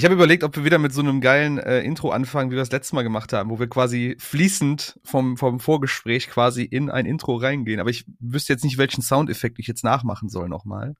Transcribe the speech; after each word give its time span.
Ich 0.00 0.04
habe 0.06 0.14
überlegt, 0.14 0.44
ob 0.44 0.56
wir 0.56 0.64
wieder 0.64 0.78
mit 0.78 0.94
so 0.94 1.02
einem 1.02 1.20
geilen 1.20 1.58
äh, 1.58 1.82
Intro 1.82 2.08
anfangen, 2.08 2.50
wie 2.50 2.54
wir 2.54 2.62
das 2.62 2.72
letzte 2.72 2.94
Mal 2.94 3.02
gemacht 3.02 3.34
haben, 3.34 3.50
wo 3.50 3.58
wir 3.58 3.68
quasi 3.68 4.16
fließend 4.18 4.98
vom, 5.04 5.36
vom 5.36 5.60
Vorgespräch 5.60 6.30
quasi 6.30 6.62
in 6.62 6.88
ein 6.88 7.04
Intro 7.04 7.36
reingehen. 7.36 7.80
Aber 7.80 7.90
ich 7.90 8.06
wüsste 8.18 8.54
jetzt 8.54 8.64
nicht, 8.64 8.78
welchen 8.78 9.02
Soundeffekt 9.02 9.58
ich 9.58 9.66
jetzt 9.66 9.84
nachmachen 9.84 10.30
soll 10.30 10.48
nochmal. 10.48 10.94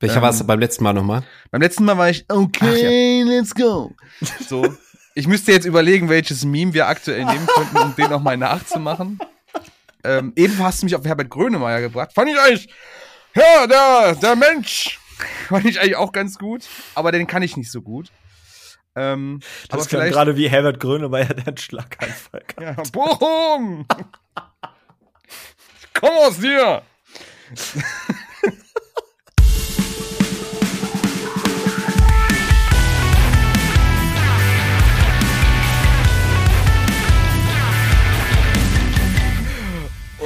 Welcher 0.00 0.16
ähm, 0.16 0.22
war 0.22 0.30
es 0.30 0.44
beim 0.44 0.58
letzten 0.58 0.82
Mal 0.82 0.94
nochmal? 0.94 1.22
Beim 1.52 1.60
letzten 1.62 1.84
Mal 1.84 1.96
war 1.96 2.10
ich, 2.10 2.24
okay, 2.28 3.20
ja. 3.20 3.24
let's 3.24 3.54
go. 3.54 3.94
So. 4.48 4.66
Ich 5.14 5.28
müsste 5.28 5.52
jetzt 5.52 5.64
überlegen, 5.64 6.08
welches 6.08 6.44
Meme 6.44 6.74
wir 6.74 6.88
aktuell 6.88 7.24
nehmen 7.24 7.46
könnten, 7.46 7.76
um 7.76 7.94
den 7.94 8.10
nochmal 8.10 8.36
nachzumachen. 8.36 9.20
Ähm, 10.02 10.32
eben 10.34 10.58
hast 10.58 10.82
du 10.82 10.86
mich 10.86 10.96
auf 10.96 11.04
Herbert 11.04 11.30
Grönemeyer 11.30 11.82
gebracht. 11.82 12.12
Fand 12.14 12.30
ich 12.30 12.36
eigentlich, 12.36 12.68
ja, 13.36 13.68
der, 13.68 14.16
der 14.16 14.34
Mensch, 14.34 14.98
fand 15.48 15.64
ich 15.64 15.80
eigentlich 15.80 15.96
auch 15.96 16.12
ganz 16.12 16.38
gut, 16.38 16.66
aber 16.94 17.12
den 17.12 17.26
kann 17.26 17.42
ich 17.42 17.56
nicht 17.56 17.70
so 17.70 17.82
gut. 17.82 18.10
Ähm, 18.96 19.40
das 19.68 19.80
aber 19.80 19.88
vielleicht 19.88 20.12
gerade 20.12 20.36
wie 20.36 20.48
Herbert 20.48 20.80
Grönemeyer 20.80 21.34
der 21.34 21.56
Schlaganfall. 21.56 22.42
Ja, 22.60 22.72
Bochum! 22.92 23.86
Komm 25.94 26.10
aus 26.26 26.38
dir! 26.38 26.82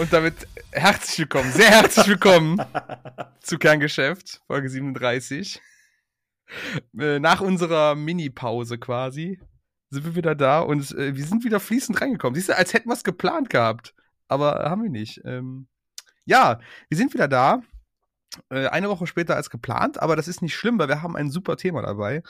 Und 0.03 0.13
damit 0.13 0.49
herzlich 0.73 1.21
willkommen, 1.21 1.53
sehr 1.53 1.71
herzlich 1.71 2.09
willkommen 2.09 2.61
zu 3.41 3.57
Kerngeschäft, 3.57 4.41
Folge 4.49 4.69
37. 4.69 5.63
Äh, 6.99 7.21
nach 7.21 7.41
unserer 7.41 7.95
Mini-Pause 7.95 8.79
quasi 8.79 9.39
sind 9.91 10.05
wir 10.05 10.17
wieder 10.17 10.35
da 10.35 10.59
und 10.59 10.91
äh, 10.97 11.15
wir 11.15 11.25
sind 11.25 11.45
wieder 11.45 11.61
fließend 11.61 12.01
reingekommen. 12.01 12.35
Siehst 12.35 12.49
du, 12.49 12.57
als 12.57 12.75
hätten 12.75 12.89
wir 12.89 12.95
es 12.95 13.05
geplant 13.05 13.49
gehabt. 13.49 13.95
Aber 14.27 14.69
haben 14.69 14.83
wir 14.83 14.91
nicht. 14.91 15.21
Ähm, 15.25 15.69
ja, 16.25 16.59
wir 16.89 16.99
sind 16.99 17.15
wieder 17.15 17.29
da. 17.29 17.63
Äh, 18.49 18.67
eine 18.67 18.89
Woche 18.89 19.07
später 19.07 19.37
als 19.37 19.51
geplant, 19.51 20.03
aber 20.03 20.17
das 20.17 20.27
ist 20.27 20.43
nicht 20.43 20.57
schlimm, 20.57 20.81
weil 20.81 20.89
wir 20.89 21.03
haben 21.03 21.15
ein 21.15 21.31
super 21.31 21.57
Thema 21.57 21.81
dabei. 21.81 22.25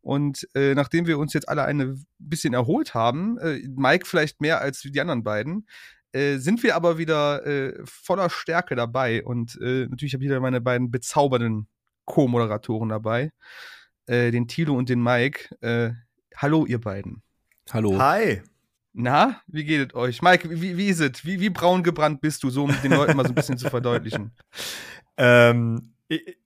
Und 0.00 0.48
äh, 0.54 0.74
nachdem 0.74 1.06
wir 1.06 1.18
uns 1.18 1.34
jetzt 1.34 1.50
alle 1.50 1.64
ein 1.64 2.06
bisschen 2.18 2.54
erholt 2.54 2.94
haben, 2.94 3.34
Mike 3.76 4.06
vielleicht 4.06 4.40
mehr 4.40 4.62
als 4.62 4.80
die 4.80 4.98
anderen 4.98 5.24
beiden, 5.24 5.66
äh, 6.12 6.38
sind 6.38 6.62
wir 6.62 6.76
aber 6.76 6.98
wieder 6.98 7.46
äh, 7.46 7.74
voller 7.84 8.30
Stärke 8.30 8.76
dabei. 8.76 9.24
Und 9.24 9.58
äh, 9.60 9.86
natürlich 9.86 10.14
habe 10.14 10.24
ich 10.24 10.30
wieder 10.30 10.40
meine 10.40 10.60
beiden 10.60 10.90
bezaubernden 10.90 11.68
Co-Moderatoren 12.04 12.88
dabei, 12.88 13.32
äh, 14.06 14.30
den 14.30 14.48
Tilo 14.48 14.74
und 14.74 14.88
den 14.88 15.02
Mike. 15.02 15.54
Äh, 15.60 15.92
hallo, 16.36 16.66
ihr 16.66 16.80
beiden. 16.80 17.22
Hallo. 17.70 17.98
Hi. 17.98 18.42
Na, 18.94 19.40
wie 19.46 19.64
geht 19.64 19.90
es 19.90 19.94
euch? 19.94 20.22
Mike, 20.22 20.48
wie, 20.50 20.76
wie 20.76 20.88
ist 20.88 21.00
es? 21.00 21.24
Wie, 21.24 21.38
wie 21.40 21.50
braun 21.50 21.82
gebrannt 21.82 22.20
bist 22.20 22.42
du, 22.42 22.50
so 22.50 22.64
um 22.64 22.74
den 22.82 22.92
Leuten 22.92 23.16
mal 23.16 23.24
so 23.24 23.32
ein 23.32 23.34
bisschen 23.34 23.58
zu 23.58 23.68
verdeutlichen? 23.70 24.32
Ähm, 25.20 25.94
ich 26.06 26.38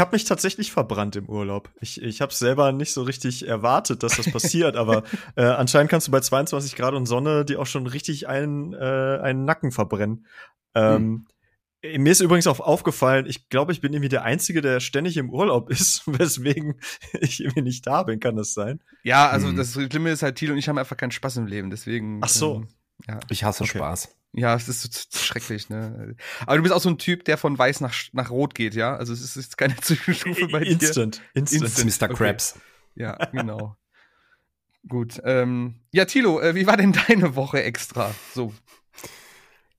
habe 0.00 0.16
mich 0.16 0.24
tatsächlich 0.24 0.72
verbrannt 0.72 1.16
im 1.16 1.28
Urlaub. 1.28 1.70
Ich, 1.80 2.02
ich 2.02 2.20
habe 2.20 2.34
selber 2.34 2.72
nicht 2.72 2.92
so 2.92 3.02
richtig 3.02 3.46
erwartet, 3.46 4.02
dass 4.02 4.16
das 4.16 4.30
passiert, 4.30 4.76
aber 4.76 5.04
äh, 5.36 5.44
anscheinend 5.44 5.90
kannst 5.90 6.08
du 6.08 6.12
bei 6.12 6.20
22 6.20 6.74
Grad 6.74 6.94
und 6.94 7.06
Sonne 7.06 7.44
dir 7.44 7.60
auch 7.60 7.66
schon 7.66 7.86
richtig 7.86 8.28
einen, 8.28 8.72
äh, 8.72 9.20
einen 9.22 9.44
Nacken 9.44 9.70
verbrennen. 9.70 10.26
Ähm, 10.74 11.26
hm. 11.82 12.02
Mir 12.02 12.10
ist 12.10 12.20
übrigens 12.20 12.48
auch 12.48 12.58
aufgefallen, 12.58 13.26
ich 13.26 13.48
glaube, 13.48 13.70
ich 13.70 13.80
bin 13.80 13.92
irgendwie 13.92 14.08
der 14.08 14.24
Einzige, 14.24 14.60
der 14.60 14.80
ständig 14.80 15.16
im 15.18 15.30
Urlaub 15.30 15.70
ist, 15.70 16.02
weswegen 16.06 16.80
ich 17.20 17.40
irgendwie 17.40 17.62
nicht 17.62 17.86
da 17.86 18.02
bin, 18.02 18.18
kann 18.18 18.36
das 18.36 18.54
sein? 18.54 18.82
Ja, 19.04 19.28
also 19.28 19.48
hm. 19.48 19.56
das 19.56 19.72
Schlimme 19.72 20.10
ist 20.10 20.22
halt, 20.22 20.36
Thiel 20.36 20.50
und 20.52 20.58
ich 20.58 20.68
haben 20.68 20.78
einfach 20.78 20.96
keinen 20.96 21.12
Spaß 21.12 21.36
im 21.36 21.46
Leben, 21.46 21.70
deswegen. 21.70 22.20
Ach 22.22 22.28
so. 22.28 22.56
Ähm, 22.56 22.68
ja. 23.06 23.20
Ich 23.28 23.44
hasse 23.44 23.64
okay. 23.64 23.78
Spaß. 23.78 24.08
Ja, 24.32 24.54
es 24.54 24.68
ist 24.68 24.82
so 24.82 25.18
schrecklich, 25.18 25.70
ne? 25.70 26.14
Aber 26.40 26.56
du 26.56 26.62
bist 26.62 26.74
auch 26.74 26.80
so 26.80 26.90
ein 26.90 26.98
Typ, 26.98 27.24
der 27.24 27.38
von 27.38 27.58
weiß 27.58 27.80
nach, 27.80 27.94
nach 28.12 28.30
rot 28.30 28.54
geht, 28.54 28.74
ja? 28.74 28.94
Also 28.94 29.14
es 29.14 29.22
ist, 29.22 29.36
ist 29.36 29.56
keine 29.56 29.76
Zwischenstufe 29.80 30.48
bei 30.48 30.60
Instant. 30.60 31.22
dir. 31.34 31.40
Instant. 31.40 31.62
Instant. 31.62 32.02
Mr. 32.02 32.10
Okay. 32.10 32.14
Krabs. 32.14 32.58
Ja, 32.94 33.16
genau. 33.32 33.76
Gut. 34.88 35.20
Ähm, 35.24 35.80
ja, 35.90 36.04
Tilo, 36.04 36.40
äh, 36.40 36.54
wie 36.54 36.66
war 36.66 36.76
denn 36.76 36.92
deine 37.08 37.34
Woche 37.34 37.62
extra? 37.62 38.14
So. 38.34 38.52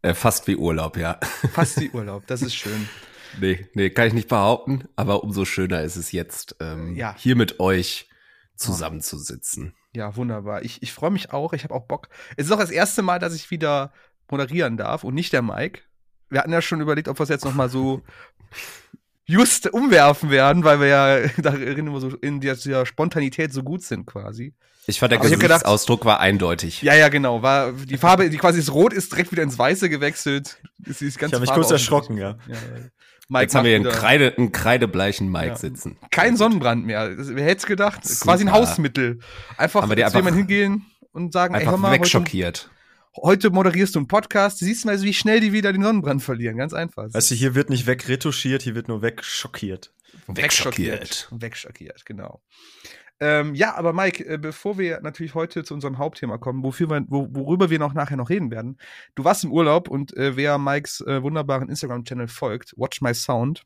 Äh, 0.01 0.13
fast 0.13 0.47
wie 0.47 0.55
Urlaub, 0.55 0.97
ja. 0.97 1.19
Fast 1.53 1.79
wie 1.79 1.89
Urlaub, 1.91 2.25
das 2.28 2.41
ist 2.41 2.55
schön. 2.55 2.89
nee, 3.39 3.67
nee, 3.73 3.89
kann 3.89 4.07
ich 4.07 4.13
nicht 4.13 4.28
behaupten, 4.28 4.85
aber 4.95 5.23
umso 5.23 5.45
schöner 5.45 5.81
ist 5.81 5.95
es 5.97 6.11
jetzt, 6.11 6.55
ähm, 6.59 6.95
ja. 6.95 7.16
hier 7.17 7.35
mit 7.35 7.59
euch 7.59 8.06
zusammenzusitzen. 8.57 9.73
Ja, 9.94 10.16
wunderbar. 10.16 10.63
Ich, 10.63 10.81
ich 10.84 10.94
freue 10.94 11.12
mich 11.12 11.31
auch, 11.31 11.53
ich 11.53 11.63
habe 11.63 11.73
auch 11.73 11.85
Bock. 11.85 12.09
Es 12.35 12.45
ist 12.45 12.51
auch 12.51 12.59
das 12.59 12.72
erste 12.72 13.01
Mal, 13.01 13.19
dass 13.19 13.34
ich 13.34 13.50
wieder 13.51 13.91
moderieren 14.29 14.78
darf 14.78 15.03
und 15.03 15.13
nicht 15.13 15.34
der 15.34 15.41
Mike. 15.41 15.81
Wir 16.29 16.40
hatten 16.40 16.51
ja 16.51 16.62
schon 16.62 16.81
überlegt, 16.81 17.07
ob 17.07 17.19
wir 17.19 17.23
es 17.23 17.29
jetzt 17.29 17.46
noch 17.46 17.56
mal 17.56 17.69
so 17.69 18.01
just 19.25 19.72
umwerfen 19.73 20.29
werden, 20.29 20.63
weil 20.63 20.79
wir 20.79 20.88
ja 20.88 21.28
darin 21.38 21.88
immer 21.88 22.00
so 22.00 22.09
in 22.09 22.41
dieser 22.41 22.85
Spontanität 22.85 23.53
so 23.53 23.63
gut 23.63 23.84
sind 23.84 24.06
quasi. 24.06 24.53
Ich 24.90 25.00
fand 25.00 25.12
der 25.12 25.19
Aber 25.19 25.29
Gesichtsausdruck 25.29 26.06
war 26.06 26.22
eindeutig. 26.22 26.81
Ja, 26.81 26.96
ja, 26.96 27.09
genau. 27.09 27.41
War 27.41 27.73
die 27.73 27.97
Farbe, 27.97 28.29
die 28.29 28.38
quasi 28.38 28.59
das 28.59 28.73
Rot 28.73 28.94
ist 28.94 29.12
direkt 29.12 29.34
wieder 29.34 29.44
ins 29.44 29.59
Weiße 29.59 29.90
gewechselt. 29.90 30.62
Ist, 30.85 31.01
ist 31.01 31.17
ich 31.17 31.23
habe 31.23 31.41
mich 31.41 31.51
kurz 31.51 31.72
erschrocken, 31.72 32.17
ja. 32.17 32.38
ja. 32.47 32.56
Mike 33.29 33.43
Jetzt 33.43 33.55
haben 33.55 33.65
wir 33.65 33.75
einen, 33.75 33.85
Kreide, 33.85 34.38
einen 34.38 34.51
kreidebleichen 34.51 35.29
Mike 35.29 35.47
ja. 35.47 35.55
sitzen. 35.57 35.97
Kein 36.11 36.38
Sonnenbrand 36.38 36.85
mehr. 36.85 37.11
Wer 37.17 37.43
hätte 37.43 37.57
es 37.57 37.65
gedacht? 37.65 38.05
Super. 38.05 38.31
Quasi 38.31 38.45
ein 38.45 38.51
Hausmittel. 38.51 39.19
Einfach 39.57 39.88
zu 39.88 39.95
jemandem 39.95 40.35
hingehen 40.35 40.85
und 41.11 41.33
sagen, 41.33 41.53
einfach 41.53 41.67
ey, 41.67 41.71
hör 41.71 41.77
mal, 41.77 41.91
wegschockiert 41.91 42.69
heute 43.21 43.49
moderierst 43.49 43.95
du 43.95 43.99
einen 43.99 44.07
Podcast, 44.07 44.61
du 44.61 44.66
siehst 44.66 44.85
mal, 44.85 45.01
wie 45.01 45.13
schnell 45.13 45.39
die 45.39 45.53
wieder 45.53 45.73
den 45.73 45.83
Sonnenbrand 45.83 46.23
verlieren. 46.23 46.57
Ganz 46.57 46.73
einfach. 46.73 47.09
Also 47.13 47.35
hier 47.35 47.55
wird 47.55 47.69
nicht 47.69 47.87
wegretuschiert, 47.87 48.61
hier 48.61 48.75
wird 48.75 48.87
nur 48.87 49.01
wegschockiert. 49.01 49.93
Wegschockiert. 50.27 51.27
Wegschockiert, 51.31 52.05
genau. 52.05 52.41
Ähm, 53.19 53.55
ja, 53.55 53.75
aber 53.75 53.94
Mike, 53.94 54.23
äh, 54.25 54.38
bevor 54.38 54.78
wir 54.78 55.01
natürlich 55.01 55.33
heute 55.33 55.63
zu 55.63 55.73
unserem 55.73 55.97
Hauptthema 55.97 56.38
kommen, 56.38 56.63
wofür 56.63 56.89
wir, 56.89 57.03
wo, 57.07 57.28
worüber 57.31 57.69
wir 57.69 57.79
noch 57.79 57.94
nachher 57.94 58.17
noch 58.17 58.29
reden 58.29 58.51
werden, 58.51 58.78
du 59.16 59.23
warst 59.23 59.44
im 59.44 59.51
Urlaub 59.51 59.88
und 59.88 60.16
äh, 60.16 60.35
wer 60.35 60.57
Mikes 60.57 61.01
äh, 61.01 61.23
wunderbaren 61.23 61.69
Instagram-Channel 61.69 62.28
folgt, 62.28 62.73
Watch 62.78 63.01
My 63.01 63.13
Sound, 63.13 63.63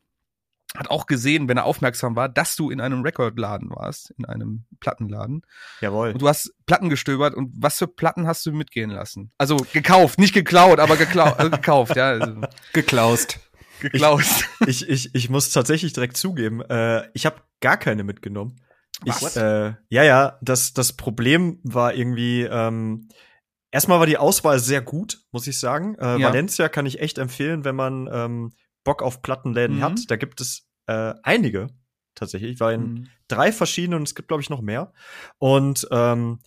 hat 0.74 0.90
auch 0.90 1.04
gesehen, 1.06 1.48
wenn 1.48 1.58
er 1.58 1.64
aufmerksam 1.64 2.16
war, 2.16 2.30
dass 2.30 2.56
du 2.56 2.70
in 2.70 2.80
einem 2.80 3.02
Recordladen 3.02 3.70
warst, 3.70 4.10
in 4.16 4.24
einem 4.24 4.64
Plattenladen. 4.80 5.42
Jawohl. 5.82 6.12
Und 6.12 6.22
du 6.22 6.28
hast 6.28 6.54
Platten 6.64 6.88
gestöbert 6.88 7.34
und 7.34 7.52
was 7.54 7.78
für 7.78 7.86
Platten 7.86 8.26
hast 8.26 8.46
du 8.46 8.52
mitgehen 8.52 8.88
lassen? 8.88 9.32
Also 9.36 9.56
gekauft, 9.72 10.18
nicht 10.18 10.32
geklaut, 10.32 10.78
aber 10.78 10.96
geklau 10.96 11.34
äh, 11.36 11.50
gekauft, 11.50 11.96
ja. 11.96 12.12
Also. 12.12 12.40
Geklaust. 12.72 13.38
Geklaust. 13.80 14.48
Ich, 14.66 14.88
ich, 14.88 14.88
ich, 14.88 15.14
ich 15.14 15.28
muss 15.28 15.50
tatsächlich 15.50 15.92
direkt 15.92 16.16
zugeben, 16.16 16.62
äh, 16.62 17.08
ich 17.12 17.26
habe 17.26 17.36
gar 17.60 17.76
keine 17.76 18.04
mitgenommen. 18.04 18.56
Ich, 19.04 19.36
äh, 19.36 19.74
ja, 19.88 20.02
ja, 20.04 20.38
das, 20.42 20.72
das 20.72 20.92
Problem 20.92 21.58
war 21.62 21.94
irgendwie, 21.94 22.42
ähm, 22.42 23.08
erstmal 23.70 23.98
war 23.98 24.06
die 24.06 24.18
Auswahl 24.18 24.58
sehr 24.58 24.82
gut, 24.82 25.20
muss 25.32 25.46
ich 25.46 25.58
sagen. 25.58 25.96
Äh, 25.96 26.20
ja. 26.20 26.28
Valencia 26.28 26.68
kann 26.68 26.86
ich 26.86 27.00
echt 27.00 27.18
empfehlen, 27.18 27.64
wenn 27.64 27.76
man 27.76 28.08
ähm, 28.12 28.52
Bock 28.84 29.02
auf 29.02 29.22
Plattenläden 29.22 29.78
mhm. 29.78 29.82
hat. 29.82 30.00
Da 30.08 30.16
gibt 30.16 30.40
es 30.40 30.68
äh, 30.86 31.14
einige 31.22 31.70
tatsächlich. 32.14 32.52
Ich 32.52 32.60
war 32.60 32.72
in 32.72 32.82
mhm. 32.82 33.08
drei 33.28 33.52
verschiedenen 33.52 34.00
und 34.00 34.08
es 34.08 34.14
gibt, 34.14 34.28
glaube 34.28 34.42
ich, 34.42 34.50
noch 34.50 34.60
mehr. 34.60 34.92
Und 35.38 35.88
ähm, 35.90 36.40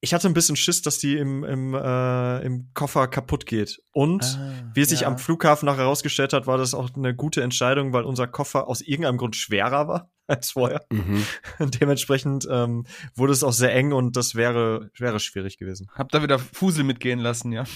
ich 0.00 0.14
hatte 0.14 0.28
ein 0.28 0.34
bisschen 0.34 0.56
Schiss, 0.56 0.82
dass 0.82 0.98
die 0.98 1.16
im, 1.16 1.42
im, 1.44 1.74
äh, 1.74 2.40
im 2.40 2.70
Koffer 2.74 3.08
kaputt 3.08 3.46
geht. 3.46 3.82
Und 3.92 4.24
ah, 4.24 4.52
wie 4.74 4.82
es 4.82 4.90
sich 4.90 5.00
ja. 5.00 5.08
am 5.08 5.18
Flughafen 5.18 5.66
nachher 5.66 5.82
herausgestellt 5.82 6.32
hat, 6.32 6.46
war 6.46 6.58
das 6.58 6.74
auch 6.74 6.94
eine 6.94 7.14
gute 7.14 7.42
Entscheidung, 7.42 7.92
weil 7.92 8.04
unser 8.04 8.28
Koffer 8.28 8.68
aus 8.68 8.80
irgendeinem 8.80 9.16
Grund 9.16 9.34
schwerer 9.34 9.88
war 9.88 10.10
als 10.38 10.52
vorher. 10.52 10.84
Mhm. 10.90 11.24
Dementsprechend 11.80 12.46
ähm, 12.50 12.84
wurde 13.14 13.32
es 13.32 13.42
auch 13.42 13.52
sehr 13.52 13.74
eng 13.74 13.92
und 13.92 14.16
das 14.16 14.34
wäre, 14.34 14.90
wäre 14.98 15.18
schwierig 15.20 15.58
gewesen. 15.58 15.88
Habt 15.94 16.14
da 16.14 16.22
wieder 16.22 16.38
Fusel 16.38 16.84
mitgehen 16.84 17.18
lassen, 17.18 17.52
ja. 17.52 17.64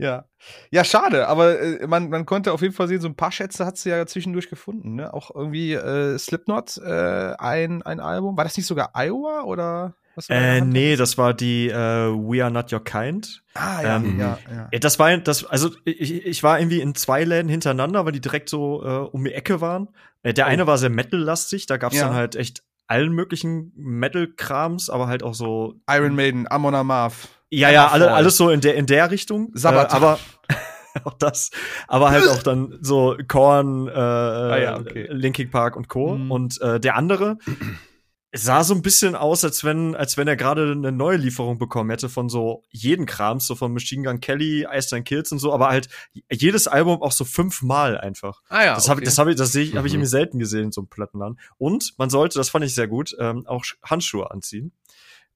Ja. 0.00 0.26
Ja, 0.70 0.84
schade, 0.84 1.26
aber 1.26 1.60
äh, 1.60 1.86
man, 1.88 2.08
man 2.08 2.24
konnte 2.24 2.52
auf 2.52 2.62
jeden 2.62 2.72
Fall 2.72 2.86
sehen, 2.86 3.00
so 3.00 3.08
ein 3.08 3.16
paar 3.16 3.32
Schätze 3.32 3.66
hat 3.66 3.76
sie 3.76 3.90
ja 3.90 4.06
zwischendurch 4.06 4.48
gefunden, 4.48 4.94
ne? 4.94 5.12
Auch 5.12 5.34
irgendwie 5.34 5.72
äh, 5.72 6.16
Slipknot, 6.16 6.78
äh, 6.78 7.34
ein, 7.36 7.82
ein 7.82 7.98
Album. 7.98 8.36
War 8.36 8.44
das 8.44 8.56
nicht 8.56 8.66
sogar 8.66 8.92
Iowa 8.94 9.42
oder 9.42 9.96
äh, 10.28 10.60
nee, 10.60 10.96
das 10.96 11.18
war 11.18 11.34
die 11.34 11.68
äh, 11.68 11.74
We 11.74 12.42
Are 12.42 12.50
Not 12.50 12.72
Your 12.72 12.82
Kind. 12.82 13.42
Ah, 13.54 13.82
ja, 13.82 13.96
ähm, 13.96 14.18
ja, 14.18 14.38
ja. 14.50 14.78
Das 14.78 14.98
war, 14.98 15.16
das, 15.18 15.44
also 15.44 15.70
ich, 15.84 16.26
ich 16.26 16.42
war 16.42 16.58
irgendwie 16.58 16.80
in 16.80 16.94
zwei 16.94 17.24
Läden 17.24 17.48
hintereinander, 17.48 18.04
weil 18.04 18.12
die 18.12 18.20
direkt 18.20 18.48
so 18.48 18.84
äh, 18.84 19.08
um 19.10 19.24
die 19.24 19.32
Ecke 19.32 19.60
waren. 19.60 19.88
Äh, 20.22 20.34
der 20.34 20.46
oh. 20.46 20.48
eine 20.48 20.66
war 20.66 20.78
sehr 20.78 20.90
Metal-lastig, 20.90 21.66
da 21.66 21.76
gab's 21.76 21.96
ja. 21.96 22.06
dann 22.06 22.14
halt 22.14 22.36
echt 22.36 22.62
allen 22.86 23.12
möglichen 23.12 23.72
Metal-Krams, 23.76 24.90
aber 24.90 25.06
halt 25.06 25.22
auch 25.22 25.34
so 25.34 25.74
Iron 25.88 26.14
Maiden, 26.14 26.50
Amon 26.50 26.74
Amarth. 26.74 27.28
Ja, 27.50 27.70
ja, 27.70 27.88
alle, 27.88 28.12
alles 28.12 28.36
so 28.36 28.50
in 28.50 28.60
der, 28.60 28.74
in 28.74 28.86
der 28.86 29.10
Richtung. 29.10 29.50
Sabaton. 29.54 29.90
Äh, 29.90 29.96
aber 29.96 30.18
auch 31.04 31.14
das. 31.14 31.50
Aber 31.86 32.10
halt 32.10 32.28
auch 32.28 32.42
dann 32.42 32.78
so 32.80 33.16
Korn, 33.26 33.88
äh, 33.88 33.92
ah, 33.92 34.58
ja, 34.58 34.78
okay. 34.78 35.06
Linkin 35.10 35.50
Park 35.50 35.76
und 35.76 35.88
Co. 35.88 36.16
Mhm. 36.16 36.30
Und 36.30 36.60
äh, 36.60 36.80
der 36.80 36.96
andere 36.96 37.38
es 38.30 38.44
sah 38.44 38.62
so 38.62 38.74
ein 38.74 38.82
bisschen 38.82 39.14
aus, 39.14 39.42
als 39.42 39.64
wenn, 39.64 39.94
als 39.94 40.16
wenn 40.18 40.28
er 40.28 40.36
gerade 40.36 40.72
eine 40.72 40.92
neue 40.92 41.16
Lieferung 41.16 41.58
bekommen 41.58 41.88
hätte 41.90 42.10
von 42.10 42.28
so 42.28 42.62
jeden 42.70 43.06
Krams, 43.06 43.46
so 43.46 43.54
von 43.54 43.72
Machine 43.72 44.02
Gun 44.02 44.20
Kelly, 44.20 44.66
Ice 44.70 45.02
Kills 45.02 45.32
und 45.32 45.38
so, 45.38 45.52
aber 45.52 45.68
halt 45.68 45.88
jedes 46.30 46.68
Album 46.68 47.00
auch 47.00 47.12
so 47.12 47.24
fünfmal 47.24 47.96
einfach. 47.98 48.42
Ah 48.48 48.64
ja. 48.64 48.74
Das 48.74 48.84
okay. 48.84 48.90
habe 48.90 49.02
das 49.02 49.18
habe 49.18 49.30
ich, 49.30 49.36
das 49.36 49.52
sehe 49.52 49.64
ich, 49.64 49.72
mhm. 49.72 49.78
habe 49.78 49.88
ich 49.88 49.94
irgendwie 49.94 50.08
selten 50.08 50.38
gesehen 50.38 50.64
in 50.64 50.72
so 50.72 50.82
einem 50.82 50.88
Plattenladen. 50.88 51.38
Und 51.56 51.94
man 51.96 52.10
sollte, 52.10 52.38
das 52.38 52.50
fand 52.50 52.66
ich 52.66 52.74
sehr 52.74 52.86
gut, 52.86 53.16
ähm, 53.18 53.46
auch 53.46 53.64
Handschuhe 53.82 54.30
anziehen. 54.30 54.72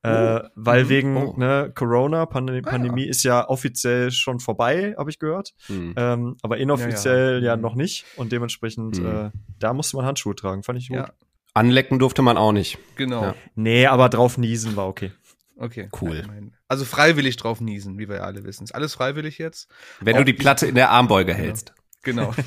Äh, 0.02 0.08
oh. 0.08 0.36
Äh, 0.36 0.50
weil 0.54 0.84
mhm. 0.84 0.88
wegen 0.90 1.16
oh. 1.16 1.34
ne, 1.38 1.72
Corona, 1.74 2.26
Pandemie, 2.26 2.62
ah, 2.66 2.70
Pandemie 2.70 3.04
ja. 3.04 3.10
ist 3.10 3.22
ja 3.22 3.48
offiziell 3.48 4.10
schon 4.10 4.38
vorbei, 4.38 4.94
habe 4.98 5.08
ich 5.08 5.18
gehört. 5.18 5.54
Mhm. 5.68 5.94
Ähm, 5.96 6.36
aber 6.42 6.58
inoffiziell 6.58 7.36
ja, 7.36 7.38
ja. 7.38 7.46
ja, 7.46 7.56
mhm. 7.56 7.62
noch 7.62 7.74
nicht. 7.74 8.04
Und 8.16 8.32
dementsprechend, 8.32 8.98
mhm. 8.98 9.06
äh, 9.06 9.30
da 9.58 9.72
musste 9.72 9.96
man 9.96 10.04
Handschuhe 10.04 10.34
tragen. 10.34 10.62
Fand 10.62 10.78
ich 10.78 10.88
gut. 10.88 11.06
Anlecken 11.54 11.98
durfte 11.98 12.22
man 12.22 12.36
auch 12.36 12.52
nicht. 12.52 12.78
Genau. 12.96 13.22
Ja. 13.22 13.34
Nee, 13.54 13.86
aber 13.86 14.08
drauf 14.08 14.38
niesen 14.38 14.76
war 14.76 14.88
okay. 14.88 15.12
Okay. 15.56 15.88
Cool. 16.00 16.24
Also 16.66 16.84
freiwillig 16.84 17.36
drauf 17.36 17.60
niesen, 17.60 17.98
wie 17.98 18.08
wir 18.08 18.16
ja 18.16 18.22
alle 18.22 18.44
wissen. 18.44 18.64
Ist 18.64 18.74
alles 18.74 18.94
freiwillig 18.94 19.38
jetzt? 19.38 19.68
Wenn 20.00 20.14
auch 20.16 20.20
du 20.20 20.24
die 20.24 20.32
Platte 20.32 20.66
in 20.66 20.74
der 20.74 20.90
Armbeuge 20.90 21.34
hältst. 21.34 21.74
Genau. 22.02 22.34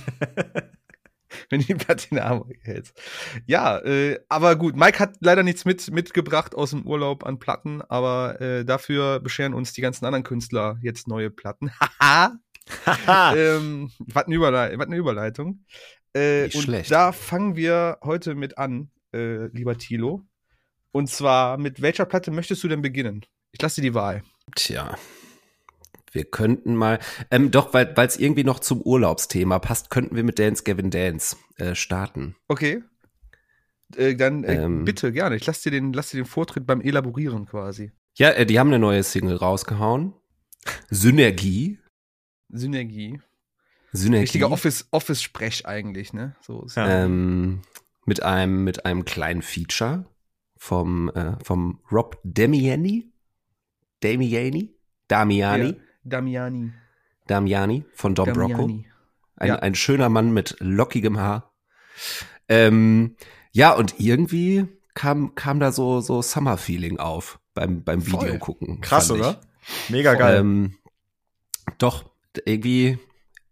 Wenn 1.50 1.62
du 1.62 1.68
die 1.68 1.76
Platte 1.76 2.08
in 2.10 2.16
der 2.16 2.26
Armbeuge 2.26 2.60
hältst. 2.62 3.00
Ja, 3.46 3.80
äh, 3.80 4.20
aber 4.30 4.56
gut. 4.56 4.76
Mike 4.76 5.00
hat 5.00 5.16
leider 5.20 5.44
nichts 5.44 5.66
mit, 5.66 5.92
mitgebracht 5.92 6.56
aus 6.56 6.72
dem 6.72 6.86
Urlaub 6.86 7.26
an 7.26 7.40
Platten, 7.40 7.82
aber 7.82 8.40
äh, 8.42 8.66
dafür 8.66 9.20
bescheren 9.20 9.54
uns 9.54 9.74
die 9.74 9.82
ganzen 9.82 10.06
anderen 10.06 10.24
Künstler 10.24 10.78
jetzt 10.82 11.08
neue 11.08 11.30
Platten. 11.30 11.72
Haha. 12.00 12.40
ähm, 13.36 13.92
was, 14.00 14.26
eine 14.26 14.36
Überle 14.36 14.78
was 14.78 14.88
eine 14.88 14.96
Überleitung. 14.96 15.66
Äh, 16.14 16.46
und 16.46 16.64
schlecht. 16.64 16.92
da 16.92 17.12
fangen 17.12 17.56
wir 17.56 18.00
heute 18.04 18.36
mit 18.36 18.58
an 18.58 18.90
äh, 19.16 19.48
lieber 19.48 19.78
Thilo. 19.78 20.26
Und 20.92 21.10
zwar, 21.10 21.58
mit 21.58 21.82
welcher 21.82 22.06
Platte 22.06 22.32
möchtest 22.32 22.64
du 22.64 22.68
denn 22.68 22.82
beginnen? 22.82 23.26
Ich 23.52 23.62
lasse 23.62 23.82
dir 23.82 23.90
die 23.90 23.96
Wahl. 23.96 24.24
Tja. 24.56 24.98
Wir 26.12 26.24
könnten 26.24 26.76
mal, 26.76 27.00
ähm, 27.32 27.52
doch, 27.52 27.74
weil 27.74 27.94
es 27.98 28.18
irgendwie 28.18 28.46
noch 28.46 28.60
zum 28.60 28.82
Urlaubsthema 28.82 29.60
passt, 29.60 29.90
könnten 29.90 30.16
wir 30.16 30.24
mit 30.24 30.40
Dance 30.40 30.64
Gavin 30.64 30.90
Dance 30.90 31.36
äh, 31.58 31.76
starten. 31.76 32.36
Okay. 32.48 32.84
Äh, 33.96 34.16
dann 34.16 34.46
äh, 34.46 34.64
ähm, 34.64 34.86
bitte, 34.86 35.12
gerne. 35.12 35.36
Ich 35.36 35.46
lasse 35.46 35.64
dir, 35.64 35.72
den, 35.72 35.92
lass 35.92 36.12
dir 36.12 36.18
den 36.18 36.26
Vortritt 36.26 36.66
beim 36.66 36.80
Elaborieren 36.82 37.46
quasi. 37.46 37.92
Ja, 38.18 38.30
äh, 38.32 38.46
die 38.46 38.60
haben 38.60 38.68
eine 38.68 38.80
neue 38.80 39.04
Single 39.04 39.36
rausgehauen. 39.36 40.14
Synergie. 40.90 41.80
Synergie. 42.50 43.20
Synergie. 43.92 44.24
Richtiger 44.24 44.52
Office, 44.52 44.88
Office-Sprech 44.92 45.66
eigentlich, 45.66 46.14
ne? 46.14 46.36
So 46.42 46.66
ja. 46.76 47.04
ähm, 47.04 47.62
mit 48.06 48.24
einem, 48.24 48.64
mit 48.64 48.86
einem 48.86 49.06
kleinen 49.06 49.42
Feature 49.42 50.06
vom, 50.58 51.10
äh, 51.10 51.34
vom 51.44 51.80
Rob 51.92 52.20
Demiani. 52.24 53.12
Damiani? 54.00 54.76
Damiani? 55.08 55.70
Ja, 55.70 55.76
Damiani. 56.04 56.74
Damiani 57.28 57.86
von 57.94 58.16
Don 58.16 58.26
Damiani. 58.26 58.54
Brocco. 58.54 58.84
Ein, 59.38 59.48
ja. 59.48 59.56
ein 59.58 59.76
schöner 59.76 60.10
Mann 60.10 60.34
mit 60.34 60.56
lockigem 60.60 61.18
Haar. 61.18 61.52
Ähm, 62.48 63.16
ja, 63.52 63.74
und 63.74 64.00
irgendwie 64.00 64.68
kam, 64.94 65.36
kam 65.36 65.60
da 65.60 65.72
so, 65.72 66.00
so 66.02 66.22
Summer-Feeling 66.22 67.00
auf 67.00 67.40
beim, 67.54 67.84
beim 67.84 68.06
Video 68.06 68.38
gucken. 68.38 68.82
Krass, 68.82 69.12
oder? 69.12 69.42
Mega 69.90 70.14
geil. 70.14 70.40
Ähm, 70.40 70.78
doch, 71.78 72.06
irgendwie, 72.46 73.00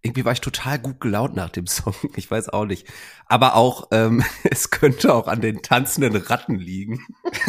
irgendwie 0.04 0.26
war 0.26 0.34
ich 0.34 0.42
total 0.42 0.80
gut 0.80 1.00
gelaunt 1.00 1.36
nach 1.36 1.50
dem 1.50 1.66
Song. 1.66 1.96
Ich 2.16 2.30
weiß 2.30 2.50
auch 2.50 2.66
nicht. 2.66 2.88
Aber 3.26 3.56
auch, 3.56 3.88
ähm, 3.92 4.24
es 4.44 4.70
könnte 4.70 5.14
auch 5.14 5.28
an 5.28 5.42
den 5.42 5.64
tanzenden 5.64 6.16
Ratten 6.18 6.60
liegen. 6.60 7.04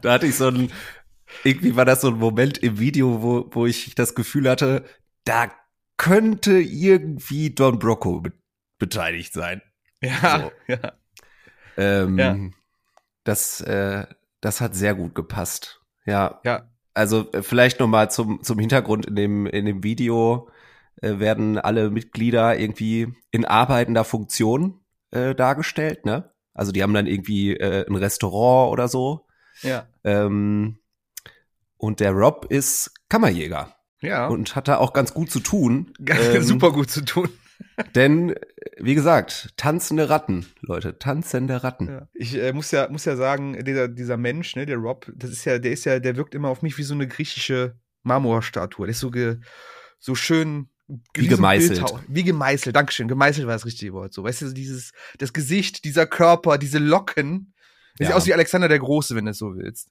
da 0.00 0.12
hatte 0.12 0.26
ich 0.26 0.36
so 0.36 0.48
ein, 0.48 0.72
irgendwie 1.44 1.76
war 1.76 1.84
das 1.84 2.00
so 2.00 2.08
ein 2.08 2.18
Moment 2.18 2.58
im 2.58 2.78
Video, 2.78 3.22
wo, 3.22 3.50
wo 3.50 3.66
ich 3.66 3.94
das 3.96 4.14
Gefühl 4.14 4.48
hatte, 4.48 4.84
da 5.24 5.50
könnte 5.96 6.52
irgendwie 6.52 7.50
Don 7.50 7.78
Brocco 7.78 8.20
be 8.20 8.32
beteiligt 8.78 9.32
sein. 9.32 9.62
Ja, 10.02 10.40
so. 10.40 10.72
ja. 10.72 10.92
Ähm, 11.78 12.18
ja. 12.18 12.36
Das, 13.24 13.62
äh, 13.62 14.06
das 14.42 14.60
hat 14.60 14.74
sehr 14.74 14.94
gut 14.94 15.14
gepasst. 15.14 15.80
Ja. 16.04 16.40
Ja, 16.44 16.68
also 16.96 17.30
äh, 17.32 17.42
vielleicht 17.42 17.78
noch 17.80 17.86
mal 17.86 18.10
zum 18.10 18.42
zum 18.42 18.58
Hintergrund 18.58 19.06
in 19.06 19.16
dem 19.16 19.46
in 19.46 19.66
dem 19.66 19.84
Video 19.84 20.48
äh, 21.02 21.18
werden 21.18 21.58
alle 21.58 21.90
Mitglieder 21.90 22.58
irgendwie 22.58 23.14
in 23.30 23.44
arbeitender 23.44 24.04
Funktion 24.04 24.80
äh, 25.10 25.34
dargestellt, 25.34 26.06
ne? 26.06 26.32
Also 26.54 26.72
die 26.72 26.82
haben 26.82 26.94
dann 26.94 27.06
irgendwie 27.06 27.54
äh, 27.54 27.86
ein 27.86 27.96
Restaurant 27.96 28.72
oder 28.72 28.88
so. 28.88 29.26
Ja. 29.60 29.86
Ähm, 30.04 30.78
und 31.76 32.00
der 32.00 32.12
Rob 32.12 32.46
ist 32.48 32.92
Kammerjäger. 33.10 33.76
Ja. 34.00 34.26
Und 34.28 34.56
hat 34.56 34.68
da 34.68 34.78
auch 34.78 34.94
ganz 34.94 35.12
gut 35.12 35.30
zu 35.30 35.40
tun. 35.40 35.92
Ähm, 36.08 36.42
Super 36.42 36.72
gut 36.72 36.90
zu 36.90 37.04
tun. 37.04 37.28
Denn, 37.94 38.34
wie 38.78 38.94
gesagt, 38.94 39.50
tanzende 39.56 40.08
Ratten, 40.08 40.46
Leute, 40.60 40.98
tanzende 40.98 41.62
Ratten. 41.62 41.88
Ja. 41.88 42.08
Ich 42.14 42.34
äh, 42.34 42.52
muss 42.52 42.70
ja, 42.70 42.88
muss 42.88 43.04
ja 43.04 43.16
sagen, 43.16 43.64
dieser, 43.64 43.88
dieser 43.88 44.16
Mensch, 44.16 44.56
ne, 44.56 44.66
der 44.66 44.76
Rob, 44.76 45.10
das 45.14 45.30
ist 45.30 45.44
ja, 45.44 45.58
der 45.58 45.72
ist 45.72 45.84
ja, 45.84 45.98
der 45.98 46.16
wirkt 46.16 46.34
immer 46.34 46.48
auf 46.48 46.62
mich 46.62 46.78
wie 46.78 46.82
so 46.82 46.94
eine 46.94 47.06
griechische 47.06 47.78
Marmorstatue. 48.02 48.86
Der 48.86 48.92
ist 48.92 49.00
so, 49.00 49.10
ge, 49.10 49.38
so 49.98 50.14
schön 50.14 50.68
wie, 50.88 51.22
wie 51.22 51.28
gemeißelt. 51.28 51.88
So 51.88 52.00
wie 52.08 52.24
gemeißelt, 52.24 52.76
Dankeschön. 52.76 53.08
Gemeißelt 53.08 53.46
war 53.46 53.54
das 53.54 53.66
richtige 53.66 53.92
Wort. 53.92 54.12
So, 54.12 54.24
weißt 54.24 54.42
du, 54.42 54.52
dieses, 54.52 54.92
das 55.18 55.32
Gesicht, 55.32 55.84
dieser 55.84 56.06
Körper, 56.06 56.58
diese 56.58 56.78
Locken. 56.78 57.54
Ja. 57.98 58.06
Sieht 58.06 58.16
aus 58.16 58.26
wie 58.26 58.34
Alexander 58.34 58.68
der 58.68 58.78
Große, 58.78 59.16
wenn 59.16 59.24
du 59.24 59.30
es 59.30 59.38
so 59.38 59.56
willst. 59.56 59.90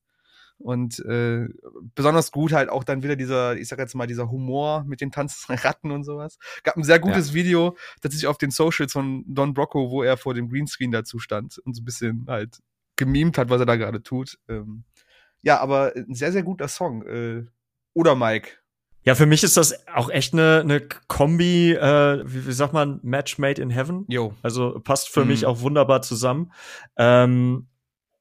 Und 0.57 0.99
äh, 0.99 1.47
besonders 1.95 2.31
gut 2.31 2.53
halt 2.53 2.69
auch 2.69 2.83
dann 2.83 3.03
wieder 3.03 3.15
dieser, 3.15 3.57
ich 3.57 3.67
sag 3.67 3.79
jetzt 3.79 3.93
mal, 3.93 4.07
dieser 4.07 4.29
Humor 4.31 4.83
mit 4.85 5.01
den 5.01 5.11
tanzenden 5.11 5.59
Ratten 5.63 5.91
und 5.91 6.03
sowas. 6.03 6.37
Gab 6.63 6.77
ein 6.77 6.83
sehr 6.83 6.99
gutes 6.99 7.29
ja. 7.29 7.33
Video, 7.33 7.77
tatsächlich 8.01 8.27
auf 8.27 8.37
den 8.37 8.51
Socials 8.51 8.93
von 8.93 9.23
Don 9.27 9.53
Brocco, 9.53 9.91
wo 9.91 10.03
er 10.03 10.17
vor 10.17 10.33
dem 10.33 10.49
Greenscreen 10.49 10.91
dazu 10.91 11.19
stand 11.19 11.57
und 11.59 11.75
so 11.75 11.81
ein 11.81 11.85
bisschen 11.85 12.25
halt 12.27 12.59
gemimt 12.95 13.37
hat, 13.37 13.49
was 13.49 13.59
er 13.59 13.65
da 13.65 13.75
gerade 13.75 14.01
tut. 14.01 14.37
Ähm, 14.47 14.83
ja, 15.41 15.59
aber 15.59 15.93
ein 15.95 16.15
sehr, 16.15 16.31
sehr 16.31 16.43
guter 16.43 16.67
Song. 16.67 17.05
Äh, 17.05 17.45
oder 17.93 18.15
Mike? 18.15 18.51
Ja, 19.03 19.13
für 19.13 19.27
mich 19.27 19.43
ist 19.43 19.55
das 19.55 19.87
auch 19.87 20.09
echt 20.09 20.33
eine, 20.33 20.61
eine 20.61 20.81
Kombi, 20.81 21.73
äh, 21.73 22.23
wie, 22.25 22.47
wie 22.47 22.51
sagt 22.53 22.73
man, 22.73 22.99
Match 23.03 23.37
made 23.37 23.61
in 23.61 23.69
heaven. 23.69 24.05
Jo. 24.07 24.33
Also 24.41 24.79
passt 24.79 25.09
für 25.09 25.21
mhm. 25.21 25.27
mich 25.27 25.45
auch 25.45 25.61
wunderbar 25.61 26.01
zusammen. 26.01 26.51
Ähm, 26.97 27.67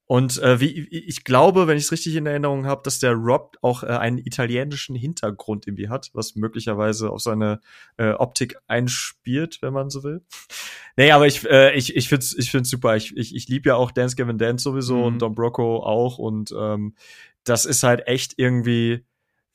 und 0.06 0.40
äh, 0.42 0.60
wie 0.60 0.86
ich 0.88 1.24
glaube, 1.24 1.66
wenn 1.66 1.78
ich 1.78 1.84
es 1.84 1.92
richtig 1.92 2.14
in 2.16 2.26
Erinnerung 2.26 2.66
habe, 2.66 2.82
dass 2.84 2.98
der 2.98 3.12
Rob 3.12 3.56
auch 3.62 3.82
äh, 3.82 3.86
einen 3.86 4.18
italienischen 4.18 4.94
Hintergrund 4.94 5.66
irgendwie 5.66 5.88
hat, 5.88 6.10
was 6.12 6.36
möglicherweise 6.36 7.10
auf 7.10 7.22
seine 7.22 7.60
äh, 7.96 8.10
Optik 8.10 8.56
einspielt, 8.66 9.62
wenn 9.62 9.72
man 9.72 9.88
so 9.88 10.02
will. 10.02 10.22
nee, 10.96 11.10
aber 11.10 11.26
ich 11.26 11.48
äh, 11.48 11.74
ich 11.74 11.96
ich 11.96 12.08
find's 12.08 12.36
ich 12.36 12.50
find's 12.50 12.68
super. 12.68 12.96
Ich 12.96 13.16
ich, 13.16 13.34
ich 13.34 13.48
liebe 13.48 13.70
ja 13.70 13.76
auch 13.76 13.90
Dance 13.90 14.14
Gavin 14.14 14.36
Dance 14.36 14.62
sowieso 14.62 14.96
mhm. 14.96 15.04
und 15.04 15.18
Don 15.20 15.34
Brocco 15.34 15.82
auch 15.82 16.18
und 16.18 16.54
ähm, 16.58 16.94
das 17.44 17.64
ist 17.64 17.82
halt 17.82 18.06
echt 18.06 18.34
irgendwie 18.36 19.04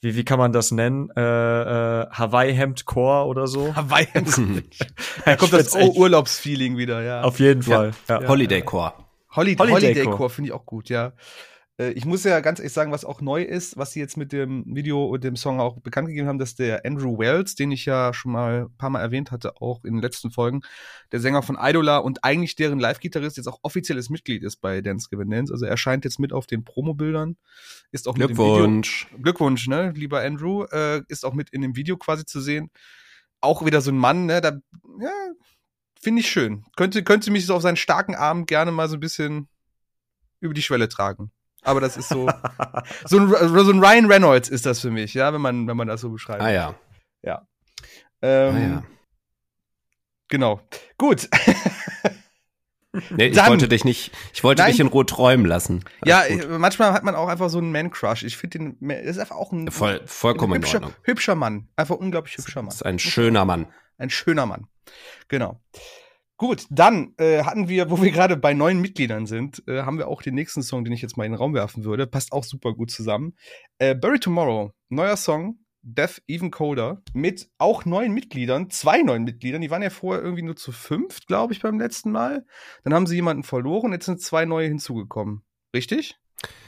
wie, 0.01 0.15
wie 0.15 0.23
kann 0.23 0.39
man 0.39 0.53
das 0.53 0.71
nennen? 0.71 1.09
Äh, 1.15 1.21
äh, 1.21 2.07
Hawaii-Hemd 2.09 2.85
Core 2.85 3.25
oder 3.27 3.47
so? 3.47 3.75
Hawaii-Hemd. 3.75 4.63
da 5.25 5.35
kommt 5.35 5.53
das 5.53 5.75
Urlaubsfeeling 5.75 6.77
wieder, 6.77 7.03
ja. 7.03 7.21
Auf 7.21 7.39
jeden 7.39 7.63
Fall. 7.63 7.91
Ja. 8.07 8.21
Ja. 8.21 8.27
Holiday 8.27 8.61
Core. 8.61 8.93
Holiday, 9.35 9.57
Holiday, 9.57 9.93
Holiday 9.93 10.05
Core 10.05 10.29
finde 10.29 10.49
ich 10.49 10.53
auch 10.53 10.65
gut, 10.65 10.89
ja. 10.89 11.13
Äh, 11.79 11.91
ich 11.91 12.05
muss 12.05 12.23
ja 12.23 12.39
ganz 12.41 12.59
ehrlich 12.59 12.73
sagen, 12.73 12.91
was 12.91 13.05
auch 13.05 13.21
neu 13.21 13.41
ist, 13.41 13.77
was 13.77 13.93
sie 13.93 13.99
jetzt 13.99 14.17
mit 14.17 14.31
dem 14.31 14.63
Video 14.67 15.05
und 15.05 15.23
dem 15.23 15.35
Song 15.35 15.59
auch 15.59 15.79
bekannt 15.79 16.09
gegeben 16.09 16.27
haben, 16.27 16.37
dass 16.37 16.55
der 16.55 16.85
Andrew 16.85 17.17
Wells, 17.17 17.55
den 17.55 17.71
ich 17.71 17.85
ja 17.85 18.13
schon 18.13 18.33
mal 18.33 18.65
ein 18.65 18.77
paar 18.77 18.89
Mal 18.89 19.01
erwähnt 19.01 19.31
hatte, 19.31 19.61
auch 19.61 19.83
in 19.85 19.93
den 19.93 20.01
letzten 20.01 20.29
Folgen, 20.29 20.61
der 21.11 21.19
Sänger 21.19 21.41
von 21.41 21.57
Idola 21.59 21.97
und 21.97 22.23
eigentlich 22.23 22.55
deren 22.55 22.79
Live-Gitarrist 22.79 23.37
jetzt 23.37 23.47
auch 23.47 23.59
offizielles 23.63 24.09
Mitglied 24.09 24.43
ist 24.43 24.57
bei 24.57 24.81
Dance 24.81 25.07
Gavin 25.09 25.29
Dance. 25.29 25.53
Also 25.53 25.65
er 25.65 25.71
erscheint 25.71 26.03
jetzt 26.03 26.19
mit 26.19 26.33
auf 26.33 26.45
den 26.45 26.63
Promobildern, 26.63 27.37
ist 27.91 28.07
auch 28.07 28.17
mit 28.17 28.27
Glückwunsch. 28.27 29.07
Video, 29.09 29.23
Glückwunsch, 29.23 29.67
ne, 29.67 29.91
lieber 29.95 30.21
Andrew, 30.21 30.65
äh, 30.65 31.01
ist 31.07 31.25
auch 31.25 31.33
mit 31.33 31.49
in 31.51 31.61
dem 31.61 31.75
Video 31.75 31.97
quasi 31.97 32.25
zu 32.25 32.41
sehen. 32.41 32.69
Auch 33.41 33.65
wieder 33.65 33.79
so 33.79 33.91
ein 33.91 33.97
Mann, 33.97 34.25
ne, 34.25 34.41
da, 34.41 34.59
ja, 34.99 35.11
finde 35.99 36.21
ich 36.21 36.29
schön. 36.29 36.65
Könnte, 36.75 37.03
könnte 37.03 37.31
mich 37.31 37.45
so 37.45 37.55
auf 37.55 37.61
seinen 37.61 37.77
starken 37.77 38.15
Arm 38.15 38.45
gerne 38.45 38.71
mal 38.71 38.87
so 38.89 38.95
ein 38.95 38.99
bisschen 38.99 39.47
über 40.39 40.53
die 40.53 40.61
Schwelle 40.61 40.89
tragen. 40.89 41.31
Aber 41.61 41.81
das 41.81 41.97
ist 41.97 42.09
so, 42.09 42.29
so, 43.05 43.19
ein, 43.19 43.27
so 43.29 43.71
ein 43.71 43.83
Ryan 43.83 44.05
Reynolds 44.11 44.49
ist 44.49 44.65
das 44.65 44.79
für 44.79 44.91
mich, 44.91 45.13
ja, 45.13 45.33
wenn 45.33 45.41
man, 45.41 45.67
wenn 45.67 45.77
man 45.77 45.87
das 45.87 46.01
so 46.01 46.09
beschreibt. 46.09 46.41
Ah 46.41 46.51
ja. 46.51 46.75
Ja. 47.21 47.47
Ähm, 48.21 48.55
ah, 48.55 48.59
ja. 48.59 48.83
Genau. 50.29 50.61
Gut. 50.97 51.29
Nee, 53.11 53.27
ich 53.27 53.35
Dann- 53.35 53.49
wollte 53.49 53.67
dich 53.67 53.85
nicht, 53.85 54.11
ich 54.33 54.43
wollte 54.43 54.63
Nein. 54.63 54.71
dich 54.71 54.79
in 54.79 54.87
Ruhe 54.87 55.05
träumen 55.05 55.45
lassen. 55.45 55.83
Ja, 56.05 56.21
Alles 56.21 56.41
gut. 56.41 56.51
äh, 56.55 56.57
manchmal 56.57 56.91
hat 56.91 57.03
man 57.03 57.13
auch 57.13 57.27
einfach 57.27 57.49
so 57.49 57.59
einen 57.59 57.71
Man-Crush. 57.71 58.23
Ich 58.23 58.35
finde 58.35 58.57
den, 58.59 58.77
das 58.89 59.05
ist 59.05 59.19
einfach 59.19 59.35
auch 59.35 59.51
ein, 59.51 59.69
Voll, 59.69 59.99
ein 60.01 60.07
vollkommen 60.07 60.55
in 60.55 60.61
hübscher, 60.63 60.91
hübscher 61.03 61.35
Mann. 61.35 61.67
Einfach 61.75 61.95
unglaublich 61.97 62.35
hübscher 62.37 62.61
Mann. 62.61 62.69
Das 62.69 62.77
ist 62.77 62.85
ein 62.85 62.97
schöner 62.97 63.45
Mann. 63.45 63.67
Ein 63.99 64.09
schöner 64.09 64.47
Mann. 64.47 64.67
Genau. 65.27 65.59
Gut, 66.37 66.65
dann 66.69 67.13
äh, 67.17 67.43
hatten 67.43 67.67
wir, 67.67 67.91
wo 67.91 68.01
wir 68.01 68.11
gerade 68.11 68.37
bei 68.37 68.53
neuen 68.53 68.79
Mitgliedern 68.79 69.25
sind, 69.25 69.61
äh, 69.67 69.81
haben 69.81 69.97
wir 69.97 70.07
auch 70.07 70.21
den 70.21 70.35
nächsten 70.35 70.63
Song, 70.63 70.85
den 70.85 70.93
ich 70.93 71.01
jetzt 71.01 71.17
mal 71.17 71.25
in 71.25 71.33
den 71.33 71.37
Raum 71.37 71.53
werfen 71.53 71.83
würde. 71.83 72.07
Passt 72.07 72.31
auch 72.31 72.45
super 72.45 72.73
gut 72.73 72.91
zusammen. 72.91 73.35
Äh, 73.77 73.93
Bury 73.93 74.19
Tomorrow, 74.19 74.71
neuer 74.87 75.17
Song, 75.17 75.59
Death 75.81 76.21
Even 76.27 76.49
Colder, 76.49 77.01
mit 77.13 77.49
auch 77.57 77.83
neuen 77.83 78.13
Mitgliedern, 78.13 78.69
zwei 78.69 79.01
neuen 79.01 79.25
Mitgliedern. 79.25 79.61
Die 79.61 79.69
waren 79.69 79.81
ja 79.81 79.89
vorher 79.89 80.23
irgendwie 80.23 80.43
nur 80.43 80.55
zu 80.55 80.71
fünft, 80.71 81.27
glaube 81.27 81.51
ich, 81.51 81.61
beim 81.61 81.77
letzten 81.77 82.11
Mal. 82.11 82.45
Dann 82.85 82.93
haben 82.93 83.05
sie 83.07 83.15
jemanden 83.15 83.43
verloren, 83.43 83.91
jetzt 83.91 84.05
sind 84.05 84.21
zwei 84.21 84.45
neue 84.45 84.67
hinzugekommen. 84.67 85.43
Richtig? 85.75 86.15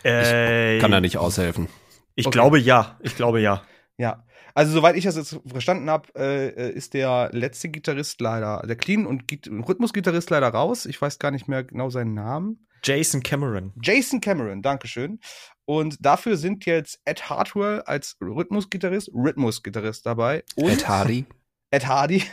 Äh, 0.03 0.79
Kann 0.79 0.91
er 0.91 0.99
nicht 0.99 1.17
aushelfen. 1.17 1.69
Ich 2.15 2.27
Okay. 2.27 2.33
glaube 2.33 2.59
ja. 2.59 2.97
Ich 3.01 3.15
glaube 3.15 3.39
ja. 3.39 3.63
Ja. 3.97 4.25
Also, 4.53 4.73
soweit 4.73 4.95
ich 4.95 5.03
das 5.03 5.15
jetzt 5.15 5.39
verstanden 5.45 5.89
habe, 5.89 6.09
äh, 6.15 6.47
äh, 6.47 6.71
ist 6.71 6.93
der 6.93 7.29
letzte 7.33 7.69
Gitarrist 7.69 8.21
leider, 8.21 8.63
der 8.67 8.75
Clean- 8.75 9.05
und 9.05 9.27
Git 9.27 9.47
Rhythmusgitarrist 9.47 10.29
leider 10.29 10.49
raus. 10.49 10.85
Ich 10.85 11.01
weiß 11.01 11.19
gar 11.19 11.31
nicht 11.31 11.47
mehr 11.47 11.63
genau 11.63 11.89
seinen 11.89 12.13
Namen. 12.13 12.67
Jason 12.83 13.21
Cameron. 13.21 13.73
Jason 13.81 14.21
Cameron, 14.21 14.61
Dankeschön. 14.61 15.19
Und 15.65 16.03
dafür 16.03 16.35
sind 16.35 16.65
jetzt 16.65 16.99
Ed 17.05 17.29
Hartwell 17.29 17.81
als 17.81 18.17
Rhythmusgitarrist, 18.21 19.11
Rhythmusgitarrist 19.13 20.05
dabei 20.05 20.43
und 20.55 20.69
Ed 20.71 20.87
Hardy. 20.87 21.25
Ed 21.71 21.87
Hardy 21.87 22.23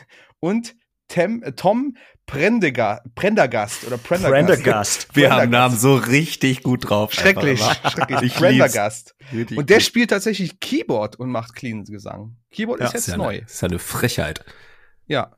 und 0.41 0.75
Tem, 1.09 1.43
äh, 1.43 1.53
Tom 1.53 1.97
Prendega, 2.27 3.03
Prendergast 3.15 3.87
oder 3.87 3.97
Prendergast. 3.97 4.47
Prendergast. 4.47 5.09
Wir 5.17 5.29
Prendergast. 5.29 5.43
haben 5.43 5.51
Namen 5.51 5.77
so 5.79 5.95
richtig 5.97 6.63
gut 6.63 6.89
drauf. 6.91 7.13
Schrecklich, 7.15 7.61
schrecklich. 7.91 8.35
Prendergast. 8.35 9.15
Und 9.57 9.71
der 9.71 9.81
spielt 9.81 10.11
tatsächlich 10.11 10.61
Keyboard 10.61 11.17
und 11.17 11.31
macht 11.31 11.55
Clean-Gesang. 11.55 12.37
Keyboard 12.51 12.81
Ja, 12.81 12.87
ist 12.87 12.93
jetzt 12.93 13.09
ist 13.09 13.13
ja 13.13 13.17
neu. 13.17 13.29
Eine, 13.29 13.39
ist 13.39 13.63
ja 13.63 13.69
eine 13.69 13.79
Frechheit. 13.79 14.45
Ja. 15.07 15.37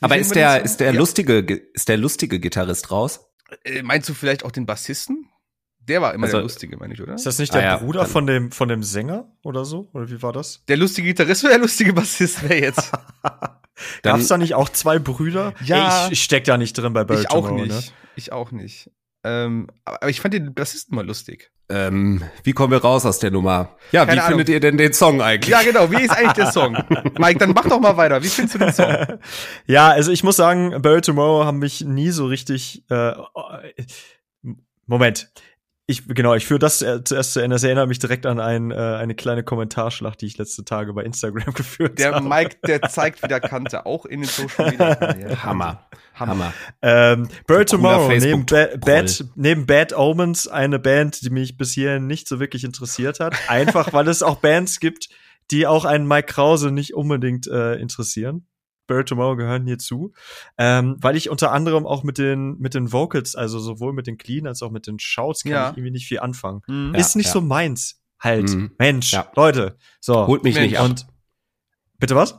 Aber 0.00 0.16
ist 0.16 0.30
wir 0.30 0.34
den 0.34 0.40
der, 0.42 0.62
ist 0.62 0.78
der 0.78 0.92
Ja. 0.92 0.98
lustige, 1.00 1.44
Ge- 1.44 1.62
ist 1.74 1.88
der 1.88 1.96
lustige 1.96 2.38
Gitarrist 2.38 2.92
raus? 2.92 3.26
Äh, 3.64 3.82
meinst 3.82 4.08
du 4.08 4.14
vielleicht 4.14 4.44
auch 4.44 4.52
den 4.52 4.66
Bassisten? 4.66 5.28
Der 5.88 6.00
war 6.02 6.14
immer 6.14 6.24
Also- 6.24 6.38
der 6.38 6.42
Lustige, 6.42 6.76
meine 6.76 6.94
ich, 6.94 7.02
oder? 7.02 7.14
Ist 7.14 7.26
das 7.26 7.38
nicht 7.38 7.52
Ah 7.54 7.58
der 7.58 7.64
ja, 7.70 7.76
Bruder 7.78 8.00
dann- 8.00 8.08
von 8.10 8.26
dem, 8.26 8.50
von 8.52 8.68
dem 8.68 8.82
Sänger 8.82 9.26
oder 9.42 9.64
so? 9.64 9.88
Oder 9.92 10.08
wie 10.10 10.22
war 10.22 10.32
das? 10.32 10.62
Der 10.68 10.76
lustige 10.76 11.08
Gitarrist 11.08 11.44
oder 11.44 11.52
der 11.54 11.60
lustige 11.62 11.92
Bassist 11.92 12.42
wäre 12.42 12.60
jetzt? 12.60 12.90
Gab 14.02 14.18
es 14.20 14.28
da 14.28 14.38
nicht 14.38 14.54
auch 14.54 14.68
zwei 14.68 14.98
Brüder? 14.98 15.52
Ja. 15.64 16.02
Ey, 16.02 16.06
ich, 16.06 16.12
ich 16.12 16.22
steck 16.24 16.44
da 16.44 16.56
nicht 16.56 16.74
drin 16.74 16.92
bei 16.92 17.04
Barry 17.04 17.22
ich 17.22 17.30
auch 17.30 17.46
Tomorrow, 17.46 17.62
nicht. 17.64 17.70
Ne? 17.70 17.82
Ich 18.16 18.32
auch 18.32 18.50
nicht. 18.52 18.90
Ähm, 19.24 19.68
aber 19.84 20.08
ich 20.10 20.20
fand 20.20 20.34
den 20.34 20.54
Bassisten 20.54 20.94
mal 20.94 21.04
lustig. 21.06 21.50
Ähm, 21.70 22.22
wie 22.42 22.52
kommen 22.52 22.70
wir 22.72 22.82
raus 22.82 23.06
aus 23.06 23.18
der 23.20 23.30
Nummer? 23.30 23.70
Ja, 23.90 24.04
Keine 24.04 24.20
wie 24.20 24.26
findet 24.26 24.48
ihr 24.50 24.60
denn 24.60 24.76
den 24.76 24.92
Song 24.92 25.22
eigentlich? 25.22 25.50
Ja, 25.50 25.62
genau. 25.62 25.90
Wie 25.90 26.02
ist 26.02 26.10
eigentlich 26.10 26.34
der 26.34 26.52
Song? 26.52 26.74
Mike, 27.18 27.38
dann 27.38 27.52
mach 27.52 27.64
doch 27.66 27.80
mal 27.80 27.96
weiter. 27.96 28.22
Wie 28.22 28.28
findest 28.28 28.54
du 28.54 28.58
den 28.58 28.72
Song? 28.72 29.18
Ja, 29.66 29.88
also 29.88 30.12
ich 30.12 30.22
muss 30.22 30.36
sagen, 30.36 30.80
Barry 30.82 31.00
Tomorrow 31.00 31.44
haben 31.46 31.58
mich 31.58 31.80
nie 31.80 32.10
so 32.10 32.26
richtig. 32.26 32.84
Äh, 32.90 33.12
Moment. 34.86 35.30
Ich, 35.86 36.08
genau, 36.08 36.34
ich 36.34 36.46
führe 36.46 36.58
das 36.58 36.80
äh, 36.80 37.04
zuerst 37.04 37.34
zu 37.34 37.40
Ende. 37.40 37.56
Das 37.56 37.62
erinnert 37.62 37.88
mich 37.88 37.98
direkt 37.98 38.24
an 38.24 38.40
ein, 38.40 38.70
äh, 38.70 38.74
eine 38.74 39.14
kleine 39.14 39.42
Kommentarschlacht, 39.42 40.22
die 40.22 40.26
ich 40.26 40.38
letzte 40.38 40.64
Tage 40.64 40.94
bei 40.94 41.02
Instagram 41.02 41.52
geführt 41.54 41.98
Der 41.98 42.14
habe. 42.14 42.26
Mike, 42.26 42.56
der 42.66 42.80
zeigt 42.82 43.22
wieder 43.22 43.38
Kante, 43.38 43.84
auch 43.84 44.06
in 44.06 44.20
den 44.20 44.28
Social 44.28 44.70
Media. 44.70 44.94
Kanälen. 44.94 45.42
Hammer. 45.42 45.86
Hammer. 46.14 46.54
Ähm, 46.80 47.28
Cooler 47.46 47.66
Tomorrow, 47.66 48.08
neben, 48.08 48.46
ba 48.46 48.68
Bad, 48.78 49.24
neben 49.34 49.66
Bad 49.66 49.92
Omens 49.92 50.48
eine 50.48 50.78
Band, 50.78 51.20
die 51.22 51.30
mich 51.30 51.58
bis 51.58 51.72
hierhin 51.72 52.06
nicht 52.06 52.28
so 52.28 52.40
wirklich 52.40 52.64
interessiert 52.64 53.20
hat. 53.20 53.36
Einfach, 53.48 53.92
weil 53.92 54.08
es 54.08 54.22
auch 54.22 54.36
Bands 54.36 54.80
gibt, 54.80 55.10
die 55.50 55.66
auch 55.66 55.84
einen 55.84 56.08
Mike 56.08 56.32
Krause 56.32 56.70
nicht 56.70 56.94
unbedingt 56.94 57.46
äh, 57.46 57.74
interessieren. 57.74 58.46
Barry 58.86 59.04
Tomorrow 59.04 59.36
gehören 59.36 59.66
hierzu. 59.66 60.12
Ähm, 60.58 60.96
weil 61.00 61.16
ich 61.16 61.30
unter 61.30 61.52
anderem 61.52 61.86
auch 61.86 62.02
mit 62.02 62.18
den, 62.18 62.58
mit 62.58 62.74
den 62.74 62.92
Vocals, 62.92 63.34
also 63.36 63.58
sowohl 63.58 63.92
mit 63.92 64.06
den 64.06 64.18
Clean 64.18 64.46
als 64.46 64.62
auch 64.62 64.70
mit 64.70 64.86
den 64.86 64.98
Shouts, 64.98 65.42
kann 65.42 65.52
Ja. 65.52 65.70
ich 65.70 65.76
irgendwie 65.76 65.90
nicht 65.92 66.06
viel 66.06 66.20
anfangen. 66.20 66.62
Mhm. 66.66 66.92
Ja. 66.94 67.00
Ist 67.00 67.16
nicht 67.16 67.30
so 67.30 67.40
meins. 67.40 68.00
Halt. 68.20 68.48
Mhm. 68.50 68.72
Mensch, 68.78 69.12
Ja. 69.12 69.30
Leute. 69.36 69.76
So. 70.00 70.26
Holt 70.26 70.44
mich 70.44 70.54
Mensch. 70.54 70.70
nicht 70.70 70.78
ab. 70.78 70.84
und 70.88 71.06
bitte 71.98 72.14
was? 72.16 72.38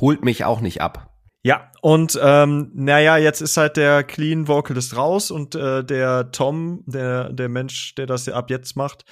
Holt 0.00 0.24
mich 0.24 0.44
auch 0.44 0.60
nicht 0.60 0.80
ab. 0.80 1.10
Ja, 1.46 1.70
und 1.82 2.18
ähm, 2.22 2.70
naja, 2.74 3.18
jetzt 3.18 3.42
ist 3.42 3.56
halt 3.58 3.76
der 3.76 4.02
Clean 4.02 4.48
Vocalist 4.48 4.96
raus 4.96 5.30
und 5.30 5.54
äh, 5.54 5.84
der 5.84 6.30
Tom, 6.32 6.82
der, 6.86 7.30
der 7.34 7.50
Mensch, 7.50 7.94
der 7.96 8.06
das 8.06 8.24
ja 8.24 8.32
ab 8.34 8.48
jetzt 8.50 8.76
macht, 8.76 9.04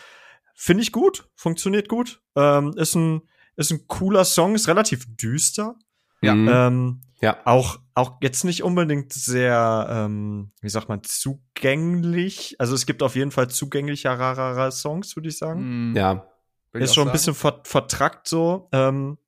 finde 0.55 0.83
ich 0.83 0.93
gut, 0.93 1.29
funktioniert 1.35 1.89
gut. 1.91 2.23
Ähm, 2.35 2.73
ist, 2.77 2.95
ein, 2.95 3.21
ist 3.57 3.71
ein 3.71 3.87
cooler 3.87 4.25
Song, 4.25 4.55
ist 4.55 4.67
relativ 4.67 5.05
düster. 5.17 5.77
Ja. 6.23 6.35
Mhm. 6.35 6.49
Ähm, 6.49 7.01
ja. 7.21 7.39
auch, 7.45 7.79
auch 7.95 8.19
jetzt 8.21 8.45
nicht 8.45 8.63
unbedingt 8.63 9.13
sehr, 9.13 9.87
ähm, 9.91 10.53
wie 10.61 10.69
sagt 10.69 10.89
man, 10.89 11.03
zugänglich. 11.05 12.57
Also 12.59 12.75
es 12.75 12.87
gibt 12.87 13.03
auf 13.03 13.15
jeden 13.15 13.31
Fall 13.31 13.49
zugänglichere 13.49 14.73
Songs, 14.73 15.17
würde 15.17 15.29
ich 15.29 15.39
sagen. 15.39 15.91
Mhm. 15.91 15.97
Ja. 15.97 16.27
Ist 16.73 16.95
schon 16.95 17.09
ein 17.09 17.13
bisschen 17.13 17.35
ver 17.35 17.61
vertrackt 17.65 18.27
so. 18.27 18.69
Ähm, 18.73 19.19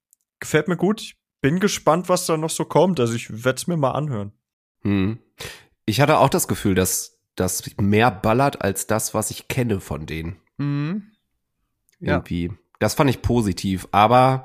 gefällt 0.41 0.69
mir 0.69 0.77
gut. 0.79 1.03
Ich 1.03 1.19
bin 1.43 1.61
gespannt, 1.61 2.09
was 2.09 2.25
da 2.27 2.37
noch 2.37 2.51
so 2.51 2.65
kommt. 2.65 3.01
Also 3.01 3.15
ich 3.15 3.45
werde 3.45 3.57
es 3.57 3.67
mir 3.67 3.77
mal 3.77 3.91
anhören. 3.91 4.33
Mhm. 4.83 5.19
Ich 5.85 6.01
hatte 6.01 6.19
auch 6.19 6.31
das 6.31 6.49
Gefühl, 6.49 6.75
dass 6.75 7.21
das 7.37 7.63
mehr 7.79 8.11
ballert 8.11 8.63
als 8.63 8.87
das, 8.87 9.13
was 9.13 9.31
ich 9.31 9.49
kenne 9.49 9.81
von 9.81 10.07
denen. 10.07 10.37
Mhm. 10.57 11.11
Ja. 12.01 12.15
Irgendwie. 12.15 12.53
Das 12.79 12.95
fand 12.95 13.11
ich 13.11 13.23
positiv, 13.23 13.89
aber 13.93 14.45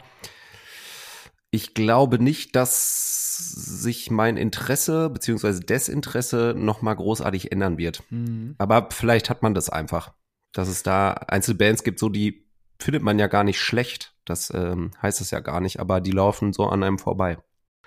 ich 1.52 1.74
glaube 1.74 2.22
nicht, 2.22 2.56
dass 2.56 3.38
sich 3.38 4.12
mein 4.12 4.38
Interesse 4.38 5.10
beziehungsweise 5.10 5.62
Desinteresse 5.62 6.54
noch 6.56 6.82
mal 6.82 6.94
großartig 6.94 7.52
ändern 7.52 7.78
wird. 7.78 8.04
Mhm. 8.10 8.56
Aber 8.58 8.90
vielleicht 8.92 9.30
hat 9.30 9.42
man 9.42 9.54
das 9.54 9.70
einfach, 9.70 10.14
dass 10.52 10.68
es 10.68 10.84
da 10.84 11.12
Einzelbands 11.12 11.84
gibt, 11.84 12.00
so 12.00 12.10
die 12.10 12.46
findet 12.80 13.04
man 13.04 13.20
ja 13.20 13.28
gar 13.28 13.44
nicht 13.44 13.60
schlecht. 13.60 14.14
Das 14.26 14.52
ähm, 14.54 14.92
heißt 15.02 15.22
es 15.22 15.32
ja 15.32 15.40
gar 15.40 15.60
nicht, 15.60 15.80
aber 15.80 16.02
die 16.02 16.12
laufen 16.12 16.54
so 16.54 16.68
an 16.68 16.84
einem 16.84 17.00
vorbei. 17.00 17.38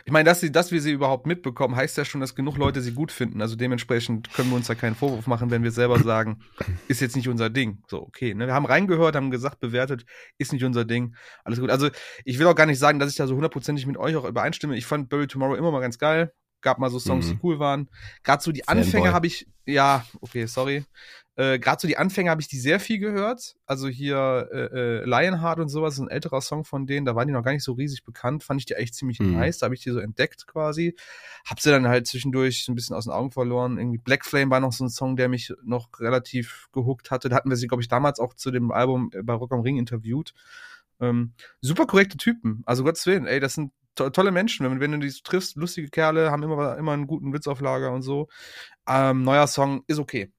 Ich 0.04 0.12
meine, 0.12 0.28
dass, 0.28 0.40
sie, 0.40 0.50
dass 0.50 0.72
wir 0.72 0.80
sie 0.80 0.92
überhaupt 0.92 1.26
mitbekommen, 1.26 1.76
heißt 1.76 1.96
ja 1.96 2.04
schon, 2.04 2.20
dass 2.20 2.34
genug 2.34 2.56
Leute 2.56 2.80
sie 2.80 2.92
gut 2.92 3.12
finden. 3.12 3.40
Also 3.40 3.56
dementsprechend 3.56 4.32
können 4.32 4.50
wir 4.50 4.56
uns 4.56 4.66
da 4.66 4.74
keinen 4.74 4.94
Vorwurf 4.94 5.26
machen, 5.26 5.50
wenn 5.50 5.62
wir 5.62 5.70
selber 5.70 5.98
sagen, 6.00 6.40
ist 6.88 7.00
jetzt 7.00 7.16
nicht 7.16 7.28
unser 7.28 7.50
Ding. 7.50 7.82
So, 7.88 8.02
okay. 8.02 8.34
Ne? 8.34 8.46
Wir 8.46 8.54
haben 8.54 8.66
reingehört, 8.66 9.14
haben 9.16 9.30
gesagt, 9.30 9.60
bewertet, 9.60 10.04
ist 10.38 10.52
nicht 10.52 10.64
unser 10.64 10.84
Ding. 10.84 11.14
Alles 11.44 11.60
gut. 11.60 11.70
Also 11.70 11.88
ich 12.24 12.38
will 12.38 12.46
auch 12.46 12.54
gar 12.54 12.66
nicht 12.66 12.78
sagen, 12.78 12.98
dass 12.98 13.10
ich 13.10 13.16
da 13.16 13.26
so 13.26 13.34
hundertprozentig 13.34 13.86
mit 13.86 13.96
euch 13.96 14.16
auch 14.16 14.24
übereinstimme. 14.24 14.76
Ich 14.76 14.86
fand 14.86 15.08
Bury 15.08 15.26
Tomorrow 15.26 15.54
immer 15.54 15.70
mal 15.70 15.80
ganz 15.80 15.98
geil. 15.98 16.32
Gab 16.60 16.78
mal 16.78 16.90
so 16.90 17.00
Songs, 17.00 17.26
Mhm. 17.26 17.30
die 17.30 17.38
cool 17.42 17.58
waren. 17.58 17.88
Gerade 18.22 18.42
so 18.42 18.52
die 18.52 18.62
Fanboy. 18.64 18.84
Anfänge 18.84 19.12
habe 19.12 19.26
ich, 19.26 19.48
ja, 19.66 20.04
okay, 20.20 20.46
sorry. 20.46 20.84
Äh, 21.36 21.58
Gerade 21.58 21.80
so 21.80 21.88
die 21.88 21.96
Anfänge 21.96 22.28
habe 22.30 22.42
ich 22.42 22.48
die 22.48 22.58
sehr 22.58 22.78
viel 22.78 22.98
gehört. 22.98 23.56
Also 23.64 23.88
hier 23.88 24.48
äh, 24.52 24.58
äh, 25.00 25.04
Lionheart 25.04 25.60
und 25.60 25.68
sowas, 25.70 25.98
ein 25.98 26.08
älterer 26.10 26.42
Song 26.42 26.64
von 26.64 26.86
denen, 26.86 27.06
da 27.06 27.14
waren 27.16 27.26
die 27.26 27.32
noch 27.32 27.42
gar 27.42 27.52
nicht 27.52 27.64
so 27.64 27.72
riesig 27.72 28.04
bekannt. 28.04 28.44
Fand 28.44 28.60
ich 28.60 28.66
die 28.66 28.76
eigentlich 28.76 28.92
ziemlich 28.92 29.18
Mhm. 29.18 29.32
nice. 29.38 29.58
Da 29.58 29.64
habe 29.64 29.74
ich 29.74 29.82
die 29.82 29.90
so 29.90 29.98
entdeckt 29.98 30.46
quasi. 30.46 30.94
Hab 31.48 31.58
sie 31.60 31.70
dann 31.70 31.88
halt 31.88 32.06
zwischendurch 32.06 32.68
ein 32.68 32.74
bisschen 32.74 32.94
aus 32.94 33.04
den 33.04 33.12
Augen 33.12 33.30
verloren. 33.30 33.78
Irgendwie 33.78 33.98
Black 33.98 34.26
Flame 34.26 34.50
war 34.50 34.60
noch 34.60 34.72
so 34.72 34.84
ein 34.84 34.90
Song, 34.90 35.16
der 35.16 35.28
mich 35.30 35.52
noch 35.64 35.88
relativ 36.00 36.68
gehuckt 36.72 37.10
hatte. 37.10 37.30
Da 37.30 37.36
hatten 37.36 37.48
wir 37.48 37.56
sie, 37.56 37.66
glaube 37.66 37.82
ich, 37.82 37.88
damals 37.88 38.20
auch 38.20 38.34
zu 38.34 38.50
dem 38.50 38.70
Album 38.70 39.10
äh, 39.14 39.22
bei 39.22 39.32
Rock 39.32 39.52
am 39.52 39.60
Ring 39.60 39.78
interviewt. 39.78 40.34
Ähm, 41.00 41.32
super 41.62 41.86
korrekte 41.86 42.18
Typen. 42.18 42.62
Also 42.66 42.84
Gottes 42.84 43.06
Willen, 43.06 43.26
ey, 43.26 43.40
das 43.40 43.54
sind 43.54 43.72
to 43.94 44.10
tolle 44.10 44.32
Menschen. 44.32 44.70
Wenn, 44.70 44.80
wenn 44.80 44.92
du 44.92 44.98
die 44.98 45.10
triffst, 45.22 45.56
lustige 45.56 45.88
Kerle, 45.88 46.30
haben 46.30 46.42
immer, 46.42 46.76
immer 46.76 46.92
einen 46.92 47.06
guten 47.06 47.32
Witz 47.32 47.46
auf 47.46 47.60
Lager 47.60 47.92
und 47.92 48.02
so. 48.02 48.28
Ähm, 48.86 49.22
neuer 49.22 49.46
Song 49.46 49.82
ist 49.86 49.98
okay. 49.98 50.30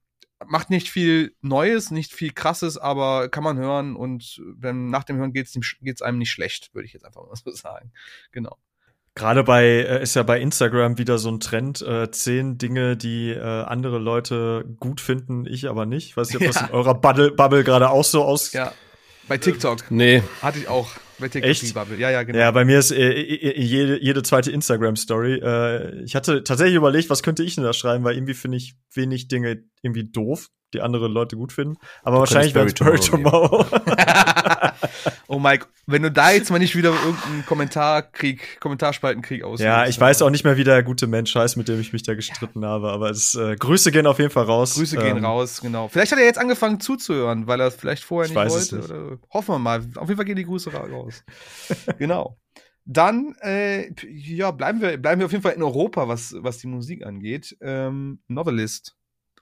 Macht 0.48 0.70
nicht 0.70 0.90
viel 0.90 1.36
Neues, 1.42 1.92
nicht 1.92 2.14
viel 2.14 2.32
Krasses, 2.32 2.78
aber 2.78 3.30
kann 3.30 3.44
man 3.44 3.58
hören 3.58 3.96
und 3.96 4.42
wenn, 4.58 4.90
nach 4.90 5.04
dem 5.04 5.18
Hören 5.18 5.34
geht's, 5.34 5.56
ihm- 5.56 5.64
geht's 5.82 6.02
einem 6.02 6.18
nicht 6.18 6.32
schlecht, 6.32 6.74
würde 6.74 6.86
ich 6.86 6.94
jetzt 6.94 7.06
einfach 7.06 7.22
mal 7.26 7.36
so 7.36 7.52
sagen. 7.56 7.92
Genau. 8.32 8.58
Gerade 9.16 9.44
bei, 9.44 9.64
äh, 9.66 10.02
ist 10.02 10.16
ja 10.16 10.24
bei 10.24 10.40
Instagram 10.40 10.98
wieder 10.98 11.20
so 11.20 11.30
ein 11.30 11.40
Trend, 11.40 11.82
äh, 11.84 12.10
zehn 12.10 12.58
Dinge, 12.58 12.98
die 12.98 13.30
äh, 13.30 13.40
andere 13.42 14.00
Leute 14.00 14.66
gut 14.80 15.02
finden, 15.02 15.46
ich 15.46 15.70
aber 15.70 15.86
nicht. 15.86 16.18
Weiß 16.18 16.30
nicht, 16.30 16.38
ob 16.38 16.48
das 16.48 16.56
Ja. 16.62 16.66
in 16.68 16.74
eurer 16.74 16.96
Bubble, 16.96 17.32
Bubble 17.32 17.64
gerade 17.64 17.90
auch 17.92 18.04
so 18.04 18.24
aus. 18.24 18.54
Ja. 18.54 18.72
Bei 19.28 19.38
TikTok 19.38 19.90
Nee, 19.92 20.24
hatte 20.42 20.58
ich 20.60 20.68
auch. 20.68 20.90
Bei 21.24 21.30
TikTok 21.30 21.52
Echt? 21.52 21.62
die 21.62 21.72
Bubble. 21.72 21.98
Ja, 21.98 22.10
ja, 22.10 22.24
genau. 22.24 22.38
Ja, 22.38 22.52
bei 22.52 22.66
mir 22.66 22.80
ist 22.80 22.92
äh, 22.92 23.14
jede, 23.14 24.04
jede 24.04 24.24
zweite 24.24 24.52
Instagram-Story. 24.52 25.36
Äh, 25.36 26.04
ich 26.04 26.18
hatte 26.18 26.44
tatsächlich 26.44 26.76
überlegt, 26.76 27.10
was 27.10 27.24
könnte 27.24 27.44
ich 27.44 27.56
denn 27.56 27.64
da 27.64 27.72
schreiben, 27.72 28.04
weil 28.04 28.16
irgendwie 28.16 28.34
finde 28.34 28.58
ich 28.58 28.76
wenig 28.94 29.30
Dinge 29.30 29.64
irgendwie 29.82 30.04
doof, 30.04 30.50
die 30.74 30.82
andere 30.82 31.08
Leute 31.08 31.38
gut 31.38 31.54
finden. 31.54 31.78
Aber 32.02 32.20
wahrscheinlich 32.20 32.54
wäre 32.54 32.66
es 32.66 32.74
Barry 32.74 33.00
Tomorrow. 33.00 33.66
Oh 35.28 35.40
Mike, 35.40 35.68
wenn 35.86 36.02
du 36.02 36.12
da 36.12 36.32
jetzt 36.32 36.50
mal 36.50 36.60
nicht 36.60 36.76
wieder 36.76 36.92
irgendeinen 36.92 37.46
Kommentarkrieg, 37.46 38.60
Kommentarspaltenkrieg 38.60 39.44
aus. 39.44 39.60
Ja, 39.60 39.86
ich 39.86 40.00
weiß 40.00 40.22
auch 40.22 40.30
nicht 40.30 40.44
mehr, 40.44 40.58
wie 40.58 40.64
der 40.64 40.84
gute 40.84 41.08
Mensch 41.08 41.36
heißt, 41.36 41.58
mit 41.58 41.68
dem 41.68 41.80
ich 41.80 41.92
mich 41.92 42.04
da 42.04 42.14
gestritten 42.14 42.62
ja. 42.62 42.70
habe, 42.70 42.92
aber 42.92 43.10
es, 43.10 43.36
äh, 43.36 43.56
Grüße 43.56 43.92
gehen 43.92 44.08
auf 44.08 44.20
jeden 44.20 44.32
Fall 44.32 44.46
raus. 44.46 44.76
Grüße 44.76 44.98
gehen 44.98 45.18
ähm, 45.18 45.26
raus, 45.26 45.62
genau. 45.62 45.88
Vielleicht 45.88 46.12
hat 46.12 46.20
er 46.20 46.26
jetzt 46.26 46.40
angefangen 46.40 46.80
zuzuhören, 46.80 47.48
weil 47.48 47.60
er 47.60 47.72
vielleicht 47.72 48.04
vorher 48.04 48.30
nicht 48.30 48.54
wollte. 48.54 48.76
Nicht. 48.78 48.90
Oder, 48.90 49.18
hoffen 49.32 49.56
wir 49.56 49.60
mal. 49.60 49.80
Auf 49.96 50.08
jeden 50.08 50.18
Fall 50.18 50.26
gehen 50.26 50.38
die 50.38 50.46
Grüße 50.46 50.72
raus. 50.72 51.24
genau. 51.98 52.38
Dann, 52.86 53.36
äh, 53.42 53.94
ja, 54.10 54.52
bleiben 54.52 54.82
wir, 54.82 54.98
bleiben 54.98 55.20
wir 55.20 55.26
auf 55.26 55.32
jeden 55.32 55.44
Fall 55.44 55.54
in 55.54 55.64
Europa, 55.64 56.08
was, 56.08 56.36
was 56.38 56.58
die 56.58 56.68
Musik 56.68 57.06
angeht. 57.06 57.58
Ähm, 57.62 58.20
Novelist 58.28 58.96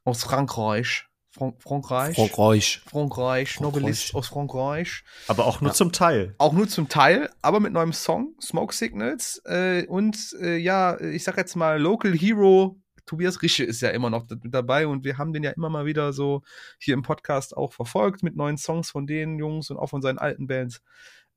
aus 0.03 0.23
Frankreich. 0.23 1.07
Frank 1.31 1.61
Frankreich. 1.61 2.15
Frankreich. 2.15 2.81
Frankreich. 2.85 3.59
Novelist 3.61 4.13
aus 4.15 4.27
Frankreich. 4.27 5.03
Aber 5.27 5.45
auch 5.45 5.61
nur 5.61 5.71
ja. 5.71 5.75
zum 5.75 5.91
Teil. 5.93 6.35
Auch 6.37 6.51
nur 6.51 6.67
zum 6.67 6.89
Teil, 6.89 7.29
aber 7.41 7.59
mit 7.59 7.71
neuem 7.71 7.93
Song, 7.93 8.35
Smoke 8.41 8.75
Signals. 8.75 9.41
Äh, 9.45 9.85
und 9.87 10.35
äh, 10.41 10.57
ja, 10.57 10.99
ich 10.99 11.23
sag 11.23 11.37
jetzt 11.37 11.55
mal, 11.55 11.81
Local 11.81 12.13
Hero 12.13 12.81
Tobias 13.05 13.41
Rische 13.41 13.63
ist 13.63 13.81
ja 13.81 13.89
immer 13.89 14.09
noch 14.09 14.29
mit 14.29 14.53
dabei 14.53 14.87
und 14.87 15.03
wir 15.03 15.17
haben 15.17 15.33
den 15.33 15.43
ja 15.43 15.51
immer 15.51 15.69
mal 15.69 15.85
wieder 15.85 16.13
so 16.13 16.43
hier 16.79 16.93
im 16.93 17.01
Podcast 17.01 17.57
auch 17.57 17.73
verfolgt 17.73 18.23
mit 18.23 18.35
neuen 18.35 18.57
Songs 18.57 18.91
von 18.91 19.07
den 19.07 19.37
Jungs 19.37 19.69
und 19.69 19.77
auch 19.77 19.87
von 19.87 20.01
seinen 20.01 20.17
alten 20.17 20.47
Bands. 20.47 20.81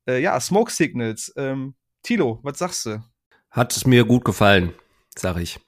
Äh, 0.07 0.21
ja, 0.21 0.39
Smoke 0.39 0.71
Signals. 0.71 1.33
Ähm, 1.35 1.75
Tilo, 2.03 2.39
was 2.43 2.59
sagst 2.59 2.85
du? 2.85 3.03
Hat 3.49 3.75
es 3.75 3.85
mir 3.85 4.05
gut 4.05 4.25
gefallen, 4.25 4.73
sag 5.17 5.37
ich. 5.37 5.59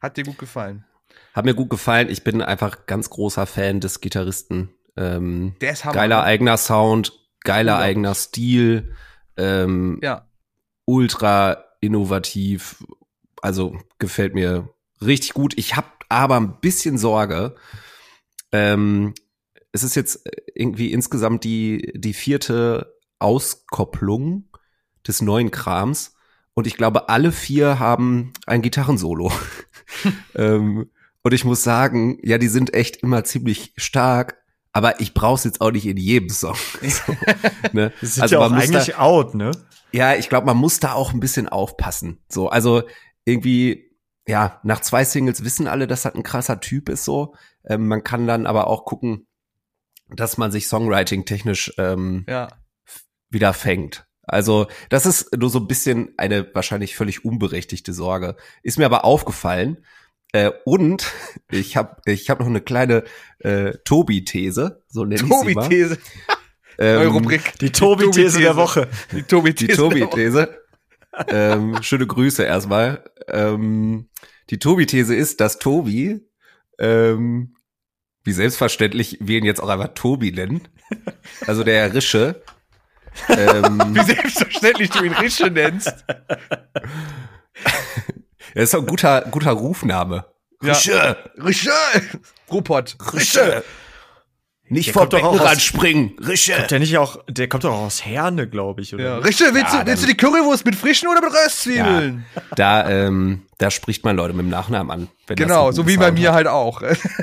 Hat 0.00 0.16
dir 0.16 0.24
gut 0.24 0.38
gefallen? 0.38 0.84
Hat 1.32 1.44
mir 1.44 1.54
gut 1.54 1.70
gefallen. 1.70 2.08
Ich 2.10 2.24
bin 2.24 2.42
einfach 2.42 2.86
ganz 2.86 3.10
großer 3.10 3.46
Fan 3.46 3.80
des 3.80 4.00
Gitarristen. 4.00 4.70
Ähm, 4.96 5.54
Der 5.60 5.72
ist 5.72 5.84
Hammer. 5.84 5.94
Geiler 5.94 6.16
ne? 6.16 6.22
eigener 6.24 6.56
Sound, 6.56 7.12
geiler 7.40 7.78
eigener 7.78 8.14
Stil. 8.14 8.94
Ähm, 9.36 9.98
ja. 10.02 10.26
Ultra 10.84 11.64
innovativ. 11.80 12.84
Also 13.42 13.78
gefällt 13.98 14.34
mir 14.34 14.68
richtig 15.00 15.34
gut. 15.34 15.54
Ich 15.56 15.76
habe 15.76 15.88
aber 16.08 16.36
ein 16.36 16.60
bisschen 16.60 16.98
Sorge. 16.98 17.54
Ähm, 18.52 19.14
es 19.72 19.84
ist 19.84 19.94
jetzt 19.94 20.28
irgendwie 20.54 20.92
insgesamt 20.92 21.44
die, 21.44 21.92
die 21.94 22.12
vierte 22.12 22.98
Auskopplung 23.20 24.48
des 25.06 25.22
neuen 25.22 25.50
Krams. 25.50 26.14
Und 26.54 26.66
ich 26.66 26.76
glaube, 26.76 27.08
alle 27.08 27.30
vier 27.32 27.78
haben 27.78 28.32
ein 28.46 28.62
Gitarrensolo. 28.62 29.32
ähm, 30.34 30.90
und 31.22 31.32
ich 31.32 31.44
muss 31.44 31.62
sagen, 31.62 32.18
ja, 32.22 32.38
die 32.38 32.48
sind 32.48 32.74
echt 32.74 32.96
immer 32.96 33.24
ziemlich 33.24 33.72
stark, 33.76 34.38
aber 34.72 35.00
ich 35.00 35.14
brauch's 35.14 35.44
jetzt 35.44 35.60
auch 35.60 35.70
nicht 35.70 35.86
in 35.86 35.96
jedem 35.96 36.30
Song. 36.30 36.56
so, 36.82 37.12
ne? 37.72 37.92
Das 38.00 38.14
sind 38.14 38.22
also 38.22 38.36
ja 38.36 38.40
auch 38.40 38.52
eigentlich 38.52 38.86
da, 38.86 38.98
out, 38.98 39.34
ne? 39.34 39.50
Ja, 39.92 40.14
ich 40.14 40.28
glaube, 40.28 40.46
man 40.46 40.56
muss 40.56 40.80
da 40.80 40.92
auch 40.92 41.12
ein 41.12 41.20
bisschen 41.20 41.48
aufpassen. 41.48 42.22
So, 42.28 42.48
also 42.48 42.82
irgendwie, 43.24 43.90
ja, 44.26 44.60
nach 44.62 44.80
zwei 44.80 45.04
Singles 45.04 45.44
wissen 45.44 45.66
alle, 45.66 45.86
dass 45.86 46.02
das 46.02 46.14
ein 46.14 46.22
krasser 46.22 46.60
Typ 46.60 46.88
ist. 46.88 47.04
So, 47.04 47.34
ähm, 47.64 47.88
man 47.88 48.04
kann 48.04 48.26
dann 48.26 48.46
aber 48.46 48.68
auch 48.68 48.84
gucken, 48.84 49.26
dass 50.08 50.38
man 50.38 50.52
sich 50.52 50.68
Songwriting 50.68 51.24
technisch 51.24 51.72
ähm, 51.78 52.24
ja. 52.28 52.48
wieder 53.30 53.52
fängt. 53.52 54.06
Also 54.22 54.68
das 54.88 55.06
ist 55.06 55.36
nur 55.36 55.50
so 55.50 55.58
ein 55.58 55.66
bisschen 55.66 56.14
eine 56.16 56.54
wahrscheinlich 56.54 56.94
völlig 56.94 57.24
unberechtigte 57.24 57.92
Sorge. 57.92 58.36
Ist 58.62 58.78
mir 58.78 58.86
aber 58.86 59.04
aufgefallen. 59.04 59.84
Äh, 60.32 60.52
und 60.64 61.12
ich 61.50 61.76
habe 61.76 61.96
ich 62.04 62.30
hab 62.30 62.40
noch 62.40 62.46
eine 62.46 62.60
kleine 62.60 63.04
äh, 63.40 63.72
Tobi-These, 63.84 64.84
so 64.88 65.04
nenne 65.04 65.14
ich 65.14 65.20
sie 65.20 65.54
mal. 65.54 65.62
Tobi-These. 65.64 65.98
Ähm, 66.82 67.10
Rubrik. 67.10 67.58
Die 67.58 67.72
Tobi-These 67.72 68.40
der 68.40 68.56
Woche. 68.56 68.88
Die 69.12 69.22
Tobi-These. 69.22 69.72
Die 69.72 69.76
Tobi-These. 69.76 70.62
ähm, 71.28 71.82
schöne 71.82 72.06
Grüße 72.06 72.42
erstmal. 72.42 73.04
Ähm, 73.28 74.08
die 74.48 74.58
Tobi-These 74.58 75.14
ist, 75.14 75.42
dass 75.42 75.58
Tobi, 75.58 76.26
ähm, 76.78 77.54
wie 78.24 78.32
selbstverständlich 78.32 79.18
wir 79.20 79.36
ihn 79.36 79.44
jetzt 79.44 79.62
auch 79.62 79.68
einfach 79.68 79.92
Tobi 79.92 80.32
nennen, 80.32 80.68
also 81.46 81.64
der 81.64 81.92
Rische, 81.92 82.42
ähm, 83.28 83.94
Wie 83.94 84.04
selbstverständlich 84.04 84.90
du 84.90 85.04
ihn 85.04 85.12
Rische 85.12 85.50
nennst. 85.50 85.92
Das 88.54 88.64
ist 88.64 88.74
doch 88.74 88.80
ein 88.80 88.86
guter, 88.86 89.22
guter 89.30 89.52
Rufname. 89.52 90.26
Rische. 90.62 90.92
Ja. 90.92 91.16
Rische. 91.42 91.70
Rupert. 92.50 92.96
Rische. 93.12 93.64
Nicht 94.68 94.88
der 94.88 94.94
vor 94.94 95.08
Beckenrand 95.08 95.60
springen. 95.60 96.16
Rische. 96.20 96.54
Kommt 96.54 96.70
der 96.70 96.78
nicht 96.78 96.96
auch, 96.98 97.24
der 97.28 97.48
kommt 97.48 97.64
doch 97.64 97.72
aus 97.72 98.04
Herne, 98.04 98.48
glaube 98.48 98.82
ich, 98.82 98.94
oder? 98.94 99.04
Ja. 99.04 99.18
Rische, 99.18 99.52
willst, 99.52 99.72
ja, 99.72 99.82
du, 99.82 99.86
willst 99.86 100.04
du 100.04 100.06
die 100.06 100.16
Currywurst 100.16 100.64
mit 100.64 100.76
frischen 100.76 101.08
oder 101.08 101.20
mit 101.20 101.32
Röstzwiebeln? 101.32 102.24
Ja, 102.34 102.42
da, 102.54 102.88
ähm, 102.88 103.46
da 103.58 103.70
spricht 103.70 104.04
man 104.04 104.16
Leute 104.16 104.32
mit 104.32 104.44
dem 104.44 104.50
Nachnamen 104.50 104.90
an. 104.92 105.08
genau, 105.34 105.72
so 105.72 105.88
wie 105.88 105.96
bei 105.96 106.12
mir 106.12 106.28
hat. 106.28 106.36
halt 106.36 106.46
auch. 106.46 106.82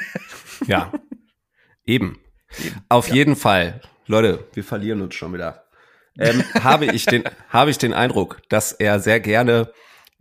ja. 0.68 0.92
Eben. 1.86 2.20
Eben. 2.64 2.76
Auf 2.90 3.08
ja. 3.10 3.16
jeden 3.16 3.36
Fall. 3.38 3.82
Leute, 4.08 4.46
wir 4.54 4.64
verlieren 4.64 5.02
uns 5.02 5.16
schon 5.16 5.34
wieder 5.34 5.68
ähm, 6.20 6.44
habe 6.64 6.86
ich 6.86 7.06
den 7.06 7.24
habe 7.50 7.72
ich 7.72 7.78
den 7.78 7.94
Eindruck, 7.94 8.42
dass 8.50 8.72
er 8.72 9.00
sehr 9.00 9.20
gerne 9.20 9.72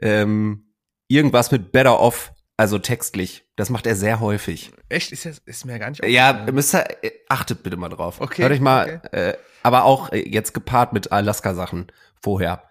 ähm, 0.01 0.66
irgendwas 1.09 1.51
mit 1.51 1.73
Better 1.73 2.01
Off, 2.01 2.33
also 2.57 2.79
textlich, 2.79 3.45
das 3.57 3.71
macht 3.71 3.87
er 3.87 3.97
sehr 3.97 4.21
häufig. 4.21 4.73
Echt? 4.89 5.13
Ist, 5.13 5.27
das, 5.27 5.39
ist 5.39 5.65
mir 5.67 5.79
gar 5.79 5.91
nicht 5.91 6.05
Ja, 6.05 6.47
müsst 6.51 6.75
ihr, 6.75 7.05
äh, 7.05 7.11
achtet 7.29 7.63
bitte 7.63 7.77
mal 7.77 7.89
drauf. 7.89 8.21
Okay. 8.21 8.43
Hört 8.43 8.53
euch 8.53 8.61
mal, 8.61 9.03
okay. 9.05 9.31
äh, 9.31 9.39
aber 9.63 9.85
auch 9.85 10.11
äh, 10.13 10.27
jetzt 10.29 10.55
gepaart 10.55 10.93
mit 10.93 11.13
Alaska-Sachen 11.13 11.93
vorher. 12.21 12.65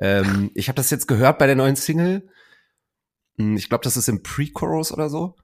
Ähm, 0.00 0.50
ich 0.54 0.68
habe 0.68 0.76
das 0.76 0.90
jetzt 0.90 1.06
gehört 1.06 1.38
bei 1.38 1.46
der 1.46 1.56
neuen 1.56 1.76
Single. 1.76 2.28
Hm, 3.36 3.56
ich 3.56 3.68
glaube, 3.68 3.84
das 3.84 3.96
ist 3.96 4.08
im 4.08 4.22
Pre-Chorus 4.22 4.92
oder 4.92 5.08
so. 5.08 5.36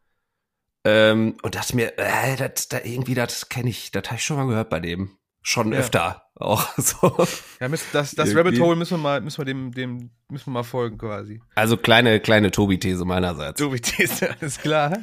Ähm, 0.84 1.36
und 1.42 1.54
dachte 1.54 1.76
mir, 1.76 1.96
äh, 1.98 2.36
das, 2.36 2.68
da 2.68 2.80
irgendwie, 2.82 3.14
das 3.14 3.48
kenne 3.48 3.70
ich, 3.70 3.90
das 3.90 4.04
habe 4.06 4.16
ich 4.16 4.24
schon 4.24 4.36
mal 4.36 4.46
gehört 4.46 4.70
bei 4.70 4.80
dem 4.80 5.16
schon 5.44 5.72
ja. 5.72 5.78
öfter 5.78 6.24
auch 6.36 6.68
so. 6.78 7.16
Ja, 7.60 7.68
das, 7.92 8.14
das 8.14 8.34
Rabbit 8.34 8.58
Hole 8.58 8.76
müssen 8.76 8.94
wir 8.94 9.02
mal, 9.02 9.20
müssen 9.20 9.38
wir 9.38 9.44
dem, 9.44 9.72
dem, 9.72 10.10
müssen 10.28 10.46
wir 10.46 10.52
mal 10.52 10.62
folgen 10.64 10.98
quasi. 10.98 11.40
Also 11.54 11.76
kleine, 11.76 12.18
kleine 12.18 12.50
Tobi-These 12.50 13.04
meinerseits. 13.04 13.60
Tobi-These, 13.60 14.34
alles 14.40 14.58
klar. 14.58 14.98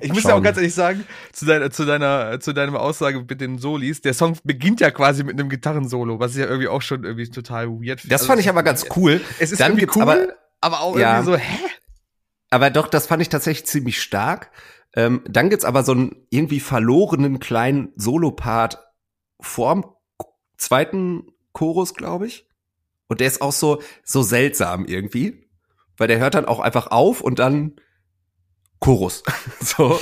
Ich 0.00 0.12
muss 0.12 0.24
ja 0.24 0.34
auch 0.34 0.42
ganz 0.42 0.56
ehrlich 0.56 0.74
sagen, 0.74 1.04
zu 1.32 1.44
deiner, 1.44 1.70
zu 1.70 1.84
deiner, 1.84 2.40
zu 2.40 2.54
deiner 2.54 2.80
Aussage 2.80 3.24
mit 3.28 3.40
den 3.40 3.58
Solis, 3.58 4.00
der 4.00 4.14
Song 4.14 4.38
beginnt 4.44 4.80
ja 4.80 4.90
quasi 4.90 5.24
mit 5.24 5.38
einem 5.38 5.50
Gitarrensolo, 5.50 6.18
was 6.20 6.32
ich 6.32 6.38
ja 6.38 6.46
irgendwie 6.46 6.68
auch 6.68 6.82
schon 6.82 7.04
irgendwie 7.04 7.28
total 7.28 7.68
weird 7.68 8.00
finde. 8.00 8.14
Das 8.14 8.24
fand 8.24 8.40
ich 8.40 8.48
aber 8.48 8.62
ganz 8.62 8.86
cool. 8.96 9.20
Es 9.38 9.52
ist 9.52 9.60
Dann 9.60 9.72
irgendwie 9.72 9.90
cool, 9.94 10.02
aber, 10.02 10.28
aber 10.60 10.80
auch 10.80 10.98
ja, 10.98 11.18
irgendwie 11.18 11.32
so, 11.32 11.36
hä? 11.36 11.58
Aber 12.50 12.70
doch, 12.70 12.88
das 12.88 13.06
fand 13.06 13.20
ich 13.22 13.28
tatsächlich 13.28 13.66
ziemlich 13.66 14.00
stark. 14.00 14.50
Ähm, 14.94 15.22
dann 15.26 15.48
gibt's 15.48 15.64
aber 15.64 15.84
so 15.84 15.92
einen 15.92 16.26
irgendwie 16.28 16.60
verlorenen 16.60 17.40
kleinen 17.40 17.92
Solopart 17.96 18.78
vorm 19.42 19.84
zweiten 20.56 21.26
Chorus, 21.52 21.94
glaube 21.94 22.26
ich. 22.26 22.46
Und 23.08 23.20
der 23.20 23.26
ist 23.26 23.42
auch 23.42 23.52
so, 23.52 23.82
so 24.04 24.22
seltsam 24.22 24.86
irgendwie. 24.86 25.48
Weil 25.96 26.08
der 26.08 26.18
hört 26.18 26.34
dann 26.34 26.46
auch 26.46 26.60
einfach 26.60 26.86
auf 26.86 27.20
und 27.20 27.38
dann 27.38 27.76
Chorus. 28.80 29.22
so. 29.60 29.98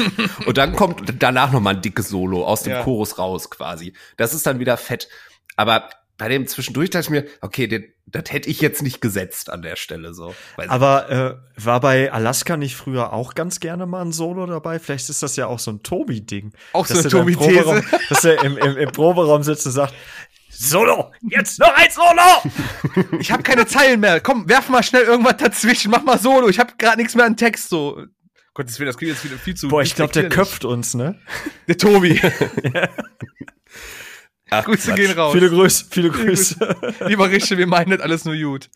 Und 0.47 0.57
dann 0.57 0.77
kommt 0.77 1.03
danach 1.19 1.53
nochmal 1.53 1.77
ein 1.77 1.83
dickes 1.83 2.09
Solo 2.09 2.47
aus 2.47 2.63
dem 2.63 2.73
ja. 2.73 2.83
Chorus 2.83 3.19
raus 3.19 3.51
quasi. 3.51 3.95
Das 4.17 4.33
ist 4.33 4.47
dann 4.47 4.61
wieder 4.61 4.77
fett. 4.77 5.09
Aber 5.57 5.91
bei 6.17 6.29
dem 6.29 6.47
zwischendurch 6.47 6.91
dachte 6.91 7.05
ich 7.05 7.11
mir, 7.11 7.27
okay, 7.41 7.67
den, 7.67 7.93
das 8.13 8.25
hätte 8.31 8.49
ich 8.49 8.61
jetzt 8.61 8.83
nicht 8.83 9.01
gesetzt 9.01 9.51
an 9.51 9.63
der 9.63 9.77
Stelle 9.77 10.15
so. 10.15 10.35
Aber 10.69 11.11
äh, 11.11 11.65
war 11.65 11.81
bei 11.81 12.13
Alaska 12.13 12.57
nicht 12.57 12.77
früher 12.77 13.13
auch 13.13 13.35
ganz 13.35 13.61
gerne 13.61 13.87
mal 13.87 14.03
ein 14.03 14.13
Solo 14.13 14.47
dabei? 14.47 14.79
Vielleicht 14.79 15.09
ist 15.09 15.23
das 15.23 15.37
ja 15.37 15.47
auch 15.47 15.59
so 15.59 15.71
ein 15.71 15.83
Tobi-Ding. 15.83 16.53
Auch 16.73 16.87
so 16.87 16.99
eine 16.99 17.09
Tobi-These. 17.09 17.85
Dass 18.09 18.25
er 18.25 18.43
im, 18.45 18.57
im, 18.57 18.77
im 18.77 18.93
Proberaum 18.93 19.43
sitzt 19.43 19.67
und 19.67 19.73
sagt, 19.73 19.95
Solo! 20.51 21.13
Jetzt 21.23 21.59
noch 21.59 21.75
ein 21.75 21.89
Solo! 21.91 23.17
ich 23.19 23.33
habe 23.33 23.43
keine 23.43 23.67
Zeilen 23.67 24.01
mehr. 24.01 24.21
Komm, 24.21 24.49
werf 24.49 24.69
mal 24.69 24.83
schnell 24.83 25.05
irgendwas 25.05 25.37
dazwischen. 25.39 25.91
Mach 25.91 26.03
mal 26.03 26.19
Solo. 26.19 26.49
Ich 26.49 26.59
habe 26.59 26.73
gerade 26.77 26.99
nichts 26.99 27.15
mehr 27.15 27.25
an 27.25 27.37
Text. 27.37 27.71
So. 27.71 28.05
Gott, 28.53 28.67
das, 28.69 28.77
das 28.77 28.97
klingt 28.97 29.15
jetzt 29.15 29.25
wieder 29.25 29.39
viel 29.39 29.55
zu. 29.55 29.69
Boah, 29.69 29.83
ich 29.83 29.95
glaube, 29.95 30.13
der 30.13 30.29
köpft 30.29 30.65
uns, 30.65 30.95
ne? 30.95 31.19
Der 31.69 31.79
Tobi. 31.79 32.21
Ach, 34.51 34.65
Grüße 34.65 34.89
Quatsch. 34.89 34.97
gehen 34.97 35.19
raus. 35.19 35.33
Viele 35.33 35.51
Grüße, 35.51 35.85
viele 35.91 36.11
Grüße. 36.11 36.77
Lieber 37.07 37.31
Rische, 37.31 37.59
wir 37.59 37.67
meinen 37.67 37.91
das 37.91 38.01
alles 38.01 38.25
nur 38.25 38.37
gut. 38.37 38.71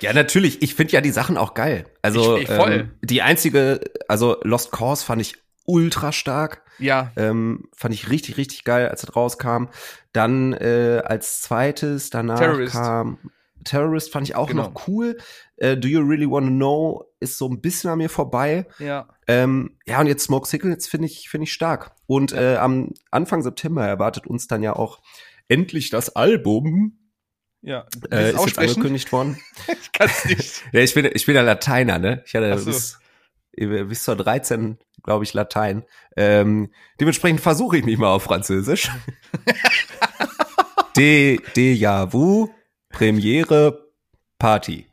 Ja, 0.00 0.12
natürlich. 0.12 0.62
Ich 0.62 0.74
finde 0.74 0.92
ja 0.92 1.00
die 1.00 1.10
Sachen 1.10 1.36
auch 1.36 1.54
geil. 1.54 1.86
Also 2.02 2.36
ich, 2.36 2.44
ich 2.44 2.50
ähm, 2.50 2.92
die 3.02 3.22
einzige, 3.22 3.80
also 4.06 4.36
Lost 4.42 4.72
Cause 4.72 5.04
fand 5.04 5.20
ich 5.20 5.36
ultra 5.64 6.12
stark. 6.12 6.62
Ja. 6.78 7.12
Ähm, 7.16 7.68
fand 7.76 7.94
ich 7.94 8.08
richtig, 8.08 8.36
richtig 8.36 8.64
geil, 8.64 8.88
als 8.88 9.02
es 9.02 9.16
rauskam. 9.16 9.66
Dann 10.12 10.52
äh, 10.52 11.02
als 11.04 11.42
zweites, 11.42 12.10
danach 12.10 12.38
Terrorist. 12.38 12.72
kam 12.72 13.18
Terrorist, 13.64 14.12
fand 14.12 14.28
ich 14.28 14.36
auch 14.36 14.48
genau. 14.48 14.64
noch 14.64 14.88
cool. 14.88 15.18
Äh, 15.56 15.76
Do 15.76 15.88
You 15.88 16.00
Really 16.00 16.30
Wanna 16.30 16.50
Know 16.50 17.07
ist 17.20 17.38
so 17.38 17.48
ein 17.48 17.60
bisschen 17.60 17.90
an 17.90 17.98
mir 17.98 18.10
vorbei. 18.10 18.66
Ja. 18.78 19.08
Ähm, 19.26 19.76
ja, 19.86 20.00
und 20.00 20.06
jetzt 20.06 20.24
Smoke 20.24 20.46
Signals 20.46 20.86
finde 20.86 21.06
ich, 21.06 21.28
finde 21.28 21.44
ich 21.44 21.52
stark. 21.52 21.92
Und 22.06 22.32
äh, 22.32 22.56
am 22.56 22.92
Anfang 23.10 23.42
September 23.42 23.86
erwartet 23.86 24.26
uns 24.26 24.46
dann 24.46 24.62
ja 24.62 24.74
auch 24.74 25.00
endlich 25.48 25.90
das 25.90 26.14
Album. 26.14 26.98
Ja, 27.60 27.86
Äh, 28.10 28.32
ist 28.32 28.46
jetzt 28.46 28.58
angekündigt 28.58 29.10
worden. 29.12 29.38
ich 29.66 29.92
kann's 29.92 30.24
nicht. 30.26 30.62
Ja, 30.72 30.80
ich 30.80 30.94
bin, 30.94 31.10
ich 31.12 31.26
bin 31.26 31.34
ja 31.34 31.42
Lateiner, 31.42 31.98
ne? 31.98 32.22
Ich 32.24 32.34
hatte 32.34 32.56
so. 32.58 32.66
bis, 32.66 32.98
bis 33.56 34.04
zur 34.04 34.14
13, 34.14 34.78
glaube 35.02 35.24
ich, 35.24 35.34
Latein. 35.34 35.84
Ähm, 36.16 36.70
dementsprechend 37.00 37.40
versuche 37.40 37.78
ich 37.78 37.84
mich 37.84 37.98
mal 37.98 38.12
auf 38.12 38.22
Französisch. 38.22 38.90
De, 40.96 41.38
déjà 41.54 42.12
vu, 42.12 42.48
Premiere, 42.90 43.92
Party. 44.38 44.87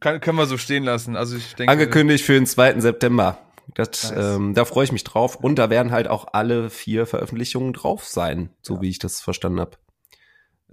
Kann, 0.00 0.20
können 0.20 0.38
wir 0.38 0.46
so 0.46 0.58
stehen 0.58 0.84
lassen. 0.84 1.16
Also 1.16 1.36
ich 1.36 1.54
denke. 1.54 1.70
Angekündigt 1.70 2.24
für 2.24 2.32
den 2.32 2.46
2. 2.46 2.80
September. 2.80 3.38
Das, 3.74 4.10
Nice. 4.10 4.36
ähm, 4.36 4.54
da 4.54 4.64
freue 4.64 4.84
ich 4.84 4.92
mich 4.92 5.04
drauf. 5.04 5.36
Und 5.36 5.56
da 5.56 5.70
werden 5.70 5.92
halt 5.92 6.08
auch 6.08 6.28
alle 6.32 6.70
vier 6.70 7.06
Veröffentlichungen 7.06 7.72
drauf 7.72 8.04
sein, 8.04 8.50
so 8.62 8.80
wie 8.80 8.88
ich 8.88 8.98
das 8.98 9.20
verstanden 9.20 9.60
habe. 9.60 9.76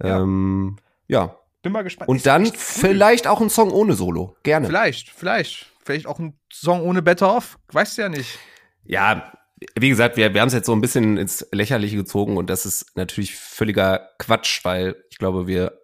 Ja. 0.02 0.20
Ähm, 0.20 0.76
ja. 1.06 1.36
Bin 1.62 1.72
mal 1.72 1.82
gespannt. 1.82 2.08
Und 2.08 2.16
Ist 2.16 2.26
dann 2.26 2.46
vielleicht 2.46 3.26
auch 3.26 3.40
ein 3.40 3.50
Song 3.50 3.70
ohne 3.70 3.94
Solo. 3.94 4.36
Gerne. 4.42 4.66
Vielleicht, 4.66 5.10
vielleicht. 5.10 5.66
Vielleicht 5.84 6.06
auch 6.06 6.18
ein 6.18 6.38
Song 6.52 6.82
ohne 6.82 7.02
Better 7.02 7.34
Off. 7.34 7.58
Weißt 7.72 7.98
du 7.98 8.02
ja 8.02 8.08
nicht. 8.08 8.38
Ja, 8.84 9.32
wie 9.78 9.88
gesagt, 9.88 10.16
wir, 10.16 10.34
wir 10.34 10.40
haben 10.40 10.48
es 10.48 10.54
jetzt 10.54 10.66
so 10.66 10.72
ein 10.72 10.80
bisschen 10.80 11.16
ins 11.16 11.46
Lächerliche 11.52 11.96
gezogen 11.96 12.36
und 12.36 12.48
das 12.48 12.64
ist 12.64 12.96
natürlich 12.96 13.34
völliger 13.34 14.08
Quatsch, 14.18 14.64
weil 14.64 14.96
ich 15.10 15.18
glaube, 15.18 15.46
wir, 15.46 15.80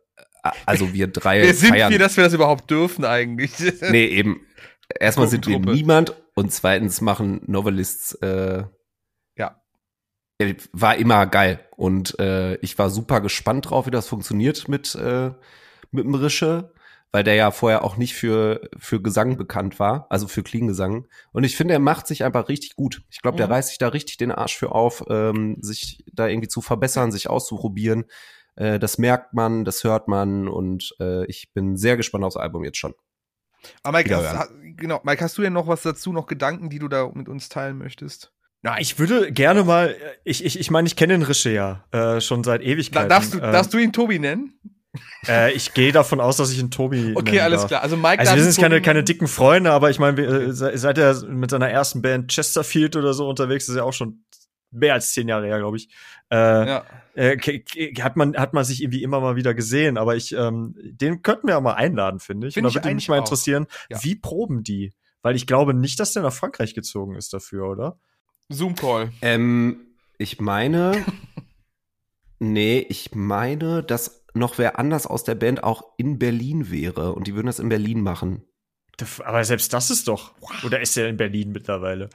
also 0.67 0.93
wir 0.93 1.07
drei 1.09 1.43
Wer 1.43 1.55
sind 1.55 1.71
feiern. 1.71 1.91
wir, 1.91 1.99
dass 1.99 2.17
wir 2.17 2.25
das 2.25 2.33
überhaupt 2.35 2.71
dürfen 2.71 3.05
eigentlich? 3.05 3.53
nee, 3.91 4.07
eben. 4.07 4.41
Erstmal 5.01 5.29
sind 5.29 5.47
wir 5.47 5.59
niemand 5.59 6.15
und 6.35 6.53
zweitens 6.53 7.01
machen 7.01 7.41
Novelists, 7.47 8.15
äh, 8.17 8.65
Ja. 9.37 9.61
war 10.73 10.97
immer 10.97 11.27
geil 11.27 11.61
und 11.77 12.19
äh, 12.19 12.57
ich 12.57 12.79
war 12.79 12.91
super 12.91 13.21
gespannt 13.21 13.71
drauf, 13.71 13.87
wie 13.87 13.91
das 13.91 14.09
funktioniert 14.09 14.69
mit 14.69 14.95
äh, 14.95 15.31
mit 15.91 16.05
dem 16.05 16.15
Rische, 16.15 16.73
weil 17.13 17.25
der 17.25 17.35
ja 17.37 17.51
vorher 17.51 17.83
auch 17.85 17.97
nicht 17.97 18.15
für 18.15 18.69
für 18.79 19.01
Gesang 19.01 19.37
bekannt 19.39 19.79
war, 19.79 20.07
also 20.11 20.29
für 20.29 20.43
Klingesang. 20.43 21.07
Und 21.33 21.45
ich 21.45 21.57
finde, 21.57 21.73
er 21.75 21.81
macht 21.81 22.07
sich 22.07 22.25
einfach 22.25 22.49
richtig 22.51 22.77
gut. 22.77 23.03
Ich 23.11 23.23
glaube, 23.23 23.39
der 23.39 23.47
Mhm. 23.47 23.53
reißt 23.53 23.69
sich 23.71 23.79
da 23.79 23.89
richtig 23.89 24.19
den 24.19 24.33
Arsch 24.33 24.57
für 24.59 24.73
auf, 24.73 25.05
ähm, 25.09 25.57
sich 25.63 26.05
da 26.13 26.27
irgendwie 26.29 26.49
zu 26.49 26.61
verbessern, 26.61 27.11
sich 27.13 27.31
auszuprobieren. 27.31 28.05
Äh, 28.57 28.79
das 28.79 28.99
merkt 28.99 29.35
man, 29.35 29.65
das 29.65 29.83
hört 29.85 30.09
man 30.09 30.49
und 30.49 30.95
äh, 31.01 31.25
ich 31.27 31.53
bin 31.53 31.77
sehr 31.77 31.97
gespannt 31.97 32.25
aufs 32.25 32.37
Album 32.37 32.65
jetzt 32.65 32.79
schon. 32.79 32.95
Aber 33.83 33.99
Mike, 33.99 34.15
hast, 34.15 34.33
ha- 34.35 34.49
genau, 34.77 35.01
Mike, 35.05 35.25
hast 35.25 35.39
du 35.39 35.43
denn 35.43 35.53
noch 35.55 35.67
was 35.67 35.83
dazu, 35.83 36.13
noch 36.13 36.27
Gedanken, 36.27 36.69
die 36.71 36.79
du 36.79 36.89
da 36.89 37.11
mit 37.15 37.29
uns 37.29 37.49
teilen 37.49 37.79
möchtest? 37.79 38.33
Na, 38.63 38.79
ich 38.81 38.99
würde 38.99 39.31
gerne 39.33 39.65
mal, 39.65 39.95
ich 40.25 40.45
ich, 40.45 40.59
ich 40.59 40.71
meine, 40.71 40.87
ich 40.87 40.97
kenne 40.97 41.15
den 41.15 41.23
Rische 41.23 41.51
ja 41.51 41.85
äh, 41.93 42.21
schon 42.21 42.45
seit 42.45 42.63
Ewigkeiten. 42.63 43.09
darfst, 43.09 43.35
du, 43.35 43.39
Ähm, 43.39 43.53
darfst 43.53 43.75
du 43.75 43.79
ihn 43.79 43.93
Tobi 43.93 44.19
nennen? 44.19 44.59
Äh, 45.27 45.53
ich 45.53 45.75
gehe 45.75 45.93
davon 45.93 46.21
aus, 46.21 46.37
dass 46.37 46.51
ich 46.53 46.59
ihn 46.59 46.71
Tobi. 46.71 47.13
Okay, 47.17 47.41
alles 47.41 47.63
darf. 47.63 47.69
klar. 47.69 47.83
Also 47.83 47.97
Mike 47.97 48.21
Also 48.21 48.35
wir 48.37 48.43
sind 48.43 48.57
keine, 48.59 48.77
Tobi 48.77 48.85
keine 48.85 48.99
nennen. 48.99 49.07
dicken 49.07 49.29
Freunde, 49.29 49.71
aber 49.73 49.91
ich 49.91 49.99
meine, 49.99 50.21
äh, 50.23 50.53
se- 50.53 50.77
seit 50.79 50.97
er 50.99 51.15
mit 51.27 51.51
seiner 51.51 51.69
ersten 51.69 52.01
Band 52.01 52.31
Chesterfield 52.33 52.97
oder 52.97 53.13
so 53.13 53.29
unterwegs 53.29 53.69
ist, 53.69 53.77
ja 53.77 53.83
auch 53.83 53.93
schon 53.93 54.25
mehr 54.75 54.95
als 54.95 55.13
zehn 55.13 55.29
Jahre 55.29 55.47
her, 55.47 55.59
glaube 55.59 55.77
ich. 55.77 55.89
Äh, 56.31 56.37
Ja. 56.37 56.85
äh, 57.15 57.37
hat 58.01 58.17
man 58.17 58.37
hat 58.37 58.53
man 58.55 58.65
sich 58.65 58.83
irgendwie 58.83 59.03
immer 59.03 59.21
mal 59.21 59.37
wieder 59.37 59.55
gesehen, 59.55 59.97
aber 59.99 60.17
ich 60.17 60.33
ähm, 60.33 60.75
den 60.83 61.23
könnten 61.23 61.47
wir 61.49 61.55
ja 61.55 61.61
mal 61.61 61.75
einladen, 61.75 62.21
finde 62.21 62.49
ich. 62.49 62.55
Find 62.55 62.67
Und 62.67 62.71
ich 62.71 62.77
da 62.77 62.85
würde 62.85 62.95
mich 62.95 63.09
mal 63.09 63.17
auch. 63.19 63.25
interessieren, 63.25 63.67
Ja. 63.91 64.03
wie 64.03 64.15
proben 64.17 64.63
die? 64.63 64.93
Weil 65.23 65.37
ich 65.37 65.47
glaube 65.47 65.73
nicht, 65.75 65.99
dass 66.01 66.13
der 66.13 66.23
nach 66.23 66.33
Frankreich 66.33 66.75
gezogen 66.75 67.15
ist 67.17 67.33
dafür, 67.33 67.69
oder? 67.71 67.99
Zoom-Call. 68.51 69.11
Ähm, 69.23 69.81
ich 70.19 70.39
meine, 70.41 70.93
nee, 72.39 72.85
ich 72.89 73.15
meine, 73.15 73.83
dass 73.83 74.25
noch 74.35 74.59
wer 74.59 74.79
anders 74.79 75.07
aus 75.07 75.25
der 75.25 75.35
Band 75.37 75.63
auch 75.63 75.85
in 75.97 76.19
Berlin 76.19 76.71
wäre 76.71 77.13
und 77.15 77.27
die 77.27 77.35
würden 77.35 77.47
das 77.47 77.59
in 77.61 77.69
Berlin 77.69 78.01
machen. 78.03 78.43
Aber 79.25 79.45
selbst 79.45 79.73
das 79.73 79.91
ist 79.91 80.09
doch. 80.09 80.35
Oder 80.65 80.81
ist 80.81 80.97
er 80.97 81.09
in 81.09 81.17
Berlin 81.17 81.53
mittlerweile? 81.53 82.11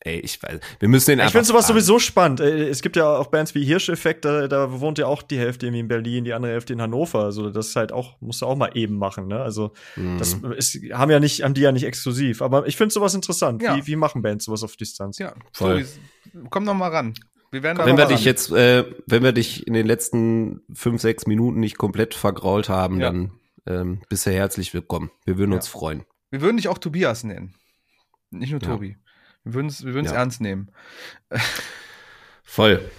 Ey, 0.00 0.20
ich 0.20 0.40
weiß, 0.40 0.60
wir 0.78 0.88
müssen 0.88 1.10
den 1.10 1.18
Ich 1.18 1.22
einfach 1.24 1.32
finde 1.32 1.46
sowas 1.46 1.66
fragen. 1.66 1.80
sowieso 1.80 1.98
spannend. 1.98 2.38
Äh, 2.40 2.68
Es 2.68 2.82
gibt 2.82 2.94
ja 2.94 3.16
auch 3.16 3.26
Bands 3.26 3.54
wie 3.56 3.64
Hirscheffekt, 3.64 4.24
da, 4.24 4.46
da 4.46 4.80
wohnt 4.80 4.96
ja 4.98 5.06
auch 5.06 5.22
die 5.22 5.38
Hälfte 5.38 5.66
irgendwie 5.66 5.80
in 5.80 5.88
Berlin, 5.88 6.24
die 6.24 6.32
andere 6.34 6.52
Hälfte 6.52 6.72
in 6.72 6.80
Hannover. 6.80 7.24
Also 7.24 7.50
das 7.50 7.68
ist 7.70 7.76
halt 7.76 7.90
auch, 7.90 8.20
musst 8.20 8.40
du 8.40 8.46
auch 8.46 8.56
mal 8.56 8.70
eben 8.76 8.96
machen, 8.96 9.26
ne? 9.26 9.40
Also 9.40 9.72
Mhm. 9.96 10.18
das 10.18 10.34
ist, 10.56 10.78
haben 10.92 11.10
ja 11.10 11.18
nicht, 11.18 11.42
haben 11.42 11.54
die 11.54 11.62
ja 11.62 11.72
nicht 11.72 11.84
exklusiv. 11.84 12.42
Aber 12.42 12.66
ich 12.68 12.76
finde 12.76 12.92
sowas 12.94 13.14
interessant. 13.14 13.60
Ja. 13.60 13.76
Wie, 13.76 13.86
wie 13.88 13.96
machen 13.96 14.22
Bands 14.22 14.44
sowas 14.44 14.62
auf 14.62 14.76
Distanz? 14.76 15.18
Ja, 15.18 15.34
Voll. 15.52 15.84
Tobi, 16.32 16.46
komm 16.48 16.62
noch 16.64 16.74
mal 16.74 16.88
ran. 16.90 17.14
Wir 17.50 17.62
werden 17.64 17.78
da 17.78 17.86
wenn 17.86 17.96
wir 17.96 18.06
dich 18.06 18.18
ran. 18.18 18.24
jetzt, 18.24 18.52
äh, 18.52 18.84
wenn 19.06 19.24
wir 19.24 19.32
dich 19.32 19.66
in 19.66 19.72
den 19.72 19.86
letzten 19.86 20.60
fünf, 20.74 21.00
sechs 21.00 21.26
Minuten 21.26 21.58
nicht 21.58 21.76
komplett 21.76 22.14
vergrault 22.14 22.68
haben, 22.68 23.00
Ja. 23.00 23.06
dann 23.10 23.32
ähm, 23.66 24.00
bist 24.08 24.26
du 24.26 24.30
herzlich 24.30 24.72
willkommen. 24.74 25.10
Wir 25.24 25.38
würden 25.38 25.50
Ja. 25.50 25.56
uns 25.56 25.66
freuen. 25.66 26.04
Wir 26.30 26.40
würden 26.40 26.56
dich 26.56 26.68
auch 26.68 26.78
Tobias 26.78 27.24
nennen. 27.24 27.54
Nicht 28.30 28.52
nur 28.52 28.60
Ja. 28.62 28.68
Tobi. 28.68 28.96
Wir 29.44 29.54
würden 29.54 29.68
es 29.68 29.84
wir 29.84 29.94
würden's 29.94 30.12
Ja. 30.12 30.18
ernst 30.18 30.40
nehmen. 30.40 30.70
Voll. 32.42 32.90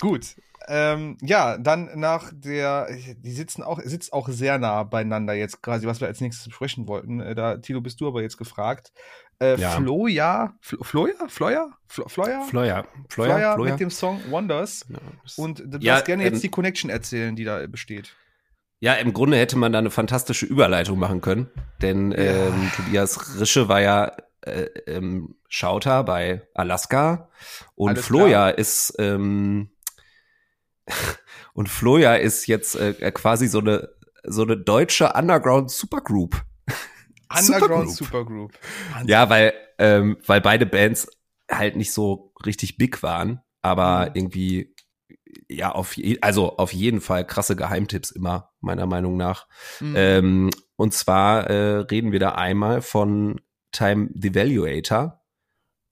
Gut. 0.00 0.36
Ähm, 0.68 1.16
ja, 1.20 1.58
dann 1.58 1.90
nach 1.98 2.30
der, 2.32 2.88
die 3.16 3.32
sitzen 3.32 3.62
auch, 3.64 3.80
sitzt 3.82 4.12
auch 4.12 4.28
sehr 4.28 4.58
nah 4.58 4.84
beieinander 4.84 5.34
jetzt 5.34 5.62
quasi, 5.62 5.86
was 5.86 6.00
wir 6.00 6.06
als 6.06 6.20
nächstes 6.20 6.46
besprechen 6.46 6.86
wollten. 6.86 7.18
Äh, 7.20 7.34
da, 7.34 7.56
Tilo, 7.56 7.80
bist 7.80 8.00
du 8.00 8.06
aber 8.06 8.22
jetzt 8.22 8.36
gefragt. 8.36 8.92
Äh, 9.42 9.56
Ja. 9.58 9.70
Floja, 9.70 10.54
Flo, 10.60 10.84
Floja? 10.84 11.14
Floja? 11.28 11.66
Flo, 11.88 12.06
Floja? 12.08 12.42
Fleuer. 12.42 12.84
Floja, 13.08 13.32
Fleuer. 13.34 13.54
Fleuer. 13.54 13.70
mit 13.72 13.80
dem 13.80 13.90
Song 13.90 14.20
Wonders. 14.30 14.86
Ja, 14.88 14.98
Und 15.36 15.58
du 15.66 15.78
Ja, 15.78 15.94
darfst 15.94 16.06
gerne 16.06 16.22
ähm, 16.24 16.32
jetzt 16.34 16.44
die 16.44 16.50
Connection 16.50 16.88
erzählen, 16.90 17.34
die 17.34 17.44
da 17.44 17.66
besteht. 17.66 18.14
Ja, 18.78 18.94
im 18.94 19.12
Grunde 19.12 19.38
hätte 19.38 19.58
man 19.58 19.72
da 19.72 19.78
eine 19.80 19.90
fantastische 19.90 20.46
Überleitung 20.46 20.98
machen 20.98 21.20
können, 21.20 21.50
denn 21.82 22.14
ähm, 22.16 22.70
Tobias 22.76 23.38
Rische 23.40 23.68
war 23.68 23.80
ja 23.80 24.12
äh, 24.42 24.64
ähm, 24.86 25.36
Schauter 25.48 26.04
bei 26.04 26.48
Alaska 26.54 27.28
und 27.74 27.90
Alles 27.90 28.06
Floja 28.06 28.48
ist 28.50 28.94
ähm, 28.98 29.70
und 31.52 31.68
Floja 31.68 32.14
ist 32.16 32.46
jetzt 32.46 32.76
äh, 32.76 33.10
quasi 33.12 33.46
so 33.46 33.60
eine 33.60 33.88
so 34.24 34.42
eine 34.42 34.56
deutsche 34.56 35.12
Underground 35.14 35.70
Supergroup. 35.70 36.42
Underground 37.30 37.90
Supergroup. 37.90 38.52
Supergroup. 38.52 39.06
Ja, 39.06 39.30
weil 39.30 39.52
ähm, 39.78 40.18
weil 40.26 40.40
beide 40.40 40.66
Bands 40.66 41.08
halt 41.50 41.76
nicht 41.76 41.92
so 41.92 42.32
richtig 42.44 42.76
big 42.76 43.02
waren, 43.02 43.40
aber 43.62 44.06
Mhm. 44.06 44.12
irgendwie 44.14 44.74
ja 45.48 45.72
auf 45.72 45.96
je, 45.96 46.18
also 46.20 46.56
auf 46.58 46.72
jeden 46.72 47.00
Fall 47.00 47.26
krasse 47.26 47.56
Geheimtipps 47.56 48.10
immer 48.10 48.50
meiner 48.60 48.86
Meinung 48.86 49.16
nach. 49.16 49.46
Mhm. 49.80 49.94
Ähm, 49.96 50.50
und 50.76 50.92
zwar 50.94 51.48
äh, 51.48 51.78
reden 51.90 52.12
wir 52.12 52.20
da 52.20 52.32
einmal 52.32 52.82
von 52.82 53.40
Time 53.72 54.08
Devaluator 54.12 55.22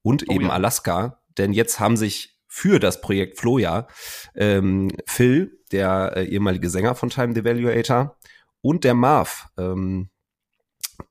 und 0.02 0.24
Oh 0.28 0.32
eben 0.32 0.46
ja. 0.46 0.50
Alaska, 0.50 1.22
denn 1.36 1.52
jetzt 1.52 1.80
haben 1.80 1.96
sich 1.96 2.38
für 2.46 2.78
das 2.80 3.00
Projekt 3.00 3.38
Floja 3.38 3.86
ähm, 4.34 4.90
Phil, 5.06 5.60
der 5.70 6.16
äh, 6.16 6.24
ehemalige 6.24 6.70
Sänger 6.70 6.94
von 6.94 7.10
Time 7.10 7.34
Devaluator, 7.34 8.16
und 8.60 8.84
der 8.84 8.94
Marv, 8.94 9.48
ähm, 9.58 10.10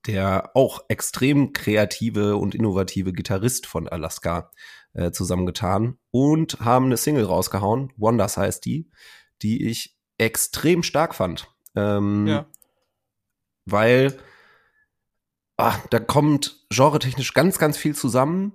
der 0.06 0.52
auch 0.56 0.82
extrem 0.90 1.54
kreative 1.54 2.36
und 2.36 2.56
innovative 2.56 3.14
Gitarrist 3.14 3.66
von 3.68 3.88
Alaska, 3.88 4.52
äh, 4.94 5.12
zusammengetan 5.12 5.98
und 6.12 6.60
haben 6.60 6.86
eine 6.86 6.98
Single 6.98 7.26
rausgehauen, 7.26 7.94
Wonders 7.98 8.36
heißt 8.36 8.66
die, 8.66 8.90
die 9.42 9.68
ich 9.68 9.96
extrem 10.18 10.84
stark 10.84 11.14
fand. 11.14 11.48
Ähm, 11.76 12.26
ja. 12.26 12.48
weil 13.66 14.18
ah, 15.58 15.78
da 15.90 16.00
kommt 16.00 16.66
genretechnisch 16.70 17.34
ganz, 17.34 17.58
ganz 17.58 17.78
viel 17.78 17.96
zusammen. 17.96 18.54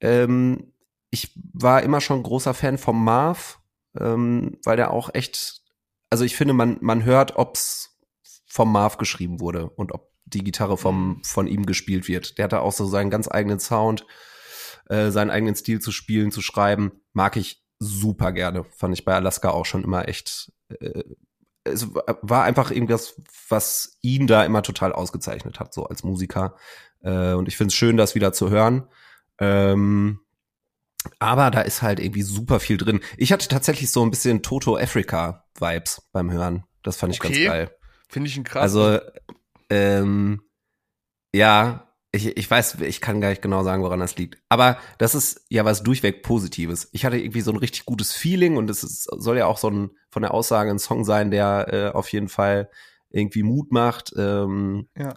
Ähm, 0.00 0.72
ich 1.10 1.32
war 1.52 1.82
immer 1.82 2.00
schon 2.00 2.22
großer 2.22 2.54
Fan 2.54 2.78
vom 2.78 3.04
Marv, 3.04 3.60
ähm, 3.98 4.58
weil 4.64 4.76
der 4.76 4.92
auch 4.92 5.14
echt, 5.14 5.62
also 6.08 6.24
ich 6.24 6.36
finde, 6.36 6.54
man, 6.54 6.78
man 6.80 7.04
hört, 7.04 7.36
ob's 7.36 7.98
vom 8.46 8.72
Marv 8.72 8.96
geschrieben 8.96 9.40
wurde 9.40 9.70
und 9.70 9.92
ob 9.92 10.10
die 10.24 10.44
Gitarre 10.44 10.76
vom, 10.76 11.22
von 11.24 11.46
ihm 11.46 11.66
gespielt 11.66 12.08
wird. 12.08 12.38
Der 12.38 12.44
hatte 12.44 12.60
auch 12.60 12.72
so 12.72 12.86
seinen 12.86 13.10
ganz 13.10 13.28
eigenen 13.30 13.60
Sound, 13.60 14.06
äh, 14.86 15.10
seinen 15.10 15.30
eigenen 15.30 15.54
Stil 15.54 15.80
zu 15.80 15.92
spielen, 15.92 16.30
zu 16.30 16.40
schreiben. 16.40 16.92
Mag 17.12 17.36
ich 17.36 17.64
super 17.78 18.32
gerne. 18.32 18.64
Fand 18.64 18.94
ich 18.94 19.04
bei 19.04 19.14
Alaska 19.14 19.50
auch 19.50 19.66
schon 19.66 19.84
immer 19.84 20.08
echt 20.08 20.52
äh, 20.68 21.02
es 21.64 21.88
war 22.22 22.44
einfach 22.44 22.70
irgendwas, 22.70 23.20
was 23.48 23.98
ihn 24.00 24.26
da 24.26 24.44
immer 24.44 24.62
total 24.62 24.92
ausgezeichnet 24.92 25.60
hat, 25.60 25.74
so 25.74 25.86
als 25.86 26.02
Musiker. 26.04 26.56
Äh, 27.02 27.32
und 27.34 27.48
ich 27.48 27.56
finde 27.56 27.68
es 27.68 27.74
schön, 27.74 27.96
das 27.96 28.14
wieder 28.14 28.32
zu 28.32 28.50
hören. 28.50 28.88
Ähm, 29.38 30.20
aber 31.18 31.50
da 31.50 31.62
ist 31.62 31.82
halt 31.82 31.98
irgendwie 32.00 32.22
super 32.22 32.60
viel 32.60 32.76
drin. 32.76 33.00
Ich 33.16 33.32
hatte 33.32 33.48
tatsächlich 33.48 33.90
so 33.90 34.02
ein 34.02 34.10
bisschen 34.10 34.42
Toto 34.42 34.76
Africa 34.76 35.44
Vibes 35.58 36.08
beim 36.12 36.30
Hören. 36.30 36.64
Das 36.82 36.96
fand 36.96 37.14
ich 37.14 37.20
Okay. 37.20 37.32
ganz 37.32 37.44
geil. 37.46 37.76
Finde 38.08 38.28
ich 38.28 38.36
ein 38.36 38.44
krass. 38.44 38.62
Also, 38.62 38.98
ähm, 39.70 40.42
ja, 41.34 41.89
Ich, 42.12 42.36
ich 42.36 42.50
weiß, 42.50 42.80
ich 42.80 43.00
kann 43.00 43.20
gar 43.20 43.30
nicht 43.30 43.42
genau 43.42 43.62
sagen, 43.62 43.82
woran 43.82 44.00
das 44.00 44.16
liegt. 44.16 44.42
Aber 44.48 44.78
das 44.98 45.14
ist 45.14 45.44
ja 45.48 45.64
was 45.64 45.82
durchweg 45.82 46.22
Positives. 46.22 46.88
Ich 46.92 47.04
hatte 47.04 47.18
irgendwie 47.18 47.40
so 47.40 47.52
ein 47.52 47.56
richtig 47.56 47.84
gutes 47.84 48.12
Feeling 48.12 48.56
und 48.56 48.68
es 48.68 48.82
ist, 48.82 49.04
soll 49.04 49.38
ja 49.38 49.46
auch 49.46 49.58
so 49.58 49.70
ein 49.70 49.90
von 50.10 50.22
der 50.22 50.34
Aussage 50.34 50.70
ein 50.70 50.80
Song 50.80 51.04
sein, 51.04 51.30
der 51.30 51.72
äh, 51.72 51.96
auf 51.96 52.10
jeden 52.12 52.28
Fall 52.28 52.68
irgendwie 53.10 53.44
Mut 53.44 53.70
macht. 53.70 54.12
Ähm, 54.16 54.88
Ja. 54.96 55.14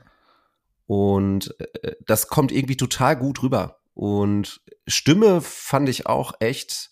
Und 0.85 1.55
äh, 1.59 1.95
das 2.05 2.27
kommt 2.27 2.51
irgendwie 2.51 2.77
total 2.77 3.15
gut 3.15 3.41
rüber. 3.41 3.79
Und 3.93 4.61
Stimme 4.87 5.41
fand 5.41 5.89
ich 5.89 6.05
auch 6.07 6.33
echt 6.39 6.91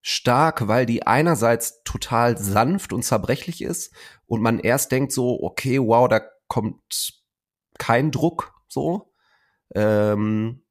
stark, 0.00 0.68
weil 0.68 0.84
die 0.84 1.06
einerseits 1.06 1.82
total 1.82 2.36
sanft 2.36 2.92
und 2.92 3.02
zerbrechlich 3.02 3.62
ist 3.62 3.94
und 4.26 4.42
man 4.42 4.58
erst 4.58 4.92
denkt 4.92 5.12
so, 5.12 5.42
okay, 5.42 5.80
wow, 5.80 6.08
da 6.08 6.20
kommt 6.46 7.22
kein 7.78 8.10
Druck 8.10 8.52
so. 8.68 9.13
Ähm, 9.74 10.62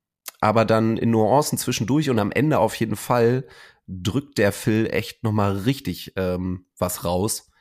aber 0.41 0.65
dann 0.65 0.97
in 0.97 1.11
Nuancen 1.11 1.57
zwischendurch 1.57 2.09
und 2.09 2.19
am 2.19 2.31
Ende 2.31 2.59
auf 2.59 2.75
jeden 2.75 2.95
Fall 2.95 3.47
drückt 3.87 4.37
der 4.37 4.51
Phil 4.51 4.87
echt 4.89 5.23
nochmal 5.23 5.57
richtig 5.57 6.13
ähm, 6.15 6.65
was 6.77 7.03
raus 7.03 7.51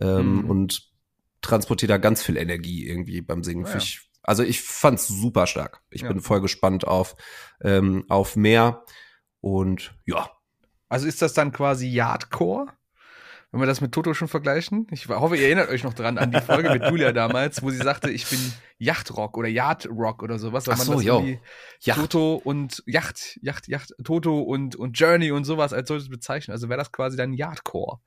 ähm, 0.00 0.38
Mhm. 0.38 0.50
und 0.50 0.92
transportiert 1.40 1.90
da 1.90 1.98
ganz 1.98 2.22
viel 2.22 2.36
Energie 2.36 2.86
irgendwie 2.86 3.20
beim 3.20 3.42
Singen. 3.44 3.66
Ja. 3.66 3.76
Ich, 3.76 4.08
also 4.22 4.42
ich 4.44 4.62
fand's 4.62 5.08
super 5.08 5.46
stark. 5.46 5.82
Ich 5.90 6.02
Ja. 6.02 6.08
bin 6.08 6.20
voll 6.20 6.40
gespannt 6.40 6.86
auf, 6.86 7.16
ähm, 7.62 8.04
auf 8.08 8.36
mehr. 8.36 8.84
Und 9.40 9.94
ja, 10.06 10.30
Also 10.88 11.06
ist 11.08 11.22
das 11.22 11.32
dann 11.34 11.52
quasi 11.52 11.88
Yardcore? 11.88 12.66
Wenn 13.52 13.60
wir 13.60 13.66
das 13.66 13.82
mit 13.82 13.92
Toto 13.92 14.14
schon 14.14 14.28
vergleichen? 14.28 14.86
Ich 14.90 15.06
hoffe, 15.08 15.36
ihr 15.36 15.44
erinnert 15.44 15.68
euch 15.68 15.84
noch 15.84 15.92
dran 15.92 16.16
an 16.16 16.30
die 16.30 16.40
Folge 16.40 16.70
mit 16.70 16.84
Julia 16.84 17.12
damals, 17.12 17.62
wo 17.62 17.68
sie 17.68 17.76
sagte, 17.76 18.10
ich 18.10 18.26
bin 18.26 18.40
Yachtrock 18.78 19.36
oder 19.36 19.48
Yardrock 19.48 20.22
oder 20.22 20.38
sowas. 20.38 20.66
weil 20.66 20.74
Ach 20.74 20.78
man 20.78 20.86
so, 20.86 20.94
das 20.94 21.04
jo. 21.04 21.16
irgendwie 21.16 21.38
Yacht. 21.82 22.00
Toto 22.00 22.40
und 22.42 22.82
Yacht, 22.86 23.38
Yacht, 23.42 23.68
Yacht, 23.68 23.94
Toto 24.04 24.40
und, 24.40 24.74
und 24.74 24.98
Journey 24.98 25.32
und 25.32 25.44
sowas 25.44 25.74
als 25.74 25.88
solches 25.88 26.08
bezeichnen. 26.08 26.52
Also 26.52 26.70
wäre 26.70 26.78
das 26.78 26.92
quasi 26.92 27.18
dann 27.18 27.34
Yardcore. 27.34 27.98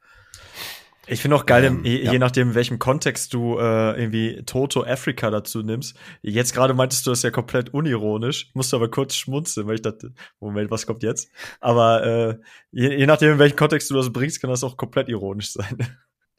Ich 1.07 1.21
finde 1.21 1.37
auch 1.37 1.45
geil, 1.45 1.63
Ähm, 1.65 1.83
je, 1.83 2.03
ja. 2.03 2.11
je 2.11 2.19
nachdem, 2.19 2.49
in 2.49 2.55
welchem 2.55 2.79
Kontext 2.79 3.33
du 3.33 3.57
äh, 3.57 3.99
irgendwie 3.99 4.43
Toto 4.45 4.83
Africa 4.83 5.29
dazu 5.29 5.61
nimmst. 5.61 5.97
Jetzt 6.21 6.53
gerade 6.53 6.73
meintest 6.73 7.05
du 7.05 7.11
das 7.11 7.21
ja 7.21 7.31
komplett 7.31 7.73
unironisch, 7.73 8.51
musste 8.53 8.75
aber 8.75 8.89
kurz 8.89 9.15
schmunzeln, 9.15 9.67
weil 9.67 9.75
ich 9.75 9.81
dachte, 9.81 10.13
Moment, 10.39 10.71
was 10.71 10.85
kommt 10.85 11.03
jetzt? 11.03 11.29
Aber 11.59 12.03
äh, 12.05 12.37
je, 12.71 12.97
je 12.97 13.05
nachdem, 13.05 13.33
in 13.33 13.39
welchem 13.39 13.55
Kontext 13.55 13.89
du 13.89 13.95
das 13.95 14.11
bringst, 14.11 14.41
kann 14.41 14.49
das 14.49 14.63
auch 14.63 14.77
komplett 14.77 15.09
ironisch 15.09 15.51
sein. 15.51 15.77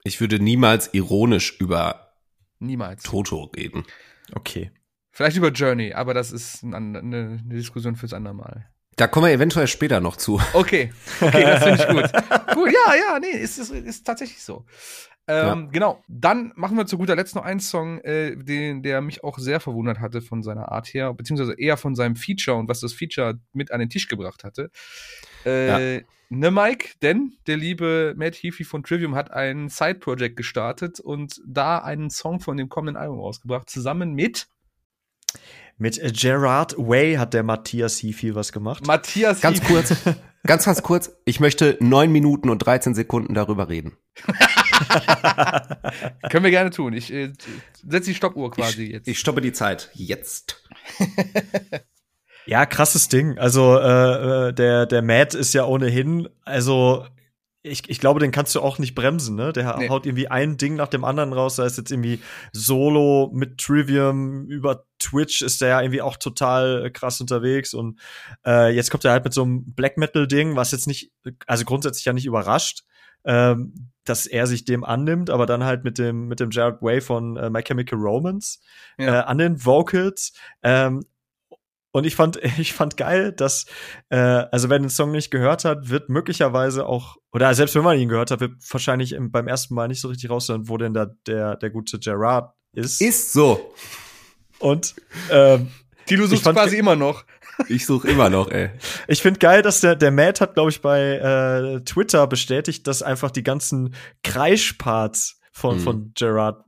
ich 0.05 0.21
würde 0.21 0.39
niemals 0.41 0.93
ironisch 0.93 1.57
über 1.61 2.13
Niemals. 2.59 3.03
Toto 3.03 3.51
reden. 3.55 3.85
Okay. 4.35 4.73
Vielleicht 5.13 5.37
über 5.37 5.51
Journey, 5.51 5.93
aber 5.93 6.15
das 6.15 6.33
ist 6.33 6.65
eine, 6.65 6.99
eine 6.99 7.39
Diskussion 7.45 7.97
fürs 7.97 8.13
andere 8.13 8.35
Mal. 8.35 8.69
Da 8.97 9.07
kommen 9.07 9.27
wir 9.27 9.33
eventuell 9.33 9.67
später 9.67 10.01
noch 10.01 10.17
zu. 10.17 10.41
Okay, 10.55 10.93
okay, 11.21 11.43
das 11.43 11.63
finde 11.63 11.83
ich 11.83 11.89
gut. 11.89 12.55
gut, 12.55 12.73
ja, 12.73 12.95
ja, 12.95 13.19
nee, 13.21 13.29
ist, 13.29 13.59
ist, 13.59 13.71
ist 13.71 14.07
tatsächlich 14.07 14.43
so. 14.43 14.65
Ähm, 15.29 15.71
Genau, 15.71 16.03
dann 16.09 16.53
machen 16.57 16.77
wir 16.77 16.87
zu 16.87 16.97
guter 16.97 17.15
Letzt 17.15 17.35
noch 17.35 17.45
einen 17.45 17.61
Song, 17.61 18.01
äh, 18.01 18.37
den, 18.37 18.83
der 18.83 19.01
mich 19.03 19.23
auch 19.23 19.39
sehr 19.39 19.61
verwundert 19.61 20.01
hatte 20.01 20.23
von 20.23 20.43
seiner 20.43 20.73
Art 20.73 20.87
her, 20.89 21.13
beziehungsweise 21.13 21.55
eher 21.59 21.77
von 21.77 21.95
seinem 21.95 22.17
Feature 22.17 22.57
und 22.57 22.69
was 22.69 22.81
das 22.81 22.93
Feature 22.93 23.39
mit 23.53 23.71
an 23.71 23.81
den 23.81 23.91
Tisch 23.91 24.09
gebracht 24.09 24.45
hatte. 24.45 24.71
Äh, 25.45 26.03
Ne, 26.29 26.51
Mike, 26.51 26.95
denn 27.03 27.37
der 27.47 27.57
liebe 27.57 28.15
Matt 28.17 28.35
Heafy 28.35 28.65
von 28.65 28.83
Trivium 28.83 29.15
hat 29.15 29.31
ein 29.31 29.69
Side-Project 29.69 30.37
gestartet 30.37 30.99
und 30.99 31.41
da 31.47 31.79
einen 31.79 32.11
Song 32.11 32.41
von 32.41 32.57
dem 32.57 32.69
kommenden 32.69 33.01
Album 33.01 33.21
rausgebracht, 33.21 33.71
zusammen 33.71 34.13
mit 34.13 34.49
Mit 35.79 36.01
Gerard 36.19 36.75
Way 36.79 37.17
hat 37.17 37.35
der 37.35 37.43
Matthias 37.43 38.03
Heafy 38.03 38.35
was 38.35 38.53
gemacht. 38.53 38.87
Matthias 38.87 39.43
Ganz 39.43 39.61
Heafy. 39.61 39.73
kurz, 39.75 39.95
ganz, 40.45 40.65
ganz 40.65 40.83
kurz. 40.83 41.13
Ich 41.27 41.39
möchte 41.39 41.77
neun 41.81 42.11
Minuten 42.11 42.49
und 42.49 42.61
13 42.61 42.95
Sekunden 42.95 43.35
darüber 43.35 43.69
reden. 43.69 43.97
Können 46.31 46.45
wir 46.45 46.51
gerne 46.51 46.71
tun. 46.71 46.95
Ich 46.95 47.13
äh, 47.13 47.33
setze 47.87 48.11
die 48.11 48.15
Stoppuhr 48.15 48.51
quasi 48.51 48.85
ich, 48.85 48.93
jetzt. 48.93 49.09
Ich 49.09 49.19
stoppe 49.19 49.43
die 49.43 49.53
Zeit. 49.53 49.91
Jetzt. 49.93 50.63
Ja, 52.47 52.65
krasses 52.65 53.09
Ding. 53.09 53.39
Also 53.39 53.79
äh, 53.79 54.49
äh, 54.49 54.53
der 54.53 54.87
der 54.87 55.03
Matt 55.03 55.35
ist 55.35 55.53
ja 55.53 55.67
ohnehin, 55.67 56.29
also 56.45 57.05
ich, 57.67 57.89
ich 57.91 58.01
glaube, 58.01 58.21
den 58.21 58.31
kannst 58.31 58.55
du 58.55 58.61
auch 58.61 58.79
nicht 58.79 58.95
bremsen, 58.95 59.37
ne? 59.37 59.53
Der 59.53 59.77
Nee. 59.79 59.89
haut 59.89 60.07
irgendwie 60.07 60.29
ein 60.29 60.57
Ding 60.57 60.75
nach 60.77 60.89
dem 60.89 61.05
anderen 61.05 61.33
raus. 61.33 61.57
Da 61.57 61.67
ist 61.67 61.77
jetzt 61.79 61.91
irgendwie 61.91 62.21
Solo 62.53 63.31
mit 63.35 63.59
Trivium 63.59 64.47
über 64.47 64.85
Twitch 64.99 65.43
ist 65.43 65.61
der 65.61 65.69
ja 65.69 65.81
irgendwie 65.83 66.01
auch 66.03 66.17
total 66.17 66.87
äh, 66.87 66.91
krass 66.91 67.21
unterwegs 67.21 67.75
und 67.75 68.01
äh, 68.47 68.75
jetzt 68.75 68.91
kommt 68.91 69.05
er 69.05 69.13
halt 69.13 69.25
mit 69.25 69.35
so 69.35 69.43
einem 69.43 69.75
Black 69.75 69.99
Metal 69.99 70.27
Ding, 70.27 70.57
was 70.57 70.73
jetzt 70.73 70.87
nicht, 70.87 71.13
also 71.47 71.65
grundsätzlich 71.65 72.05
ja 72.07 72.13
nicht 72.15 72.25
überrascht, 72.27 72.83
ähm, 73.25 73.91
dass 74.05 74.27
er 74.27 74.47
sich 74.47 74.65
dem 74.65 74.85
annimmt, 74.85 75.29
aber 75.31 75.47
dann 75.47 75.65
halt 75.65 75.85
mit 75.85 75.99
dem 75.99 76.29
mit 76.29 76.41
dem 76.41 76.51
Jared 76.51 76.81
Way 76.81 77.01
von 77.01 77.37
äh, 77.37 77.51
My 77.51 77.63
Chemical 77.63 77.99
Romance 77.99 78.61
Ja. 78.99 79.21
äh, 79.21 79.25
an 79.25 79.39
den 79.39 79.65
Vocals. 79.65 80.33
Ähm, 80.63 81.03
und 81.97 82.05
ich 82.05 82.15
fand, 82.15 82.37
ich 82.59 82.75
fand 82.75 82.97
geil, 82.99 83.33
dass, 83.33 83.65
äh, 84.11 84.17
also 84.19 84.69
wer 84.69 84.79
den 84.79 84.91
Song 84.91 85.13
nicht 85.13 85.31
gehört 85.31 85.65
hat, 85.65 85.89
wird 85.89 86.09
möglicherweise 86.11 86.87
auch, 86.87 87.17
oder 87.33 87.55
selbst 87.55 87.75
wenn 87.75 87.85
man 87.85 87.99
ihn 87.99 88.09
gehört 88.11 88.31
hat, 88.31 88.41
wird 88.41 88.53
wahrscheinlich 88.71 89.13
im, 89.13 89.31
beim 89.31 89.49
ersten 89.49 89.75
Mal 89.75 89.89
nicht 89.89 90.01
so 90.03 90.09
richtig 90.09 90.29
raushören, 90.29 90.69
wo 90.69 90.77
denn 90.77 90.93
da 90.93 91.07
der, 91.27 91.57
der 91.57 91.71
gute 91.71 91.99
Gerard 91.99 92.53
ist. 92.75 93.01
Ist 93.01 93.33
so. 93.33 93.73
Und 94.59 94.95
ähm, 95.31 95.71
Tilo 96.07 96.25
Ich 96.25 96.31
sucht 96.31 96.43
fand- 96.43 96.59
quasi 96.59 96.77
immer 96.77 96.97
noch. 96.97 97.25
Ich 97.69 97.87
suche 97.87 98.09
immer 98.09 98.29
noch, 98.29 98.51
ey. 98.51 98.69
ich 99.09 99.23
finde 99.23 99.39
geil, 99.39 99.63
dass 99.63 99.81
der, 99.81 99.97
der 99.97 100.11
Matt 100.11 100.43
hat, 100.43 100.53
glaube 100.53 100.69
ich, 100.69 100.83
bei 100.83 101.01
äh, 101.01 101.81
Twitter 101.85 102.27
bestätigt, 102.27 102.87
dass 102.87 103.03
einfach 103.03 103.31
die 103.31 103.43
ganzen 103.43 103.95
Kreischparts 104.23 105.41
von, 105.53 105.77
Mhm. 105.79 105.81
von 105.81 106.13
Gerard 106.15 106.63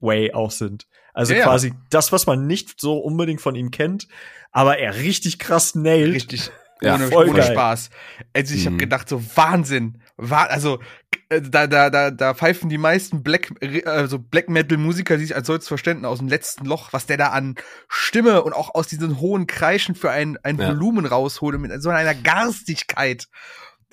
Way 0.00 0.34
auch 0.34 0.50
sind. 0.50 0.86
Also 1.14 1.32
Ja, 1.32 1.38
ja. 1.40 1.44
quasi 1.46 1.72
das, 1.90 2.12
was 2.12 2.26
man 2.26 2.46
nicht 2.46 2.78
so 2.80 2.98
unbedingt 2.98 3.40
von 3.40 3.54
ihm 3.54 3.70
kennt, 3.70 4.08
aber 4.52 4.78
er 4.78 4.96
richtig 4.96 5.38
krass 5.38 5.74
nailt. 5.74 6.14
Richtig. 6.14 6.50
Ja, 6.82 6.96
ohne 6.96 7.08
voll 7.08 7.28
ohne 7.28 7.38
geil. 7.38 7.52
Spaß. 7.52 7.88
Also 8.34 8.54
ich 8.54 8.66
habe 8.66 8.74
Mhm. 8.74 8.78
gedacht, 8.80 9.08
so 9.08 9.22
Wahnsinn. 9.36 10.02
Wa 10.16 10.42
also 10.44 10.80
äh, 11.28 11.40
da, 11.40 11.66
da, 11.66 11.88
da, 11.88 12.10
da 12.10 12.34
pfeifen 12.34 12.68
die 12.68 12.78
meisten 12.78 13.22
Black, 13.22 13.52
äh, 13.62 13.84
also 13.84 14.18
Black 14.18 14.48
Metal 14.48 14.76
Musiker 14.76 15.16
sich 15.18 15.34
als 15.34 15.46
solches 15.46 15.68
verständen 15.68 16.04
aus 16.04 16.18
dem 16.18 16.28
letzten 16.28 16.66
Loch, 16.66 16.92
was 16.92 17.06
der 17.06 17.16
da 17.16 17.28
an 17.28 17.54
Stimme 17.88 18.42
und 18.42 18.52
auch 18.52 18.74
aus 18.74 18.88
diesen 18.88 19.18
hohen 19.20 19.46
Kreischen 19.46 19.94
für 19.94 20.10
ein, 20.10 20.36
ein 20.42 20.58
Ja. 20.58 20.68
Volumen 20.68 21.06
rausholt 21.06 21.58
mit 21.60 21.80
so 21.82 21.88
einer 21.90 22.14
Garstigkeit. 22.14 23.28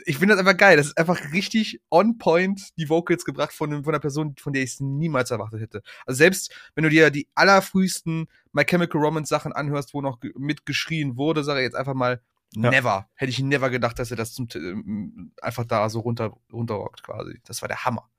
Ich 0.06 0.18
finde 0.18 0.36
das 0.36 0.40
einfach 0.40 0.58
geil. 0.58 0.78
Das 0.78 0.88
ist 0.88 0.98
einfach 0.98 1.32
richtig 1.34 1.82
on 1.90 2.18
point 2.18 2.70
die 2.78 2.90
Vocals 2.90 3.26
gebracht 3.26 3.54
von, 3.54 3.84
von 3.84 3.94
einer 3.94 4.00
Person, 4.00 4.36
von 4.40 4.54
der 4.54 4.64
ich 4.64 4.72
es 4.74 4.80
niemals 4.80 5.32
erwartet 5.32 5.62
hätte. 5.62 5.82
Also 6.06 6.18
selbst 6.18 6.54
wenn 6.76 6.84
du 6.84 6.90
dir 6.90 7.10
die 7.10 7.28
allerfrühesten 7.36 8.28
My 8.54 8.64
Chemical 8.66 9.02
Romance 9.02 9.30
Sachen 9.30 9.54
anhörst, 9.54 9.94
wo 9.94 10.02
noch 10.02 10.20
ge- 10.20 10.34
mitgeschrien 10.38 11.18
wurde, 11.18 11.44
sage 11.44 11.60
ich 11.62 11.66
jetzt 11.66 11.76
einfach 11.76 11.94
mal 11.94 12.22
Ja. 12.54 12.70
never. 12.70 13.10
Hätte 13.16 13.30
ich 13.30 13.40
never 13.40 13.70
gedacht, 13.70 13.98
dass 14.00 14.12
er 14.12 14.18
das 14.18 14.34
zum, 14.34 14.48
ähm, 14.56 15.32
einfach 15.42 15.66
da 15.66 15.90
so 15.90 16.00
runter, 16.02 16.34
runterrockt 16.52 17.04
quasi. 17.04 17.40
Das 17.46 17.62
war 17.62 17.68
der 17.70 17.86
Hammer. 17.86 18.10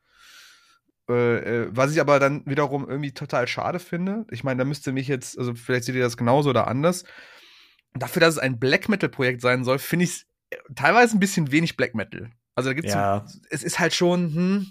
Äh, 1.09 1.65
äh, 1.65 1.69
was 1.71 1.93
ich 1.93 2.01
aber 2.01 2.21
dann 2.21 2.47
wiederum 2.47 2.89
irgendwie 2.89 3.13
total 3.13 3.49
schade 3.49 3.79
finde. 3.81 4.25
Ich 4.31 4.45
meine, 4.45 4.59
da 4.59 4.65
müsste 4.65 4.93
mich 4.93 5.09
jetzt, 5.09 5.37
also 5.39 5.55
vielleicht 5.55 5.85
seht 5.85 5.97
ihr 5.97 6.03
das 6.03 6.17
genauso 6.17 6.51
oder 6.51 6.69
anders. 6.69 7.05
Dafür, 7.95 8.21
dass 8.21 8.35
es 8.35 8.39
ein 8.39 8.59
Black 8.59 8.89
Metal 8.89 9.09
Projekt 9.11 9.43
sein 9.43 9.65
soll, 9.65 9.79
finde 9.79 10.05
ich 10.05 10.11
es 10.13 10.27
teilweise 10.75 11.17
ein 11.17 11.21
bisschen 11.21 11.53
wenig 11.53 11.77
Black 11.77 11.95
Metal. 11.95 12.31
Also 12.55 12.71
da 12.71 12.75
gibt's 12.75 12.93
Ja. 12.93 13.25
so, 13.27 13.39
es 13.51 13.63
ist 13.63 13.79
halt 13.79 13.95
schon, 13.95 14.35
hm, 14.35 14.67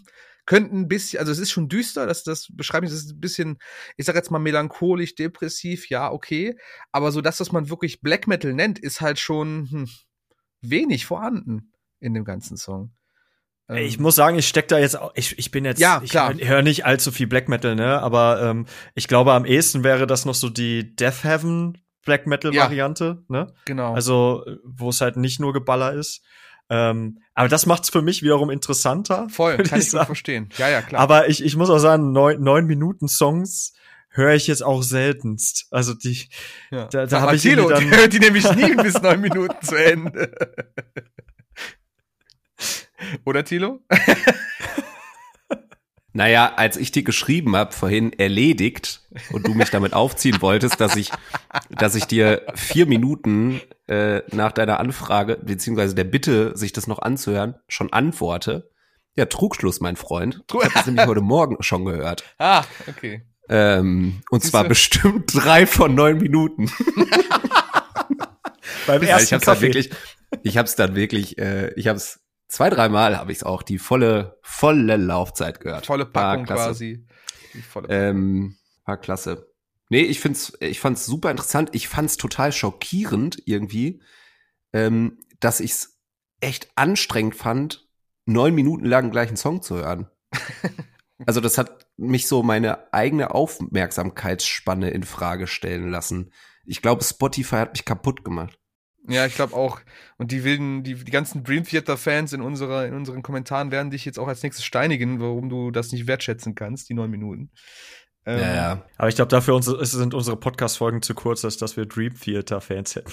könnte 0.46 0.76
ein 0.76 0.88
bisschen, 0.88 1.20
also 1.20 1.32
es 1.32 1.40
ist 1.40 1.52
schon 1.52 1.70
düster, 1.70 2.06
das, 2.08 2.24
das 2.24 2.48
beschreibe 2.52 2.86
ich, 2.86 2.92
es 2.92 3.06
ist 3.06 3.12
ein 3.12 3.20
bisschen, 3.20 3.58
ich 3.98 4.06
sag 4.06 4.16
jetzt 4.16 4.32
mal 4.32 4.40
melancholisch, 4.40 5.16
depressiv, 5.16 5.90
ja, 5.90 6.12
okay. 6.12 6.58
Aber 6.92 7.12
so 7.12 7.22
das, 7.22 7.40
was 7.40 7.52
man 7.52 7.70
wirklich 7.70 8.02
Black 8.02 8.28
Metal 8.28 8.54
nennt, 8.54 8.80
ist 8.80 9.02
halt 9.02 9.20
schon 9.20 9.68
hm, 9.72 9.90
wenig 10.62 11.06
vorhanden 11.06 11.74
in 12.00 12.14
dem 12.14 12.26
ganzen 12.26 12.58
Song. 12.58 12.94
Ähm, 13.70 13.78
Ich 13.78 14.00
muss 14.00 14.16
sagen, 14.16 14.38
ich 14.38 14.48
steck 14.48 14.68
da 14.68 14.80
jetzt 14.80 14.98
auch, 14.98 15.12
ich, 15.16 15.38
ich 15.38 15.52
bin 15.52 15.66
jetzt, 15.66 15.80
Ja, 15.80 16.02
ich 16.04 16.14
höre 16.14 16.62
nicht 16.64 16.86
allzu 16.86 17.12
viel 17.12 17.28
Black 17.28 17.48
Metal, 17.48 17.76
ne, 17.76 18.02
aber 18.02 18.42
ähm, 18.42 18.66
ich 18.96 19.08
glaube, 19.08 19.34
am 19.34 19.46
ehesten 19.46 19.84
wäre 19.84 20.08
das 20.08 20.26
noch 20.26 20.36
so 20.36 20.50
die 20.50 20.96
Death 20.96 21.24
Heaven 21.24 21.78
Black 22.06 22.28
Metal 22.28 22.54
Ja. 22.54 22.64
Variante, 22.64 23.24
ne? 23.28 23.54
genau. 23.66 23.94
Also, 23.94 24.46
wo 24.64 24.90
es 24.90 25.02
halt 25.02 25.18
nicht 25.18 25.40
nur 25.40 25.54
Geballer 25.54 25.94
ist. 25.94 26.22
Ähm, 26.70 27.20
aber 27.34 27.50
das 27.50 27.66
macht's 27.66 27.90
für 27.90 28.02
mich 28.02 28.24
wiederum 28.24 28.50
interessanter. 28.50 29.28
voll, 29.30 29.58
kann 29.58 29.80
ich 29.80 29.86
gut 29.86 29.92
sagen. 29.92 30.06
verstehen. 30.06 30.50
Ja, 30.58 30.70
ja, 30.70 30.82
klar. 30.82 31.02
Aber 31.02 31.28
ich, 31.30 31.44
ich 31.44 31.56
muss 31.58 31.70
auch 31.70 31.80
sagen, 31.80 32.12
neun, 32.12 32.42
neun 32.42 32.66
Minuten 32.66 33.08
Songs 33.08 33.74
höre 34.10 34.34
ich 34.34 34.48
jetzt 34.48 34.64
auch 34.64 34.82
seltenst. 34.84 35.68
Also 35.72 35.94
die, 35.94 36.28
ja. 36.72 36.86
da- 36.86 37.04
da 37.04 37.08
Sag 37.08 37.22
hab 37.22 37.28
mal, 37.30 37.36
ich 37.36 37.42
Thilo, 37.42 37.70
irgendwie 37.70 37.86
die 37.86 37.90
dann- 37.92 38.00
hört 38.00 38.14
die 38.14 38.20
nämlich 38.20 38.56
nie 38.56 38.76
bis 38.76 39.02
neun 39.02 39.22
Minuten 39.22 39.56
zu 39.66 39.76
Ende. 39.76 40.32
Oder 43.26 43.44
Tilo? 43.44 43.80
Naja, 46.14 46.54
als 46.56 46.76
ich 46.78 46.92
dir 46.92 47.04
geschrieben 47.04 47.56
habe, 47.56 47.72
vorhin 47.72 48.12
erledigt, 48.14 49.02
und 49.32 49.48
du 49.48 49.54
mich 49.54 49.70
damit 49.70 49.94
aufziehen 49.94 50.42
wolltest, 50.42 50.80
dass 50.82 50.96
ich, 50.96 51.12
dass 51.70 51.96
ich 51.96 52.06
dir 52.06 52.46
vier 52.56 52.86
Minuten 52.86 53.62
äh, 53.88 54.22
nach 54.34 54.52
deiner 54.52 54.80
Anfrage, 54.80 55.38
beziehungsweise 55.42 55.96
der 55.96 56.04
Bitte, 56.06 56.56
sich 56.58 56.74
das 56.74 56.88
noch 56.88 57.00
anzuhören, 57.00 57.56
schon 57.68 57.92
antworte. 57.94 58.72
Ja, 59.16 59.26
Trugschluss, 59.26 59.82
mein 59.82 59.96
Freund. 59.98 60.44
Ich 60.48 60.56
habe 60.56 60.74
das 60.74 60.86
nämlich 60.86 61.06
heute 61.06 61.22
Morgen 61.22 61.58
schon 61.60 61.86
gehört. 61.86 62.24
Ah, 62.38 62.64
okay. 62.88 63.24
Ähm, 63.50 64.22
und 64.30 64.42
Siehst 64.42 64.52
zwar 64.52 64.64
bestimmt 64.64 65.32
drei 65.34 65.66
von 65.66 65.94
neun 65.94 66.18
Minuten. 66.20 66.72
Beim 68.88 69.02
ersten 69.02 69.26
ich 69.26 69.34
hab's 69.34 69.46
Kaffee. 69.46 69.68
Dann 69.68 69.76
wirklich, 69.76 69.90
ich 70.44 70.58
habe 70.58 70.68
es 70.68 70.76
dann 70.76 70.96
wirklich, 70.96 71.38
äh, 71.38 71.74
ich 71.76 71.88
habe 71.88 71.98
es 71.98 72.22
zwei, 72.52 72.70
dreimal 72.70 73.18
habe 73.18 73.32
ich 73.32 73.40
es 73.40 73.44
auch 73.44 73.64
die 73.64 73.80
volle, 73.80 74.38
volle 74.44 74.98
Laufzeit 74.98 75.60
gehört. 75.60 75.86
Volle 75.86 76.06
Packung 76.06 76.46
quasi. 76.46 77.08
Volle 77.70 77.88
Packung. 77.88 78.04
Ähm, 78.04 78.58
war 78.86 78.98
klasse. 78.98 79.52
Nee, 79.90 80.04
ich 80.04 80.20
find's, 80.20 80.54
ich 80.60 80.80
fand's 80.80 81.06
super 81.06 81.32
interessant. 81.32 81.70
Ich 81.74 81.88
fand's 81.88 82.18
total 82.18 82.52
schockierend 82.52 83.42
irgendwie, 83.46 84.02
ähm, 84.74 85.20
dass 85.40 85.60
ich's 85.60 86.00
echt 86.40 86.70
anstrengend 86.76 87.36
fand, 87.36 87.90
neun 88.26 88.54
Minuten 88.54 88.86
lang 88.86 89.12
gleich 89.12 89.30
einen 89.30 89.38
Song 89.38 89.62
zu 89.62 89.76
hören. 89.76 90.10
also 91.26 91.42
das 91.42 91.58
hat 91.58 91.88
mich 91.98 92.28
so 92.28 92.44
meine 92.44 92.94
eigene 92.94 93.34
Aufmerksamkeitsspanne 93.34 94.90
in 94.92 95.04
Frage 95.04 95.48
stellen 95.48 95.90
lassen. 95.90 96.32
Ich 96.66 96.82
glaube, 96.82 97.04
Spotify 97.04 97.58
hat 97.58 97.74
mich 97.74 97.86
kaputt 97.86 98.24
gemacht. 98.24 98.61
Ja, 99.08 99.26
ich 99.26 99.36
glaube 99.36 99.56
auch. 99.56 99.80
Und 100.18 100.32
die 100.32 100.44
wilden, 100.44 100.84
die, 100.84 100.96
die 100.96 101.12
ganzen 101.12 101.44
Dream 101.44 101.64
Theater 101.64 101.98
Fans 101.98 102.34
in 102.34 102.42
unserer, 102.42 102.86
in 102.86 102.94
unseren 102.94 103.24
Kommentaren 103.24 103.72
werden 103.72 103.92
dich 103.92 104.06
jetzt 104.06 104.20
auch 104.20 104.28
als 104.28 104.44
nächstes 104.44 104.66
steinigen, 104.66 105.20
warum 105.20 105.50
du 105.50 105.72
das 105.72 105.92
nicht 105.92 106.08
wertschätzen 106.08 106.56
kannst, 106.56 106.90
die 106.90 106.94
neun 106.94 107.10
Minuten. 107.10 107.52
Ähm, 108.26 108.40
ja, 108.40 108.56
ja. 108.56 108.86
Aber 108.98 109.10
ich 109.10 109.16
glaube, 109.16 109.30
dafür 109.30 109.60
sind 109.62 110.14
unsere 110.14 110.38
Podcast-Folgen 110.38 111.02
zu 111.02 111.16
kurz, 111.16 111.44
als 111.44 111.58
dass 111.58 111.76
wir 111.76 111.88
Dream 111.88 112.14
Theater 112.20 112.62
Fans 112.62 112.96
hätten. 112.96 113.12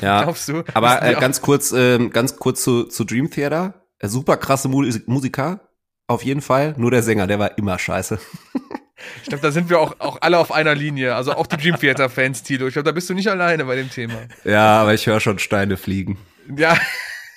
Ja. 0.00 0.22
Glaubst 0.22 0.48
du? 0.48 0.62
Aber 0.74 1.02
äh, 1.02 1.14
ganz 1.14 1.42
kurz, 1.42 1.72
äh, 1.72 2.08
ganz 2.08 2.36
kurz 2.36 2.62
zu, 2.62 2.84
zu 2.84 3.04
Dream 3.04 3.30
Theater. 3.30 3.86
Äh, 3.98 4.08
super 4.08 4.36
krasse 4.36 4.68
Musiker. 4.68 5.68
Auf 6.06 6.22
jeden 6.22 6.42
Fall. 6.42 6.74
Nur 6.76 6.90
der 6.90 7.02
Sänger, 7.02 7.26
der 7.26 7.38
war 7.38 7.58
immer 7.58 7.78
scheiße. 7.78 8.18
Ich 9.22 9.28
glaube, 9.28 9.42
da 9.42 9.50
sind 9.50 9.70
wir 9.70 9.80
auch, 9.80 9.98
auch 10.00 10.18
alle 10.20 10.38
auf 10.38 10.52
einer 10.52 10.74
Linie. 10.74 11.14
Also 11.14 11.32
auch 11.32 11.46
die 11.46 11.56
Dream 11.56 11.78
Theater 11.78 12.10
Fans, 12.10 12.42
Tilo. 12.42 12.66
Ich 12.66 12.74
glaube, 12.74 12.86
da 12.86 12.92
bist 12.92 13.08
du 13.08 13.14
nicht 13.14 13.28
alleine 13.28 13.64
bei 13.64 13.76
dem 13.76 13.90
Thema. 13.90 14.14
Ja, 14.44 14.80
aber 14.80 14.94
ich 14.94 15.06
höre 15.06 15.20
schon 15.20 15.38
Steine 15.38 15.76
fliegen. 15.76 16.18
Ja. 16.56 16.76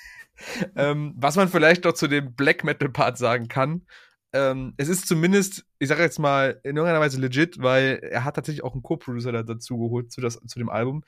ähm, 0.76 1.14
was 1.16 1.36
man 1.36 1.48
vielleicht 1.48 1.84
noch 1.84 1.92
zu 1.92 2.08
dem 2.08 2.34
Black 2.34 2.64
Metal 2.64 2.88
Part 2.88 3.18
sagen 3.18 3.48
kann, 3.48 3.82
ähm, 4.32 4.74
es 4.76 4.88
ist 4.88 5.08
zumindest, 5.08 5.64
ich 5.78 5.88
sage 5.88 6.02
jetzt 6.02 6.18
mal, 6.18 6.60
in 6.62 6.76
irgendeiner 6.76 7.00
Weise 7.00 7.18
legit, 7.18 7.62
weil 7.62 7.98
er 8.02 8.24
hat 8.24 8.36
tatsächlich 8.36 8.62
auch 8.62 8.74
einen 8.74 8.82
Co-Producer 8.82 9.32
da 9.32 9.42
dazu 9.42 9.78
geholt 9.78 10.12
zu, 10.12 10.20
das, 10.20 10.38
zu 10.46 10.58
dem 10.58 10.68
Album. 10.68 11.02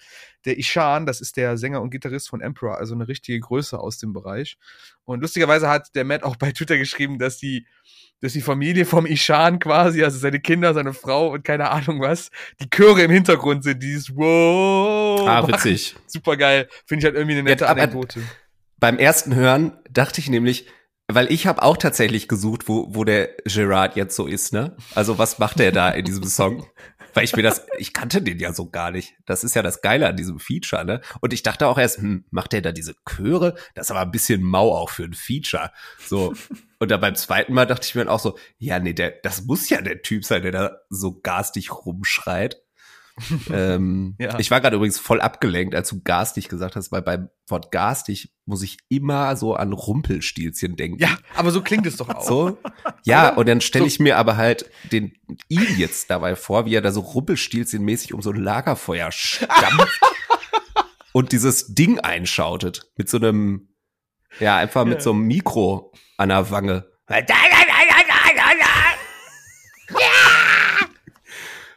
Der 0.46 0.59
Ishan, 0.59 1.04
das 1.04 1.20
ist 1.20 1.37
der 1.37 1.59
Sänger 1.59 1.83
und 1.83 1.90
Gitarrist 1.90 2.30
von 2.30 2.40
Emperor, 2.40 2.78
also 2.78 2.94
eine 2.94 3.09
richtige 3.09 3.38
Größe 3.38 3.78
aus 3.78 3.98
dem 3.98 4.12
Bereich. 4.12 4.56
Und 5.04 5.20
lustigerweise 5.20 5.68
hat 5.68 5.94
der 5.94 6.04
Matt 6.04 6.22
auch 6.22 6.37
bei 6.37 6.52
Twitter 6.52 6.78
geschrieben, 6.78 7.18
dass 7.18 7.37
die 7.37 7.66
dass 8.22 8.35
die 8.35 8.42
Familie 8.42 8.85
vom 8.85 9.06
Ishan 9.06 9.59
quasi, 9.59 10.04
also 10.04 10.18
seine 10.18 10.40
Kinder, 10.40 10.74
seine 10.74 10.92
Frau 10.92 11.33
und 11.33 11.42
keine 11.42 11.70
Ahnung 11.70 12.00
was, 12.00 12.30
die 12.61 12.68
Chöre 12.68 13.02
im 13.02 13.11
Hintergrund 13.11 13.64
sind, 13.64 13.83
dieses 13.83 14.14
Wow. 14.14 15.26
Ah, 15.26 15.48
witzig. 15.48 15.96
Super 16.06 16.37
geil. 16.37 16.68
Finde 16.85 17.00
ich 17.00 17.04
halt 17.06 17.14
irgendwie 17.14 17.38
eine 17.38 17.44
nette 17.44 17.64
ja, 17.64 17.70
Anekdote. 17.70 18.20
Beim 18.78 18.98
ersten 18.98 19.35
Hören 19.35 19.72
dachte 19.90 20.20
ich 20.20 20.28
nämlich, 20.28 20.66
weil 21.14 21.33
ich 21.33 21.46
habe 21.46 21.62
auch 21.62 21.77
tatsächlich 21.77 22.29
gesucht, 22.29 22.68
wo, 22.68 22.87
wo 22.94 23.05
der 23.05 23.31
Gerard 23.44 23.96
jetzt 23.96 24.16
so 24.16 24.27
ist, 24.27 24.53
ne? 24.53 24.77
Also 24.94 25.18
was 25.18 25.38
macht 25.38 25.61
er 25.61 25.73
da 25.73 25.90
in 25.90 26.05
diesem 26.05 26.25
Song? 26.25 26.66
Weil 27.14 27.25
ich 27.25 27.35
mir 27.35 27.42
das, 27.42 27.66
ich 27.79 27.92
kannte 27.92 28.23
den 28.23 28.38
ja 28.38 28.53
so 28.53 28.70
gar 28.70 28.90
nicht. 28.90 29.14
Das 29.27 29.42
ist 29.42 29.55
ja 29.55 29.62
das 29.62 29.81
Geile 29.83 30.09
an 30.09 30.16
diesem 30.16 30.38
Feature, 30.38 30.85
ne? 30.85 31.01
Und 31.20 31.33
ich 31.33 31.42
dachte 31.42 31.66
auch 31.66 31.79
erst, 31.79 31.99
hm, 31.99 32.25
macht 32.31 32.53
der 32.53 32.62
da 32.62 32.73
diese 32.73 32.94
Chöre? 33.05 33.55
Das 33.75 33.87
ist 33.87 33.90
aber 33.90 34.01
ein 34.01 34.11
bisschen 34.11 34.42
mau 34.42 34.75
auch 34.75 34.90
für 34.90 35.05
ein 35.05 35.14
Feature. 35.14 35.73
So. 36.07 36.35
Und 36.79 36.90
dann 36.90 37.01
beim 37.01 37.14
zweiten 37.14 37.53
Mal 37.53 37.66
dachte 37.66 37.87
ich 37.87 37.94
mir 37.94 38.03
dann 38.05 38.12
auch 38.12 38.20
so, 38.20 38.38
ja, 38.59 38.79
nee, 38.79 38.92
der, 38.92 39.11
das 39.23 39.44
muss 39.44 39.68
ja 39.68 39.81
der 39.81 40.03
Typ 40.03 40.25
sein, 40.25 40.42
der 40.42 40.53
da 40.53 40.77
so 40.88 41.18
garstig 41.20 41.73
rumschreit. 41.85 42.62
ähm, 43.52 44.14
ja. 44.18 44.38
Ich 44.38 44.50
war 44.50 44.61
gerade 44.61 44.76
übrigens 44.76 44.98
voll 44.98 45.20
abgelenkt, 45.20 45.74
als 45.74 45.88
du 45.88 46.00
garstig 46.02 46.48
gesagt 46.48 46.76
hast, 46.76 46.92
weil 46.92 47.02
beim 47.02 47.28
Wort 47.48 47.70
garstig 47.70 48.33
muss 48.46 48.62
ich 48.62 48.78
immer 48.88 49.37
so 49.37 49.54
an 49.54 49.72
Rumpelstilzchen 49.72 50.76
denken. 50.76 50.98
Ja, 50.98 51.16
aber 51.37 51.50
so 51.50 51.62
klingt 51.62 51.87
es 51.87 51.96
doch 51.96 52.09
auch. 52.09 52.22
So? 52.22 52.59
Ja, 53.04 53.35
und 53.35 53.48
dann 53.48 53.61
stelle 53.61 53.87
ich 53.87 53.96
so. 53.96 54.02
mir 54.02 54.16
aber 54.16 54.37
halt 54.37 54.70
den 54.92 55.12
ihn 55.48 55.66
jetzt 55.76 56.11
dabei 56.11 56.37
vor, 56.37 56.66
wie 56.66 56.74
er 56.74 56.83
da 56.83 56.92
so 56.92 57.00
Rumpelstilzchen-mäßig 57.00 58.14
um 58.14 58.22
so 58.22 58.30
ein 58.30 58.37
Lagerfeuer 58.37 59.12
stampft 59.12 60.00
und 61.12 61.33
dieses 61.33 61.74
Ding 61.74 61.98
einschautet 61.98 62.90
mit 62.96 63.09
so 63.09 63.18
einem, 63.18 63.68
ja, 64.38 64.56
einfach 64.56 64.85
mit 64.85 64.98
ja. 64.98 65.00
so 65.00 65.12
einem 65.12 65.22
Mikro 65.22 65.92
an 66.16 66.28
der 66.30 66.50
Wange. 66.50 66.90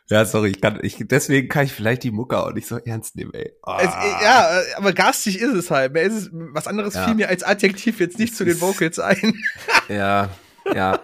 Ja, 0.10 0.26
sorry, 0.26 0.50
ich 0.50 0.62
kann, 0.62 0.80
ich, 0.82 0.98
deswegen 1.00 1.48
kann 1.48 1.66
ich 1.66 1.72
vielleicht 1.72 2.04
die 2.04 2.12
Mucke 2.12 2.38
auch 2.38 2.52
nicht 2.52 2.68
so 2.68 2.78
ernst 2.78 3.16
nehmen, 3.16 3.34
ey. 3.34 3.54
Oh. 3.64 3.78
Es, 3.80 3.86
ja, 3.86 4.62
aber 4.76 4.92
garstig 4.92 5.40
ist 5.40 5.54
es 5.54 5.72
halt. 5.72 5.94
Mehr 5.94 6.04
ist 6.04 6.14
es, 6.14 6.30
was 6.32 6.68
anderes 6.68 6.94
ja. 6.94 7.06
fiel 7.06 7.16
mir 7.16 7.30
als 7.30 7.44
Adjektiv 7.44 8.00
jetzt 8.00 8.20
nicht 8.20 8.36
zu 8.36 8.44
den 8.44 8.60
Vocals 8.60 9.00
ein. 9.00 9.34
ja, 9.88 10.30
ja. 10.74 11.00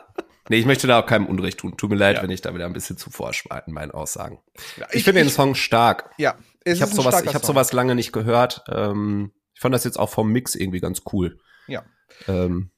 Nee, 0.49 0.57
ich 0.57 0.65
möchte 0.65 0.87
da 0.87 0.99
auch 0.99 1.05
keinem 1.05 1.27
Unrecht 1.27 1.59
tun. 1.59 1.77
Tut 1.77 1.91
mir 1.91 1.95
leid, 1.95 2.17
ja. 2.17 2.23
wenn 2.23 2.31
ich 2.31 2.41
da 2.41 2.53
wieder 2.53 2.65
ein 2.65 2.73
bisschen 2.73 2.97
zu 2.97 3.09
forsch 3.09 3.47
war 3.49 3.65
in 3.67 3.73
meinen 3.73 3.91
Aussagen. 3.91 4.39
Ja, 4.77 4.87
ich, 4.89 4.97
ich 4.97 5.03
finde 5.03 5.21
den 5.21 5.29
Song 5.29 5.55
stark. 5.55 6.11
Ja, 6.17 6.35
ich 6.65 6.81
habe 6.81 6.93
sowas, 6.93 7.23
ich 7.23 7.33
habe 7.33 7.45
sowas 7.45 7.71
lange 7.71 7.95
nicht 7.95 8.11
gehört. 8.11 8.63
Ähm, 8.67 9.31
ich 9.53 9.61
fand 9.61 9.73
das 9.75 9.83
jetzt 9.83 9.99
auch 9.99 10.09
vom 10.09 10.31
Mix 10.31 10.55
irgendwie 10.55 10.79
ganz 10.79 11.03
cool. 11.13 11.39
Ja. 11.67 11.83
Ähm, 12.27 12.71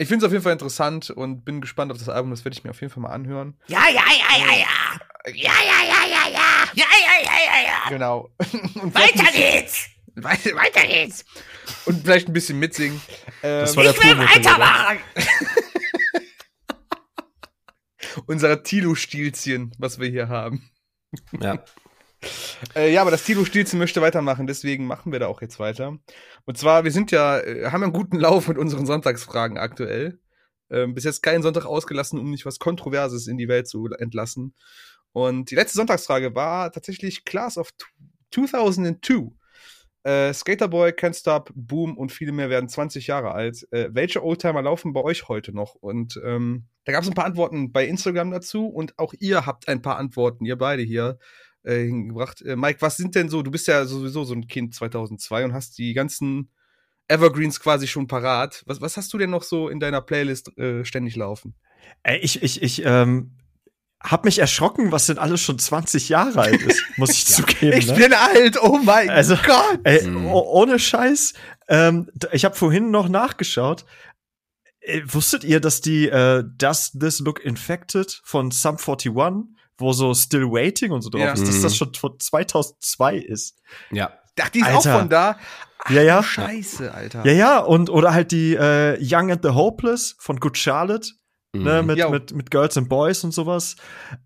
ich 0.00 0.08
finde 0.08 0.24
es 0.24 0.28
auf 0.28 0.32
jeden 0.32 0.42
Fall 0.42 0.54
interessant 0.54 1.10
und 1.10 1.44
bin 1.44 1.60
gespannt 1.60 1.92
auf 1.92 1.98
das 1.98 2.08
Album. 2.08 2.30
Das 2.30 2.42
werde 2.46 2.56
ich 2.56 2.64
mir 2.64 2.70
auf 2.70 2.80
jeden 2.80 2.90
Fall 2.90 3.02
mal 3.02 3.10
anhören. 3.10 3.58
Ja, 3.66 3.82
ja, 3.88 4.00
ja, 4.08 4.46
ja, 4.46 4.56
ja. 4.56 4.66
Ja, 5.26 5.34
ja, 5.34 5.82
ja, 5.84 6.06
ja, 6.08 6.30
ja. 6.32 6.68
Ja, 6.72 6.86
ja, 6.86 7.22
ja, 7.22 7.32
ja, 7.44 7.62
ja. 7.66 7.88
Genau. 7.90 8.30
Und 8.80 8.94
weiter 8.94 9.30
geht's. 9.30 9.90
Weiter, 10.14 10.56
weiter 10.56 10.86
geht's. 10.86 11.26
Und 11.84 12.02
vielleicht 12.02 12.28
ein 12.28 12.32
bisschen 12.32 12.58
mitsingen. 12.58 12.98
Ähm, 13.42 13.60
das 13.60 13.76
war 13.76 13.84
ich 13.84 14.02
will 14.02 14.18
weitermachen. 14.18 15.00
Unser 18.26 18.62
Tilo-Stilzchen, 18.62 19.72
was 19.76 20.00
wir 20.00 20.08
hier 20.08 20.28
haben. 20.28 20.70
Ja. 21.38 21.62
Äh, 22.76 22.92
ja, 22.92 23.00
aber 23.00 23.10
das 23.10 23.24
Tilo 23.24 23.44
Stilzen 23.44 23.78
möchte 23.78 24.02
weitermachen, 24.02 24.46
deswegen 24.46 24.86
machen 24.86 25.12
wir 25.12 25.18
da 25.18 25.26
auch 25.28 25.40
jetzt 25.40 25.58
weiter. 25.58 25.98
Und 26.44 26.58
zwar, 26.58 26.84
wir 26.84 26.92
sind 26.92 27.10
ja, 27.10 27.40
äh, 27.40 27.70
haben 27.70 27.82
einen 27.82 27.92
guten 27.92 28.18
Lauf 28.18 28.48
mit 28.48 28.58
unseren 28.58 28.84
Sonntagsfragen 28.86 29.56
aktuell. 29.56 30.20
Ähm, 30.70 30.94
bis 30.94 31.04
jetzt 31.04 31.22
keinen 31.22 31.42
Sonntag 31.42 31.64
ausgelassen, 31.64 32.18
um 32.18 32.30
nicht 32.30 32.46
was 32.46 32.58
Kontroverses 32.58 33.26
in 33.26 33.38
die 33.38 33.48
Welt 33.48 33.66
zu 33.66 33.88
entlassen. 33.98 34.54
Und 35.12 35.50
die 35.50 35.56
letzte 35.56 35.78
Sonntagsfrage 35.78 36.34
war 36.34 36.70
tatsächlich 36.70 37.24
Class 37.24 37.58
of 37.58 37.70
2002. 38.32 39.32
Äh, 40.02 40.32
Skaterboy, 40.32 40.90
Can't 40.90 41.18
Stop, 41.18 41.50
Boom 41.54 41.98
und 41.98 42.12
viele 42.12 42.32
mehr 42.32 42.48
werden 42.48 42.68
20 42.68 43.06
Jahre 43.06 43.32
alt. 43.32 43.66
Äh, 43.70 43.88
welche 43.92 44.24
Oldtimer 44.24 44.62
laufen 44.62 44.92
bei 44.92 45.02
euch 45.02 45.28
heute 45.28 45.52
noch? 45.52 45.74
Und 45.74 46.18
ähm, 46.24 46.66
da 46.84 46.92
gab 46.92 47.02
es 47.02 47.08
ein 47.08 47.14
paar 47.14 47.26
Antworten 47.26 47.72
bei 47.72 47.86
Instagram 47.86 48.30
dazu 48.30 48.66
und 48.66 48.98
auch 48.98 49.12
ihr 49.18 49.44
habt 49.44 49.68
ein 49.68 49.82
paar 49.82 49.98
Antworten, 49.98 50.46
ihr 50.46 50.56
beide 50.56 50.82
hier 50.82 51.18
äh, 51.62 51.84
hingebracht. 51.84 52.42
Äh, 52.42 52.56
Mike, 52.56 52.80
was 52.80 52.96
sind 52.96 53.14
denn 53.14 53.28
so, 53.28 53.42
du 53.42 53.50
bist 53.50 53.66
ja 53.66 53.84
sowieso 53.84 54.24
so 54.24 54.34
ein 54.34 54.46
Kind 54.46 54.74
2002 54.74 55.44
und 55.44 55.52
hast 55.52 55.78
die 55.78 55.92
ganzen 55.92 56.50
Evergreens 57.08 57.60
quasi 57.60 57.86
schon 57.86 58.06
parat. 58.06 58.62
Was, 58.66 58.80
was 58.80 58.96
hast 58.96 59.12
du 59.12 59.18
denn 59.18 59.30
noch 59.30 59.42
so 59.42 59.68
in 59.68 59.80
deiner 59.80 60.00
Playlist 60.00 60.56
äh, 60.58 60.84
ständig 60.84 61.16
laufen? 61.16 61.54
Ey, 62.02 62.18
ich, 62.18 62.42
ich, 62.42 62.62
ich, 62.62 62.82
ähm, 62.84 63.32
hab 64.02 64.24
mich 64.24 64.38
erschrocken, 64.38 64.92
was 64.92 65.06
denn 65.06 65.18
alles 65.18 65.42
schon 65.42 65.58
20 65.58 66.08
Jahre 66.08 66.40
alt 66.40 66.62
ist, 66.62 66.82
muss 66.96 67.10
ich 67.10 67.28
ja. 67.28 67.36
zugeben. 67.36 67.76
Ich 67.76 67.88
ne? 67.88 67.94
bin 67.94 68.14
alt, 68.14 68.62
oh 68.62 68.78
mein 68.82 69.10
also, 69.10 69.36
Gott. 69.36 69.80
Ey, 69.84 70.06
mhm. 70.06 70.26
ohne 70.26 70.78
Scheiß. 70.78 71.34
Ähm, 71.68 72.08
ich 72.32 72.44
habe 72.44 72.54
vorhin 72.54 72.90
noch 72.90 73.08
nachgeschaut. 73.08 73.84
Äh, 74.80 75.02
wusstet 75.04 75.44
ihr, 75.44 75.60
dass 75.60 75.82
die 75.82 76.08
äh, 76.08 76.44
Does 76.56 76.92
This 76.98 77.20
Look 77.20 77.44
Infected 77.44 78.20
von 78.24 78.50
Sum 78.50 78.76
41 78.78 79.14
wo 79.80 79.92
so 79.92 80.14
Still 80.14 80.50
Waiting 80.50 80.92
und 80.92 81.02
so 81.02 81.10
drauf 81.10 81.22
ja. 81.22 81.32
ist, 81.32 81.46
dass 81.46 81.62
das 81.62 81.72
mhm. 81.72 81.76
schon 81.76 81.94
von 81.94 82.20
2002 82.20 83.16
ist. 83.16 83.56
Ja. 83.90 84.12
Ach, 84.40 84.48
die 84.48 84.60
ist 84.60 84.66
Alter. 84.66 84.78
auch 84.78 84.98
von 85.00 85.08
da. 85.08 85.38
Ach, 85.84 85.90
ja, 85.90 86.02
ja. 86.02 86.22
Scheiße, 86.22 86.92
Alter. 86.92 87.26
Ja, 87.26 87.32
ja, 87.32 87.58
und 87.60 87.90
oder 87.90 88.12
halt 88.12 88.32
die 88.32 88.54
äh, 88.54 88.98
Young 89.00 89.30
and 89.30 89.42
the 89.42 89.50
Hopeless 89.50 90.16
von 90.18 90.38
Good 90.38 90.58
Charlotte, 90.58 91.10
mhm. 91.52 91.62
ne, 91.62 91.82
mit, 91.82 92.10
mit, 92.10 92.32
mit 92.34 92.50
Girls 92.50 92.76
and 92.76 92.88
Boys 92.88 93.24
und 93.24 93.32
sowas. 93.32 93.76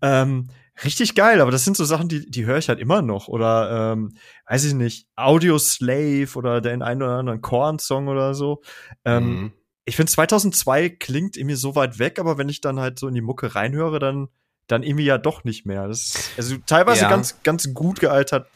Ähm, 0.01 0.49
richtig 0.83 1.15
geil, 1.15 1.41
aber 1.41 1.51
das 1.51 1.63
sind 1.63 1.77
so 1.77 1.85
Sachen, 1.85 2.09
die, 2.09 2.29
die 2.29 2.45
höre 2.45 2.57
ich 2.57 2.69
halt 2.69 2.79
immer 2.79 3.01
noch. 3.01 3.27
Oder, 3.27 3.93
ähm, 3.93 4.15
weiß 4.47 4.65
ich 4.65 4.73
nicht, 4.73 5.07
Audio 5.15 5.57
Slave 5.57 6.29
oder 6.35 6.61
den 6.61 6.81
einen 6.81 7.01
oder 7.01 7.17
anderen 7.17 7.41
Korn-Song 7.41 8.07
oder 8.07 8.33
so. 8.33 8.61
Ähm, 9.05 9.25
mhm. 9.25 9.51
ich 9.85 9.95
finde 9.95 10.11
2002 10.11 10.89
klingt 10.89 11.37
irgendwie 11.37 11.55
so 11.55 11.75
weit 11.75 11.99
weg, 11.99 12.19
aber 12.19 12.37
wenn 12.37 12.49
ich 12.49 12.61
dann 12.61 12.79
halt 12.79 12.99
so 12.99 13.07
in 13.07 13.13
die 13.13 13.21
Mucke 13.21 13.55
reinhöre, 13.55 13.99
dann 13.99 14.27
dann 14.67 14.83
irgendwie 14.83 15.05
ja 15.05 15.17
doch 15.17 15.43
nicht 15.43 15.65
mehr. 15.65 15.87
Das 15.87 15.99
ist 16.15 16.31
also 16.37 16.57
teilweise 16.65 17.01
Ja. 17.03 17.09
ganz 17.09 17.41
ganz 17.43 17.73
gut 17.73 17.99
gealtert, 17.99 18.47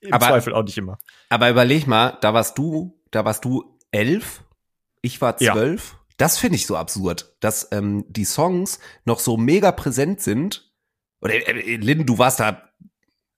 im 0.00 0.12
Aber- 0.12 0.26
Zweifel 0.26 0.52
auch 0.54 0.62
nicht 0.64 0.76
immer. 0.78 0.98
Aber 1.28 1.48
überleg 1.50 1.86
mal, 1.86 2.18
da 2.20 2.34
warst 2.34 2.58
du, 2.58 2.98
da 3.10 3.24
warst 3.24 3.44
du 3.44 3.78
elf, 3.90 4.42
ich 5.02 5.20
war 5.20 5.40
Ja. 5.40 5.52
zwölf. 5.52 5.96
Das 6.16 6.38
finde 6.38 6.56
ich 6.56 6.66
so 6.66 6.76
absurd, 6.76 7.34
dass 7.40 7.68
ähm, 7.72 8.04
die 8.08 8.24
Songs 8.24 8.78
noch 9.04 9.18
so 9.18 9.36
mega 9.36 9.72
präsent 9.72 10.20
sind. 10.20 10.70
Oder 11.20 11.34
äh, 11.48 11.76
Lynn, 11.76 12.06
du 12.06 12.18
warst 12.18 12.38
da 12.40 12.68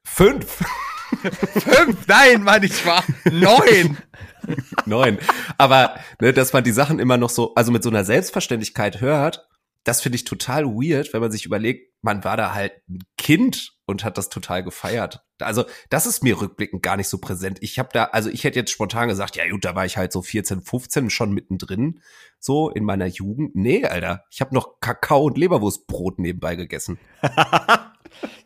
fünf, 0.05 0.62
Fünf, 1.20 2.07
nein, 2.09 2.43
Mann, 2.43 2.62
ich 2.64 2.85
war 2.85 3.03
neun. 3.31 3.97
neun. 4.87 5.18
Aber 5.57 5.95
ne, 6.20 6.33
dass 6.33 6.53
man 6.53 6.64
die 6.64 6.72
Sachen 6.72 6.99
immer 6.99 7.16
noch 7.16 7.31
so, 7.31 7.55
also 7.55 7.70
mit 7.70 7.83
so 7.85 7.89
einer 7.91 8.05
Selbstverständlichkeit 8.05 9.01
hört, 9.01 9.47
das 9.85 10.01
finde 10.03 10.16
ich 10.16 10.24
total 10.24 10.64
weird, 10.66 11.12
wenn 11.12 11.20
man 11.20 11.31
sich 11.31 11.47
überlegt, 11.47 11.93
man 12.03 12.24
war 12.24 12.36
da 12.36 12.55
halt 12.55 12.72
ein 12.88 13.01
Kind 13.16 13.76
und 13.86 14.05
hat 14.05 14.18
das 14.18 14.28
total 14.28 14.62
gefeiert. 14.62 15.24
Also 15.40 15.64
das 15.90 16.07
ist 16.07 16.22
mir 16.22 16.40
rückblickend 16.40 16.82
gar 16.82 16.97
nicht 16.97 17.09
so 17.09 17.18
präsent. 17.18 17.59
Ich 17.61 17.78
habe 17.78 17.90
da, 17.92 18.05
also 18.05 18.30
ich 18.30 18.44
hätte 18.44 18.59
jetzt 18.59 18.70
spontan 18.70 19.09
gesagt, 19.09 19.36
ja 19.36 19.49
gut, 19.49 19.64
da 19.64 19.74
war 19.74 19.84
ich 19.84 19.97
halt 19.97 20.12
so 20.12 20.22
14, 20.22 20.62
15 20.62 21.11
schon 21.11 21.32
mittendrin, 21.32 22.01
so 22.38 22.70
in 22.70 22.84
meiner 22.84 23.07
Jugend. 23.07 23.55
Nee, 23.55 23.84
Alter, 23.84 24.24
ich 24.30 24.40
habe 24.40 24.55
noch 24.55 24.80
Kakao 24.80 25.24
und 25.24 25.38
Leberwurstbrot 25.38 26.18
nebenbei 26.18 26.57
gegessen. 26.57 26.99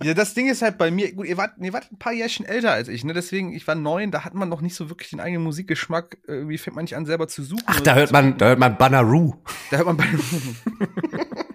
Ja, 0.02 0.14
das 0.14 0.34
Ding 0.34 0.48
ist 0.48 0.62
halt 0.62 0.78
bei 0.78 0.90
mir, 0.90 1.14
gut, 1.14 1.26
ihr 1.26 1.36
wart, 1.36 1.52
ihr 1.60 1.72
wart 1.72 1.92
ein 1.92 1.98
paar 1.98 2.12
Jährchen 2.12 2.46
älter 2.46 2.72
als 2.72 2.88
ich, 2.88 3.04
ne? 3.04 3.12
Deswegen, 3.12 3.52
ich 3.52 3.66
war 3.66 3.74
neun, 3.74 4.10
da 4.10 4.24
hat 4.24 4.34
man 4.34 4.48
noch 4.48 4.62
nicht 4.62 4.74
so 4.74 4.88
wirklich 4.88 5.10
den 5.10 5.20
eigenen 5.20 5.44
Musikgeschmack. 5.44 6.18
Irgendwie 6.26 6.58
fängt 6.58 6.76
man 6.76 6.84
nicht 6.84 6.96
an, 6.96 7.06
selber 7.06 7.28
zu 7.28 7.42
suchen. 7.42 7.62
Ach, 7.66 7.80
da 7.80 7.94
hört 7.94 8.12
man, 8.12 8.38
da 8.38 8.48
hört 8.48 8.58
man 8.58 8.76
Banaroo. 8.76 9.34
Da 9.70 9.78
hört 9.78 9.86
man 9.86 9.96
bei. 9.96 10.06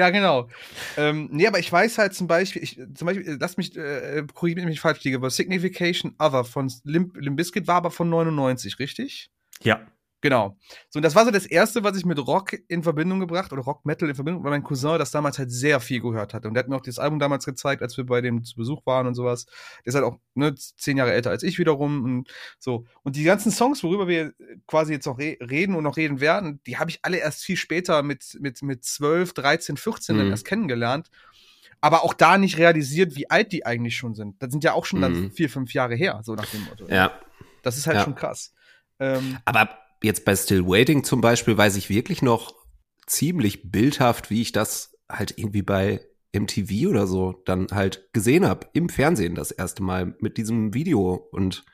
ja, 0.00 0.08
genau. 0.08 0.48
Ähm, 0.96 1.28
nee, 1.30 1.46
aber 1.46 1.58
ich 1.58 1.70
weiß 1.70 1.98
halt 1.98 2.14
zum 2.14 2.26
Beispiel, 2.26 2.62
ich, 2.62 2.80
zum 2.94 3.06
Beispiel, 3.06 3.28
äh, 3.28 3.36
lass 3.38 3.58
mich, 3.58 3.76
äh, 3.76 4.24
korrigiere 4.32 4.66
mich 4.66 4.80
falsch 4.80 5.04
liege, 5.04 5.18
aber 5.18 5.28
Signification 5.28 6.14
Other 6.18 6.44
von 6.44 6.72
Limp, 6.84 7.18
Limp 7.18 7.36
Bizkit 7.36 7.66
war 7.66 7.76
aber 7.76 7.90
von 7.90 8.08
99, 8.08 8.78
richtig? 8.78 9.30
Ja. 9.62 9.86
Genau. 10.22 10.58
So, 10.90 10.98
und 10.98 11.02
das 11.02 11.14
war 11.14 11.24
so 11.24 11.30
das 11.30 11.46
erste, 11.46 11.82
was 11.82 11.96
ich 11.96 12.04
mit 12.04 12.18
Rock 12.18 12.54
in 12.68 12.82
Verbindung 12.82 13.20
gebracht 13.20 13.52
oder 13.54 13.62
Rock 13.62 13.86
Metal 13.86 14.08
in 14.08 14.14
Verbindung, 14.14 14.44
weil 14.44 14.50
mein 14.50 14.62
Cousin 14.62 14.98
das 14.98 15.10
damals 15.10 15.38
halt 15.38 15.50
sehr 15.50 15.80
viel 15.80 16.00
gehört 16.00 16.34
hatte. 16.34 16.46
Und 16.46 16.52
der 16.54 16.62
hat 16.62 16.68
mir 16.68 16.76
auch 16.76 16.82
das 16.82 16.98
Album 16.98 17.18
damals 17.18 17.46
gezeigt, 17.46 17.80
als 17.80 17.96
wir 17.96 18.04
bei 18.04 18.20
dem 18.20 18.44
zu 18.44 18.54
Besuch 18.56 18.84
waren 18.84 19.06
und 19.06 19.14
sowas. 19.14 19.46
Der 19.46 19.86
ist 19.86 19.94
halt 19.94 20.04
auch 20.04 20.18
ne, 20.34 20.54
zehn 20.54 20.98
Jahre 20.98 21.12
älter 21.12 21.30
als 21.30 21.42
ich 21.42 21.58
wiederum 21.58 22.04
und 22.04 22.28
so. 22.58 22.84
Und 23.02 23.16
die 23.16 23.24
ganzen 23.24 23.50
Songs, 23.50 23.82
worüber 23.82 24.08
wir 24.08 24.34
quasi 24.66 24.92
jetzt 24.92 25.06
noch 25.06 25.18
re 25.18 25.38
reden 25.40 25.74
und 25.74 25.84
noch 25.84 25.96
reden 25.96 26.20
werden, 26.20 26.60
die 26.66 26.76
habe 26.76 26.90
ich 26.90 26.98
alle 27.02 27.16
erst 27.16 27.42
viel 27.42 27.56
später 27.56 28.02
mit, 28.02 28.36
mit, 28.40 28.60
mit 28.62 28.84
12, 28.84 29.32
13, 29.32 29.76
14 29.78 30.16
dann 30.18 30.26
Mhm. 30.26 30.32
erst 30.32 30.44
kennengelernt. 30.44 31.10
Aber 31.80 32.04
auch 32.04 32.12
da 32.12 32.36
nicht 32.36 32.58
realisiert, 32.58 33.16
wie 33.16 33.30
alt 33.30 33.52
die 33.52 33.64
eigentlich 33.64 33.96
schon 33.96 34.14
sind. 34.14 34.42
Das 34.42 34.50
sind 34.52 34.64
ja 34.64 34.74
auch 34.74 34.84
schon 34.84 35.00
dann 35.00 35.12
Mhm. 35.12 35.30
vier, 35.30 35.48
fünf 35.48 35.72
Jahre 35.72 35.94
her, 35.94 36.20
so 36.24 36.34
nach 36.34 36.44
dem 36.50 36.64
Motto. 36.64 36.86
Ja. 36.90 37.18
Das 37.62 37.78
ist 37.78 37.86
halt 37.86 37.96
Ja. 37.96 38.04
schon 38.04 38.14
krass. 38.14 38.52
Ähm, 38.98 39.38
Aber 39.46 39.78
jetzt 40.02 40.24
bei 40.24 40.34
Still 40.36 40.66
Waiting 40.66 41.04
zum 41.04 41.20
Beispiel 41.20 41.56
weiß 41.56 41.76
ich 41.76 41.88
wirklich 41.88 42.22
noch 42.22 42.54
ziemlich 43.06 43.70
bildhaft, 43.70 44.30
wie 44.30 44.42
ich 44.42 44.52
das 44.52 44.96
halt 45.08 45.36
irgendwie 45.36 45.62
bei 45.62 46.00
MTV 46.32 46.88
oder 46.88 47.06
so 47.06 47.42
dann 47.44 47.68
halt 47.72 48.12
gesehen 48.12 48.46
habe, 48.46 48.68
im 48.72 48.88
Fernsehen 48.88 49.34
das 49.34 49.50
erste 49.50 49.82
Mal 49.82 50.14
mit 50.20 50.36
diesem 50.36 50.74
Video 50.74 51.14
und 51.32 51.64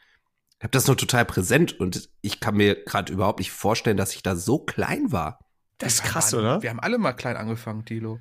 habe 0.61 0.71
das 0.71 0.87
noch 0.87 0.97
total 0.97 1.27
präsent 1.27 1.79
und 1.79 2.09
ich 2.23 2.41
kann 2.41 2.57
mir 2.57 2.83
gerade 2.85 3.13
überhaupt 3.13 3.41
nicht 3.41 3.53
vorstellen, 3.53 3.99
dass 3.99 4.15
ich 4.15 4.23
da 4.23 4.35
so 4.35 4.59
klein 4.59 5.13
war. 5.13 5.39
Das 5.79 5.95
ist 5.95 6.05
krass, 6.05 6.33
oder? 6.33 6.63
Wir 6.63 6.71
haben 6.71 6.81
alle 6.81 6.97
mal 6.97 7.13
klein 7.13 7.37
angefangen, 7.37 7.85
Tilo. 7.85 8.19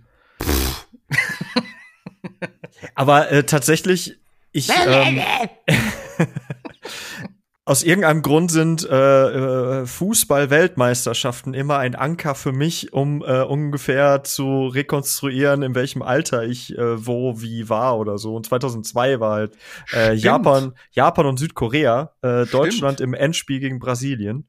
Aber 2.95 3.31
äh, 3.31 3.45
tatsächlich, 3.45 4.19
ich 4.51 4.69
ähm, 4.87 5.21
aus 7.67 7.81
irgendeinem 7.83 8.21
Grund 8.21 8.51
sind 8.51 8.87
äh, 8.87 9.81
äh, 9.81 9.85
Fußball-Weltmeisterschaften 9.87 11.53
immer 11.53 11.77
ein 11.79 11.95
Anker 11.95 12.35
für 12.35 12.51
mich, 12.51 12.93
um 12.93 13.23
äh, 13.25 13.41
ungefähr 13.41 14.23
zu 14.23 14.67
rekonstruieren, 14.67 15.63
in 15.63 15.73
welchem 15.75 16.01
Alter 16.01 16.43
ich 16.43 16.77
äh, 16.77 17.05
wo 17.07 17.41
wie 17.41 17.67
war 17.67 17.97
oder 17.97 18.17
so. 18.17 18.35
Und 18.35 18.45
2002 18.45 19.19
war 19.19 19.33
halt 19.33 19.55
äh, 19.91 20.09
Stimmt. 20.09 20.21
Japan, 20.23 20.73
Japan 20.91 21.25
und 21.25 21.37
Südkorea, 21.37 22.11
äh, 22.21 22.45
Stimmt. 22.45 22.53
Deutschland 22.53 23.01
im 23.01 23.13
Endspiel 23.13 23.59
gegen 23.59 23.79
Brasilien. 23.79 24.47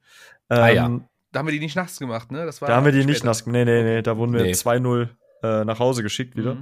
Ähm, 0.50 0.58
Ah, 0.58 0.68
ja. 0.68 1.00
Da 1.32 1.40
haben 1.40 1.46
wir 1.46 1.52
die 1.52 1.60
nicht 1.60 1.76
nachts 1.76 1.98
gemacht, 1.98 2.30
ne? 2.32 2.46
Das 2.46 2.60
war 2.62 2.68
Da 2.68 2.76
haben 2.76 2.84
wir 2.84 2.92
die 2.92 3.04
nicht 3.04 3.16
später. 3.18 3.26
nass. 3.28 3.46
Nee, 3.46 3.64
nee, 3.64 3.82
nee, 3.82 4.02
da 4.02 4.16
wurden 4.16 4.32
wir 4.32 4.42
Nee. 4.42 4.52
2-0 4.52 5.08
äh, 5.42 5.64
nach 5.64 5.78
Hause 5.78 6.02
geschickt 6.02 6.36
wieder. 6.36 6.54
Mhm. 6.54 6.60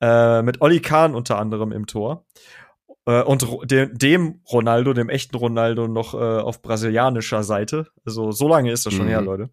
Äh, 0.00 0.42
mit 0.42 0.60
Olli 0.60 0.80
Kahn 0.80 1.14
unter 1.14 1.38
anderem 1.38 1.72
im 1.72 1.86
Tor. 1.86 2.24
Äh, 3.06 3.22
und 3.22 3.46
dem, 3.70 4.40
Ronaldo, 4.50 4.92
dem 4.94 5.08
echten 5.10 5.36
Ronaldo, 5.36 5.88
noch 5.88 6.14
äh, 6.14 6.16
auf 6.16 6.62
brasilianischer 6.62 7.42
Seite. 7.42 7.88
Also 8.04 8.32
so 8.32 8.48
lange 8.48 8.72
ist 8.72 8.86
das 8.86 8.94
schon 8.94 9.06
Mhm. 9.06 9.10
her, 9.10 9.20
Leute. 9.22 9.50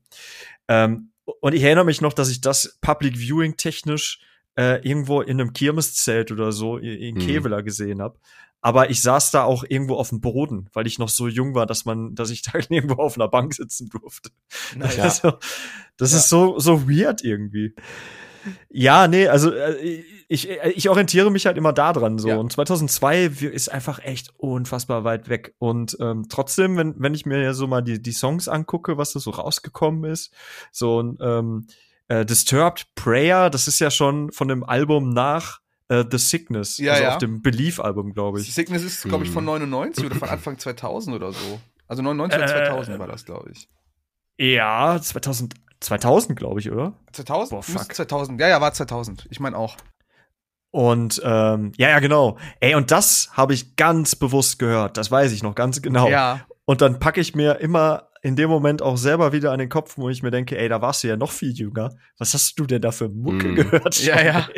Ähm, 0.68 1.12
und 1.42 1.54
ich 1.54 1.64
erinnere 1.64 1.86
mich 1.86 2.02
noch, 2.02 2.14
dass 2.14 2.30
ich 2.30 2.42
das 2.42 2.78
Public 2.82 3.18
Viewing 3.18 3.58
technisch 3.58 4.20
äh, 4.58 4.86
irgendwo 4.88 5.22
in 5.22 5.40
einem 5.40 5.54
Kirmeszelt 5.54 6.32
oder 6.32 6.52
so 6.52 6.78
in, 6.78 7.16
Mhm. 7.16 7.20
Kevela 7.20 7.62
gesehen 7.62 8.02
habe. 8.02 8.20
Aber 8.64 8.90
ich 8.90 9.02
saß 9.02 9.32
da 9.32 9.44
auch 9.44 9.64
irgendwo 9.68 9.96
auf 9.96 10.10
dem 10.10 10.22
Boden, 10.22 10.70
weil 10.74 10.86
ich 10.88 11.00
noch 11.00 11.10
so 11.10 11.28
jung 11.28 11.56
war, 11.56 11.66
dass 11.66 11.86
man, 11.86 12.14
dass 12.16 12.30
ich 12.30 12.42
da 12.44 12.60
irgendwo 12.70 12.96
auf 13.02 13.16
einer 13.16 13.28
Bank 13.30 13.54
sitzen 13.54 13.90
durfte. 13.90 14.30
Nice. 14.76 15.00
Also, 15.00 15.38
das 15.98 16.12
Ja. 16.12 16.18
ist 16.20 16.30
so, 16.30 16.60
so 16.60 16.88
weird 16.90 17.24
irgendwie. 17.24 17.74
Ja, 18.70 19.08
nee, 19.08 19.28
also 19.28 19.52
äh, 19.52 20.04
ich, 20.28 20.50
ich 20.50 20.90
orientiere 20.90 21.30
mich 21.30 21.46
halt 21.46 21.58
immer 21.58 21.74
da 21.74 21.92
dran 21.94 22.18
so. 22.18 22.30
Ja. 22.30 22.38
Und 22.38 22.52
2002 22.52 23.42
wir- 23.42 23.52
ist 23.54 23.70
einfach 23.70 24.00
echt 24.00 24.32
unfassbar 24.38 25.04
weit 25.04 25.28
weg. 25.30 25.54
Und 25.60 25.98
ähm, 26.00 26.28
trotzdem, 26.30 26.78
wenn, 26.78 26.96
wenn 26.98 27.14
ich 27.14 27.26
mir 27.26 27.42
ja 27.42 27.54
so 27.54 27.68
mal 27.68 27.82
die, 27.82 28.02
die 28.02 28.14
Songs 28.14 28.48
angucke, 28.48 28.98
was 28.98 29.14
da 29.14 29.20
so 29.20 29.32
rausgekommen 29.32 30.10
ist, 30.10 30.34
so 30.72 31.02
ein 31.04 31.18
ähm, 31.22 31.68
äh, 32.08 32.26
Disturbed 32.26 32.88
Prayer, 32.96 33.50
das 33.50 33.68
ist 33.68 33.80
ja 33.80 33.92
schon 33.92 34.32
von 34.32 34.48
dem 34.48 34.64
Album 34.64 35.10
nach 35.10 35.60
äh, 35.90 36.06
The 36.10 36.18
Sickness, 36.18 36.78
Ja, 36.78 36.94
also 36.94 37.04
ja. 37.04 37.12
auf 37.14 37.18
dem 37.18 37.42
Belief-Album, 37.42 38.14
glaube 38.14 38.40
ich. 38.40 38.54
Sickness 38.54 38.84
ist, 38.84 39.04
glaube 39.04 39.26
ich, 39.26 39.30
von 39.32 39.44
Mhm. 39.44 39.50
99 39.70 40.06
oder 40.06 40.16
von 40.16 40.30
Anfang 40.30 40.58
2000 40.58 41.16
oder 41.16 41.34
so. 41.34 41.60
Also 41.88 42.02
99 42.02 42.38
oder 42.40 42.46
Äh, 42.64 42.66
2000 42.68 43.00
war 43.00 43.08
das, 43.08 43.26
glaube 43.26 43.52
ich. 43.52 43.68
Ja, 44.38 45.00
2000, 45.02 45.54
2000 45.82 46.38
glaube 46.38 46.60
ich, 46.60 46.72
oder? 46.72 46.94
2000? 47.12 47.50
Boah, 47.52 47.64
fuck. 47.64 47.94
2000. 47.94 48.40
Ja, 48.40 48.48
ja, 48.48 48.62
war 48.62 48.74
2000. 48.74 49.28
Ich 49.30 49.40
meine 49.40 49.58
auch. 49.58 49.76
Und 50.72 51.22
ähm, 51.26 51.74
ja, 51.78 51.90
ja, 51.90 52.00
genau. 52.00 52.38
Ey, 52.62 52.76
und 52.76 52.92
das 52.92 53.30
habe 53.34 53.54
ich 53.54 53.76
ganz 53.76 54.16
bewusst 54.16 54.58
gehört. 54.58 54.96
Das 54.98 55.12
weiß 55.12 55.32
ich 55.34 55.44
noch 55.44 55.54
ganz 55.56 55.82
genau. 55.82 56.08
Ja. 56.10 56.42
Und 56.66 56.82
dann 56.82 57.00
packe 57.00 57.20
ich 57.20 57.36
mir 57.36 57.60
immer 57.60 58.08
in 58.22 58.36
dem 58.36 58.50
Moment 58.50 58.82
auch 58.82 58.98
selber 58.98 59.34
wieder 59.34 59.52
an 59.52 59.60
den 59.60 59.68
Kopf, 59.68 59.98
wo 59.98 60.08
ich 60.08 60.22
mir 60.24 60.32
denke, 60.32 60.58
ey, 60.58 60.70
da 60.70 60.82
warst 60.82 61.04
du 61.04 61.08
ja 61.08 61.18
noch 61.18 61.32
viel 61.32 61.52
jünger. 61.52 61.90
Was 62.20 62.34
hast 62.36 62.58
du 62.60 62.66
denn 62.66 62.82
da 62.82 62.92
für 62.92 63.10
Mucke 63.10 63.48
Mm. 63.50 63.56
gehört? 63.56 63.96
schon, 63.96 64.06
Ja, 64.06 64.22
ja. 64.24 64.48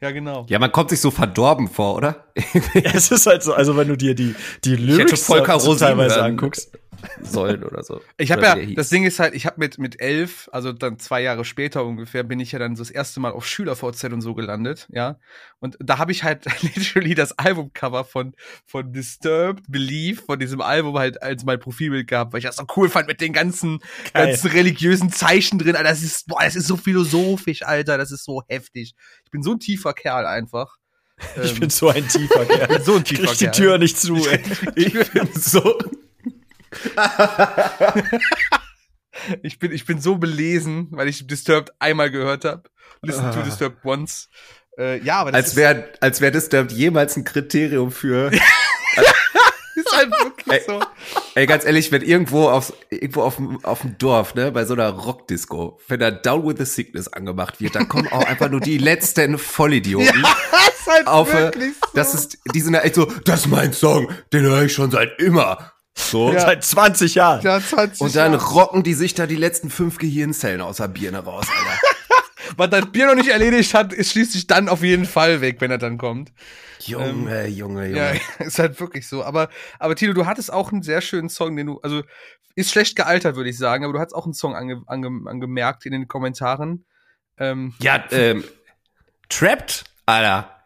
Ja, 0.00 0.10
genau. 0.10 0.44
Ja, 0.48 0.58
man 0.58 0.72
kommt 0.72 0.90
sich 0.90 1.00
so 1.00 1.10
verdorben 1.10 1.68
vor, 1.68 1.94
oder? 1.96 2.24
Es 2.74 3.10
ist 3.10 3.26
halt 3.26 3.42
so, 3.42 3.54
also 3.54 3.76
wenn 3.76 3.88
du 3.88 3.96
dir 3.96 4.14
die, 4.14 4.34
die 4.64 4.74
Lyrics 4.76 5.26
teilweise 5.26 6.16
hören 6.16 6.32
anguckst. 6.32 6.76
Sollen 7.22 7.62
oder 7.64 7.82
so. 7.82 8.00
Ich 8.16 8.32
habe 8.32 8.42
ja, 8.42 8.56
das 8.74 8.88
Ding 8.88 9.04
ist 9.04 9.18
halt, 9.20 9.34
ich 9.34 9.46
habe 9.46 9.56
mit, 9.58 9.78
mit 9.78 10.00
elf, 10.00 10.48
also 10.52 10.72
dann 10.72 10.98
zwei 10.98 11.20
Jahre 11.22 11.44
später 11.44 11.84
ungefähr, 11.84 12.22
bin 12.24 12.40
ich 12.40 12.52
ja 12.52 12.58
dann 12.58 12.74
so 12.76 12.82
das 12.82 12.90
erste 12.90 13.20
Mal 13.20 13.32
auf 13.32 13.46
SchülerVZ 13.46 14.04
und 14.04 14.20
so 14.20 14.34
gelandet, 14.34 14.88
ja. 14.90 15.18
Und 15.60 15.76
da 15.80 15.98
habe 15.98 16.12
ich 16.12 16.24
halt 16.24 16.44
literally 16.62 17.14
das 17.14 17.38
Albumcover 17.38 18.04
von, 18.04 18.34
von 18.66 18.92
Disturbed 18.92 19.64
Belief, 19.68 20.24
von 20.26 20.38
diesem 20.38 20.60
Album 20.60 20.98
halt 20.98 21.22
als 21.22 21.44
mein 21.44 21.60
Profilbild 21.60 22.08
gehabt, 22.08 22.32
weil 22.32 22.38
ich 22.38 22.46
das 22.46 22.56
so 22.56 22.64
cool 22.76 22.88
fand 22.88 23.06
mit 23.08 23.20
den 23.20 23.32
ganzen, 23.32 23.78
Geil. 24.12 24.28
ganzen 24.28 24.50
religiösen 24.50 25.10
Zeichen 25.12 25.58
drin. 25.58 25.76
Alter, 25.76 25.88
das 25.90 26.02
ist, 26.02 26.26
boah, 26.26 26.42
das 26.42 26.56
ist 26.56 26.66
so 26.66 26.76
philosophisch, 26.76 27.62
Alter, 27.62 27.98
das 27.98 28.10
ist 28.12 28.24
so 28.24 28.42
heftig. 28.48 28.94
Ich 29.24 29.30
bin 29.30 29.42
so 29.42 29.52
ein 29.52 29.60
tiefer 29.60 29.92
Kerl 29.92 30.26
einfach. 30.26 30.76
Ich 31.42 31.52
Ähm, 31.52 31.60
bin 31.60 31.70
so 31.70 31.88
ein 31.88 32.06
tiefer 32.08 32.44
Kerl. 32.46 32.80
so 32.82 32.94
ein 32.94 33.02
Ich 33.02 33.04
tiefer 33.04 33.26
krieg 33.26 33.38
die 33.38 33.44
Kerl. 33.46 33.54
Tür 33.54 33.78
nicht 33.78 33.98
zu, 33.98 34.14
ey. 34.28 34.40
Ich 34.76 34.92
bin 34.92 35.28
so. 35.34 35.76
Ich 39.42 39.58
bin, 39.58 39.72
ich 39.72 39.84
bin 39.84 40.00
so 40.00 40.16
belesen, 40.16 40.88
weil 40.92 41.08
ich 41.08 41.26
Disturbed 41.26 41.72
einmal 41.80 42.10
gehört 42.10 42.44
habe. 42.44 42.62
Listen 43.02 43.30
to 43.32 43.40
Ah. 43.40 43.42
Disturbed 43.42 43.84
once. 43.84 44.28
Äh, 44.78 45.02
ja, 45.02 45.16
aber 45.20 45.32
das 45.32 45.44
Als 45.46 45.56
wäre 45.56 45.88
als 46.00 46.20
wär 46.20 46.30
das 46.30 46.48
da 46.48 46.62
jemals 46.62 47.16
ein 47.16 47.24
Kriterium 47.24 47.90
für. 47.90 48.30
ist, 48.30 48.40
ist 49.74 49.96
halt 49.96 50.10
wirklich 50.22 50.46
Ey. 50.52 50.62
so. 50.64 50.80
Ey, 51.34 51.46
ganz 51.46 51.64
ehrlich, 51.64 51.90
wenn 51.90 52.02
irgendwo 52.02 52.48
auf, 52.48 52.72
irgendwo 52.90 53.22
auf 53.22 53.36
dem, 53.36 53.64
auf 53.64 53.80
dem 53.80 53.98
Dorf, 53.98 54.34
ne, 54.36 54.52
bei 54.52 54.64
so 54.64 54.74
einer 54.74 54.90
Rockdisco, 54.90 55.80
wenn 55.88 55.98
da 55.98 56.12
Down 56.12 56.46
with 56.46 56.56
the 56.58 56.64
Sickness 56.64 57.08
angemacht 57.08 57.60
wird, 57.60 57.74
dann 57.74 57.88
kommen 57.88 58.06
auch 58.12 58.24
einfach 58.24 58.48
nur 58.48 58.60
die 58.60 58.78
letzten 58.78 59.36
Vollidioten. 59.36 60.06
ist 60.24 60.86
halt 60.86 61.06
auf, 61.08 61.34
äh, 61.34 61.38
wirklich 61.38 61.72
so. 61.74 61.90
das 61.94 62.14
ist, 62.14 62.38
die 62.54 62.60
sind 62.60 62.74
da 62.74 62.80
echt 62.82 62.94
so, 62.94 63.06
das 63.24 63.40
ist 63.40 63.46
mein 63.48 63.72
Song, 63.72 64.08
den 64.32 64.42
höre 64.42 64.62
ich 64.62 64.72
schon 64.72 64.92
seit 64.92 65.18
immer. 65.20 65.72
So. 65.98 66.32
Ja. 66.32 66.40
Seit 66.40 66.64
20 66.64 67.14
Jahren. 67.16 67.42
Ja, 67.42 67.60
20 67.60 68.00
Und 68.00 68.14
dann 68.14 68.32
Jahren. 68.32 68.44
rocken 68.44 68.82
die 68.82 68.94
sich 68.94 69.14
da 69.14 69.26
die 69.26 69.36
letzten 69.36 69.68
fünf 69.68 69.98
Gehirnzellen 69.98 70.60
aus 70.60 70.76
der 70.76 70.88
Birne 70.88 71.18
raus, 71.18 71.46
Alter. 71.48 71.80
Was 72.56 72.70
das 72.70 72.90
Bier 72.90 73.06
noch 73.06 73.14
nicht 73.14 73.28
erledigt 73.28 73.74
hat, 73.74 73.92
ist 73.92 74.12
schließlich 74.12 74.46
dann 74.46 74.68
auf 74.68 74.82
jeden 74.82 75.04
Fall 75.04 75.40
weg, 75.40 75.60
wenn 75.60 75.70
er 75.70 75.78
dann 75.78 75.98
kommt. 75.98 76.32
Junge, 76.80 77.44
ähm, 77.44 77.54
Junge, 77.54 77.86
Junge. 77.86 77.96
Ja, 77.98 78.12
ist 78.44 78.58
halt 78.58 78.80
wirklich 78.80 79.06
so. 79.06 79.22
Aber, 79.22 79.48
aber 79.78 79.94
Tilo, 79.96 80.14
du 80.14 80.24
hattest 80.26 80.52
auch 80.52 80.72
einen 80.72 80.82
sehr 80.82 81.00
schönen 81.00 81.28
Song, 81.28 81.56
den 81.56 81.66
du, 81.66 81.80
also 81.82 82.02
ist 82.54 82.70
schlecht 82.70 82.96
gealtert, 82.96 83.36
würde 83.36 83.50
ich 83.50 83.58
sagen, 83.58 83.84
aber 83.84 83.92
du 83.92 83.98
hast 83.98 84.14
auch 84.14 84.24
einen 84.24 84.34
Song 84.34 84.54
ange, 84.54 84.82
ange, 84.86 85.08
angemerkt 85.26 85.84
in 85.84 85.92
den 85.92 86.08
Kommentaren. 86.08 86.86
Ähm, 87.36 87.74
ja, 87.80 88.02
ähm, 88.10 88.44
Trapped, 89.28 89.84
Alter. 90.06 90.57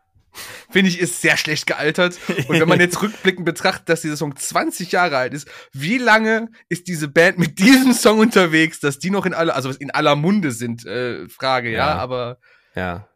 Finde 0.70 0.90
ich, 0.90 0.98
ist 0.98 1.20
sehr 1.20 1.36
schlecht 1.36 1.66
gealtert. 1.66 2.18
Und 2.48 2.58
wenn 2.58 2.68
man 2.68 2.80
jetzt 2.80 3.02
rückblickend 3.02 3.44
betrachtet, 3.44 3.88
dass 3.88 4.00
dieser 4.00 4.16
Song 4.16 4.34
20 4.34 4.92
Jahre 4.92 5.16
alt 5.18 5.34
ist, 5.34 5.48
wie 5.72 5.98
lange 5.98 6.48
ist 6.68 6.88
diese 6.88 7.08
Band 7.08 7.38
mit 7.38 7.58
diesem 7.58 7.92
Song 7.92 8.18
unterwegs, 8.18 8.80
dass 8.80 8.98
die 8.98 9.10
noch 9.10 9.26
in 9.26 9.34
aller, 9.34 9.54
also 9.54 9.70
in 9.70 9.90
aller 9.90 10.16
Munde 10.16 10.52
sind, 10.52 10.86
äh, 10.86 11.28
Frage, 11.28 11.70
ja, 11.70 11.78
ja 11.78 11.94
aber. 11.96 12.38
Ja. 12.74 13.08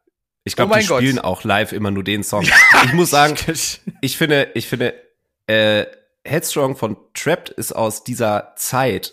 Ich 0.45 0.55
glaube, 0.55 0.75
oh 0.75 0.79
die 0.79 0.85
spielen 0.85 1.17
Gott. 1.17 1.25
auch 1.25 1.45
live 1.45 1.73
immer 1.73 1.91
nur 1.91 2.05
den 2.05 2.23
Song. 2.23 2.45
Ja, 2.73 2.85
ich 2.85 2.93
muss 2.93 3.11
sagen, 3.11 3.37
ich 4.01 4.17
finde, 4.17 4.51
ich 4.55 4.69
finde, 4.69 4.95
äh, 5.47 5.87
Headstrong 6.25 6.77
von 6.77 6.97
Trapped 7.15 7.49
ist 7.51 7.73
aus 7.73 8.05
dieser 8.05 8.53
Zeit 8.57 9.13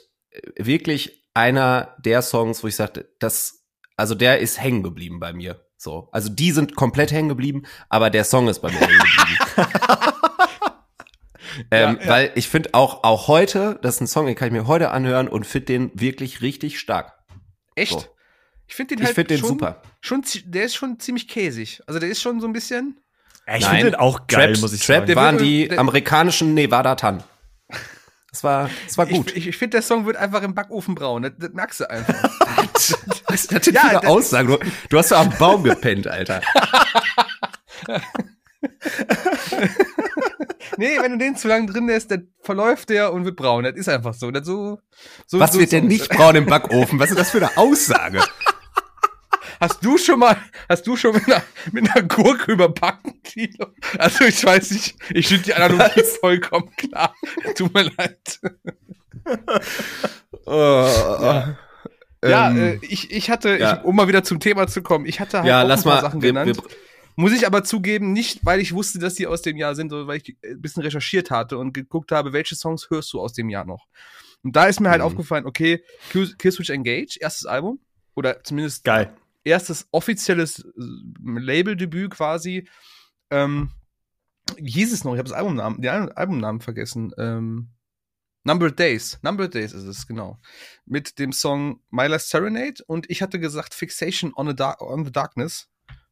wirklich 0.58 1.24
einer 1.34 1.96
der 2.00 2.22
Songs, 2.22 2.64
wo 2.64 2.68
ich 2.68 2.76
sagte, 2.76 3.10
das, 3.20 3.66
also 3.98 4.16
der 4.16 4.40
ist 4.40 4.60
hängen 4.60 4.84
geblieben 4.84 5.20
bei 5.20 5.34
mir. 5.34 5.66
So, 5.84 6.08
also 6.14 6.30
die 6.30 6.54
sind 6.54 6.78
komplett 6.78 7.12
hängen 7.12 7.28
geblieben, 7.28 7.64
aber 7.90 8.10
der 8.10 8.24
Song 8.24 8.48
ist 8.48 8.60
bei 8.60 8.72
mir 8.72 8.80
hängen 8.80 9.00
geblieben. 9.00 9.72
ähm, 11.72 11.98
ja, 12.00 12.04
ja. 12.04 12.10
Weil 12.10 12.32
ich 12.36 12.48
finde 12.48 12.70
auch 12.74 13.04
auch 13.04 13.28
heute, 13.28 13.80
das 13.82 13.96
ist 13.96 14.02
ein 14.02 14.08
Song, 14.08 14.26
den 14.26 14.36
kann 14.36 14.48
ich 14.48 14.54
mir 14.54 14.66
heute 14.66 14.92
anhören 14.92 15.28
und 15.28 15.46
finde 15.46 15.66
den 15.66 15.92
wirklich 15.94 16.42
richtig 16.42 16.80
stark. 16.80 17.12
Echt? 17.76 17.92
So. 17.92 18.06
Ich 18.66 18.76
finde 18.76 18.96
den 18.96 19.06
halt 19.06 19.14
find 19.14 19.30
den 19.30 19.40
schon, 19.40 19.50
super. 19.50 19.82
Schon, 20.00 20.24
der 20.46 20.64
ist 20.64 20.76
schon 20.76 21.02
ziemlich 21.02 21.28
käsig. 21.28 21.82
Also 21.86 22.00
der 22.00 22.08
ist 22.08 22.22
schon 22.22 22.40
so 22.40 22.48
ein 22.48 22.54
bisschen. 22.54 23.02
Ich 23.54 23.66
finde 23.66 23.92
den 23.92 23.96
auch 23.96 24.28
geil, 24.28 24.54
Trapped, 24.54 24.62
muss 24.62 24.72
ich 24.72 24.86
Trapped 24.86 25.10
sagen. 25.10 25.20
waren 25.20 25.38
die 25.38 25.68
der, 25.68 25.80
amerikanischen 25.80 26.54
Nevada 26.54 26.96
Tan. 26.96 27.26
Das 28.32 28.42
war, 28.42 28.70
das 28.88 28.98
war 28.98 29.06
gut. 29.06 29.32
Ich, 29.32 29.38
ich, 29.38 29.48
ich 29.50 29.58
finde, 29.58 29.76
der 29.76 29.82
Song 29.82 30.06
wird 30.06 30.16
einfach 30.16 30.44
im 30.44 30.56
Backofen 30.56 30.96
braun. 30.96 31.24
Das, 31.24 31.34
das 31.38 31.52
merkst 31.52 31.82
du 31.82 31.90
einfach. 31.90 32.24
Was? 33.34 33.48
Das 33.48 33.66
sind 33.66 33.74
ja, 33.76 33.82
viele 33.82 34.08
Aussagen. 34.08 34.48
Du, 34.48 34.60
du 34.90 34.98
hast 34.98 35.10
so 35.10 35.16
am 35.16 35.30
Baum 35.38 35.64
gepennt, 35.64 36.08
Alter. 36.08 36.42
nee, 40.78 40.98
wenn 41.02 41.14
du 41.14 41.18
den 41.18 41.36
zu 41.36 41.48
lange 41.48 41.66
drin 41.72 41.88
lässt, 41.88 42.12
dann 42.12 42.28
verläuft 42.42 42.90
der 42.90 43.12
und 43.12 43.26
wird 43.26 43.36
braun. 43.36 43.64
Das 43.64 43.76
ist 43.76 43.90
einfach 43.90 44.14
so. 44.14 44.30
Das 44.30 44.46
so, 44.46 44.80
so 45.26 45.40
Was 45.40 45.54
so, 45.54 45.60
wird 45.60 45.72
denn 45.72 45.88
nicht 45.88 46.10
braun 46.10 46.36
im 46.36 46.46
Backofen? 46.46 47.00
Was 47.00 47.10
ist 47.10 47.18
das 47.18 47.32
für 47.32 47.38
eine 47.38 47.58
Aussage? 47.58 48.22
Hast 49.60 49.84
du 49.86 49.98
schon 49.98 50.20
mal, 50.20 50.36
hast 50.68 50.86
du 50.88 50.98
schon 50.98 51.14
mit 51.14 51.26
einer, 51.26 51.42
mit 51.72 51.90
einer 51.90 52.06
Gurke 52.06 52.52
überbacken, 52.52 53.22
Kilo? 53.24 53.68
Also 53.98 54.26
ich 54.26 54.44
weiß 54.44 54.72
nicht, 54.72 54.98
ich 55.12 55.28
finde 55.28 55.44
die 55.44 55.54
Analogie 55.54 56.02
Was? 56.02 56.18
vollkommen 56.18 56.70
klar. 56.76 57.16
Tut 57.56 57.74
mir 57.74 57.84
leid. 57.84 58.42
oh, 60.46 60.52
ja, 60.52 61.58
ja 62.30 62.50
ähm, 62.52 62.58
äh, 62.58 62.80
ich, 62.82 63.12
ich 63.12 63.30
hatte, 63.30 63.58
ja. 63.58 63.78
ich, 63.78 63.84
um 63.84 63.96
mal 63.96 64.08
wieder 64.08 64.24
zum 64.24 64.40
Thema 64.40 64.68
zu 64.68 64.82
kommen, 64.82 65.06
ich 65.06 65.20
hatte 65.20 65.40
halt 65.40 65.48
ja, 65.48 65.64
auch 65.64 65.68
lass 65.68 65.82
ein 65.82 65.84
paar 65.84 65.96
mal, 65.96 66.02
Sachen 66.02 66.22
wir, 66.22 66.30
genannt. 66.30 66.58
Wir, 66.58 66.64
muss 67.16 67.32
ich 67.32 67.46
aber 67.46 67.64
zugeben, 67.64 68.12
nicht 68.12 68.44
weil 68.44 68.60
ich 68.60 68.74
wusste, 68.74 68.98
dass 68.98 69.14
die 69.14 69.28
aus 69.28 69.44
dem 69.44 69.58
Jahr 69.58 69.76
sind, 69.76 69.90
sondern 69.90 70.08
weil 70.08 70.18
ich 70.18 70.36
ein 70.44 70.62
bisschen 70.62 70.82
recherchiert 70.82 71.30
hatte 71.30 71.60
und 71.60 71.74
geguckt 71.74 72.12
habe, 72.12 72.34
welche 72.34 72.56
Songs 72.56 72.90
hörst 72.90 73.14
du 73.14 73.22
aus 73.22 73.34
dem 73.34 73.50
Jahr 73.50 73.66
noch. 73.66 73.86
Und 74.42 74.56
da 74.56 74.66
ist 74.66 74.80
mir 74.80 74.90
halt 74.90 75.02
mhm. 75.02 75.08
aufgefallen, 75.08 75.46
okay, 75.46 75.84
Killswitch 76.10 76.72
Engage, 76.72 77.18
erstes 77.20 77.46
Album, 77.46 77.80
oder 78.16 78.44
zumindest 78.44 78.84
Geil 78.84 79.14
erstes 79.44 79.88
offizielles 79.92 80.60
äh, 80.60 80.72
Labeldebüt 81.24 82.12
quasi. 82.12 82.68
Ähm, 83.30 83.72
hieß 84.58 84.94
es 84.94 85.04
noch, 85.04 85.14
ich 85.14 85.20
habe 85.20 85.30
das 85.30 85.38
Albumnamen, 85.38 85.82
den 85.82 86.12
Albumnamen 86.12 86.62
vergessen. 86.62 87.14
Ähm, 87.18 87.70
Numbered 88.44 88.78
Days. 88.78 89.20
Numbered 89.22 89.54
Days 89.54 89.74
ist 89.74 89.86
es, 89.86 90.06
genau. 90.06 90.40
Mit 90.86 91.18
dem 91.20 91.32
Song 91.32 91.82
My 91.90 92.08
Last 92.08 92.30
Serenade 92.30 92.84
und 92.88 93.10
ich 93.10 93.22
hatte 93.22 93.40
gesagt 93.40 93.74
Fixation 93.74 94.34
on, 94.36 94.54
Dark, 94.56 94.82
on 94.82 95.06
the 95.06 95.12
Darkness. 95.12 95.70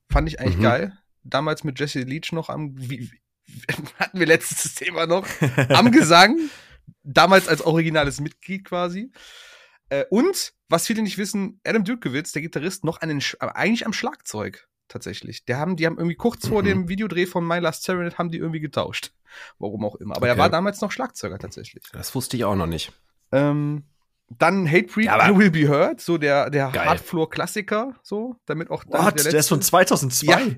Fand 0.09 0.27
ich 0.27 0.39
eigentlich 0.39 0.57
mhm. 0.57 0.63
geil. 0.63 0.97
Damals 1.23 1.63
mit 1.63 1.79
Jesse 1.79 2.01
Leach 2.01 2.31
noch 2.31 2.49
am, 2.49 2.73
wie, 2.77 3.11
wie, 3.11 3.65
hatten 3.99 4.19
wir 4.19 4.27
letztes 4.27 4.75
Thema 4.75 5.05
noch, 5.05 5.27
am 5.69 5.91
Gesang. 5.91 6.37
Damals 7.03 7.47
als 7.47 7.61
originales 7.61 8.19
Mitglied 8.19 8.65
quasi. 8.65 9.11
Äh, 9.89 10.05
und, 10.09 10.53
was 10.69 10.87
viele 10.87 11.01
nicht 11.01 11.17
wissen, 11.17 11.59
Adam 11.65 11.83
Dukewitz, 11.83 12.31
der 12.31 12.41
Gitarrist, 12.41 12.83
noch 12.83 13.01
an 13.01 13.09
den, 13.09 13.21
eigentlich 13.39 13.85
am 13.85 13.93
Schlagzeug 13.93 14.67
tatsächlich. 14.91 15.45
Der 15.45 15.57
haben, 15.57 15.75
die 15.75 15.85
haben 15.85 15.97
irgendwie 15.97 16.15
kurz 16.15 16.45
mhm. 16.45 16.49
vor 16.49 16.63
dem 16.63 16.89
Videodreh 16.89 17.25
von 17.25 17.47
My 17.47 17.59
Last 17.59 17.83
Serenade 17.83 18.17
haben 18.17 18.29
die 18.29 18.37
irgendwie 18.37 18.59
getauscht. 18.59 19.13
Warum 19.59 19.85
auch 19.85 19.95
immer. 19.95 20.15
Aber 20.15 20.27
okay. 20.27 20.35
er 20.35 20.37
war 20.37 20.49
damals 20.49 20.81
noch 20.81 20.91
Schlagzeuger 20.91 21.39
tatsächlich. 21.39 21.83
Das 21.93 22.13
wusste 22.13 22.37
ich 22.37 22.45
auch 22.45 22.55
noch 22.55 22.67
nicht. 22.67 22.91
Ähm, 23.31 23.83
dann 24.37 24.67
Hatebreed, 24.69 25.05
ja, 25.05 25.29
I 25.29 25.37
Will 25.37 25.51
Be 25.51 25.67
Heard, 25.67 25.99
so 25.99 26.17
der, 26.17 26.49
der 26.49 26.71
Hardfloor-Klassiker, 26.71 27.95
so, 28.01 28.35
damit 28.45 28.69
auch 28.69 28.83
dann 28.83 29.05
What? 29.05 29.19
Der, 29.19 29.31
der, 29.31 29.39
ist 29.39 29.49
von 29.49 29.61
2002? 29.61 30.31
Ja. 30.31 30.55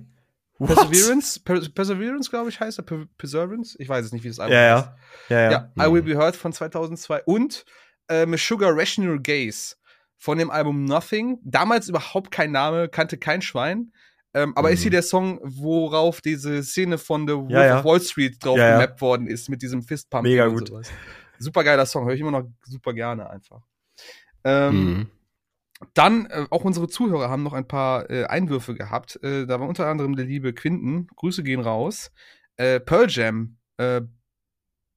Perseverance, 0.60 1.40
per 1.40 1.60
Perseverance, 1.70 2.30
glaube 2.30 2.50
ich, 2.50 2.60
heißt 2.60 2.80
er. 2.80 2.84
Per 2.84 3.06
Perseverance? 3.18 3.76
Ich 3.80 3.90
weiß 3.90 4.06
es 4.06 4.12
nicht, 4.12 4.24
wie 4.24 4.28
das 4.28 4.40
Album 4.40 4.56
ja, 4.56 4.76
heißt. 4.76 4.90
Ja, 5.30 5.40
ja. 5.40 5.52
ja, 5.52 5.72
ja. 5.76 5.88
I 5.88 5.92
Will 5.92 6.04
Be 6.04 6.16
Heard 6.16 6.36
von 6.36 6.54
2002 6.54 7.24
und 7.24 7.66
äh, 8.08 8.28
Sugar 8.38 8.72
Rational 8.76 9.20
Gaze 9.20 9.76
von 10.18 10.38
dem 10.38 10.52
Album 10.52 10.86
Nothing. 10.86 11.40
Damals 11.44 11.90
überhaupt 11.90 12.32
kein 12.32 12.52
Name, 12.52 12.88
kannte 12.88 13.18
kein 13.18 13.42
Schwein. 13.42 13.92
Ähm, 14.34 14.56
aber 14.56 14.70
mhm. 14.70 14.74
ist 14.74 14.82
hier 14.82 14.92
der 14.92 15.04
Song, 15.04 15.40
worauf 15.44 16.22
diese 16.22 16.64
Szene 16.64 16.98
von 16.98 17.28
The 17.28 17.34
Wolf 17.34 17.52
ja, 17.52 17.66
ja. 17.66 17.80
of 17.80 17.86
Wall 17.86 18.02
Street 18.02 18.44
drauf 18.44 18.58
ja, 18.58 18.74
gemappt 18.74 19.02
worden 19.02 19.28
ist, 19.28 19.50
mit 19.50 19.62
diesem 19.62 19.84
Fistpump. 19.84 20.24
Mega 20.24 20.48
gut. 20.48 20.70
Sowas. 20.70 20.92
Super 21.40 21.64
geiler 21.64 21.86
Song, 21.86 22.06
höre 22.06 22.14
ich 22.14 22.22
immer 22.22 22.32
noch 22.32 22.50
super 22.64 22.94
gerne 22.94 23.30
einfach. 23.30 23.62
Ähm, 24.44 24.86
mhm. 24.86 25.08
Dann, 25.94 26.26
äh, 26.28 26.46
auch 26.50 26.64
unsere 26.64 26.88
Zuhörer 26.88 27.30
haben 27.30 27.44
noch 27.44 27.54
ein 27.54 27.68
paar 27.68 28.10
äh, 28.10 28.26
Einwürfe 28.26 28.74
gehabt. 28.74 29.22
Äh, 29.22 29.46
da 29.46 29.60
war 29.60 29.68
unter 29.68 29.88
anderem 29.88 30.16
der 30.16 30.26
liebe 30.26 30.54
Quinten. 30.54 31.08
Grüße 31.16 31.44
gehen 31.44 31.60
raus. 31.60 32.12
Äh, 32.56 32.80
Pearl 32.80 33.08
Jam, 33.10 33.58
äh, 33.78 34.02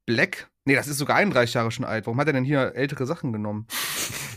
Black 0.06 0.48
Nee, 0.68 0.74
das 0.74 0.88
ist 0.88 0.98
sogar 0.98 1.16
31 1.16 1.54
Jahre 1.54 1.70
schon 1.70 1.84
alt. 1.84 2.06
Warum 2.06 2.18
hat 2.18 2.26
er 2.26 2.32
denn 2.32 2.44
hier 2.44 2.72
ältere 2.74 3.06
Sachen 3.06 3.32
genommen? 3.32 3.66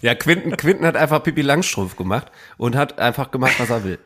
Ja, 0.01 0.15
Quinten, 0.15 0.55
Quinten 0.55 0.85
hat 0.85 0.95
einfach 0.95 1.21
Pippi 1.21 1.41
Langstrumpf 1.41 1.97
gemacht 1.97 2.31
und 2.57 2.77
hat 2.77 2.99
einfach 2.99 3.31
gemacht, 3.31 3.59
was 3.59 3.69
er 3.69 3.83
will. 3.83 3.99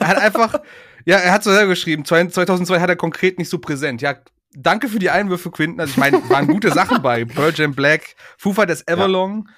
Er 0.00 0.08
hat 0.08 0.18
einfach, 0.18 0.60
ja, 1.04 1.18
er 1.18 1.32
hat 1.32 1.44
so 1.44 1.52
selber 1.52 1.70
geschrieben, 1.70 2.04
2002 2.04 2.80
hat 2.80 2.88
er 2.88 2.96
konkret 2.96 3.38
nicht 3.38 3.48
so 3.48 3.58
präsent. 3.58 4.02
Ja, 4.02 4.16
danke 4.54 4.88
für 4.88 4.98
die 4.98 5.10
Einwürfe, 5.10 5.50
Quinten. 5.50 5.80
Also 5.80 5.92
ich 5.92 5.96
meine, 5.96 6.28
waren 6.30 6.46
gute 6.46 6.72
Sachen 6.72 7.02
bei. 7.02 7.24
Pearl 7.24 7.52
Jam 7.54 7.74
Black, 7.74 8.14
Foo 8.38 8.52
Fighters 8.52 8.86
Everlong, 8.86 9.48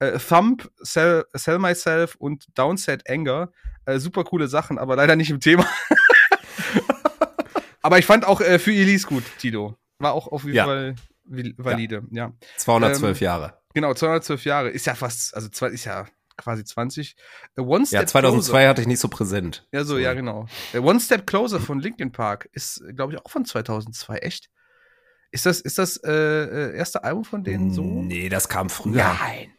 ja. 0.00 0.08
äh, 0.08 0.18
Thump, 0.18 0.70
Sell, 0.78 1.24
Sell 1.34 1.58
Myself 1.58 2.16
und 2.16 2.46
Downset 2.54 3.08
Anger. 3.08 3.50
Äh, 3.84 3.98
super 3.98 4.24
coole 4.24 4.48
Sachen, 4.48 4.78
aber 4.78 4.96
leider 4.96 5.16
nicht 5.16 5.30
im 5.30 5.40
Thema. 5.40 5.66
aber 7.82 7.98
ich 7.98 8.06
fand 8.06 8.26
auch 8.26 8.40
äh, 8.40 8.58
für 8.58 8.72
Elise 8.72 9.06
gut, 9.06 9.24
Tito. 9.38 9.76
War 9.98 10.12
auch 10.12 10.26
auf 10.26 10.44
jeden 10.44 10.56
ja. 10.56 10.64
Fall 10.64 10.94
valide, 11.24 12.02
ja. 12.10 12.26
ja. 12.26 12.32
212 12.56 13.20
ähm, 13.20 13.24
Jahre. 13.24 13.58
Genau, 13.74 13.94
212 13.94 14.44
Jahre. 14.44 14.70
Ist 14.70 14.86
ja 14.86 14.94
fast, 14.94 15.34
also 15.34 15.48
ist 15.66 15.84
ja 15.84 16.06
quasi 16.36 16.64
20. 16.64 17.16
One 17.56 17.86
Step 17.86 18.00
ja, 18.00 18.06
2002 18.06 18.50
Closer. 18.50 18.68
hatte 18.68 18.80
ich 18.80 18.86
nicht 18.86 19.00
so 19.00 19.08
präsent. 19.08 19.66
Ja, 19.72 19.84
so, 19.84 19.94
so. 19.94 19.98
ja, 19.98 20.14
genau. 20.14 20.46
One 20.74 21.00
Step 21.00 21.26
Closer 21.26 21.60
von 21.60 21.80
Linkin 21.80 22.12
Park 22.12 22.48
ist, 22.52 22.82
glaube 22.94 23.14
ich, 23.14 23.20
auch 23.20 23.30
von 23.30 23.44
2002. 23.44 24.18
Echt? 24.18 24.50
Ist 25.30 25.46
das, 25.46 25.60
ist 25.60 25.78
das 25.78 25.96
äh, 25.98 26.10
äh, 26.12 26.76
erste 26.76 27.04
Album 27.04 27.24
von 27.24 27.44
denen 27.44 27.70
so? 27.70 27.82
Nee, 27.82 28.28
das 28.28 28.48
kam 28.48 28.70
früher. 28.70 28.96
Nein. 29.20 29.52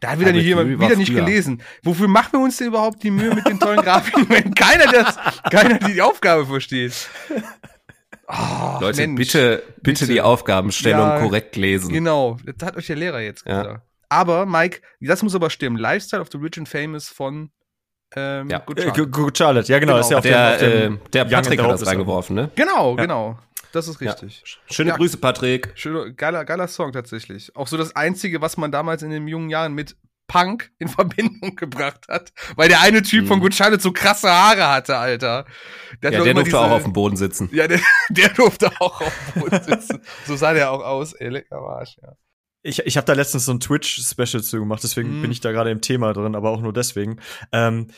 Da 0.00 0.10
hat 0.10 0.20
wieder, 0.20 0.32
nicht, 0.32 0.44
jemand, 0.44 0.68
wieder 0.68 0.96
nicht 0.96 1.14
gelesen. 1.14 1.62
Wofür 1.82 2.08
machen 2.08 2.32
wir 2.32 2.40
uns 2.40 2.58
denn 2.58 2.66
überhaupt 2.66 3.02
die 3.02 3.10
Mühe 3.10 3.34
mit 3.34 3.46
den 3.46 3.58
tollen 3.58 3.80
Grafiken, 3.80 4.28
wenn 4.28 4.54
keiner 4.54 4.92
das, 4.92 5.16
keiner 5.50 5.78
die 5.78 6.02
Aufgabe 6.02 6.44
versteht? 6.46 7.08
Oh, 8.28 8.78
Leute, 8.80 9.06
Mensch, 9.06 9.16
bitte, 9.16 9.62
bitte, 9.82 10.06
die 10.06 10.20
Aufgabenstellung 10.20 11.08
ja, 11.08 11.20
korrekt 11.20 11.56
lesen. 11.56 11.92
Genau, 11.92 12.36
das 12.44 12.66
hat 12.66 12.76
euch 12.76 12.86
der 12.86 12.96
Lehrer 12.96 13.20
jetzt 13.20 13.44
gesagt. 13.44 13.66
Ja. 13.66 13.82
Aber, 14.08 14.46
Mike, 14.46 14.80
das 15.00 15.22
muss 15.22 15.34
aber 15.34 15.50
stimmen. 15.50 15.76
Lifestyle 15.76 16.22
of 16.22 16.28
the 16.32 16.38
Rich 16.38 16.58
and 16.58 16.68
Famous 16.68 17.08
von 17.08 17.50
ähm, 18.16 18.48
ja. 18.48 18.58
Good, 18.58 18.80
Charlotte. 18.80 19.02
Äh, 19.02 19.06
Good 19.06 19.38
Charlotte. 19.38 19.72
Ja, 19.72 19.78
genau. 19.78 19.94
genau. 19.94 20.00
Ist 20.00 20.10
ja 20.10 20.18
auf 20.18 20.22
der, 20.22 20.58
dem, 20.58 20.64
auf 20.64 20.70
dem 20.70 20.94
äh, 20.94 21.10
der 21.10 21.24
Patrick 21.24 21.62
hat 21.62 21.70
das 21.72 21.86
reingeworfen, 21.86 22.36
ne? 22.36 22.50
Genau, 22.54 22.96
ja. 22.96 23.02
genau. 23.02 23.38
Das 23.72 23.88
ist 23.88 24.00
richtig. 24.00 24.42
Ja. 24.46 24.72
Schöne 24.72 24.92
Grüße, 24.92 25.16
Patrick. 25.16 25.72
Schöne, 25.74 26.14
geiler, 26.14 26.44
geiler 26.44 26.68
Song 26.68 26.92
tatsächlich. 26.92 27.54
Auch 27.56 27.66
so 27.66 27.76
das 27.76 27.96
Einzige, 27.96 28.40
was 28.40 28.56
man 28.56 28.70
damals 28.70 29.02
in 29.02 29.10
den 29.10 29.26
jungen 29.26 29.50
Jahren 29.50 29.74
mit 29.74 29.96
Punk 30.28 30.70
in 30.78 30.86
Verbindung 30.88 31.56
gebracht 31.56 32.06
hat, 32.08 32.32
weil 32.54 32.68
der 32.68 32.80
eine 32.82 33.02
Typ 33.02 33.24
Mhm. 33.24 33.28
von 33.28 33.40
Good 33.40 33.54
Charlotte 33.54 33.82
so 33.82 33.90
krasse 33.92 34.30
Haare 34.30 34.68
hatte, 34.70 34.96
Alter. 34.96 35.44
Der, 36.02 36.12
Ja, 36.12 36.22
der 36.22 36.34
durfte 36.34 36.58
auch 36.58 36.70
auf 36.70 36.84
dem 36.84 36.92
Boden 36.92 37.16
sitzen. 37.16 37.48
Ja, 37.52 37.66
der, 37.66 37.80
der 38.10 38.28
durfte 38.28 38.70
auch 38.78 39.00
auf 39.00 39.12
dem 39.34 39.42
Boden 39.42 39.62
sitzen. 39.62 40.00
So 40.24 40.36
sah 40.36 40.52
der 40.54 40.70
auch 40.70 40.84
aus, 40.84 41.12
ey, 41.14 41.28
lecker 41.30 41.56
Arsch, 41.56 41.96
ja. 42.00 42.12
Ich, 42.66 42.78
ich 42.80 42.96
habe 42.96 43.04
da 43.04 43.12
letztens 43.12 43.44
so 43.44 43.52
ein 43.52 43.60
Twitch-Special 43.60 44.42
zu 44.42 44.58
gemacht, 44.58 44.82
deswegen 44.82 45.18
Mhm. 45.18 45.22
bin 45.22 45.30
ich 45.30 45.40
da 45.40 45.52
gerade 45.52 45.70
im 45.70 45.80
Thema 45.82 46.12
drin, 46.14 46.34
aber 46.34 46.50
auch 46.50 46.60
nur 46.62 46.72
deswegen. 46.72 47.20
Ähm, 47.52 47.88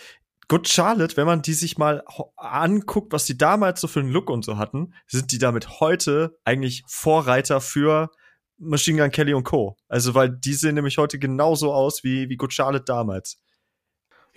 Good 0.48 0.68
Charlotte, 0.68 1.16
wenn 1.16 1.26
man 1.26 1.40
die 1.42 1.54
sich 1.54 1.78
mal 1.78 2.02
anguckt, 2.36 3.12
was 3.12 3.24
die 3.24 3.38
damals 3.38 3.80
so 3.80 3.88
für 3.88 4.00
einen 4.00 4.10
Look 4.10 4.28
und 4.30 4.44
so 4.44 4.58
hatten, 4.58 4.92
sind 5.06 5.32
die 5.32 5.38
damit 5.38 5.80
heute 5.80 6.36
eigentlich 6.44 6.82
Vorreiter 6.86 7.60
für 7.60 8.10
Machine 8.58 9.02
Gun 9.02 9.10
Kelly 9.10 9.34
und 9.34 9.44
Co. 9.44 9.76
Also, 9.88 10.14
weil 10.14 10.30
die 10.30 10.54
sehen 10.54 10.74
nämlich 10.76 10.98
heute 10.98 11.18
genauso 11.18 11.72
aus 11.72 12.04
wie, 12.04 12.28
wie 12.28 12.36
Good 12.36 12.52
Charlotte 12.52 12.84
damals. 12.84 13.40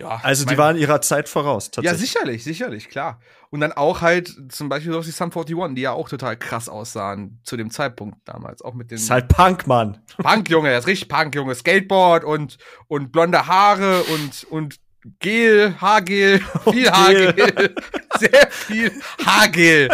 Ja 0.00 0.20
Also, 0.22 0.44
die 0.44 0.58
waren 0.58 0.76
ihrer 0.76 1.00
Zeit 1.00 1.28
voraus, 1.28 1.66
Ja, 1.66 1.82
tatsächlich. 1.82 2.00
sicherlich, 2.10 2.44
sicherlich, 2.44 2.88
klar. 2.88 3.20
Und 3.50 3.60
dann 3.60 3.72
auch 3.72 4.00
halt 4.00 4.32
zum 4.48 4.68
Beispiel 4.68 4.92
so 4.92 5.00
die 5.00 5.10
Sum 5.10 5.30
41, 5.32 5.74
die 5.74 5.82
ja 5.82 5.92
auch 5.92 6.08
total 6.08 6.36
krass 6.36 6.68
aussahen 6.68 7.40
zu 7.44 7.56
dem 7.56 7.70
Zeitpunkt 7.70 8.18
damals. 8.24 8.62
Auch 8.62 8.74
mit 8.74 8.90
den 8.90 8.96
ist 8.96 9.10
halt 9.10 9.28
Punk, 9.28 9.66
Mann. 9.66 9.98
Punk, 10.18 10.48
Junge, 10.48 10.70
das 10.70 10.84
ist 10.84 10.86
richtig 10.88 11.08
Punk, 11.08 11.34
Junge. 11.34 11.54
Skateboard 11.54 12.24
und, 12.24 12.58
und 12.86 13.10
blonde 13.12 13.46
Haare 13.46 14.02
und, 14.04 14.44
und 14.50 14.76
Gel, 15.18 15.74
Haargel, 15.80 16.40
viel 16.64 16.72
Gel. 16.84 16.90
Haargel. 16.92 17.74
Sehr 18.18 18.50
viel 18.50 18.92
Haargel. 19.24 19.88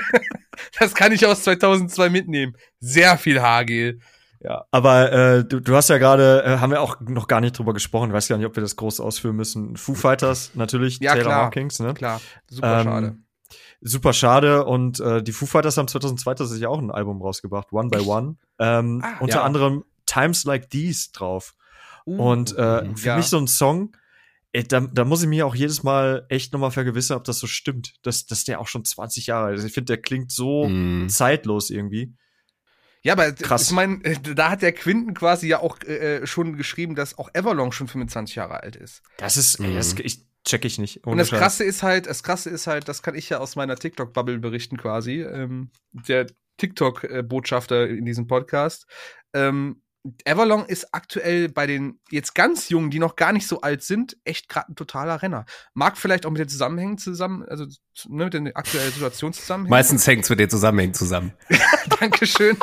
das 0.78 0.94
kann 0.94 1.12
ich 1.12 1.26
aus 1.26 1.44
2002 1.44 2.08
mitnehmen. 2.08 2.56
Sehr 2.80 3.18
viel 3.18 3.40
Haargel. 3.42 4.00
Ja. 4.44 4.64
Aber 4.72 5.12
äh, 5.12 5.44
du, 5.44 5.60
du 5.60 5.76
hast 5.76 5.88
ja 5.88 5.98
gerade, 5.98 6.42
äh, 6.44 6.58
haben 6.58 6.70
wir 6.72 6.80
auch 6.80 7.00
noch 7.00 7.28
gar 7.28 7.40
nicht 7.40 7.56
drüber 7.58 7.72
gesprochen, 7.74 8.10
ich 8.10 8.14
weiß 8.14 8.26
gar 8.28 8.36
nicht, 8.38 8.46
ob 8.46 8.56
wir 8.56 8.62
das 8.62 8.74
groß 8.76 8.98
ausführen 9.00 9.36
müssen. 9.36 9.76
Foo 9.76 9.94
Fighters, 9.94 10.50
natürlich, 10.54 10.98
Ja, 11.00 11.12
Taylor 11.12 11.24
klar. 11.30 11.44
Hawkins, 11.46 11.78
ne? 11.78 11.94
Klar, 11.94 12.20
super 12.48 12.78
Ähm, 12.80 12.84
schade. 12.84 13.16
Super 13.80 14.12
schade. 14.12 14.64
Und 14.64 15.00
äh, 15.00 15.22
die 15.22 15.32
Foo 15.32 15.46
Fighters 15.46 15.76
haben 15.76 15.88
2002 15.88 16.34
tatsächlich 16.34 16.66
auch 16.66 16.78
ein 16.78 16.90
Album 16.90 17.20
rausgebracht, 17.22 17.72
One 17.72 17.88
by 17.88 18.00
One. 18.00 18.36
Ähm, 18.58 19.02
Ah, 19.04 19.18
unter 19.20 19.38
ja. 19.38 19.42
anderem 19.44 19.84
Times 20.06 20.44
Like 20.44 20.70
These 20.70 21.10
drauf. 21.12 21.54
Uh, 22.06 22.16
Und 22.30 22.56
äh, 22.56 22.94
für 22.96 23.06
ja. 23.06 23.16
mich 23.16 23.26
so 23.26 23.38
ein 23.38 23.46
Song, 23.46 23.96
ey, 24.52 24.64
da, 24.64 24.80
da 24.80 25.04
muss 25.04 25.22
ich 25.22 25.28
mich 25.28 25.42
auch 25.44 25.54
jedes 25.54 25.82
Mal 25.84 26.26
echt 26.28 26.52
nochmal 26.52 26.70
vergewissern, 26.72 27.16
ob 27.16 27.24
das 27.24 27.38
so 27.38 27.46
stimmt. 27.46 27.94
Dass, 28.02 28.26
dass 28.26 28.44
der 28.44 28.60
auch 28.60 28.66
schon 28.68 28.84
20 28.84 29.26
Jahre 29.28 29.46
alt 29.46 29.58
ist. 29.58 29.64
Ich 29.64 29.72
finde, 29.72 29.92
der 29.92 30.02
klingt 30.02 30.30
so 30.32 30.66
Mhm. 30.68 31.08
zeitlos 31.08 31.70
irgendwie. 31.70 32.12
Ja, 33.04 33.14
aber 33.14 33.32
Krass. 33.32 33.62
ich 33.64 33.72
meine, 33.72 33.98
da 34.34 34.50
hat 34.50 34.62
der 34.62 34.72
Quinten 34.72 35.12
quasi 35.14 35.48
ja 35.48 35.58
auch 35.60 35.80
äh, 35.82 36.26
schon 36.26 36.56
geschrieben, 36.56 36.94
dass 36.94 37.18
auch 37.18 37.30
Everlong 37.34 37.72
schon 37.72 37.88
25 37.88 38.36
Jahre 38.36 38.62
alt 38.62 38.76
ist. 38.76 39.02
Das 39.16 39.36
ist, 39.36 39.58
ey, 39.60 39.68
Mhm. 39.68 39.74
das 39.74 39.94
ich, 39.98 40.24
check 40.44 40.64
ich 40.64 40.78
nicht. 40.78 41.04
Und 41.04 41.18
das 41.18 41.28
Scheiß. 41.30 41.38
Krasse 41.40 41.64
ist 41.64 41.82
halt, 41.82 42.06
das 42.06 42.22
Krasse 42.22 42.50
ist 42.50 42.66
halt, 42.68 42.88
das 42.88 43.02
kann 43.02 43.14
ich 43.16 43.28
ja 43.28 43.38
aus 43.38 43.56
meiner 43.56 43.76
TikTok-Bubble 43.76 44.38
berichten 44.38 44.76
quasi, 44.76 45.20
ähm, 45.22 45.70
der 45.92 46.26
TikTok-Botschafter 46.58 47.88
in 47.88 48.04
diesem 48.04 48.26
Podcast. 48.26 48.86
Ähm, 49.32 49.82
Everlong 50.24 50.66
ist 50.66 50.92
aktuell 50.92 51.48
bei 51.48 51.66
den 51.68 52.00
jetzt 52.10 52.34
ganz 52.34 52.68
Jungen, 52.68 52.90
die 52.90 52.98
noch 52.98 53.14
gar 53.14 53.32
nicht 53.32 53.46
so 53.46 53.60
alt 53.60 53.84
sind, 53.84 54.16
echt 54.24 54.48
gerade 54.48 54.72
ein 54.72 54.74
totaler 54.74 55.22
Renner. 55.22 55.44
Mag 55.74 55.96
vielleicht 55.96 56.26
auch 56.26 56.30
mit 56.30 56.40
den 56.40 56.48
Zusammenhängen 56.48 56.98
zusammen, 56.98 57.44
also 57.44 57.66
ne, 58.08 58.24
mit 58.24 58.34
den 58.34 58.54
aktuellen 58.56 58.92
Situationen 58.92 59.32
zusammenhängen. 59.32 59.70
Meistens 59.70 60.04
hängt's 60.06 60.28
mit 60.28 60.40
den 60.40 60.50
Zusammenhängen 60.50 60.94
zusammen. 60.94 61.32
Dankeschön. 62.00 62.56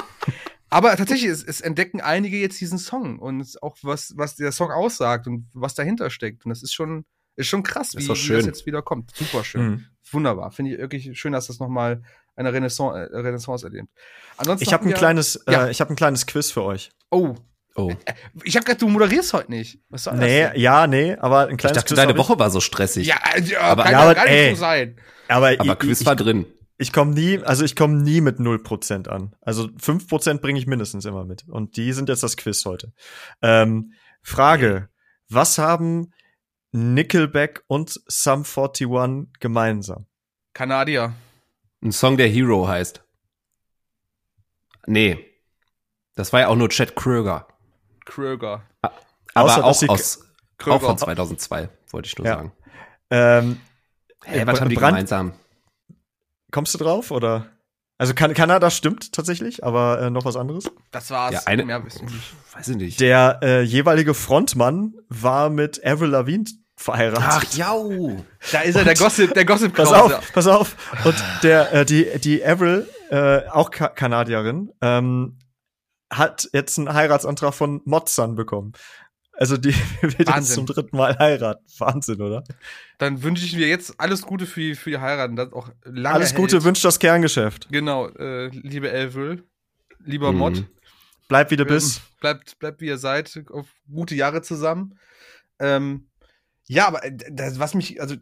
Aber 0.70 0.96
tatsächlich, 0.96 1.30
es, 1.32 1.44
es 1.44 1.62
entdecken 1.62 2.02
einige 2.02 2.38
jetzt 2.38 2.60
diesen 2.62 2.78
Song 2.78 3.18
und 3.20 3.62
auch 3.64 3.78
was, 3.82 4.14
was 4.18 4.36
der 4.36 4.52
Song 4.52 4.72
aussagt 4.72 5.28
und 5.28 5.48
was 5.54 5.74
dahinter 5.76 6.10
steckt. 6.10 6.46
Und 6.46 6.50
das 6.50 6.62
ist 6.64 6.74
schon, 6.74 7.06
ist 7.36 7.48
schon 7.48 7.64
krass, 7.64 7.94
Ist 7.96 8.08
wie, 8.08 8.30
wie 8.30 8.34
das 8.38 8.46
jetzt 8.46 8.66
wieder 8.66 8.82
kommt. 8.82 9.16
Super 9.16 9.44
schön. 9.44 9.62
Mhm. 9.68 9.86
Wunderbar. 10.12 10.52
Finde 10.52 10.74
ich 10.74 10.78
wirklich 10.80 11.20
schön, 11.20 11.34
dass 11.34 11.48
das 11.48 11.60
nochmal 11.60 12.02
eine 12.36 12.54
Renaissance, 12.54 12.98
äh, 13.12 13.18
Renaissance 13.18 13.66
erlebt. 13.66 13.88
Ansonsten 14.38 14.64
Ich 14.66 14.74
habe 14.74 14.86
ein 14.88 14.94
kleines, 14.94 15.44
Ja. 15.48 15.68
äh, 15.68 15.72
ich 15.72 15.82
habe 15.82 15.92
ein 15.92 15.96
kleines 15.96 16.26
Quiz 16.28 16.52
für 16.52 16.64
euch. 16.64 16.92
Oh, 17.12 17.36
Oh. 17.76 17.92
ich 18.44 18.56
habe 18.58 18.66
gedacht, 18.66 18.82
du 18.82 18.90
moderierst 18.90 19.32
heute 19.34 19.52
nicht. 19.52 19.80
Was 19.90 20.04
soll 20.04 20.16
Nee, 20.18 20.42
das 20.44 20.52
denn? 20.54 20.62
ja, 20.62 20.88
nee, 20.88 21.16
aber 21.16 21.48
ein 21.48 21.52
Ich 21.52 21.58
kleines 21.58 21.76
dachte, 21.78 21.88
Quiz. 21.90 21.96
deine 21.96 22.10
hab 22.10 22.16
ich. 22.16 22.20
Woche 22.30 22.40
war 22.40 22.50
so 22.50 22.60
stressig. 22.60 23.08
Ja, 23.08 23.18
äh, 23.36 23.42
ja 23.42 23.62
Aber- 23.62 23.84
kann 23.84 23.92
ja, 23.94 23.98
ja, 24.00 24.04
aber 24.06 24.16
gar 24.16 24.26
nicht 24.26 24.34
ey. 24.34 24.50
so 24.56 24.60
sein. 24.60 24.96
Aber, 25.30 25.48
Aber 25.58 25.64
ich, 25.74 25.80
Quiz 25.80 26.02
ich, 26.02 26.06
war 26.08 26.16
drin. 26.16 26.46
Ich 26.80 26.92
komme 26.94 27.12
nie, 27.14 27.38
also 27.44 27.64
ich 27.64 27.76
komme 27.76 27.96
nie 28.02 28.22
mit 28.22 28.40
0% 28.40 29.08
an. 29.08 29.36
Also 29.42 29.66
5% 29.66 30.40
bringe 30.40 30.58
ich 30.60 30.66
mindestens 30.66 31.06
immer 31.06 31.26
mit. 31.26 31.48
Und 31.48 31.78
die 31.78 31.94
sind 31.94 32.10
jetzt 32.10 32.24
das 32.24 32.38
Quiz 32.38 32.66
heute. 32.66 32.94
Ähm, 33.42 33.94
Frage. 34.24 34.90
Was 35.30 35.58
haben 35.60 36.12
Nickelback 36.72 37.64
und 37.68 37.90
Sum 38.08 38.44
41 38.46 38.88
gemeinsam? 39.40 40.08
Kanadier. 40.54 41.14
Ein 41.84 41.92
Song, 41.92 42.18
der 42.18 42.28
Hero 42.28 42.68
heißt. 42.68 43.04
Nee. 44.88 45.26
Das 46.16 46.34
war 46.34 46.42
ja 46.42 46.48
auch 46.48 46.56
nur 46.56 46.70
Chad 46.70 46.96
Kröger. 46.96 47.48
Kröger. 48.06 48.64
Aber 48.82 48.96
Außer, 49.36 49.64
auch, 49.64 49.90
aus, 49.90 50.26
Kröger. 50.58 50.76
auch 50.78 50.82
von 50.82 50.98
2002, 50.98 51.70
wollte 51.92 52.08
ich 52.08 52.18
nur 52.18 52.28
Ja. 52.28 52.36
sagen. 52.36 52.52
Ähm, 53.10 53.62
Hey, 54.26 54.42
Äh, 54.42 54.48
was 54.48 54.60
haben 54.60 54.68
die 54.70 54.76
Brand- 54.76 54.96
gemeinsam? 54.96 55.34
Kommst 56.52 56.74
du 56.74 56.78
drauf 56.78 57.12
oder? 57.12 57.48
Also 57.98 58.14
kan 58.14 58.34
Kanada 58.34 58.72
stimmt 58.72 59.12
tatsächlich, 59.12 59.64
aber 59.64 60.02
äh, 60.02 60.10
noch 60.10 60.24
was 60.24 60.38
anderes. 60.38 60.72
Das 60.92 61.12
war's. 61.12 61.34
Ja, 61.34 61.42
eine- 61.46 61.66
Mehr 61.66 61.84
wissen 61.86 62.06
nicht. 62.06 62.34
Weiß 62.54 62.68
ich 62.70 62.78
nicht. 62.78 63.00
Der 63.02 63.40
äh, 63.42 63.62
jeweilige 63.62 64.14
Frontmann 64.14 64.94
war 65.10 65.50
mit 65.50 65.86
Avril 65.86 66.10
Lavigne 66.12 66.46
verheiratet. 66.78 67.56
jau. 67.56 68.24
Da 68.54 68.62
ist 68.62 68.76
er, 68.78 68.86
der 68.86 68.96
Gossip, 68.96 69.34
der 69.34 69.44
Gossip 69.44 69.74
Pass 69.76 69.90
Krause. 69.92 70.18
auf, 70.20 70.32
pass 70.34 70.48
auf. 70.48 70.76
Und 71.04 71.16
der, 71.44 71.74
äh, 71.74 71.86
die, 71.86 72.08
die 72.24 72.42
Avril, 72.46 72.88
äh, 73.10 73.42
auch 73.50 73.70
Ka 73.70 73.90
Kanadierin, 73.90 74.72
ähm, 74.82 75.38
hat 76.10 76.48
jetzt 76.54 76.78
einen 76.80 76.94
Heiratsantrag 76.94 77.54
von 77.54 77.82
Mozan 77.84 78.36
bekommen. 78.36 78.72
Also 79.42 79.56
die 79.56 79.74
wird 80.02 80.20
jetzt 80.20 80.54
zum 80.54 80.66
dritten 80.66 80.98
Mal 80.98 81.18
heiraten. 81.18 81.64
Wahnsinn, 81.78 82.22
oder? 82.22 82.44
Dann 82.98 83.24
wünsche 83.24 83.46
ich 83.46 83.56
mir 83.56 83.68
jetzt 83.68 83.98
alles 83.98 84.24
Gute 84.24 84.46
für, 84.46 84.76
für 84.76 84.90
die 84.90 84.98
Heirat 85.00 85.30
und 85.30 85.38
das 85.38 85.54
auch 85.54 85.70
lange 85.86 86.16
Alles 86.16 86.36
Gute, 86.36 86.58
hält. 86.58 86.66
wünscht 86.66 86.84
das 86.84 87.00
Kerngeschäft. 87.00 87.70
Genau, 87.72 88.10
äh, 88.10 88.48
liebe 88.50 88.92
Elvil, 88.92 89.46
lieber 90.04 90.34
Mhm. 90.34 90.38
Mod, 90.38 90.64
Bleib 91.30 91.52
wie 91.52 91.56
du 91.56 91.64
bist. 91.64 91.98
ähm, 92.00 92.04
bleibt, 92.20 92.60
bleibt 92.60 92.82
wie 92.82 92.88
ihr 92.88 92.98
seid, 92.98 93.42
auf 93.52 93.68
gute 93.90 94.14
Jahre 94.16 94.42
zusammen. 94.42 95.00
Ähm, 95.60 96.10
ja, 96.68 96.88
aber 96.88 97.06
äh, 97.06 97.16
das, 97.32 97.60
was 97.60 97.74
mich, 97.76 98.02
also 98.02 98.16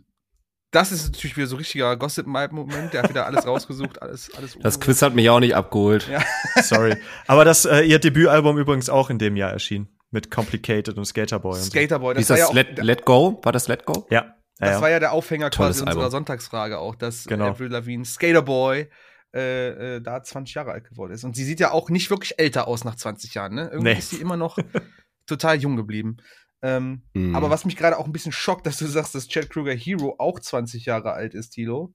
das 0.71 0.91
ist 0.91 1.05
natürlich 1.05 1.35
wieder 1.37 1.47
so 1.47 1.55
richtiger 1.55 1.95
Gossip-Moment, 1.97 2.93
der 2.93 3.01
hat 3.03 3.09
wieder 3.09 3.25
alles 3.25 3.47
rausgesucht, 3.47 4.01
alles, 4.03 4.29
alles 4.35 4.55
Das 4.61 4.79
Quiz 4.79 5.01
hat 5.01 5.15
mich 5.15 5.29
auch 5.31 5.39
nicht 5.39 5.55
abgeholt. 5.55 6.07
Ja. 6.11 6.21
Sorry. 6.61 6.95
Aber 7.25 7.43
das, 7.43 7.65
äh, 7.65 7.81
ihr 7.81 7.97
Debütalbum 7.97 8.57
übrigens 8.59 8.89
auch 8.89 9.09
in 9.09 9.17
dem 9.17 9.35
Jahr 9.35 9.51
erschien. 9.51 9.87
Mit 10.11 10.31
Complicated 10.31 10.97
und 10.97 11.05
Skaterboy 11.05 11.53
und 11.57 11.63
so. 11.63 11.69
Skaterboy, 11.69 12.15
Wie 12.15 12.19
das 12.19 12.23
ist 12.23 12.29
war 12.29 12.37
das 12.37 12.45
ja 12.45 12.49
auch, 12.49 12.53
Let, 12.53 12.77
Let 12.83 13.05
Go? 13.05 13.39
War 13.43 13.51
das 13.51 13.67
Let 13.67 13.85
Go? 13.85 14.07
Ja. 14.09 14.35
das 14.57 14.69
ja, 14.69 14.75
ja. 14.75 14.81
war 14.81 14.89
ja 14.89 14.99
der 14.99 15.11
Aufhänger 15.11 15.49
Tolles 15.49 15.77
quasi 15.77 15.81
unserer 15.83 15.99
Album. 16.03 16.11
Sonntagsfrage 16.11 16.79
auch, 16.79 16.95
dass 16.95 17.25
Genau. 17.25 17.47
Avril 17.49 17.67
Lavigne 17.67 18.05
Skaterboy 18.05 18.89
äh, 19.35 19.95
äh, 19.97 20.01
da 20.01 20.23
20 20.23 20.55
Jahre 20.55 20.71
alt 20.71 20.87
geworden 20.89 21.11
ist. 21.11 21.23
Und 21.25 21.35
sie 21.35 21.43
sieht 21.43 21.59
ja 21.59 21.71
auch 21.71 21.89
nicht 21.89 22.09
wirklich 22.09 22.39
älter 22.39 22.67
aus 22.67 22.85
nach 22.85 22.95
20 22.95 23.33
Jahren, 23.33 23.55
ne? 23.55 23.63
Irgendwie 23.71 23.91
Nee. 23.93 23.99
ist 23.99 24.11
sie 24.11 24.21
immer 24.21 24.37
noch 24.37 24.57
total 25.27 25.57
jung 25.57 25.75
geblieben. 25.75 26.17
Ähm, 26.63 27.03
Mhm. 27.13 27.35
Aber 27.35 27.49
was 27.49 27.65
mich 27.65 27.75
gerade 27.75 27.97
auch 27.99 28.05
ein 28.05 28.13
bisschen 28.13 28.31
schockt, 28.31 28.65
dass 28.65 28.77
du 28.77 28.85
sagst, 28.87 29.13
dass 29.13 29.27
Chad 29.27 29.49
Kruger 29.49 29.73
Hero 29.75 30.15
auch 30.17 30.39
20 30.39 30.85
Jahre 30.85 31.11
alt 31.11 31.33
ist, 31.35 31.49
Tilo. 31.49 31.93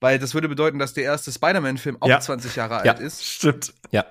Weil 0.00 0.18
das 0.18 0.34
würde 0.34 0.48
bedeuten, 0.48 0.78
dass 0.78 0.94
der 0.94 1.04
erste 1.04 1.30
Spider-Man-Film 1.30 1.98
auch 2.00 2.08
Ja. 2.08 2.20
20 2.20 2.56
Jahre 2.56 2.84
Ja. 2.84 2.92
alt 2.92 3.00
ist. 3.00 3.24
Stimmt. 3.24 3.72
Ja. 3.90 4.06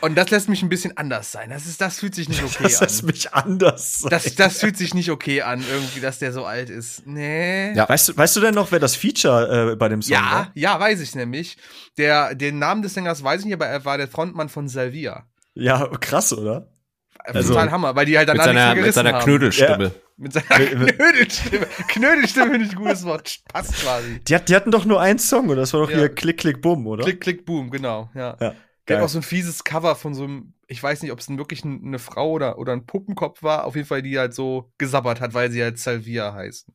Und 0.00 0.16
das 0.16 0.30
lässt 0.30 0.48
mich 0.48 0.62
ein 0.62 0.68
bisschen 0.68 0.96
anders 0.96 1.30
sein. 1.32 1.50
Das, 1.50 1.66
ist, 1.66 1.80
das 1.80 1.98
fühlt 2.00 2.14
sich 2.14 2.28
nicht 2.28 2.42
okay 2.44 2.62
das 2.62 2.80
lässt 2.80 3.00
an. 3.02 3.06
mich 3.06 3.34
anders. 3.34 4.00
sein. 4.00 4.10
Das, 4.10 4.34
das 4.34 4.58
fühlt 4.60 4.76
sich 4.76 4.94
nicht 4.94 5.10
okay 5.10 5.42
an, 5.42 5.62
irgendwie, 5.70 6.00
dass 6.00 6.18
der 6.18 6.32
so 6.32 6.44
alt 6.44 6.70
ist. 6.70 7.06
Nee. 7.06 7.72
Ja. 7.74 7.88
weißt, 7.88 8.08
du, 8.10 8.16
weißt 8.16 8.36
du 8.36 8.40
denn 8.40 8.54
noch, 8.54 8.72
wer 8.72 8.78
das 8.78 8.96
Feature 8.96 9.72
äh, 9.72 9.76
bei 9.76 9.88
dem 9.88 10.02
Song 10.02 10.12
Ja, 10.14 10.20
war? 10.30 10.50
ja, 10.54 10.78
weiß 10.80 11.00
ich 11.00 11.14
nämlich. 11.14 11.56
Der, 11.98 12.34
den 12.34 12.58
Namen 12.58 12.82
des 12.82 12.94
Sängers 12.94 13.22
weiß 13.22 13.40
ich 13.40 13.44
nicht, 13.46 13.54
aber 13.54 13.66
er 13.66 13.84
war 13.84 13.98
der 13.98 14.08
Frontmann 14.08 14.48
von 14.48 14.68
Salvia. 14.68 15.26
Ja, 15.54 15.86
krass, 16.00 16.32
oder? 16.32 16.72
Also- 17.18 17.50
Total 17.52 17.70
Hammer, 17.70 17.94
weil 17.96 18.06
die 18.06 18.16
halt 18.16 18.28
Mit 18.28 18.38
danach 18.38 18.74
nichts 18.74 18.94
seiner, 18.94 19.10
mit 19.12 19.18
seiner. 19.18 19.24
Knödelstimme. 19.24 19.90
Mit 20.16 20.32
seiner 20.32 20.58
Mit- 20.58 20.78
mit- 20.78 20.98
Knödelstimme. 20.98 21.66
Knödelstimme 21.88 22.50
finde 22.52 22.66
ich 22.66 22.72
ein 22.72 22.76
gutes 22.78 23.04
Wort. 23.04 23.38
Passt 23.52 23.74
quasi. 23.74 24.20
Die, 24.20 24.34
hat, 24.34 24.48
die 24.48 24.56
hatten 24.56 24.70
doch 24.70 24.84
nur 24.86 25.00
einen 25.00 25.18
Song, 25.18 25.48
oder? 25.50 25.60
Das 25.60 25.72
war 25.74 25.80
doch 25.80 25.90
Ja. 25.90 25.98
hier 25.98 26.08
Klick, 26.14 26.38
Klick, 26.38 26.62
Bumm, 26.62 26.86
oder? 26.86 27.04
Klick, 27.04 27.20
klick, 27.20 27.44
boom, 27.44 27.70
genau, 27.70 28.10
ja. 28.14 28.36
Ja, 28.40 28.54
Der 28.90 28.98
hat 28.98 29.04
auch 29.04 29.08
so 29.08 29.18
ein 29.18 29.22
fieses 29.22 29.64
Cover 29.64 29.94
von 29.96 30.14
so 30.14 30.24
einem, 30.24 30.54
ich 30.66 30.82
weiß 30.82 31.02
nicht, 31.02 31.12
ob 31.12 31.18
es 31.20 31.28
wirklich 31.28 31.64
ein- 31.64 31.82
eine 31.84 31.98
Frau 31.98 32.30
oder, 32.32 32.58
oder 32.58 32.72
ein 32.72 32.86
Puppenkopf 32.86 33.42
war, 33.42 33.64
auf 33.64 33.76
jeden 33.76 33.86
Fall, 33.88 34.02
die 34.02 34.18
halt 34.18 34.34
so 34.34 34.70
gesabbert 34.78 35.20
hat, 35.20 35.32
weil 35.34 35.50
sie 35.50 35.62
halt 35.62 35.78
Salvia 35.78 36.32
heißen. 36.34 36.74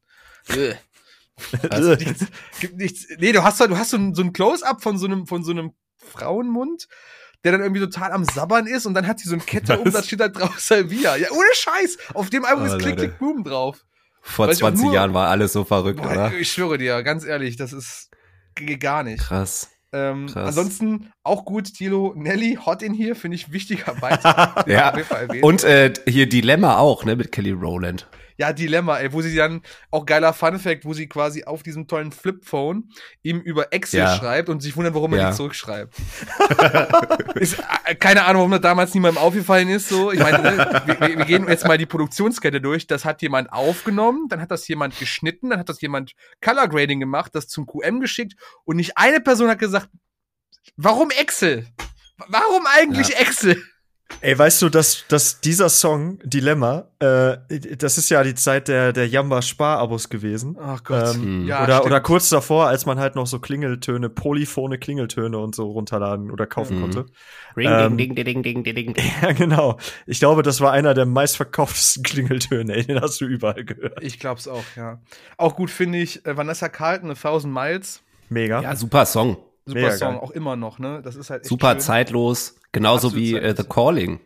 Also 1.70 1.96
nichts, 1.96 2.26
gibt 2.62 2.78
nichts. 2.78 3.08
Nee, 3.20 3.32
du 3.34 3.44
hast, 3.44 3.60
halt- 3.60 3.70
du 3.72 3.78
hast 3.78 3.90
so 3.90 3.98
ein, 3.98 4.14
so 4.16 4.22
ein 4.22 4.32
Close-up 4.34 4.82
von 4.82 4.98
so 4.98 5.06
einem, 5.06 5.28
von 5.28 5.44
so 5.44 5.52
einem 5.52 5.74
Frauenmund. 5.98 6.88
der 7.44 7.52
dann 7.52 7.62
irgendwie 7.62 7.82
total 7.82 8.12
am 8.12 8.24
Sabbern 8.26 8.66
ist 8.66 8.88
und 8.88 8.96
dann 8.96 9.06
hat 9.06 9.20
sie 9.20 9.30
so 9.30 9.36
eine 9.36 9.44
Kette 9.44 9.78
um, 9.78 9.92
da 9.92 10.02
steht 10.02 10.20
da 10.20 10.30
drauf 10.30 10.60
Salvia. 10.60 11.16
Ja, 11.16 11.30
ohne 11.30 11.46
Scheiß. 11.54 11.98
Auf 12.16 12.32
dem 12.32 12.44
Album 12.44 12.64
Oh, 12.64 12.66
ist 12.68 12.80
Click, 12.80 12.96
Leute. 12.98 13.08
Click, 13.10 13.20
Boom 13.20 13.44
drauf. 13.44 13.86
Vor 14.22 14.48
Weil 14.48 14.56
ich 14.56 14.64
auch 14.64 14.70
20 14.70 14.86
nur- 14.86 14.94
Jahren 14.96 15.14
war 15.14 15.30
alles 15.30 15.54
so 15.54 15.64
verrückt, 15.64 16.02
Boah, 16.02 16.10
oder? 16.12 16.34
ich 16.34 16.52
schwöre 16.52 16.80
dir, 16.80 17.04
ganz 17.04 17.24
ehrlich, 17.24 17.56
das 17.56 17.72
ist 17.72 18.10
gar 18.80 19.04
nicht. 19.04 19.20
Krass. 19.22 19.70
Ähm, 19.96 20.28
ansonsten 20.36 21.12
auch 21.24 21.46
gut, 21.46 21.74
Tilo, 21.74 22.14
Nelly, 22.18 22.60
Hot 22.66 22.82
in 22.82 22.94
hier, 22.94 23.16
finde 23.16 23.36
ich 23.36 23.54
wichtiger 23.54 23.96
Beitrag. 24.02 24.68
Ja. 24.68 24.94
Und 25.42 25.64
äh, 25.64 25.94
hier 26.06 26.28
Dilemma 26.28 26.78
auch, 26.78 27.06
ne, 27.06 27.16
mit 27.16 27.32
Kelly 27.32 27.52
Rowland. 27.52 28.08
Ja, 28.38 28.52
Dilemma, 28.52 28.98
ey, 28.98 29.14
wo 29.14 29.22
sie 29.22 29.36
dann, 29.36 29.62
auch 29.92 30.06
geiler 30.06 30.34
Fun 30.34 30.60
Fact, 30.60 30.84
wo 30.86 30.94
sie 30.94 31.08
quasi 31.08 31.46
auf 31.46 31.64
diesem 31.64 31.88
tollen 31.88 32.12
Flipphone 32.12 32.90
ihm 33.24 33.40
über 33.40 33.72
Excel 33.72 34.02
Ja. 34.02 34.16
schreibt 34.18 34.50
und 34.50 34.62
sich 34.62 34.76
wundert, 34.76 34.94
warum 34.94 35.14
er 35.14 35.20
Ja. 35.20 35.28
nicht 35.28 35.38
zurückschreibt. 35.38 35.94
ist, 37.36 37.58
äh, 37.86 37.96
keine 37.96 38.26
Ahnung, 38.26 38.40
warum 38.42 38.52
das 38.52 38.62
damals 38.62 38.94
niemandem 38.94 39.22
aufgefallen 39.24 39.70
ist, 39.70 39.90
so. 39.90 40.12
Ich 40.12 40.20
meine, 40.20 40.42
ne, 40.42 40.82
wir, 40.86 41.00
wir 41.00 41.18
wir 41.20 41.26
gehen 41.26 41.48
jetzt 41.48 41.66
mal 41.66 41.78
die 41.78 41.86
Produktionskette 41.86 42.60
durch. 42.62 42.88
Das 42.88 43.06
hat 43.06 43.22
jemand 43.22 43.52
aufgenommen, 43.54 44.28
dann 44.30 44.42
hat 44.42 44.52
das 44.52 44.68
jemand 44.68 44.98
geschnitten, 45.00 45.50
dann 45.50 45.60
hat 45.60 45.70
das 45.70 45.82
jemand 45.82 46.12
Color 46.42 46.68
Grading 46.68 47.00
gemacht, 47.00 47.34
das 47.36 47.48
zum 47.48 47.66
QM 47.66 48.00
geschickt 48.00 48.34
und 48.66 48.76
nicht 48.78 48.98
eine 48.98 49.22
Person 49.22 49.50
hat 49.50 49.60
gesagt, 49.60 49.90
warum 50.76 51.10
Excel? 51.12 51.68
Warum 52.28 52.66
eigentlich 52.66 53.16
Excel? 53.18 53.62
Ey, 54.22 54.38
weißt 54.38 54.62
du, 54.62 54.70
dass, 54.70 55.04
dass 55.08 55.42
dieser 55.42 55.68
Song, 55.68 56.20
Dilemma, 56.24 56.86
äh, 57.00 57.38
das 57.78 57.98
ist 57.98 58.10
ja 58.10 58.24
die 58.24 58.36
Zeit 58.36 58.68
der, 58.68 58.94
der 58.94 59.08
Jamba-Spar-Abos 59.08 60.10
gewesen. 60.10 60.58
Ach 60.62 60.84
Gott. 60.84 61.16
Ähm, 61.16 61.46
Ja, 61.48 61.64
oder, 61.64 61.74
stimmt. 61.78 61.86
oder 61.88 62.02
kurz 62.02 62.30
davor, 62.30 62.68
als 62.68 62.86
man 62.86 63.00
halt 63.00 63.16
noch 63.16 63.26
so 63.28 63.40
Klingeltöne, 63.40 64.10
polyphone 64.10 64.80
Klingeltöne 64.80 65.38
und 65.40 65.56
so 65.56 65.70
runterladen 65.72 66.30
oder 66.32 66.46
kaufen 66.46 66.78
Mhm. 66.78 66.82
konnte. 66.82 67.06
Ring, 67.58 67.68
Ähm, 67.70 67.98
ding, 67.98 68.16
ding, 68.16 68.26
ding, 68.26 68.44
ding, 68.44 68.64
ding, 68.64 68.76
ding, 68.76 68.94
ding. 68.94 68.96
Ja, 69.22 69.32
genau. 69.32 69.78
Ich 70.06 70.20
glaube, 70.20 70.44
das 70.44 70.62
war 70.62 70.72
einer 70.72 70.94
der 70.94 71.06
meistverkauftesten 71.08 72.04
Klingeltöne, 72.04 72.76
ey. 72.76 72.86
Den 72.86 73.02
hast 73.02 73.20
du 73.22 73.26
überall 73.26 73.64
gehört. 73.66 74.04
Ich 74.04 74.20
glaub's 74.20 74.48
auch, 74.48 74.64
ja. 74.76 75.00
Auch 75.38 75.56
gut 75.56 75.72
finde 75.72 75.98
ich 76.00 76.26
äh, 76.26 76.38
Vanessa 76.38 76.70
Carlton, 76.70 77.10
A 77.12 77.16
Thousand 77.16 77.54
Miles. 77.54 78.02
Mega. 78.30 78.62
Ja, 78.62 78.76
super 78.76 79.06
Song. 79.06 79.38
Super 79.66 79.80
Mega 79.82 79.98
Song, 79.98 80.14
geil. 80.14 80.20
auch 80.24 80.32
immer 80.32 80.56
noch, 80.56 80.78
ne? 80.80 81.02
Das 81.04 81.16
ist 81.16 81.30
halt 81.30 81.42
echt 81.42 81.50
Super 81.50 81.72
schön. 81.72 81.80
zeitlos. 81.80 82.56
Genauso 82.72 83.08
Absolut 83.08 83.16
wie 83.26 83.36
äh, 83.36 83.42
zeitlos. 83.42 83.58
The 83.66 83.70
Calling. 83.74 84.20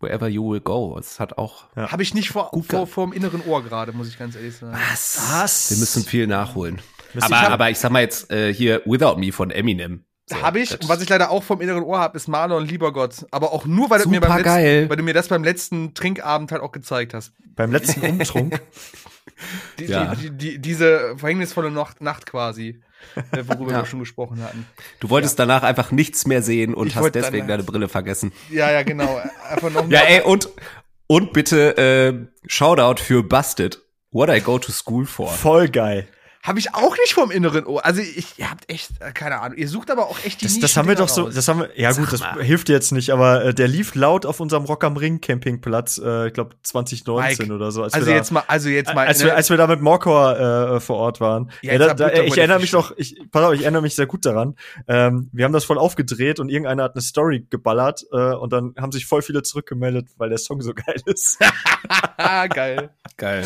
Wherever 0.00 0.28
you 0.28 0.50
will 0.50 0.60
go. 0.60 0.96
Es 0.98 1.20
hat 1.20 1.36
auch. 1.38 1.64
Ja. 1.76 1.92
Habe 1.92 2.02
ich 2.02 2.14
nicht 2.14 2.30
vor, 2.30 2.48
Gut 2.50 2.66
vor, 2.66 2.86
vor 2.86 3.06
dem 3.06 3.12
inneren 3.12 3.42
Ohr 3.46 3.62
gerade, 3.62 3.92
muss 3.92 4.08
ich 4.08 4.18
ganz 4.18 4.34
ehrlich 4.34 4.56
sagen. 4.56 4.76
Was? 4.90 5.20
Was? 5.30 5.70
Wir 5.70 5.76
müssen 5.78 6.02
viel 6.04 6.26
nachholen. 6.26 6.80
Müssen- 7.12 7.24
Aber, 7.26 7.34
ich 7.36 7.42
hab- 7.42 7.50
aber 7.52 7.70
ich 7.70 7.78
sag 7.78 7.92
mal 7.92 8.00
jetzt 8.00 8.30
äh, 8.32 8.52
hier 8.54 8.80
Without 8.86 9.16
Me 9.18 9.30
von 9.30 9.50
Eminem. 9.50 10.04
So, 10.26 10.40
habe 10.40 10.60
ich. 10.60 10.70
das- 10.70 10.80
Und 10.80 10.88
was 10.88 11.02
ich 11.02 11.08
leider 11.08 11.30
auch 11.30 11.42
vom 11.42 11.60
inneren 11.60 11.82
Ohr 11.82 11.98
habe, 11.98 12.16
ist 12.16 12.28
Marlon 12.28 12.64
Liebergott. 12.64 13.26
Aber 13.30 13.52
auch 13.52 13.66
nur, 13.66 13.90
weil 13.90 14.00
du, 14.02 14.08
mir 14.08 14.20
beim 14.20 14.38
letzten, 14.42 14.88
weil 14.88 14.96
du 14.96 15.02
mir 15.02 15.12
das 15.14 15.28
beim 15.28 15.44
letzten 15.44 15.92
Trinkabend 15.92 16.50
halt 16.50 16.62
auch 16.62 16.72
gezeigt 16.72 17.12
hast. 17.12 17.32
Beim 17.54 17.70
letzten 17.70 18.00
Umtrunk. 18.00 18.60
Die, 19.78 19.84
Ja. 19.86 20.14
die, 20.14 20.30
die, 20.30 20.36
die, 20.36 20.58
diese 20.60 21.16
verhängnisvolle 21.16 21.70
Nacht, 21.70 22.00
Nacht 22.02 22.26
quasi, 22.26 22.82
worüber 23.46 23.72
Ja. 23.72 23.78
wir 23.78 23.86
schon 23.86 24.00
gesprochen 24.00 24.42
hatten. 24.42 24.66
Du 25.00 25.10
wolltest 25.10 25.38
danach 25.38 25.62
einfach 25.62 25.90
nichts 25.90 26.26
mehr 26.26 26.42
sehen 26.42 26.74
und 26.74 26.88
Ich 26.88 26.96
hast 26.96 27.14
deswegen 27.14 27.46
deine 27.48 27.62
Brille 27.62 27.88
vergessen. 27.88 28.32
Ja, 28.50 28.70
ja, 28.70 28.82
genau. 28.82 29.20
Einfach 29.48 29.70
noch 29.70 29.88
Ja, 29.90 30.00
ey, 30.00 30.22
und, 30.22 30.48
und 31.06 31.32
bitte 31.32 31.76
äh, 31.76 32.48
Shoutout 32.48 33.02
für 33.02 33.22
Busted. 33.22 33.80
What 34.12 34.28
I 34.28 34.40
go 34.40 34.58
to 34.58 34.72
school 34.72 35.06
for. 35.06 35.28
Voll 35.28 35.68
geil. 35.68 36.08
Habe 36.42 36.58
ich 36.58 36.74
auch 36.74 36.96
nicht 36.96 37.12
vom 37.12 37.30
inneren 37.30 37.66
Ohr. 37.66 37.84
Also 37.84 38.00
ich, 38.00 38.38
ihr 38.38 38.50
habt 38.50 38.70
echt, 38.70 38.92
äh, 39.00 39.12
keine 39.12 39.40
Ahnung, 39.40 39.58
ihr 39.58 39.68
sucht 39.68 39.90
aber 39.90 40.08
auch 40.08 40.18
echt 40.24 40.40
die 40.40 40.46
Das, 40.46 40.58
das 40.58 40.76
haben 40.76 40.88
wir 40.88 40.94
doch 40.94 41.08
so, 41.08 41.28
das 41.28 41.46
haben 41.48 41.60
wir, 41.60 41.78
ja 41.78 41.92
gut, 41.92 42.10
das 42.10 42.22
hilft 42.40 42.70
jetzt 42.70 42.92
nicht, 42.92 43.10
aber 43.10 43.44
äh, 43.44 43.54
der 43.54 43.68
lief 43.68 43.94
laut 43.94 44.24
auf 44.24 44.40
unserem 44.40 44.64
Rock 44.64 44.84
am 44.84 44.96
Ring 44.96 45.20
Campingplatz, 45.20 46.00
äh, 46.02 46.28
ich 46.28 46.32
glaube 46.32 46.56
2019 46.62 47.46
Mike, 47.46 47.54
oder 47.54 47.70
so. 47.72 47.82
Als 47.82 47.92
Also 47.92 48.06
wir 48.06 48.14
da, 48.14 48.18
jetzt 48.18 48.30
mal, 48.30 48.42
also 48.46 48.70
jetzt 48.70 48.94
mal. 48.94 49.06
als, 49.06 49.18
ne? 49.18 49.26
wir, 49.26 49.36
als 49.36 49.50
wir 49.50 49.58
da 49.58 49.66
mit 49.66 49.82
Morcor 49.82 50.76
äh, 50.76 50.80
vor 50.80 50.96
Ort 50.96 51.20
waren. 51.20 51.50
Ja, 51.60 51.74
Ja, 51.74 51.78
da, 51.78 51.94
da, 51.94 52.22
ich 52.22 52.38
erinnere 52.38 52.60
mich 52.60 52.72
noch, 52.72 52.96
ich, 52.96 53.20
pass 53.30 53.44
auf, 53.44 53.52
ich 53.52 53.62
erinnere 53.62 53.82
mich 53.82 53.94
sehr 53.94 54.06
gut 54.06 54.24
daran. 54.24 54.56
Ähm, 54.88 55.28
wir 55.32 55.44
haben 55.44 55.52
das 55.52 55.64
voll 55.64 55.76
aufgedreht 55.76 56.40
und 56.40 56.48
irgendeiner 56.48 56.84
hat 56.84 56.94
eine 56.94 57.02
Story 57.02 57.46
geballert 57.50 58.06
äh, 58.12 58.16
und 58.16 58.50
dann 58.50 58.74
haben 58.78 58.92
sich 58.92 59.04
voll 59.04 59.20
viele 59.20 59.42
zurückgemeldet, 59.42 60.08
weil 60.16 60.30
der 60.30 60.38
Song 60.38 60.62
so 60.62 60.72
geil 60.86 61.02
ist. 61.04 61.38
geil. 62.16 62.90
Geil. 63.18 63.44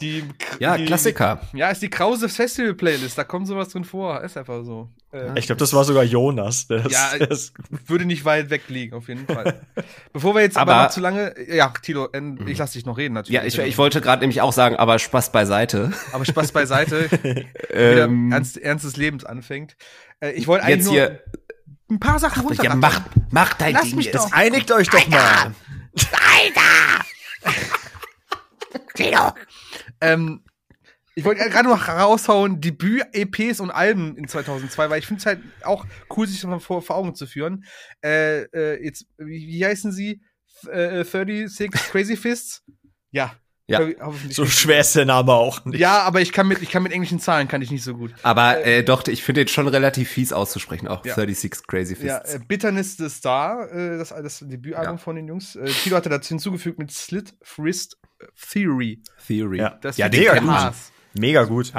Die, 0.00 0.24
Ja, 0.58 0.76
die, 0.78 0.86
Klassiker. 0.86 1.40
Ja, 1.52 1.70
ist 1.70 1.82
die 1.82 1.90
Krause 1.90 2.28
Festival 2.28 2.74
Playlist, 2.74 3.18
da 3.18 3.24
kommt 3.24 3.46
sowas 3.46 3.68
drin 3.68 3.84
vor, 3.84 4.22
ist 4.22 4.36
einfach 4.36 4.64
so. 4.64 4.88
Äh, 5.12 5.38
ich 5.38 5.46
glaube, 5.46 5.58
das 5.58 5.72
war 5.74 5.84
sogar 5.84 6.04
Jonas. 6.04 6.66
Das, 6.68 6.90
Ja, 6.90 7.18
das, 7.18 7.52
würde 7.86 8.06
nicht 8.06 8.24
weit 8.24 8.48
weg 8.50 8.62
liegen, 8.68 8.94
auf 8.94 9.08
jeden 9.08 9.26
Fall. 9.26 9.60
Bevor 10.12 10.34
wir 10.34 10.42
jetzt 10.42 10.56
aber, 10.56 10.74
Aber- 10.74 10.82
noch 10.84 10.90
zu 10.90 11.00
lange, 11.00 11.34
ja, 11.52 11.68
Tilo, 11.82 12.08
ich 12.46 12.58
lass 12.58 12.72
dich 12.72 12.86
noch 12.86 12.96
reden 12.96 13.14
natürlich. 13.14 13.34
Ja, 13.34 13.44
ich, 13.44 13.58
ich 13.58 13.78
wollte 13.78 14.00
gerade 14.00 14.20
nämlich 14.20 14.40
auch 14.40 14.52
sagen, 14.52 14.76
aber 14.76 14.98
Spaß 14.98 15.32
beiseite. 15.32 15.92
aber 16.12 16.24
Spaß 16.24 16.52
beiseite, 16.52 17.10
wieder 17.12 18.04
Ähm, 18.04 18.32
ernst, 18.32 18.56
ernst 18.56 18.84
des 18.86 18.96
Lebens 18.96 19.24
anfängt. 19.24 19.76
Äh, 20.20 20.30
ich 20.32 20.46
wollte 20.46 20.64
eigentlich 20.64 20.76
jetzt 20.78 20.86
nur 20.86 20.94
hier, 20.94 21.20
ein 21.90 22.00
paar 22.00 22.18
Sachen 22.18 22.42
ja, 22.42 22.48
runterrattern. 22.48 22.80
mach, 22.80 23.00
mach 23.30 23.54
dein 23.54 23.74
Lass 23.74 23.82
Ding 23.82 23.96
mich 23.96 24.06
jetzt. 24.06 24.14
doch. 24.16 24.32
einigt 24.32 24.72
euch 24.72 24.88
doch 24.88 25.06
mal. 25.08 25.52
Tino, 28.94 29.32
Ähm, 30.00 30.42
ich 31.14 31.24
wollte 31.24 31.48
gerade 31.50 31.68
noch 31.68 31.88
raushauen, 31.88 32.60
Debüt-EPs 32.60 33.60
und 33.60 33.70
Alben 33.70 34.16
in 34.16 34.28
2002, 34.28 34.90
weil 34.90 34.98
ich 35.00 35.06
finde 35.06 35.20
es 35.20 35.26
halt 35.26 35.40
auch 35.64 35.84
cool, 36.16 36.26
sich 36.26 36.40
das 36.40 36.48
mal 36.48 36.60
vor, 36.60 36.82
vor 36.82 36.96
Augen 36.96 37.14
zu 37.14 37.26
führen. 37.26 37.64
Äh, 38.02 38.42
äh, 38.44 38.82
jetzt, 38.84 39.06
wie, 39.18 39.48
wie 39.48 39.66
heißen 39.66 39.92
sie? 39.92 40.22
F 40.62 40.68
äh, 40.68 41.04
36 41.04 41.70
Crazy 41.72 42.16
Fists? 42.16 42.62
Ja. 43.10 43.34
Ja. 43.70 43.80
So 44.30 44.46
schwer 44.46 44.80
ist 44.80 44.94
der 44.96 45.04
Name 45.04 45.32
auch 45.32 45.64
nicht. 45.64 45.78
Ja, 45.80 46.02
aber 46.02 46.20
ich 46.20 46.32
kann 46.32 46.48
mit, 46.48 46.60
ich 46.62 46.70
kann 46.70 46.82
mit 46.82 46.92
englischen 46.92 47.20
Zahlen 47.20 47.48
kann 47.48 47.62
ich 47.62 47.70
nicht 47.70 47.84
so 47.84 47.94
gut. 47.94 48.12
Aber 48.22 48.64
äh, 48.66 48.82
doch, 48.82 49.06
ich 49.06 49.22
finde 49.22 49.44
den 49.44 49.48
schon 49.48 49.68
relativ 49.68 50.10
fies 50.10 50.32
auszusprechen, 50.32 50.88
auch 50.88 51.04
Ja. 51.06 51.14
36 51.14 51.66
Crazy 51.66 51.94
Fists. 51.94 52.32
Ja, 52.32 52.36
äh, 52.36 52.40
Bitterness 52.46 52.96
the 52.96 53.08
Star, 53.08 53.70
äh, 53.72 53.96
das, 53.98 54.08
das 54.10 54.40
Debütalbum 54.40 54.96
Ja. 54.96 54.98
von 54.98 55.16
den 55.16 55.28
Jungs. 55.28 55.56
Äh, 55.56 55.66
Tilo 55.66 55.96
hatte 55.96 56.08
dazu 56.08 56.28
hinzugefügt 56.30 56.78
mit 56.78 56.90
Slit 56.90 57.34
Wrist 57.56 57.96
Theory. 58.52 59.02
Theory. 59.26 59.58
Ja. 59.58 59.78
Das 59.80 59.96
Ja, 59.96 60.06
ich 60.12 60.12
kennt 60.26 60.44
man. 60.46 60.56
krass. 60.56 60.92
Mega 61.14 61.44
gut. 61.44 61.72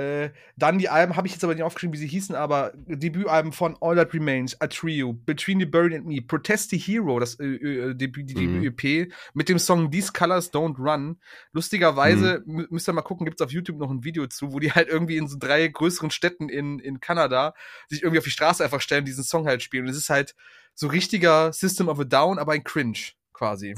Äh, 0.00 0.30
dann 0.56 0.78
die 0.78 0.88
Alben, 0.88 1.16
habe 1.16 1.26
ich 1.26 1.32
jetzt 1.34 1.44
aber 1.44 1.54
nicht 1.54 1.62
aufgeschrieben, 1.62 1.92
wie 1.92 1.98
sie 1.98 2.06
hießen, 2.06 2.34
aber 2.34 2.72
Debütalben 2.86 3.52
von 3.52 3.76
All 3.80 3.96
That 3.96 4.14
Remains, 4.14 4.60
A 4.60 4.66
Trio, 4.66 5.12
Between 5.12 5.60
the 5.60 5.66
Buried 5.66 5.94
and 5.94 6.06
Me, 6.06 6.20
Protest 6.22 6.70
the 6.70 6.78
Hero, 6.78 7.18
das 7.20 7.38
äh, 7.40 7.44
äh, 7.46 7.94
Debüt, 7.94 8.30
die 8.30 8.34
Mhm. 8.34 8.62
Debüt-EP, 8.62 9.12
mit 9.34 9.48
dem 9.48 9.58
Song 9.58 9.90
These 9.90 10.12
Colors 10.12 10.52
Don't 10.52 10.78
Run. 10.78 11.18
Lustigerweise, 11.52 12.42
mü- 12.46 12.66
müsst 12.70 12.88
ihr 12.88 12.92
mal 12.92 13.02
gucken, 13.02 13.24
gibt's 13.26 13.42
auf 13.42 13.52
YouTube 13.52 13.78
noch 13.78 13.90
ein 13.90 14.02
Video 14.04 14.26
zu, 14.26 14.52
wo 14.52 14.58
die 14.58 14.72
halt 14.72 14.88
irgendwie 14.88 15.16
in 15.16 15.28
so 15.28 15.36
drei 15.38 15.68
größeren 15.68 16.10
Städten 16.10 16.48
in, 16.48 16.78
in 16.78 17.00
Kanada 17.00 17.54
sich 17.88 18.02
irgendwie 18.02 18.18
auf 18.18 18.24
die 18.24 18.30
Straße 18.30 18.64
einfach 18.64 18.80
stellen 18.80 19.00
und 19.02 19.08
diesen 19.08 19.24
Song 19.24 19.46
halt 19.46 19.62
spielen. 19.62 19.84
Und 19.84 19.90
es 19.90 19.96
ist 19.98 20.10
halt 20.10 20.34
so 20.74 20.86
richtiger 20.88 21.52
System 21.52 21.88
of 21.88 22.00
a 22.00 22.04
Down, 22.04 22.38
aber 22.38 22.52
ein 22.52 22.64
Cringe 22.64 22.98
quasi. 23.32 23.74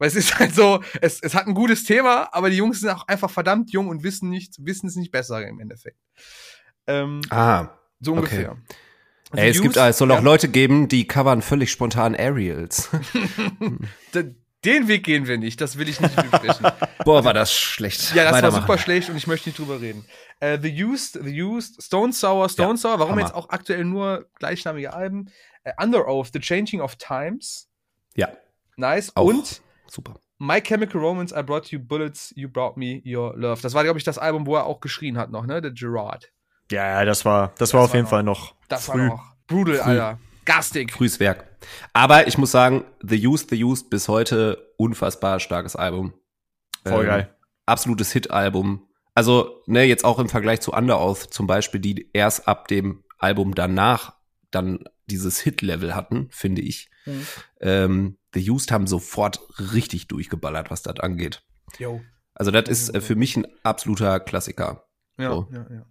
Weil 0.00 0.08
es 0.08 0.16
ist 0.16 0.36
halt 0.38 0.52
so, 0.54 0.82
es, 1.00 1.20
es 1.22 1.34
hat 1.34 1.46
ein 1.46 1.54
gutes 1.54 1.84
Thema, 1.84 2.28
aber 2.32 2.50
die 2.50 2.56
Jungs 2.56 2.80
sind 2.80 2.88
auch 2.88 3.06
einfach 3.06 3.30
verdammt 3.30 3.70
jung 3.70 3.86
und 3.88 4.02
wissen 4.02 4.28
nicht, 4.30 4.54
wissen 4.58 4.88
es 4.88 4.96
nicht 4.96 5.12
besser 5.12 5.46
im 5.46 5.60
Endeffekt. 5.60 5.98
Ähm, 6.88 7.20
Ah, 7.30 7.68
so 8.00 8.12
okay. 8.12 8.18
ungefähr. 8.20 8.56
Also 9.30 9.44
Ey, 9.44 9.50
es 9.50 9.58
Used- 9.58 9.62
gibt, 9.62 9.76
es 9.76 9.98
soll 9.98 10.10
auch 10.10 10.16
ja, 10.16 10.22
Leute 10.22 10.48
geben, 10.48 10.88
die 10.88 11.06
covern 11.06 11.40
völlig 11.42 11.70
spontan 11.70 12.16
Aerials. 12.16 12.88
Den 14.64 14.88
Weg 14.88 15.04
gehen 15.04 15.26
wir 15.26 15.38
nicht, 15.38 15.60
das 15.62 15.78
will 15.78 15.88
ich 15.88 16.00
nicht 16.00 16.14
besprechen. 16.16 16.66
Boah, 17.06 17.24
war 17.24 17.32
das 17.32 17.50
schlecht. 17.52 18.14
ja, 18.14 18.30
das 18.30 18.42
war 18.42 18.52
super 18.52 18.76
schlecht 18.76 19.08
und 19.08 19.16
ich 19.16 19.26
möchte 19.26 19.48
nicht 19.48 19.58
drüber 19.58 19.80
reden. 19.80 20.04
Äh, 20.40 20.58
The 20.60 20.84
Used, 20.84 21.18
The 21.22 21.42
Used, 21.42 21.82
Stone 21.82 22.12
Sour, 22.12 22.48
Stone 22.50 22.72
Ja, 22.72 22.76
Sour, 22.76 22.98
warum 22.98 23.12
Hammer. 23.12 23.20
jetzt 23.22 23.34
auch 23.34 23.48
aktuell 23.48 23.84
nur 23.86 24.26
gleichnamige 24.38 24.92
Alben? 24.92 25.30
Äh, 25.64 25.72
Under 25.82 26.06
Oath, 26.08 26.30
The 26.34 26.40
Changing 26.40 26.80
of 26.82 26.96
Times, 26.96 27.68
Ja, 28.16 28.28
nice. 28.76 29.12
auch. 29.16 29.24
Und 29.24 29.62
super. 29.90 30.14
My 30.38 30.60
Chemical 30.60 31.00
Romance, 31.00 31.34
I 31.38 31.42
Brought 31.42 31.70
You 31.70 31.78
Bullets, 31.80 32.32
You 32.36 32.48
Brought 32.48 32.76
Me 32.76 33.02
Your 33.04 33.36
Love. 33.36 33.60
Das 33.62 33.74
war, 33.74 33.84
glaube 33.84 33.98
ich, 33.98 34.04
das 34.04 34.18
Album, 34.18 34.46
wo 34.46 34.56
er 34.56 34.64
auch 34.64 34.80
geschrien 34.80 35.18
hat 35.18 35.30
noch, 35.30 35.46
ne? 35.46 35.60
Der 35.60 35.70
Gerard. 35.72 36.32
Ja, 36.70 36.86
ja, 37.00 37.04
das 37.04 37.24
war, 37.24 37.52
das, 37.58 37.74
war 37.74 37.82
auf 37.82 37.90
war 37.90 37.96
jeden 37.96 38.04
noch- 38.04 38.10
Fall 38.10 38.22
noch 38.22 38.54
Das 38.68 38.86
früh. 38.86 38.98
war 39.00 39.06
noch 39.08 39.34
brutal, 39.46 39.74
Früh. 39.76 39.80
Alter. 39.90 40.18
Gastig. 40.46 40.92
Frühes 40.92 41.20
Werk. 41.20 41.44
Aber 41.92 42.26
ich 42.26 42.38
muss 42.38 42.50
sagen, 42.50 42.84
The 43.02 43.26
Used, 43.26 43.50
The 43.50 43.62
Used 43.62 43.90
bis 43.90 44.08
heute 44.08 44.72
unfassbar 44.78 45.38
starkes 45.40 45.76
Album. 45.76 46.14
Voll 46.86 47.02
Ähm, 47.04 47.06
geil. 47.10 47.36
Absolutes 47.66 48.10
Hit-Album. 48.12 48.86
Also, 49.14 49.60
ne, 49.66 49.84
jetzt 49.84 50.04
auch 50.04 50.18
im 50.18 50.28
Vergleich 50.28 50.60
zu 50.60 50.72
Under 50.72 51.00
Oath 51.00 51.18
zum 51.32 51.46
Beispiel, 51.46 51.80
die 51.80 52.08
erst 52.14 52.48
ab 52.48 52.68
dem 52.68 53.04
Album 53.18 53.54
danach 53.54 54.14
dann 54.50 54.84
dieses 55.06 55.40
Hit-Level 55.40 55.94
hatten, 55.94 56.28
finde 56.30 56.62
ich. 56.62 56.88
Mhm. 57.04 57.26
Ähm, 57.60 58.16
The 58.34 58.50
Used 58.50 58.70
haben 58.70 58.86
sofort 58.86 59.40
richtig 59.58 60.08
durchgeballert, 60.08 60.70
was 60.70 60.82
das 60.82 61.00
angeht. 61.00 61.42
Jo. 61.78 62.00
Also, 62.34 62.50
das 62.50 62.68
ist 62.68 62.94
äh, 62.94 63.00
für 63.00 63.16
mich 63.16 63.36
ein 63.36 63.46
absoluter 63.62 64.20
Klassiker. 64.20 64.84
Ja, 65.18 65.30
So. 65.30 65.48
ja, 65.52 65.66
ja. 65.70 65.86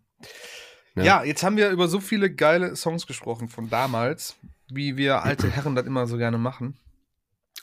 Ja. 0.96 1.04
Ja, 1.04 1.24
jetzt 1.24 1.44
haben 1.44 1.56
wir 1.56 1.70
über 1.70 1.88
so 1.88 2.00
viele 2.00 2.34
geile 2.34 2.76
Songs 2.76 3.06
gesprochen 3.08 3.48
von 3.48 3.70
damals. 3.70 4.36
wie 4.72 4.98
wir 4.98 5.24
alte 5.24 5.50
Herren 5.52 5.76
das 5.76 5.86
immer 5.86 6.08
so 6.08 6.18
gerne 6.18 6.38
machen. 6.38 6.78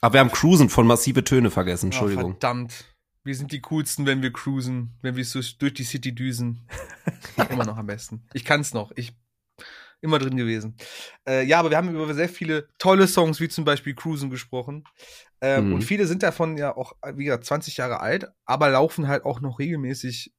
Aber 0.01 0.15
wir 0.15 0.21
haben 0.21 0.31
Cruisen 0.31 0.69
von 0.69 0.87
massive 0.87 1.25
Töne 1.25 1.51
vergessen, 1.51 1.87
Oh, 1.87 1.89
Entschuldigung. 1.89 2.33
verdammt. 2.33 2.85
Wir 3.25 3.35
sind 3.35 3.51
die 3.51 3.61
coolsten, 3.61 4.07
wenn 4.07 4.23
wir 4.23 4.33
cruisen, 4.33 4.95
wenn 5.03 5.17
wir 5.17 5.25
so 5.25 5.41
durch 5.59 5.75
die 5.75 5.83
City 5.85 6.15
düsen. 6.15 6.69
immer 7.51 7.65
noch 7.65 7.77
am 7.77 7.87
besten. 7.87 8.23
Ich 8.33 8.45
kann's 8.45 8.73
noch. 8.73 8.93
Ich 8.95 9.15
immer 10.01 10.19
drin 10.19 10.37
gewesen. 10.37 10.77
Äh, 11.29 11.45
ja, 11.45 11.59
aber 11.59 11.71
wir 11.71 11.77
haben 11.77 11.95
über 11.95 12.13
sehr 12.15 12.29
viele 12.29 12.69
tolle 12.79 13.07
Songs, 13.09 13.41
wie 13.41 13.49
zum 13.49 13.65
Beispiel 13.65 13.95
Cruisen, 13.95 14.31
gesprochen. 14.31 14.85
Ähm, 15.41 15.67
Mhm. 15.69 15.75
Und 15.75 15.83
viele 15.85 16.07
sind 16.07 16.23
davon 16.23 16.57
ja 16.57 16.77
auch, 16.77 16.93
wie 17.15 17.25
gesagt, 17.25 17.45
20 17.47 17.77
Jahre 17.77 18.01
alt, 18.01 18.27
aber 18.45 18.69
laufen 18.71 19.09
halt 19.09 19.25
auch 19.25 19.41
noch 19.41 19.59
regelmäßig, 19.59 20.33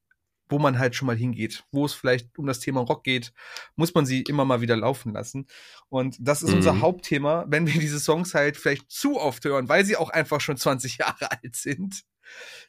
wo 0.49 0.59
man 0.59 0.79
halt 0.79 0.95
schon 0.95 1.07
mal 1.07 1.15
hingeht. 1.17 1.65
Wo 1.71 1.85
es 1.85 1.93
vielleicht 1.93 2.37
um 2.37 2.45
das 2.47 2.59
Thema 2.61 2.79
Rock 2.81 3.03
geht, 3.03 3.33
muss 3.75 3.93
man 3.93 4.05
sie 4.05 4.21
immer 4.21 4.45
mal 4.45 4.61
wieder 4.61 4.77
laufen 4.77 5.11
lassen. 5.13 5.47
Und 5.89 6.15
das 6.19 6.41
ist 6.41 6.53
unser 6.53 6.73
Mhm. 6.73 6.81
Hauptthema, 6.81 7.45
wenn 7.49 7.67
wir 7.67 7.79
diese 7.81 7.99
Songs 7.99 8.33
halt 8.33 8.55
vielleicht 8.57 8.89
zu 8.89 9.19
oft 9.19 9.43
hören, 9.43 9.67
weil 9.69 9.83
sie 9.85 9.97
auch 9.97 10.09
einfach 10.09 10.39
schon 10.39 10.55
20 10.57 10.97
Jahre 10.99 11.31
alt 11.31 11.55
sind, 11.55 12.03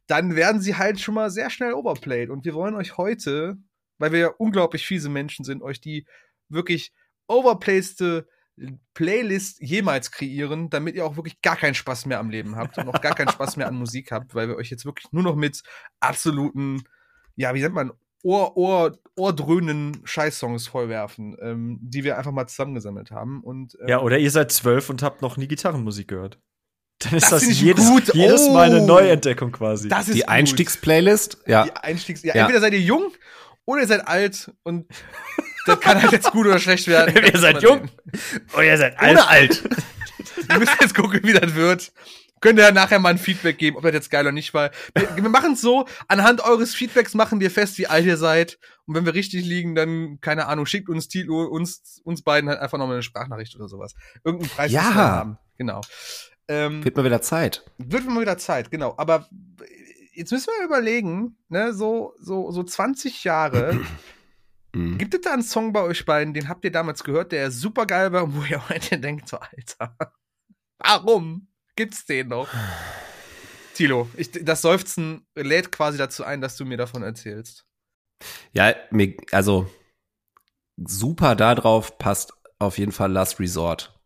dann 0.07 0.37
werden 0.37 0.61
sie 0.61 0.77
halt 0.77 1.01
schon 1.01 1.15
mal 1.15 1.31
sehr 1.31 1.51
schnell 1.51 1.73
overplayed. 1.73 2.31
Und 2.31 2.45
wir 2.45 2.55
wollen 2.55 2.75
euch 2.75 2.97
heute, 2.97 3.57
weil 3.99 4.13
wir 4.13 4.19
ja 4.19 4.29
unglaublich 4.39 4.87
fiese 4.87 5.09
Menschen 5.09 5.45
sind, 5.45 5.63
euch 5.63 5.81
die 5.81 6.07
wirklich 6.49 6.93
overplayste 7.27 8.27
Playlist 8.95 9.61
jemals 9.61 10.11
kreieren, 10.11 10.69
damit 10.71 10.97
ihr 10.97 11.07
auch 11.07 11.17
wirklich 11.17 11.41
gar 11.43 11.57
keinen 11.57 11.75
Spaß 11.75 12.07
mehr 12.07 12.19
am 12.19 12.31
Leben 12.31 12.57
habt 12.57 12.77
und 12.79 12.89
auch 12.89 13.01
gar 13.01 13.15
keinen 13.15 13.29
Spaß 13.31 13.57
mehr 13.57 13.69
an 13.69 13.77
Musik 13.77 14.11
habt, 14.11 14.35
weil 14.35 14.49
wir 14.49 14.57
euch 14.57 14.71
jetzt 14.71 14.85
wirklich 14.85 15.13
nur 15.13 15.23
noch 15.23 15.37
mit 15.37 15.63
absoluten, 16.01 16.83
ja, 17.37 17.55
wie 17.55 17.61
nennt 17.61 17.75
man, 17.75 17.93
Ohr, 18.25 18.57
Ohr, 18.57 18.99
ohrdröhnen 19.17 20.01
Scheißsongs 20.03 20.67
vollwerfen, 20.67 21.37
ähm, 21.41 21.79
die 21.81 22.03
wir 22.03 22.19
einfach 22.19 22.33
mal 22.33 22.49
zusammengesammelt 22.49 23.13
haben. 23.13 23.45
Und, 23.45 23.77
ähm, 23.81 23.87
Ja, 23.89 24.01
oder 24.01 24.19
ihr 24.19 24.31
seid 24.33 24.51
zwölf 24.51 24.91
und 24.91 25.05
habt 25.05 25.23
noch 25.23 25.37
nie 25.37 25.47
Gitarrenmusik 25.47 26.09
gehört. 26.09 26.41
Dann 26.99 27.15
ist 27.15 27.31
Das 27.31 27.45
das, 27.47 27.61
jedes, 27.61 27.89
gut. 27.89 28.13
jedes 28.13 28.49
Mal 28.49 28.73
eine 28.73 28.83
Oh. 28.83 28.87
Neuentdeckung 28.87 29.53
quasi. 29.53 29.89
das 29.89 30.09
ist 30.09 30.17
Die. 30.17 30.27
Einstiegsplaylist, 30.27 31.39
ja. 31.47 31.63
Die 31.63 31.71
Einstiegs 31.77 32.25
ja, 32.25 32.35
Ja. 32.35 32.41
entweder 32.43 32.61
seid 32.61 32.73
ihr 32.73 32.81
jung 32.81 33.13
oder 33.67 33.83
ihr 33.83 33.87
seid 33.87 34.09
alt 34.09 34.51
und 34.65 34.87
das 35.69 35.81
kann 35.81 36.01
halt 36.03 36.13
jetzt 36.13 36.31
gut 36.33 36.47
oder 36.47 36.59
schlecht 36.59 36.87
werden. 36.89 37.15
Ihr 37.33 37.39
seid 37.39 37.63
jung. 37.63 37.89
oh, 38.57 38.61
ihr 38.61 38.77
seid 38.79 38.99
alt. 38.99 39.13
Oder 39.13 39.29
alt. 39.29 39.65
Wir 40.49 40.59
müssen 40.59 40.77
jetzt 40.81 40.95
gucken, 40.95 41.21
wie 41.25 41.33
das 41.33 41.55
wird. 41.55 41.93
Könnt 42.41 42.59
ihr 42.59 42.65
ja 42.67 42.71
nachher 42.73 43.01
mal 43.01 43.09
ein 43.11 43.19
Feedback 43.19 43.59
geben, 43.59 43.77
ob 43.77 43.83
das 43.83 43.93
jetzt 43.93 44.11
geil 44.11 44.23
oder 44.25 44.33
nicht 44.33 44.55
war. 44.55 44.71
Wir, 44.95 45.17
wir 45.17 45.29
machen 45.29 45.55
es 45.55 45.61
so, 45.61 45.87
anhand 46.07 46.41
eures 46.41 46.75
Feedbacks 46.75 47.15
machen 47.15 47.41
wir 47.41 47.51
fest, 47.51 47.77
wie 47.79 47.89
alt 47.89 48.07
ihr 48.07 48.17
seid. 48.17 48.59
Und 48.87 48.95
wenn 48.95 49.05
wir 49.05 49.15
richtig 49.15 49.45
liegen, 49.45 49.75
dann, 49.75 50.21
keine 50.21 50.47
Ahnung, 50.47 50.65
schickt 50.65 50.89
uns 50.89 51.09
Tilo, 51.09 51.45
uns, 51.45 52.01
uns 52.05 52.23
beiden 52.23 52.49
halt 52.49 52.61
einfach 52.61 52.79
nochmal 52.79 52.95
eine 52.97 53.03
Sprachnachricht 53.03 53.57
oder 53.57 53.67
sowas. 53.69 53.95
Irgendeinen 54.25 54.51
Preis 54.51 54.71
Ja. 54.71 54.95
haben. 54.95 55.39
Genau. 55.59 55.81
Ähm, 56.47 56.85
Wird 56.85 56.97
mal 56.97 57.05
wieder 57.05 57.21
Zeit. 57.23 57.65
wird 57.79 58.07
mal 58.09 58.21
wieder 58.21 58.39
Zeit, 58.39 58.71
genau. 58.71 58.95
Aber 58.97 59.29
jetzt 60.15 60.31
müssen 60.31 60.51
wir 60.59 60.65
überlegen, 60.65 61.37
ne, 61.49 61.75
so, 61.75 62.15
so, 62.21 62.53
so 62.53 62.63
20 62.63 63.25
Jahre. 63.25 63.81
Mhm. 64.75 64.99
Gibt 64.99 65.15
es 65.15 65.21
da 65.23 65.33
einen 65.33 65.43
Song 65.43 65.73
bei 65.73 65.83
euch 65.83 66.05
beiden, 66.05 66.35
den 66.35 66.49
habt 66.49 66.65
ihr 66.65 66.73
damals 66.73 67.05
gehört, 67.05 67.33
der 67.33 67.51
super 67.51 67.87
geil 67.87 68.13
war 68.13 68.25
und 68.25 68.37
wo 68.37 68.45
ihr 68.45 68.69
heute 68.69 68.99
denkt, 68.99 69.29
so, 69.29 69.39
Alter, 69.39 69.97
warum 70.79 71.49
gibt's 71.77 72.07
den 72.07 72.29
noch? 72.29 72.49
Tilo, 73.75 74.11
ich, 74.17 74.33
das 74.33 74.63
Seufzen 74.63 75.27
lädt 75.37 75.71
quasi 75.71 75.99
dazu 75.99 76.25
ein, 76.25 76.41
dass 76.41 76.57
du 76.57 76.65
mir 76.65 76.77
davon 76.77 77.03
erzählst. 77.03 77.65
Ja, 78.53 78.75
mir, 78.91 79.17
also 79.31 79.71
super 80.77 81.37
da 81.37 81.55
drauf 81.55 81.99
passt 81.99 82.33
auf 82.59 82.79
jeden 82.79 82.93
Fall 82.93 83.13
Last 83.13 83.39
Resort. 83.39 83.99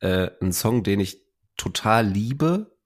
Äh, 0.00 0.30
ein 0.40 0.52
Song, 0.52 0.82
den 0.82 0.98
ich 1.00 1.24
total 1.56 2.06
liebe 2.06 2.76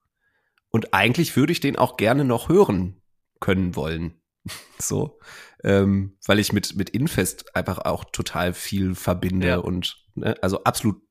und 0.71 0.93
eigentlich 0.93 1.37
würde 1.37 1.53
ich 1.53 1.61
den 1.61 1.77
auch 1.77 1.97
gerne 1.97 2.25
noch 2.25 2.49
hören 2.49 3.01
können 3.41 3.77
wollen. 3.77 4.21
so, 4.79 5.19
ähm, 5.65 6.17
weil 6.27 6.39
ich 6.39 6.53
mit 6.53 6.77
mit 6.77 6.91
Infest 6.91 7.57
einfach 7.57 7.79
auch 7.79 8.05
total 8.05 8.53
viel 8.53 8.95
verbinde 8.95 9.49
Ja. 9.49 9.57
und 9.59 9.97
ne, 10.15 10.35
also 10.43 10.63
absolut 10.65 11.03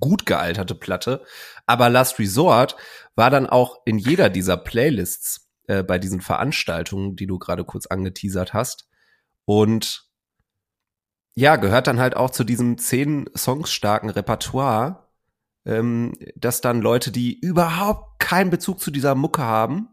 gut 0.00 0.26
gealterte 0.26 0.74
Platte. 0.74 1.24
Aber 1.66 1.88
Last 1.88 2.18
Resort 2.18 2.76
war 3.14 3.30
dann 3.30 3.46
auch 3.46 3.78
in 3.84 3.98
jeder 3.98 4.28
dieser 4.30 4.56
Playlists 4.56 5.48
äh, 5.66 5.82
bei 5.82 5.98
diesen 5.98 6.20
Veranstaltungen, 6.20 7.16
die 7.16 7.26
du 7.26 7.38
gerade 7.38 7.64
kurz 7.64 7.86
angeteasert 7.86 8.52
hast. 8.54 8.86
Und 9.44 10.04
ja, 11.34 11.56
gehört 11.56 11.86
dann 11.86 12.00
halt 12.00 12.16
auch 12.16 12.30
zu 12.30 12.44
diesem 12.44 12.78
zehn 12.78 13.30
Songs 13.36 13.72
starken 13.72 14.10
Repertoire, 14.10 15.08
ähm, 15.64 16.12
dass 16.36 16.60
dann 16.60 16.80
Leute, 16.80 17.10
die 17.12 17.38
überhaupt 17.38 18.18
keinen 18.18 18.50
Bezug 18.50 18.80
zu 18.80 18.90
dieser 18.90 19.14
Mucke 19.14 19.42
haben, 19.42 19.88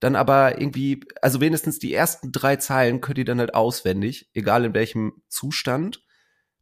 dann 0.00 0.16
aber 0.16 0.60
irgendwie, 0.60 1.00
also 1.22 1.40
wenigstens 1.40 1.78
die 1.78 1.94
ersten 1.94 2.32
drei 2.32 2.56
Zeilen 2.56 3.00
könnt 3.00 3.18
ihr 3.18 3.24
dann 3.24 3.40
halt 3.40 3.54
auswendig, 3.54 4.28
egal 4.34 4.64
in 4.64 4.74
welchem 4.74 5.22
Zustand. 5.28 6.02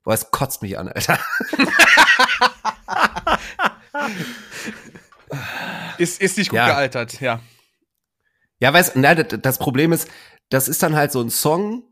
Boah, 0.02 0.14
es 0.14 0.30
kotzt 0.30 0.62
mich 0.62 0.78
an, 0.78 0.88
Alter. 0.88 1.18
Ist, 5.98 6.20
ist 6.20 6.38
nicht 6.38 6.50
gut 6.50 6.56
Ja. 6.58 6.66
gealtert, 6.66 7.20
ja. 7.20 7.40
Ja, 8.60 8.72
weißt 8.72 8.96
na, 8.96 9.14
das 9.14 9.40
das 9.40 9.58
Problem 9.58 9.92
ist, 9.92 10.08
das 10.48 10.68
ist 10.68 10.82
dann 10.82 10.94
halt 10.94 11.12
so 11.12 11.20
ein 11.20 11.30
Song, 11.30 11.82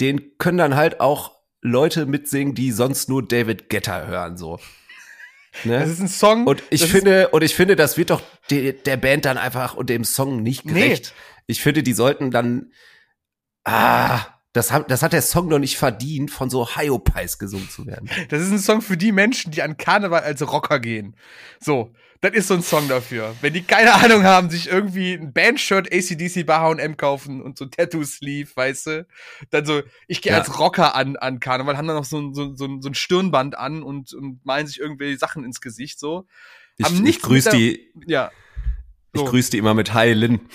den 0.00 0.36
können 0.38 0.58
dann 0.58 0.76
halt 0.76 1.00
auch 1.00 1.38
Leute 1.60 2.06
mitsingen, 2.06 2.54
die 2.54 2.72
sonst 2.72 3.08
nur 3.08 3.26
David 3.26 3.68
Guetta 3.68 4.06
hören, 4.06 4.36
so. 4.36 4.58
Ne? 5.64 5.78
Das 5.80 5.88
ist 5.88 6.00
ein 6.00 6.08
Song. 6.08 6.46
Und 6.46 6.62
ich 6.70 6.84
finde, 6.86 7.28
und 7.28 7.42
ich 7.42 7.54
finde, 7.54 7.76
das 7.76 7.96
wird 7.96 8.10
doch 8.10 8.22
de, 8.50 8.72
der 8.72 8.96
Band 8.96 9.24
dann 9.24 9.38
einfach 9.38 9.74
und 9.74 9.90
dem 9.90 10.04
Song 10.04 10.42
nicht 10.42 10.64
Nee. 10.64 10.72
gerecht. 10.80 11.14
Ich 11.46 11.60
finde, 11.60 11.82
die 11.82 11.92
sollten 11.92 12.30
dann, 12.30 12.72
ah, 13.64 14.20
das 14.52 14.72
hat, 14.72 14.90
das 14.90 15.02
hat 15.02 15.12
der 15.12 15.22
Song 15.22 15.48
noch 15.48 15.58
nicht 15.60 15.76
verdient, 15.78 16.30
von 16.30 16.50
so 16.50 16.66
Hyopies 16.76 17.38
gesungen 17.38 17.68
zu 17.70 17.86
werden. 17.86 18.10
Das 18.30 18.40
ist 18.42 18.50
ein 18.50 18.58
Song 18.58 18.82
für 18.82 18.96
die 18.96 19.12
Menschen, 19.12 19.52
die 19.52 19.62
an 19.62 19.76
Karneval 19.76 20.22
als 20.22 20.42
Rocker 20.50 20.80
gehen. 20.80 21.14
So, 21.60 21.92
das 22.20 22.32
ist 22.32 22.48
so 22.48 22.54
ein 22.54 22.62
Song 22.62 22.88
dafür. 22.88 23.34
Wenn 23.40 23.52
die 23.54 23.62
keine 23.62 23.94
Ahnung 23.94 24.24
haben, 24.24 24.50
sich 24.50 24.68
irgendwie 24.68 25.14
ein 25.14 25.32
Bandshirt 25.32 25.92
ACDC 25.92 26.44
bei 26.44 26.56
H&M 26.58 26.96
kaufen 26.96 27.40
und 27.40 27.56
so 27.56 27.66
Tattoo-Sleeve, 27.66 28.50
weißt 28.54 28.86
du, 28.88 29.06
dann 29.50 29.64
so, 29.64 29.82
ich 30.08 30.20
gehe 30.20 30.32
Ja. 30.32 30.38
als 30.38 30.58
Rocker 30.58 30.94
an, 30.96 31.16
an 31.16 31.38
Karneval, 31.40 31.76
haben 31.78 31.86
dann 31.86 31.96
noch 31.96 32.04
so, 32.04 32.18
ein- 32.18 32.34
so, 32.34 32.54
so, 32.56 32.64
ein- 32.66 32.82
so 32.82 32.88
ein 32.90 32.94
Stirnband 32.94 33.56
an 33.56 33.82
und, 33.82 34.12
und 34.14 34.44
malen 34.44 34.66
sich 34.66 34.80
irgendwelche 34.80 35.16
Sachen 35.16 35.44
ins 35.44 35.60
Gesicht, 35.60 35.98
so. 36.00 36.26
Ich, 36.76 36.86
Haben 36.86 37.06
ich 37.06 37.22
grüße 37.22 37.50
die, 37.50 37.88
Ja. 38.06 38.30
ich 39.12 39.20
So. 39.20 39.26
grüße 39.26 39.52
die 39.52 39.58
immer 39.58 39.74
mit 39.74 39.94
Hi 39.94 40.12
Lin. 40.12 40.40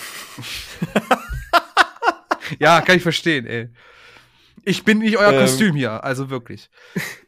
Ja, 2.60 2.82
kann 2.82 2.98
ich 2.98 3.04
verstehen, 3.04 3.46
ey. 3.46 3.70
Ich 4.64 4.84
bin 4.84 5.00
nicht 5.00 5.18
euer 5.18 5.32
Ähm. 5.34 5.40
Kostüm 5.42 5.76
hier, 5.76 6.04
also 6.04 6.30
wirklich. 6.30 6.70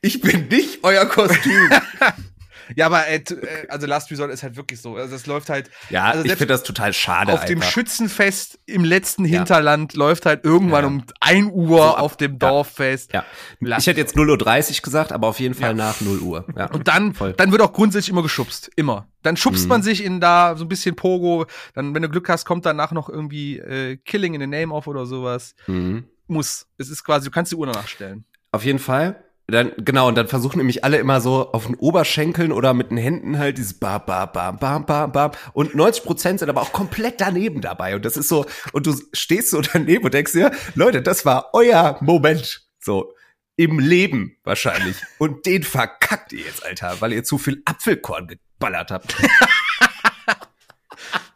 Ich 0.02 0.22
bin 0.22 0.48
nicht 0.48 0.84
euer 0.84 1.06
Kostüm. 1.06 1.70
Ja, 2.76 2.88
aber 2.88 3.08
äh, 3.08 3.16
äh, 3.18 3.68
also 3.70 3.88
Last 3.88 4.12
Resort 4.12 4.32
ist 4.32 4.44
halt 4.44 4.56
wirklich 4.56 4.82
so. 4.82 4.96
Also 4.96 5.16
es 5.16 5.26
läuft 5.26 5.50
halt 5.50 5.70
ja, 5.90 6.06
Also 6.06 6.26
ich 6.26 6.32
finde 6.32 6.48
das 6.48 6.64
total 6.64 6.94
schade 6.94 7.34
auf 7.34 7.46
dem 7.46 7.60
einfach. 7.60 7.72
Schützenfest 7.72 8.60
im 8.66 8.84
letzten 8.84 9.26
Ja. 9.26 9.38
Hinterland 9.40 9.94
läuft 9.96 10.26
halt 10.26 10.44
irgendwann 10.46 10.84
Ja. 10.84 10.88
um 10.88 11.04
1 11.20 11.52
Uhr 11.52 11.78
So 11.78 11.84
ab- 11.84 12.00
auf 12.00 12.18
dem 12.18 12.34
ja. 12.34 12.38
Dorffest. 12.38 13.14
Ja. 13.14 13.26
Lass- 13.60 13.84
Ich 13.84 13.88
hätte 13.88 14.00
jetzt 14.00 14.16
0.30 14.16 14.78
Uhr 14.80 14.82
gesagt, 14.84 15.12
aber 15.12 15.28
auf 15.28 15.40
jeden 15.40 15.54
Fall 15.54 15.70
Ja. 15.70 15.74
nach 15.76 16.02
0 16.02 16.20
Uhr. 16.20 16.46
Ja. 16.56 16.66
Und 16.72 16.88
dann, 16.88 17.14
Voll. 17.14 17.34
dann 17.34 17.52
wird 17.52 17.62
auch 17.62 17.74
grundsätzlich 17.74 18.10
immer 18.10 18.24
geschubst. 18.24 18.70
Immer. 18.76 19.08
Dann 19.24 19.38
schubst 19.38 19.64
Mhm. 19.64 19.70
man 19.70 19.84
sich 19.84 20.04
in 20.04 20.20
da 20.22 20.56
so 20.56 20.66
ein 20.66 20.70
bisschen 20.70 20.96
Pogo. 20.96 21.46
Dann, 21.74 21.94
wenn 21.96 22.02
du 22.02 22.10
Glück 22.10 22.30
hast, 22.30 22.46
kommt 22.46 22.66
danach 22.66 22.92
noch 22.92 23.10
irgendwie 23.10 23.58
äh, 23.60 23.98
Killing 23.98 24.34
in 24.36 24.42
the 24.42 24.48
Name 24.48 24.74
auf 24.74 24.88
oder 24.88 25.06
sowas. 25.06 25.56
Mhm. 25.68 26.06
Muss. 26.28 26.68
Es 26.78 26.90
ist 26.90 27.04
quasi, 27.04 27.26
du 27.26 27.32
kannst 27.32 27.52
die 27.52 27.56
Uhr 27.56 27.66
danach 27.68 27.88
stellen. 27.88 28.26
Auf 28.52 28.64
jeden 28.66 28.80
Fall. 28.80 29.24
Dann, 29.50 29.72
genau, 29.78 30.10
und 30.10 30.16
dann 30.16 30.28
versuchen 30.28 30.58
nämlich 30.58 30.84
alle 30.84 30.98
immer 30.98 31.22
so 31.22 31.54
auf 31.54 31.68
den 31.68 31.76
Oberschenkeln 31.76 32.52
oder 32.52 32.74
mit 32.74 32.92
den 32.92 32.98
Händen 32.98 33.38
halt 33.38 33.58
dieses 33.58 33.80
ba, 33.80 33.98
ba, 33.98 34.26
bam, 34.26 34.60
bam, 34.60 34.86
bam, 34.86 35.14
bam. 35.14 35.32
Und 35.54 35.74
90 35.74 36.04
Prozent 36.04 36.40
sind 36.40 36.50
aber 36.50 36.62
auch 36.62 36.74
komplett 36.74 37.22
daneben 37.22 37.62
dabei. 37.62 37.96
Und 37.96 38.04
das 38.04 38.18
ist 38.18 38.28
so, 38.28 38.46
und 38.74 38.86
du 38.86 38.94
stehst 39.14 39.52
so 39.52 39.62
daneben 39.62 40.04
und 40.04 40.14
denkst 40.14 40.34
dir, 40.34 40.52
Leute, 40.76 41.02
das 41.02 41.26
war 41.26 41.52
euer 41.54 41.98
Moment. 42.02 42.68
So. 42.80 43.14
Im 43.56 43.80
Leben 43.80 44.38
wahrscheinlich. 44.44 44.98
Und 45.18 45.48
den 45.48 45.64
verkackt 45.64 46.32
ihr 46.32 46.42
jetzt, 46.42 46.64
Alter, 46.64 46.98
weil 47.00 47.12
ihr 47.12 47.24
zu 47.24 47.40
viel 47.40 47.64
Apfelkorn 47.66 48.28
geballert 48.28 48.92
habt. 48.92 49.16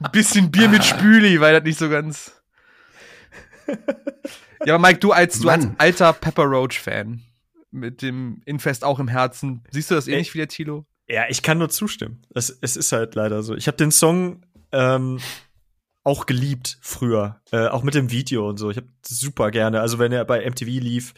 Ein 0.03 0.11
bisschen 0.11 0.51
Bier 0.51 0.69
mit 0.69 0.83
Spüli, 0.85 1.41
weil 1.41 1.55
das 1.55 1.63
nicht 1.63 1.79
so 1.79 1.89
ganz. 1.89 2.31
ja, 4.65 4.75
aber 4.75 4.87
Mike, 4.87 4.99
du 4.99 5.13
als, 5.13 5.39
du 5.39 5.49
als 5.49 5.65
Mann. 5.65 5.75
alter 5.79 6.13
Pepper 6.13 6.43
Roach-Fan 6.43 7.23
mit 7.71 8.01
dem 8.01 8.41
Infest 8.45 8.83
auch 8.83 8.99
im 8.99 9.07
Herzen, 9.07 9.63
siehst 9.71 9.89
du 9.91 9.95
das 9.95 10.07
ähnlich 10.07 10.33
wie 10.33 10.37
der 10.39 10.47
Tilo? 10.47 10.85
Ja, 11.07 11.23
ich 11.29 11.41
kann 11.41 11.57
nur 11.57 11.69
zustimmen. 11.69 12.21
Es, 12.33 12.49
es 12.61 12.77
ist 12.77 12.91
halt 12.91 13.15
leider 13.15 13.43
so. 13.43 13.55
Ich 13.55 13.67
habe 13.67 13.77
den 13.77 13.91
Song 13.91 14.45
ähm, 14.71 15.19
auch 16.03 16.25
geliebt 16.25 16.77
früher, 16.81 17.41
äh, 17.51 17.67
auch 17.67 17.83
mit 17.83 17.95
dem 17.95 18.11
Video 18.11 18.47
und 18.49 18.57
so. 18.57 18.69
Ich 18.69 18.77
habe 18.77 18.87
super 19.05 19.51
gerne. 19.51 19.81
Also 19.81 19.99
wenn 19.99 20.11
er 20.11 20.23
bei 20.25 20.43
MTV 20.49 20.67
lief, 20.67 21.13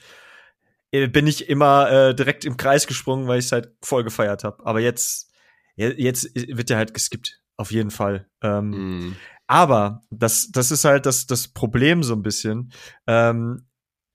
äh, 0.91 1.07
bin 1.07 1.27
ich 1.27 1.47
immer 1.49 1.91
äh, 1.91 2.15
direkt 2.15 2.43
im 2.45 2.57
Kreis 2.57 2.87
gesprungen, 2.87 3.27
weil 3.27 3.39
ich 3.39 3.45
es 3.45 3.51
halt 3.51 3.71
voll 3.83 4.03
gefeiert 4.03 4.43
habe. 4.43 4.65
Aber 4.65 4.79
jetzt, 4.79 5.31
jetzt 5.75 6.29
wird 6.35 6.69
der 6.69 6.77
halt 6.77 6.93
geskippt. 6.93 7.39
Auf 7.55 7.71
jeden 7.71 7.91
Fall. 7.91 8.27
Ähm, 8.41 8.69
Mhm. 8.69 9.15
aber 9.45 10.01
das, 10.09 10.49
das 10.51 10.71
ist 10.71 10.85
halt 10.85 11.05
das, 11.05 11.27
das 11.27 11.47
Problem 11.47 12.01
so 12.01 12.13
ein 12.15 12.23
bisschen. 12.23 12.73
Ähm, 13.05 13.67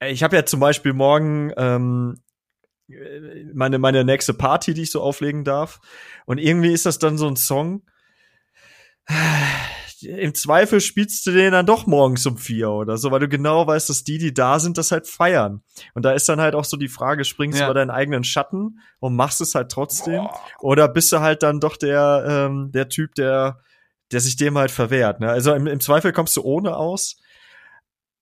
ich 0.05 0.23
habe 0.25 0.35
ja 0.37 0.45
zum 0.45 0.59
Beispiel 0.61 0.93
morgen 0.93 1.53
ähm, 1.57 2.21
meine, 3.53 3.79
meine 3.79 4.05
nächste 4.05 4.35
Party, 4.35 4.75
die 4.75 4.83
ich 4.83 4.91
so 4.91 5.03
auflegen 5.03 5.45
darf. 5.45 5.81
Und 6.27 6.39
irgendwie 6.39 6.73
ist 6.73 6.87
das 6.87 6.99
dann 6.99 7.19
so 7.19 7.27
ein 7.29 7.37
Song. 7.37 7.83
Im 10.03 10.33
Zweifel 10.35 10.81
spielst 10.81 11.27
du 11.27 11.33
den 11.33 11.51
dann 11.51 11.67
doch 11.67 11.87
morgens 11.87 12.25
um 12.25 12.39
vier 12.39 12.71
oder 12.71 12.99
so, 12.99 13.11
weil 13.11 13.19
du 13.21 13.29
genau 13.29 13.67
weißt, 13.67 13.89
dass 13.91 14.05
die, 14.05 14.19
die 14.19 14.33
da 14.33 14.61
sind, 14.61 14.79
das 14.79 14.93
halt 14.93 15.09
feiern. 15.09 15.63
Und 15.95 16.05
da 16.05 16.13
ist 16.13 16.29
dann 16.29 16.41
halt 16.41 16.55
auch 16.55 16.65
so 16.65 16.77
die 16.77 16.89
Frage, 16.89 17.25
springst 17.25 17.59
Ja. 17.59 17.67
du 17.67 17.71
über 17.73 17.81
deinen 17.81 17.91
eigenen 17.91 18.23
Schatten 18.23 18.79
und 19.01 19.17
machst 19.17 19.41
es 19.41 19.57
halt 19.57 19.73
trotzdem? 19.73 20.29
Oder 20.61 20.87
bist 20.89 21.11
du 21.11 21.19
halt 21.21 21.43
dann 21.43 21.59
doch 21.59 21.77
der, 21.77 22.25
ähm, 22.49 22.71
der 22.71 22.89
Typ, 22.89 23.15
der, 23.17 23.61
der 24.13 24.21
sich 24.21 24.37
dem 24.37 24.57
halt 24.57 24.71
verwehrt. 24.71 25.19
Ne? 25.21 25.29
Also 25.31 25.53
im, 25.53 25.67
im 25.67 25.81
Zweifel 25.81 26.13
kommst 26.13 26.37
du 26.37 26.43
ohne 26.43 26.77
aus, 26.77 27.17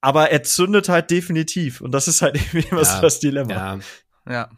aber 0.00 0.30
er 0.30 0.42
zündet 0.44 0.88
halt 0.88 1.10
definitiv. 1.10 1.82
Und 1.82 1.92
das 1.92 2.08
ist 2.08 2.22
halt 2.22 2.36
irgendwie 2.52 2.66
immer 2.70 2.84
so 2.86 2.94
Ja. 2.94 3.00
das 3.02 3.20
Dilemma. 3.20 3.52
Ja. 3.52 3.78
Ja. 4.28 4.48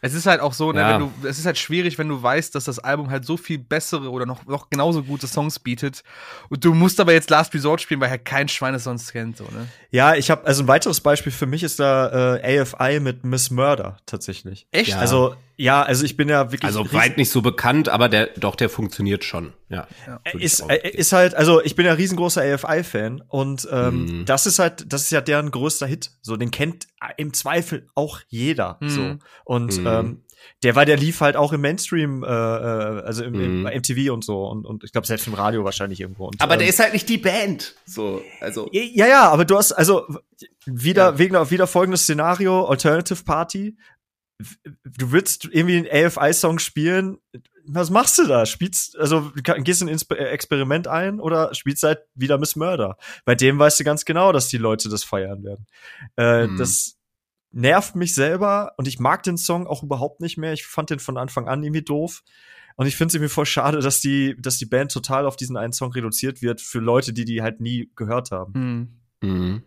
Es 0.00 0.14
ist 0.14 0.26
halt 0.26 0.40
auch 0.40 0.52
so, 0.52 0.70
ne, 0.70 0.80
Ja. 0.80 0.92
wenn 0.94 1.00
du, 1.22 1.28
es 1.28 1.40
ist 1.40 1.46
halt 1.46 1.58
schwierig, 1.58 1.98
wenn 1.98 2.08
du 2.08 2.22
weißt, 2.22 2.54
dass 2.54 2.64
das 2.66 2.78
Album 2.78 3.10
halt 3.10 3.24
so 3.24 3.36
viel 3.36 3.58
bessere 3.58 4.10
oder 4.10 4.26
noch, 4.26 4.46
noch 4.46 4.70
genauso 4.70 5.02
gute 5.02 5.26
Songs 5.26 5.58
bietet. 5.58 6.04
Und 6.50 6.64
du 6.64 6.72
musst 6.72 7.00
aber 7.00 7.12
jetzt 7.12 7.30
Last 7.30 7.52
Resort 7.52 7.80
spielen, 7.80 8.00
weil 8.00 8.10
halt 8.10 8.24
kein 8.24 8.48
Schwein 8.48 8.74
es 8.74 8.84
sonst 8.84 9.10
kennt, 9.10 9.36
so, 9.38 9.44
ne? 9.44 9.66
Ja, 9.90 10.14
ich 10.14 10.30
habe 10.30 10.46
also 10.46 10.62
ein 10.62 10.68
weiteres 10.68 11.00
Beispiel 11.00 11.32
für 11.32 11.46
mich 11.46 11.64
ist 11.64 11.80
da 11.80 12.36
äh, 12.36 12.60
AFI 12.60 13.00
mit 13.00 13.24
Miss 13.24 13.50
Murder 13.50 13.96
tatsächlich. 14.06 14.68
Echt? 14.70 14.90
Ja. 14.90 14.98
Also 14.98 15.34
ja, 15.60 15.82
also 15.82 16.04
ich 16.04 16.16
bin 16.16 16.28
ja 16.28 16.52
wirklich 16.52 16.64
Also 16.64 16.90
weit 16.92 17.16
nicht 17.16 17.30
so 17.30 17.42
bekannt, 17.42 17.88
aber 17.88 18.08
der, 18.08 18.28
doch, 18.38 18.54
der 18.54 18.70
funktioniert 18.70 19.24
schon. 19.24 19.52
Ja. 19.68 19.88
Ja. 20.06 20.20
Ich 20.34 20.42
ist, 20.44 20.60
äh, 20.70 20.88
ist 20.90 21.12
halt, 21.12 21.34
also 21.34 21.60
ich 21.62 21.74
bin 21.74 21.84
ja 21.84 21.92
riesengroßer 21.92 22.42
AFI-Fan 22.42 23.22
und 23.28 23.68
ähm, 23.70 24.04
Mhm. 24.20 24.24
das 24.24 24.46
ist 24.46 24.60
halt, 24.60 24.92
das 24.92 25.02
ist 25.02 25.10
ja 25.10 25.20
deren 25.20 25.50
größter 25.50 25.86
Hit. 25.86 26.12
So, 26.22 26.36
den 26.36 26.52
kennt 26.52 26.86
im 27.16 27.34
Zweifel 27.34 27.88
auch 27.96 28.20
jeder. 28.28 28.78
Mhm. 28.80 28.88
So. 28.88 29.16
Und 29.44 29.78
Mhm. 29.80 29.86
ähm, 29.86 30.22
der 30.62 30.76
war, 30.76 30.84
der 30.86 30.96
lief 30.96 31.20
halt 31.20 31.36
auch 31.36 31.52
im 31.52 31.60
Mainstream, 31.60 32.22
äh, 32.22 32.26
äh, 32.26 32.30
also 32.30 33.24
im, 33.24 33.34
im 33.34 33.58
Mhm. 33.60 33.64
bei 33.64 33.74
MTV 33.76 34.12
und 34.12 34.24
so 34.24 34.46
und, 34.46 34.64
und 34.64 34.84
ich 34.84 34.92
glaube 34.92 35.06
selbst 35.08 35.26
im 35.26 35.34
Radio 35.34 35.64
wahrscheinlich 35.64 36.00
irgendwo. 36.00 36.26
Und, 36.28 36.40
Aber 36.40 36.54
ähm, 36.54 36.60
der 36.60 36.68
ist 36.68 36.78
halt 36.78 36.92
nicht 36.92 37.08
die 37.08 37.18
Band. 37.18 37.74
So, 37.84 38.22
also. 38.40 38.68
Ja, 38.72 39.06
ja, 39.06 39.28
aber 39.28 39.44
du 39.44 39.56
hast 39.56 39.72
also 39.72 40.06
wieder 40.66 41.18
wegen 41.18 41.34
wieder 41.50 41.66
folgendes 41.66 42.02
Szenario 42.02 42.64
Alternative 42.66 43.24
Party. 43.24 43.76
Du 44.84 45.12
willst 45.12 45.44
irgendwie 45.46 45.76
einen 45.88 46.06
AFI-Song 46.06 46.58
spielen. 46.58 47.18
Was 47.64 47.90
machst 47.90 48.18
du 48.18 48.26
da? 48.26 48.46
Spielst 48.46 48.96
also 48.96 49.30
gehst 49.34 49.82
ein 49.82 49.88
Inspe 49.88 50.18
äh, 50.18 50.24
Experiment 50.30 50.86
ein 50.88 51.20
oder 51.20 51.54
spielst 51.54 51.82
halt 51.82 52.00
wieder 52.14 52.38
Miss 52.38 52.56
Murder? 52.56 52.96
Bei 53.24 53.34
dem 53.34 53.58
weißt 53.58 53.80
du 53.80 53.84
ganz 53.84 54.04
genau, 54.04 54.32
dass 54.32 54.48
die 54.48 54.56
Leute 54.58 54.88
das 54.88 55.04
feiern 55.04 55.42
werden. 55.44 55.66
Äh, 56.16 56.46
Mhm. 56.46 56.56
Das 56.56 56.96
nervt 57.50 57.96
mich 57.96 58.14
selber 58.14 58.72
und 58.76 58.86
ich 58.88 58.98
mag 58.98 59.22
den 59.22 59.36
Song 59.38 59.66
auch 59.66 59.82
überhaupt 59.82 60.20
nicht 60.20 60.38
mehr. 60.38 60.52
Ich 60.52 60.66
fand 60.66 60.90
den 60.90 60.98
von 60.98 61.16
Anfang 61.18 61.48
an 61.48 61.62
irgendwie 61.62 61.82
doof. 61.82 62.22
Und 62.76 62.86
ich 62.86 62.94
finde 62.96 63.08
es 63.08 63.14
irgendwie 63.16 63.32
voll 63.32 63.46
schade, 63.46 63.80
dass 63.80 64.00
die, 64.00 64.36
dass 64.38 64.58
die 64.58 64.66
Band 64.66 64.92
total 64.92 65.26
auf 65.26 65.34
diesen 65.34 65.56
einen 65.56 65.72
Song 65.72 65.90
reduziert 65.92 66.42
wird 66.42 66.60
für 66.60 66.78
Leute, 66.78 67.12
die 67.12 67.24
die 67.24 67.42
halt 67.42 67.60
nie 67.60 67.90
gehört 67.96 68.30
haben. 68.30 68.54
Hm. 68.54 69.28
Mhm. 69.28 69.62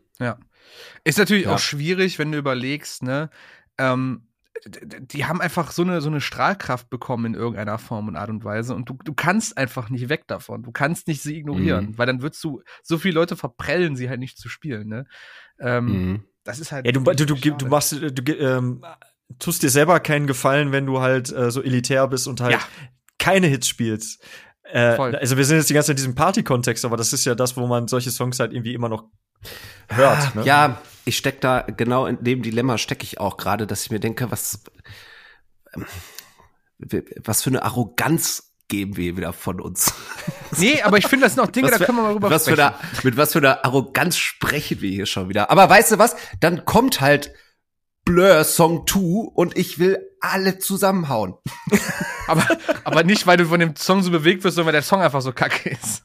Ist 1.03 1.17
natürlich 1.17 1.45
Ja. 1.45 1.55
auch 1.55 1.59
schwierig, 1.59 2.19
wenn 2.19 2.31
du 2.31 2.37
überlegst, 2.37 3.03
ne? 3.03 3.29
Ähm, 3.77 4.27
die 4.65 5.25
haben 5.25 5.41
einfach 5.41 5.71
so 5.71 5.81
eine, 5.81 6.01
so 6.01 6.09
eine 6.09 6.21
Strahlkraft 6.21 6.89
bekommen 6.89 7.25
in 7.25 7.33
irgendeiner 7.33 7.77
Form 7.77 8.07
und 8.07 8.15
Art 8.15 8.29
und 8.29 8.43
Weise 8.43 8.75
und 8.75 8.89
du, 8.89 8.97
du 9.03 9.13
kannst 9.13 9.57
einfach 9.57 9.89
nicht 9.89 10.09
weg 10.09 10.27
davon. 10.27 10.61
Du 10.63 10.71
kannst 10.71 11.07
nicht 11.07 11.21
sie 11.21 11.37
ignorieren, 11.37 11.87
Mhm. 11.91 11.97
weil 11.97 12.05
dann 12.05 12.21
würdest 12.21 12.43
du, 12.43 12.61
so 12.83 12.97
viele 12.97 13.15
Leute 13.15 13.35
verprellen 13.35 13.95
sie 13.95 14.09
halt 14.09 14.19
nicht 14.19 14.37
zu 14.37 14.49
spielen, 14.49 14.87
ne? 14.87 15.05
Ähm, 15.59 15.85
Mhm. 15.85 16.23
Das 16.43 16.59
ist 16.59 16.71
halt. 16.71 16.85
Ja, 16.87 16.91
du, 16.91 17.01
du, 17.03 17.25
du, 17.25 17.35
du 17.35 17.65
machst, 17.67 17.91
du 17.93 18.31
ähm, 18.33 18.83
tust 19.37 19.61
dir 19.61 19.69
selber 19.69 19.99
keinen 19.99 20.25
Gefallen, 20.25 20.71
wenn 20.71 20.87
du 20.87 20.99
halt 20.99 21.31
äh, 21.31 21.51
so 21.51 21.61
elitär 21.61 22.07
bist 22.07 22.27
und 22.27 22.41
halt 22.41 22.53
Ja. 22.53 22.59
keine 23.19 23.45
Hits 23.47 23.67
spielst. 23.67 24.23
Äh, 24.63 24.79
also 24.97 25.37
wir 25.37 25.45
sind 25.45 25.57
jetzt 25.57 25.69
die 25.69 25.73
ganze 25.75 25.87
Zeit 25.87 25.93
in 25.93 25.97
diesem 25.97 26.15
Party-Kontext, 26.15 26.83
aber 26.83 26.97
das 26.97 27.13
ist 27.13 27.25
ja 27.25 27.35
das, 27.35 27.57
wo 27.57 27.67
man 27.67 27.87
solche 27.87 28.09
Songs 28.09 28.39
halt 28.39 28.53
irgendwie 28.53 28.73
immer 28.73 28.89
noch 28.89 29.05
hört. 29.89 30.35
Ne? 30.35 30.43
Ja, 30.43 30.81
ich 31.05 31.17
steck 31.17 31.41
da 31.41 31.61
genau 31.61 32.05
in 32.05 32.23
dem 32.23 32.41
Dilemma 32.41 32.77
stecke 32.77 33.03
ich 33.03 33.19
auch 33.19 33.37
gerade, 33.37 33.65
dass 33.67 33.83
ich 33.83 33.91
mir 33.91 33.99
denke, 33.99 34.29
was 34.31 34.61
ähm, 35.75 35.85
was 37.23 37.43
für 37.43 37.49
eine 37.49 37.63
Arroganz 37.63 38.53
geben 38.67 38.95
wir 38.97 39.17
wieder 39.17 39.33
von 39.33 39.59
uns. 39.61 39.93
Nee, 40.57 40.81
aber 40.81 40.97
ich 40.97 41.07
finde, 41.07 41.25
das 41.27 41.35
sind 41.35 41.43
auch 41.43 41.49
Dinge, 41.49 41.67
Was 41.67 41.71
da 41.71 41.77
für- 41.77 41.85
können 41.85 41.97
wir 41.99 42.01
mal 42.03 42.13
rüber 42.13 42.29
was 42.29 42.43
für 42.43 42.51
sprechen. 42.51 42.73
eine, 42.73 43.03
mit 43.03 43.15
was 43.15 43.31
für 43.31 43.37
einer 43.39 43.63
Arroganz 43.63 44.17
sprechen 44.17 44.81
wir 44.81 44.89
hier 44.91 45.05
schon 45.05 45.29
wieder. 45.29 45.49
Aber 45.49 45.69
weißt 45.69 45.93
du 45.93 45.97
was? 45.97 46.17
Dann 46.41 46.65
kommt 46.65 46.99
halt 46.99 47.33
Blur 48.03 48.43
Song 48.43 48.85
2 48.85 48.99
und 49.33 49.57
ich 49.57 49.79
will 49.79 49.99
alle 50.19 50.59
zusammenhauen. 50.59 51.35
Aber, 52.27 52.45
aber 52.83 53.03
nicht, 53.03 53.27
weil 53.27 53.37
du 53.37 53.45
von 53.45 53.61
dem 53.61 53.75
Song 53.77 54.03
so 54.03 54.11
bewegt 54.11 54.43
wirst, 54.43 54.55
sondern 54.55 54.67
weil 54.67 54.73
der 54.81 54.81
Song 54.83 55.01
einfach 55.01 55.21
so 55.21 55.31
kacke 55.33 55.69
ist. 55.69 56.03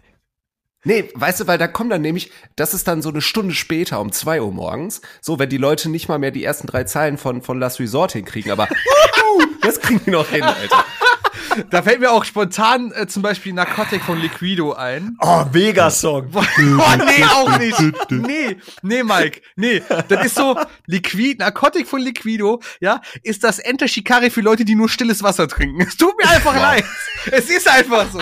Nee, 0.87 1.11
weißt 1.14 1.41
du, 1.41 1.47
weil 1.49 1.59
da 1.59 1.66
kommt 1.66 1.91
dann 1.91 2.01
nämlich, 2.01 2.30
das 2.55 2.72
ist 2.72 2.87
dann 2.87 3.03
so 3.03 3.09
eine 3.09 3.20
Stunde 3.20 3.53
später 3.55 4.01
um 4.01 4.12
zwei 4.12 4.41
Uhr 4.41 4.53
morgens, 4.53 5.01
so 5.20 5.37
wenn 5.41 5.49
die 5.49 5.57
Leute 5.57 5.91
nicht 5.91 6.09
mal 6.09 6.20
mehr 6.20 6.30
die 6.30 6.45
ersten 6.45 6.68
drei 6.68 6.84
Zeilen 6.84 7.18
von, 7.18 7.43
von 7.43 7.59
Last 7.59 7.80
Resort 7.80 8.12
hinkriegen, 8.12 8.53
aber 8.53 8.68
wuhu, 9.39 9.47
das 9.62 9.80
kriegen 9.80 10.01
die 10.07 10.11
noch 10.11 10.28
hin, 10.28 10.45
Alter. 10.45 10.84
Da 11.71 11.83
fällt 11.83 12.01
mir 12.01 12.11
auch 12.11 12.25
spontan 12.25 12.93
äh, 12.93 13.07
zum 13.07 13.23
Beispiel 13.23 13.53
Narcotic 13.53 14.03
von 14.03 14.21
Liquido 14.21 14.73
ein. 14.73 15.17
Oh, 15.21 15.45
Mega-Song. 15.53 16.31
oh, 16.35 16.43
nee, 16.59 17.25
auch 17.25 17.59
nicht. 17.59 18.11
Nee, 18.11 18.57
nee, 18.83 19.03
Mike. 19.03 19.43
Nee, 19.57 19.83
das 20.09 20.27
ist 20.27 20.35
so, 20.37 20.57
Liquid, 20.87 21.39
Narcotic 21.39 21.87
von 21.87 22.01
Liquido, 22.01 22.61
ja, 22.81 23.01
ist 23.23 23.45
das 23.45 23.59
Enter 23.59 23.89
Shikari 23.89 24.31
für 24.31 24.41
Leute, 24.41 24.65
die 24.65 24.75
nur 24.75 24.89
stilles 24.89 25.23
Wasser 25.23 25.49
trinken. 25.49 25.83
Es 25.83 25.97
tut 25.97 26.17
mir 26.19 26.29
einfach 26.29 26.55
leid. 26.55 26.85
Es 27.31 27.51
ist 27.51 27.69
einfach 27.69 28.07
so. 28.13 28.21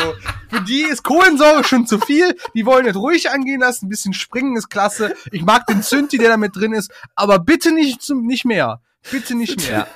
Für 0.48 0.60
die 0.62 0.82
ist 0.82 1.02
Kohlensäure 1.02 1.64
schon 1.64 1.86
zu 1.86 1.98
viel. 1.98 2.36
Die 2.54 2.64
wollen 2.66 2.86
es 2.86 2.96
ruhig 2.96 3.30
angehen 3.30 3.60
lassen. 3.60 3.86
Ein 3.86 3.88
bisschen 3.88 4.14
springen 4.14 4.56
ist 4.56 4.68
klasse. 4.68 5.14
Ich 5.32 5.42
mag 5.42 5.66
den 5.66 5.82
Synthi, 5.82 6.18
der 6.18 6.28
da 6.28 6.36
mit 6.36 6.56
drin 6.56 6.72
ist. 6.72 6.92
Aber 7.14 7.38
bitte 7.38 7.72
nicht 7.72 8.02
zum, 8.02 8.26
nicht 8.26 8.44
mehr. 8.44 8.80
Bitte 9.10 9.34
nicht 9.34 9.68
mehr. 9.68 9.86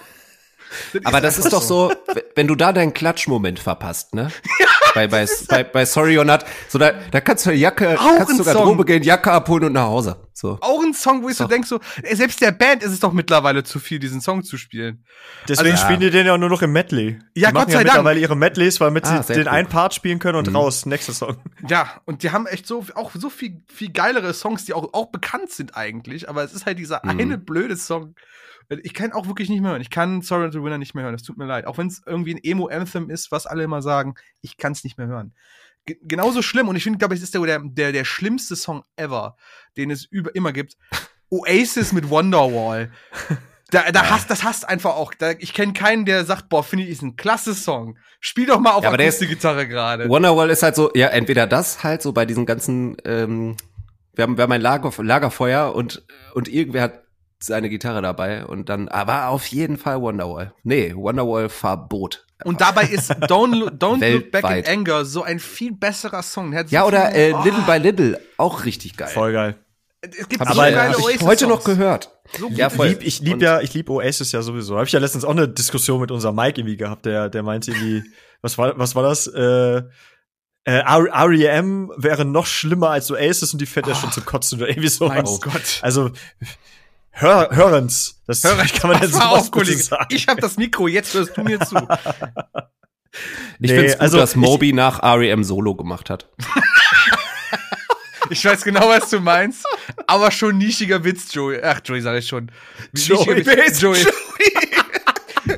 Ja. 0.93 1.01
Aber 1.05 1.21
das 1.21 1.39
ist 1.39 1.53
doch 1.53 1.63
so, 1.63 1.93
wenn 2.35 2.47
du 2.47 2.55
da 2.55 2.73
deinen 2.73 2.93
Klatschmoment 2.95 3.59
verpasst, 3.59 4.15
ne? 4.15 4.31
bei, 4.95 5.07
bei, 5.07 5.27
bei, 5.49 5.65
bei 5.65 5.85
Sorry 5.85 6.19
or 6.19 6.25
Not, 6.25 6.45
so 6.69 6.79
da, 6.79 6.93
da 7.11 7.21
kannst 7.21 7.47
du 7.47 7.51
eine 7.51 7.59
Jacke, 7.59 7.99
Auch 7.99 8.17
kannst 8.19 8.37
Song. 8.45 8.53
Drobe 8.55 8.85
gehen, 8.85 9.03
Jacke 9.03 9.31
abholen 9.33 9.65
und 9.65 9.73
nach 9.73 9.83
Hause. 9.87 10.17
So. 10.33 10.57
Auch 10.61 10.83
ein 10.83 10.95
Song, 10.95 11.23
wo 11.23 11.29
ich 11.29 11.37
so 11.37 11.45
Doch. 11.45 11.51
denk 11.51 11.67
so, 11.67 11.81
selbst 12.13 12.41
der 12.41 12.53
Band 12.53 12.83
ist 12.85 12.93
es 12.93 13.01
doch 13.01 13.13
mittlerweile 13.13 13.65
zu 13.65 13.81
viel, 13.81 13.99
diesen 13.99 14.21
Song 14.21 14.45
zu 14.45 14.57
spielen. 14.57 15.05
Deswegen 15.49 15.73
Also- 15.73 15.85
spielen 15.85 16.01
die 16.01 16.11
den 16.11 16.27
ja 16.27 16.39
nur 16.39 16.49
noch 16.49 16.63
im 16.63 16.73
Medley. 16.73 17.19
Ja, 17.35 17.49
die 17.49 17.55
machen 17.55 17.65
Gott 17.65 17.73
sei 17.73 17.79
ja 17.79 17.79
Dank. 17.79 17.85
mittlerweile 17.97 18.21
ihre 18.21 18.37
Medleys, 18.37 18.81
weil 18.81 18.91
mit 18.91 19.05
Ah, 19.07 19.23
sie 19.23 19.33
den 19.35 19.45
gut. 19.45 19.53
einen 19.53 19.69
Part 19.69 19.95
spielen 19.95 20.19
können 20.21 20.37
und 20.39 20.49
Mhm. 20.49 20.57
raus, 20.57 20.87
nächster 20.87 21.13
Song. 21.13 21.39
Ja, 21.69 22.01
und 22.05 22.23
die 22.23 22.31
haben 22.31 22.47
echt 22.47 22.67
so, 22.67 22.85
auch 22.95 23.11
so 23.15 23.31
viel, 23.31 23.63
viel 23.73 23.91
geilere 23.93 24.33
Songs, 24.33 24.65
die 24.65 24.75
auch, 24.75 24.93
auch 24.95 25.07
bekannt 25.11 25.51
sind 25.51 25.77
eigentlich, 25.77 26.29
aber 26.29 26.45
es 26.45 26.53
ist 26.53 26.67
halt 26.67 26.79
dieser 26.79 27.01
Mhm. 27.05 27.11
eine 27.11 27.39
blöde 27.39 27.77
Song. 27.77 28.15
Ich 28.69 28.93
kann 28.93 29.13
auch 29.13 29.27
wirklich 29.27 29.49
nicht 29.49 29.63
mehr 29.63 29.71
hören. 29.71 29.81
Ich 29.81 29.91
kann 29.91 30.21
Sorry 30.21 30.51
to 30.51 30.63
Winner 30.63 30.79
nicht 30.79 30.95
mehr 30.95 31.05
hören. 31.05 31.15
Das 31.15 31.23
tut 31.23 31.39
mir 31.39 31.47
leid. 31.47 31.67
Auch 31.67 31.79
wenn 31.79 31.87
es 31.87 32.03
irgendwie 32.05 32.35
ein 32.35 32.41
Emo-Anthem 32.43 33.09
ist, 33.09 33.33
was 33.33 33.47
alle 33.47 33.65
immer 33.65 33.81
sagen, 33.81 34.15
ich 34.43 34.59
kann 34.59 34.73
es 34.73 34.85
nicht 34.85 34.99
mehr 34.99 35.07
hören. 35.07 35.33
Ge 35.87 35.97
genauso 36.03 36.43
schlimm, 36.43 36.69
und 36.69 36.77
ich 36.77 36.83
finde, 36.83 36.99
glaube 36.99 37.15
ich, 37.15 37.19
es 37.19 37.25
ist 37.25 37.35
der, 37.35 37.61
der, 37.63 37.93
der, 37.93 38.05
schlimmste 38.05 38.57
Song 38.57 38.85
ever, 38.97 39.37
den 39.79 39.91
es 39.91 40.05
über, 40.05 40.35
immer 40.35 40.53
gibt. 40.53 40.77
Oasis 41.31 41.93
mit 41.93 42.11
Wonderwall. 42.11 42.91
Da, 43.71 43.91
da 43.91 44.11
hasst, 44.11 44.31
das 44.31 44.45
hasst 44.45 44.69
einfach 44.69 44.97
auch. 44.97 45.13
Da, 45.15 45.33
ich 45.33 45.53
kenne 45.53 45.73
keinen, 45.75 46.05
der 46.05 46.25
sagt, 46.25 46.49
boah, 46.49 46.63
finde 46.63 46.85
ich, 46.85 46.91
ist 46.91 47.03
ein 47.03 47.17
klasse 47.17 47.55
Song. 47.55 47.99
Spiel 48.21 48.47
doch 48.47 48.61
mal 48.61 48.73
auf 48.73 48.83
Ja, 48.83 48.89
aber 48.89 48.97
der 48.99 49.09
ist- 49.09 49.17
Akustikgitarre 49.17 49.67
gerade. 49.69 50.09
Wonderwall 50.09 50.51
ist 50.51 50.63
halt 50.63 50.75
so, 50.75 50.91
ja, 50.95 51.09
entweder 51.09 51.47
das 51.47 51.85
halt 51.85 52.03
so 52.03 52.13
bei 52.13 52.25
diesen 52.27 52.45
ganzen, 52.47 52.97
ähm, 53.05 53.57
wir 54.15 54.23
haben, 54.25 54.37
wir 54.37 54.43
haben 54.43 54.53
ein 54.53 54.61
Lager, 54.61 54.91
Lagerfeuer 55.03 55.75
und, 55.75 56.05
und 56.35 56.49
irgendwer 56.49 56.83
hat 56.83 57.03
seine 57.41 57.69
Gitarre 57.69 58.03
dabei 58.03 58.45
und 58.47 58.69
dann, 58.69 58.89
aber 58.89 59.29
auf 59.29 59.47
jeden 59.47 59.77
Fall 59.79 60.01
Wonderwall. 60.01 60.53
Nee, 60.65 60.95
Wonderwall 60.95 61.49
Verbot. 61.49 62.25
Und 62.45 62.61
dabei 62.61 62.85
ist 62.85 63.11
Don't, 63.13 63.79
Don't 63.79 64.13
Look 64.13 64.31
Back 64.31 64.45
in. 64.67 64.67
Anger 64.67 65.05
so 65.05 65.23
ein 65.23 65.39
viel 65.41 65.73
besserer 65.73 66.23
Song. 66.23 66.55
Hat 66.55 66.69
so 66.69 66.75
Ja, 66.75 66.85
oder 66.85 67.11
viel- 67.11 67.17
äh, 67.21 67.33
Oh, 67.35 67.43
Little 67.45 67.63
by 67.63 67.79
Little, 67.79 68.21
auch 68.37 68.65
richtig 68.65 68.97
geil. 68.97 69.09
Voll 69.09 69.33
geil. 69.33 69.57
Es 70.01 70.29
gibt 70.29 70.41
Hab 70.41 70.49
so 70.49 70.55
Aber 70.61 70.69
ich, 70.69 70.75
geile 70.77 70.95
hab 70.95 71.09
ich 71.11 71.21
heute 71.23 71.47
noch 71.49 71.65
gehört. 71.65 72.13
So 72.39 72.49
Ja, 72.51 72.71
voll. 72.71 72.89
Lieb, 72.89 73.03
ich 73.03 73.21
lieb 73.21 73.43
ja, 73.43 73.61
ich 73.61 73.75
lieb 73.75 73.91
Oasis 73.91 74.31
ja 74.33 74.43
sowieso. 74.43 74.77
Habe 74.77 74.87
ich 74.87 74.93
ja 74.93 75.01
letztens 75.01 75.25
auch 75.25 75.31
eine 75.33 75.49
Diskussion 75.49 76.01
mit 76.01 76.11
unserem 76.13 76.37
Mike 76.37 76.61
irgendwie 76.61 76.77
gehabt, 76.77 77.07
der, 77.07 77.29
der 77.29 77.43
meinte 77.43 77.73
irgendwie, 77.73 78.05
was 78.43 78.57
war, 78.59 78.79
was 78.79 78.95
war 78.95 79.03
das? 79.03 79.27
Äh, 79.27 79.83
äh, 80.65 80.81
R.E.M. 80.81 81.91
wäre 81.97 82.25
noch 82.25 82.47
schlimmer 82.47 82.91
als 82.91 83.11
Oasis 83.11 83.53
und 83.53 83.61
die 83.61 83.67
fährt 83.67 83.87
ja 83.89 83.95
schon 83.95 84.13
zu 84.13 84.21
kotzen 84.21 84.59
oder 84.59 84.69
irgendwie 84.69 84.89
sowas. 84.89 85.41
Mein 85.43 85.53
Gott. 85.53 85.79
Also 85.83 86.11
Hör, 87.21 87.49
hörens. 87.55 88.21
Das 88.27 88.45
Hör, 88.45 88.57
kann 88.81 88.91
man 88.91 89.03
jetzt 89.03 89.13
sowas 89.13 89.27
auf, 89.27 89.51
Kollege. 89.51 89.83
Ich 90.11 90.29
habe 90.29 90.41
das 90.41 90.57
Mikro, 90.57 90.87
jetzt 90.89 91.15
hörst 91.15 91.37
du 91.37 91.43
mir 91.43 91.59
zu. 91.61 91.77
Ich 93.61 93.69
Nee, 93.71 93.77
finde 93.77 93.87
es 93.87 93.93
gut, 93.95 94.01
also 94.03 94.19
dass 94.19 94.31
ich- 94.33 94.37
Moby 94.37 94.73
nach 94.73 95.03
REM 95.03 95.43
Solo 95.43 95.75
gemacht 95.75 96.11
hat. 96.11 96.29
Ich 98.31 98.45
weiß 98.45 98.63
genau, 98.63 98.87
was 98.91 99.09
du 99.09 99.21
meinst, 99.21 99.65
aber 100.07 100.31
schon 100.31 100.59
nischiger 100.59 101.03
Witz, 101.03 101.33
Joey. 101.33 101.61
Ach, 101.63 101.81
Joey 101.83 102.03
sag 102.03 102.19
ich 102.19 102.29
schon. 102.29 102.51
Joey, 102.93 103.37
nischiger 103.43 103.53
Witz- 103.57 103.81
Joey? 103.81 104.07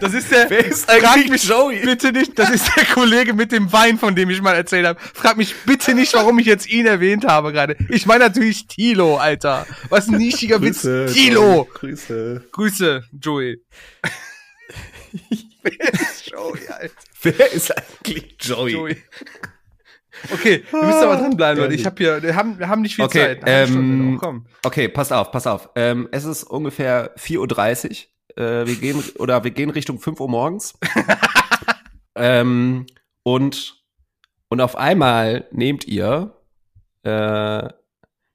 Das 0.01 0.15
ist 0.15 0.31
der. 0.31 0.49
Wer 0.51 0.65
ist 0.65 0.89
eigentlich 0.89 1.31
mich 1.31 1.45
Joey? 1.45 1.81
bitte 1.85 2.13
nicht. 2.13 2.39
Das 2.39 2.51
ist 2.51 2.71
der 2.77 2.85
Kollege 2.87 3.35
mit 3.35 3.53
dem 3.53 3.73
Wein, 3.73 3.99
von 3.99 4.15
dem 4.15 4.31
ich 4.31 4.41
mal 4.41 4.55
erzählt 4.55 4.87
habe. 4.87 4.99
Frag 5.01 5.37
mich 5.37 5.55
bitte 5.67 5.95
nicht, 5.95 6.15
warum 6.15 6.39
ich 6.39 6.47
jetzt 6.47 6.69
ihn 6.69 6.87
erwähnt 6.87 7.27
habe 7.27 7.53
gerade. 7.53 7.77
Ich 7.89 8.07
meine 8.07 8.25
natürlich 8.25 8.67
Tilo, 8.67 9.17
Alter. 9.17 9.67
Was 9.89 10.09
ein 10.09 10.17
nischiger 10.17 10.61
Witz. 10.63 10.83
Tilo. 11.13 11.69
Grüße. 11.75 12.45
Grüße, 12.53 13.05
Joey. 13.21 13.63
Wer 15.63 15.93
ist 15.93 16.31
Joey, 16.31 16.61
Alter? 16.69 16.95
Wer 17.23 17.53
ist 17.53 17.77
eigentlich 17.77 18.37
Joey? 18.41 18.73
Joey. 18.73 18.97
Okay, 20.33 20.65
wir 20.71 20.83
müssen 20.83 21.03
aber 21.03 21.17
dranbleiben, 21.17 21.63
Leute. 21.63 21.75
Ich 21.75 21.87
habe 21.87 21.97
hier, 21.99 22.23
wir 22.23 22.37
haben, 22.37 22.59
wir 22.59 22.69
haben 22.69 22.83
nicht 22.83 22.97
viel 22.97 23.05
Okay, 23.05 23.39
Zeit. 23.41 23.69
Stunde 23.69 23.73
ähm, 23.85 24.15
noch, 24.15 24.21
komm. 24.21 24.47
Okay, 24.65 24.89
pass 24.89 25.13
auf, 25.13 25.31
pass 25.31 25.47
auf. 25.47 25.71
Ähm, 25.77 26.09
es 26.13 26.25
ist 26.25 26.45
ungefähr 26.45 27.15
4.30 27.17 27.89
Uhr. 27.91 27.97
Äh, 28.37 28.67
wir 28.67 28.77
gehen, 28.77 29.03
oder 29.19 29.45
wir 29.45 29.51
gehen 29.51 29.71
Richtung 29.71 29.99
5 29.99 30.21
Uhr 30.21 30.29
morgens. 30.29 30.79
ähm, 32.15 32.87
und, 33.23 33.85
und 34.49 34.61
auf 34.61 34.77
einmal 34.77 35.49
nehmt 35.51 35.87
ihr 35.87 36.37
äh, 37.03 37.69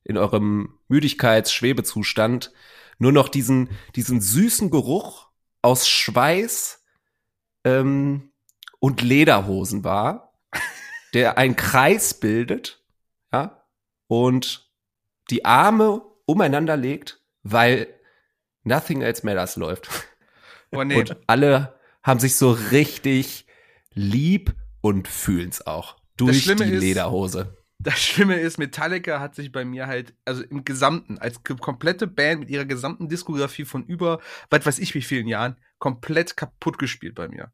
in 0.03 0.17
eurem 0.17 0.77
Müdigkeits-Schwebezustand 0.87 2.51
nur 2.97 3.11
noch 3.11 3.29
diesen, 3.29 3.69
diesen 3.95 4.21
süßen 4.21 4.69
Geruch 4.69 5.29
aus 5.61 5.87
Schweiß 5.87 6.83
ähm, 7.63 8.31
und 8.79 9.01
Lederhosen 9.01 9.83
wahr, 9.83 10.33
der 11.13 11.37
einen 11.37 11.55
Kreis 11.55 12.19
bildet, 12.19 12.83
ja, 13.33 13.65
und 14.07 14.71
die 15.29 15.43
Arme 15.43 16.01
umeinander 16.25 16.77
legt, 16.77 17.21
weil 17.43 17.87
Nothing 18.65 19.01
Else 19.01 19.25
Matters 19.25 19.55
läuft. 19.55 19.89
Oh, 20.71 20.83
nee. 20.83 20.99
Und 20.99 21.15
alle 21.27 21.79
haben 22.03 22.19
sich 22.19 22.35
so 22.35 22.51
richtig 22.51 23.45
lieb 23.93 24.53
und 24.81 25.07
fühlen's 25.07 25.65
auch. 25.65 25.95
Durch 26.17 26.43
die 26.43 26.51
ist- 26.51 26.81
Lederhose. 26.81 27.55
Das 27.77 28.01
Schlimme 28.01 28.39
ist, 28.39 28.57
Metallica 28.57 29.19
hat 29.19 29.35
sich 29.35 29.51
bei 29.51 29.65
mir 29.65 29.85
halt, 29.85 30.15
also 30.23 30.41
im 30.43 30.63
Gesamten, 30.63 31.17
als 31.19 31.43
komplette 31.43 32.07
Band 32.07 32.39
mit 32.39 32.49
ihrer 32.49 32.65
gesamten 32.65 33.09
Diskografie 33.09 33.65
von 33.65 33.85
über, 33.85 34.21
was 34.49 34.65
weiß 34.65 34.79
ich 34.79 34.95
wie 34.95 35.01
vielen 35.01 35.27
Jahren, 35.27 35.57
komplett 35.77 36.35
kaputt 36.37 36.77
gespielt 36.77 37.15
bei 37.15 37.27
mir. 37.27 37.51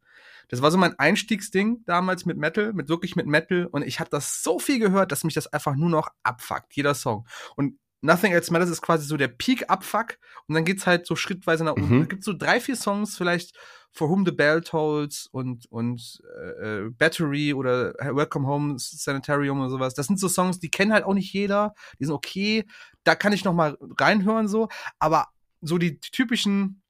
Das 0.48 0.62
war 0.62 0.70
so 0.70 0.78
mein 0.78 0.98
Einstiegsding 1.00 1.84
damals 1.86 2.26
mit 2.26 2.38
Metal, 2.38 2.72
mit 2.72 2.88
wirklich 2.88 3.16
mit 3.16 3.26
Metal 3.26 3.66
und 3.66 3.82
ich 3.82 4.00
habe 4.00 4.10
das 4.12 4.44
so 4.44 4.60
viel 4.60 4.80
gehört, 4.80 5.12
dass 5.12 5.24
mich 5.24 5.34
das 5.34 5.48
einfach 5.48 5.76
nur 5.76 5.90
noch 5.90 6.10
abfuckt, 6.24 6.74
jeder 6.76 6.94
Song. 6.94 7.28
Und 7.56 7.80
Nothing 8.02 8.34
Else 8.34 8.52
Matters 8.52 8.70
ist 8.70 8.82
quasi 8.82 9.06
so 9.06 9.16
der 9.16 9.28
Peak-Abfuck 9.28 10.18
und 10.48 10.56
dann 10.56 10.66
geht's 10.66 10.88
halt 10.88 11.06
so 11.06 11.16
schrittweise 11.16 11.64
nach 11.64 11.74
unten. 11.74 11.96
Mhm. 11.96 12.02
Es 12.04 12.10
gibt 12.10 12.24
so 12.24 12.34
drei, 12.34 12.60
vier 12.60 12.76
Songs, 12.76 13.18
vielleicht 13.18 13.56
For 13.94 14.10
Whom 14.10 14.26
the 14.26 14.32
Bell 14.32 14.62
Tolls 14.62 15.28
und, 15.32 15.66
und 15.70 16.22
äh, 16.38 16.86
äh, 16.86 16.90
Battery 16.92 17.54
oder 17.54 17.94
Welcome 18.00 18.48
Home 18.48 18.76
Sanitarium 18.78 19.60
oder 19.60 19.70
sowas. 19.70 19.94
Das 19.94 20.08
sind 20.08 20.20
so 20.20 20.30
Songs, 20.30 20.60
die 20.60 20.72
kennen 20.72 20.94
halt 20.94 21.04
auch 21.04 21.14
nicht 21.14 21.34
jeder. 21.34 21.74
Die 22.00 22.06
sind 22.06 22.14
okay. 22.14 22.66
Da 23.04 23.16
kann 23.16 23.34
ich 23.34 23.44
noch 23.44 23.54
mal 23.54 23.78
reinhören 24.00 24.48
so. 24.48 24.70
Aber 25.00 25.28
so 25.62 25.78
die 25.78 26.00
typischen 26.00 26.82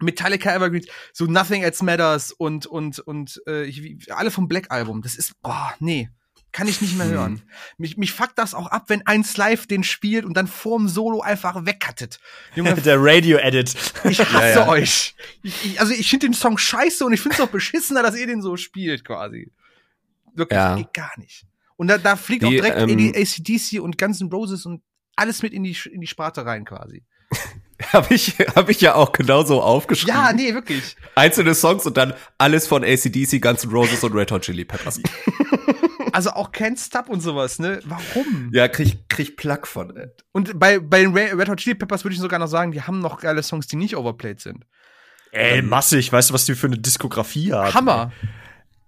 Metallica 0.00 0.54
Evergreens, 0.54 0.86
so 1.12 1.26
Nothing 1.26 1.62
Else 1.62 1.84
Matters 1.84 2.32
und 2.32 2.66
und 2.66 2.98
und 3.00 3.42
äh, 3.46 3.64
ich, 3.64 4.12
alle 4.12 4.30
vom 4.30 4.48
Black 4.48 4.70
Album. 4.70 5.02
Das 5.02 5.16
ist 5.16 5.40
boah 5.42 5.74
nee. 5.80 6.08
Kann 6.52 6.66
ich 6.66 6.80
nicht 6.80 6.96
mehr 6.96 7.06
Hm. 7.06 7.12
hören. 7.12 7.42
Mich, 7.76 7.96
mich 7.98 8.12
fuckt 8.12 8.38
das 8.38 8.54
auch 8.54 8.68
ab, 8.68 8.84
wenn 8.88 9.06
eins 9.06 9.36
live 9.36 9.66
den 9.66 9.84
spielt 9.84 10.24
und 10.24 10.34
dann 10.36 10.46
vorm 10.46 10.88
Solo 10.88 11.20
einfach 11.20 11.66
wegcuttet. 11.66 12.18
Junge, 12.54 12.74
Der 12.82 12.96
Radio-Edit. 12.98 13.74
ich 14.04 14.18
hasse 14.20 14.66
euch. 14.66 15.14
Ich, 15.42 15.64
ich, 15.64 15.80
also 15.80 15.92
ich 15.92 16.08
finde 16.08 16.26
den 16.28 16.34
Song 16.34 16.56
scheiße 16.58 17.04
und 17.04 17.12
ich 17.12 17.20
finde 17.20 17.36
es 17.36 17.40
auch 17.42 17.48
beschissener, 17.48 18.02
dass 18.02 18.16
ihr 18.16 18.26
den 18.26 18.40
so 18.42 18.56
spielt 18.56 19.04
quasi. 19.04 19.52
Wirklich, 20.34 20.56
Ja. 20.56 20.76
geht 20.76 20.94
gar 20.94 21.12
nicht. 21.18 21.44
Und 21.76 21.88
da, 21.88 21.98
da 21.98 22.16
fliegt 22.16 22.44
auch 22.44 22.48
Die, 22.48 22.56
direkt 22.56 22.78
ähm, 22.78 22.96
die 22.96 23.14
ACDC 23.14 23.80
und 23.80 23.98
Guns 23.98 24.20
N' 24.20 24.30
Roses 24.32 24.64
und 24.66 24.82
alles 25.16 25.42
mit 25.42 25.52
in 25.52 25.62
die, 25.64 25.76
in 25.92 26.00
die 26.00 26.06
Sparte 26.06 26.44
rein 26.46 26.64
quasi. 26.64 27.04
Habe 27.92 28.12
ich, 28.14 28.30
hab 28.56 28.68
ich 28.70 28.80
ja 28.80 28.96
auch 28.96 29.12
genauso 29.12 29.62
aufgeschrieben. 29.62 30.12
Ja, 30.16 30.32
nee, 30.32 30.52
wirklich. 30.52 30.96
Einzelne 31.14 31.54
Songs 31.54 31.86
und 31.86 31.96
dann 31.96 32.12
alles 32.36 32.66
von 32.66 32.82
ACDC, 32.82 33.40
Guns 33.40 33.62
N' 33.62 33.70
Roses 33.70 34.02
und 34.02 34.12
Red 34.14 34.32
Hot 34.32 34.42
Chili 34.42 34.64
Peppers. 34.64 35.00
Also 36.18 36.30
auch 36.30 36.50
Can't 36.50 36.84
Stop 36.84 37.08
und 37.08 37.20
sowas, 37.20 37.60
ne? 37.60 37.78
Warum? 37.84 38.50
ja, 38.52 38.66
krieg, 38.66 39.08
krieg 39.08 39.36
Plack 39.36 39.68
von. 39.68 39.96
Ey. 39.96 40.08
Und 40.32 40.58
bei, 40.58 40.80
bei 40.80 41.00
den 41.02 41.12
Red 41.16 41.48
Hot 41.48 41.58
Chili 41.60 41.76
Peppers 41.76 42.02
würde 42.04 42.14
ich 42.14 42.20
sogar 42.20 42.40
noch 42.40 42.48
sagen, 42.48 42.72
die 42.72 42.82
haben 42.82 42.98
noch 42.98 43.20
geile 43.20 43.40
Songs, 43.44 43.68
die 43.68 43.76
nicht 43.76 43.96
overplayed 43.96 44.40
sind. 44.40 44.66
Ey, 45.30 45.62
massig. 45.62 46.12
Weißt 46.12 46.30
du, 46.30 46.34
was 46.34 46.44
die 46.44 46.56
für 46.56 46.66
eine 46.66 46.76
Diskografie 46.78 47.52
haben? 47.52 47.72
Hammer. 47.72 48.12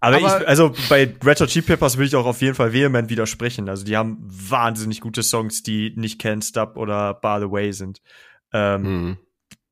Aber, 0.01 0.17
Aber- 0.17 0.41
ich, 0.41 0.49
also 0.49 0.75
bei 0.89 1.15
Red 1.25 1.41
Hot 1.41 1.51
Chili 1.51 1.65
Peppers 1.65 1.99
will 1.99 2.07
ich 2.09 2.17
auch 2.17 2.27
auf 2.27 2.41
jeden 2.41 2.57
Fall 2.57 2.73
vehement 2.73 3.11
widersprechen. 3.11 3.69
Also 3.69 3.85
die 3.85 3.97
haben 3.97 4.17
wahnsinnig 4.23 5.01
gute 5.01 5.23
Songs, 5.23 5.63
die 5.63 5.93
nicht 5.95 6.21
Can't 6.21 6.43
Stop 6.45 6.77
oder 6.77 7.15
By 7.15 7.37
the 7.39 7.49
Way 7.49 7.73
sind. 7.73 8.03
Ähm, 8.53 8.85
Hm. 8.85 9.17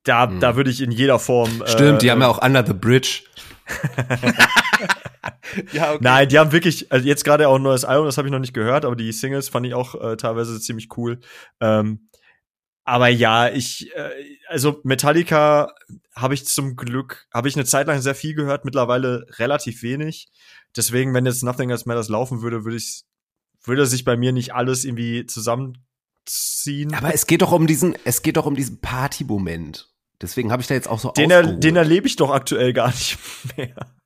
Da, 0.05 0.29
Hm. 0.31 0.39
da 0.39 0.55
würde 0.55 0.71
ich 0.71 0.81
in 0.81 0.93
jeder 0.93 1.19
Form. 1.19 1.63
Stimmt, 1.67 1.97
äh, 1.97 1.99
die 1.99 2.11
haben 2.13 2.21
ja 2.21 2.29
auch 2.29 2.41
Under 2.41 2.65
the 2.65 2.73
Bridge. 2.73 3.25
Ja, 5.73 5.93
okay. 5.93 5.99
Nein, 6.03 6.29
die 6.29 6.39
haben 6.39 6.53
wirklich, 6.53 6.91
also 6.93 7.07
jetzt 7.07 7.25
gerade 7.25 7.49
auch 7.49 7.57
ein 7.57 7.63
neues 7.63 7.85
Album, 7.85 8.07
das 8.07 8.19
habe 8.19 8.29
ich 8.29 8.33
noch 8.33 8.39
nicht 8.39 8.55
gehört, 8.55 8.85
aber 8.85 8.97
die 8.97 9.13
Singles 9.13 9.49
fand 9.49 9.67
ich 9.67 9.75
auch 9.75 9.95
äh, 9.95 10.17
teilweise 10.17 10.61
ziemlich 10.61 10.89
cool. 10.97 11.21
Ähm, 11.61 12.09
aber 12.85 13.09
ja, 13.09 13.51
ich, 13.51 13.95
äh, 13.95 14.11
also 14.49 14.81
Metallica 14.83 15.75
habe 16.17 16.35
ich 16.35 16.47
zum 16.47 16.75
Glück, 16.75 17.27
habe 17.35 17.49
ich 17.49 17.55
eine 17.55 17.67
Zeit 17.67 17.87
lang 17.87 18.01
sehr 18.01 18.15
viel 18.15 18.35
gehört, 18.35 18.65
mittlerweile 18.65 19.27
relativ 19.39 19.83
wenig. 19.83 20.29
Deswegen, 20.75 21.13
wenn 21.13 21.27
jetzt 21.27 21.43
Nothing 21.43 21.71
Else 21.71 21.85
Matters 21.87 22.09
laufen 22.09 22.41
würde, 22.41 22.65
würde 22.65 22.79
ich, 22.79 23.05
würde 23.63 23.87
sich 23.87 24.05
bei 24.05 24.17
mir 24.17 24.33
nicht 24.33 24.55
alles 24.55 24.85
irgendwie 24.85 25.27
zusammenziehen. 25.27 26.95
Aber 26.95 27.13
es 27.13 27.27
geht 27.27 27.43
doch 27.43 27.53
um 27.53 27.67
diesen, 27.67 27.95
es 28.05 28.23
geht 28.23 28.39
doch 28.39 28.47
um 28.47 28.55
diesen 28.55 28.81
Party-Moment. 28.81 29.91
Deswegen 30.21 30.51
habe 30.51 30.63
ich 30.63 30.69
da 30.69 30.75
jetzt 30.75 30.89
auch 30.89 30.99
so 30.99 31.11
den, 31.11 31.31
er, 31.31 31.43
den 31.43 31.77
erlebe 31.77 32.07
ich 32.07 32.17
doch 32.17 32.31
aktuell 32.31 32.73
gar 32.73 32.89
nicht 32.89 33.19
mehr. 33.57 33.98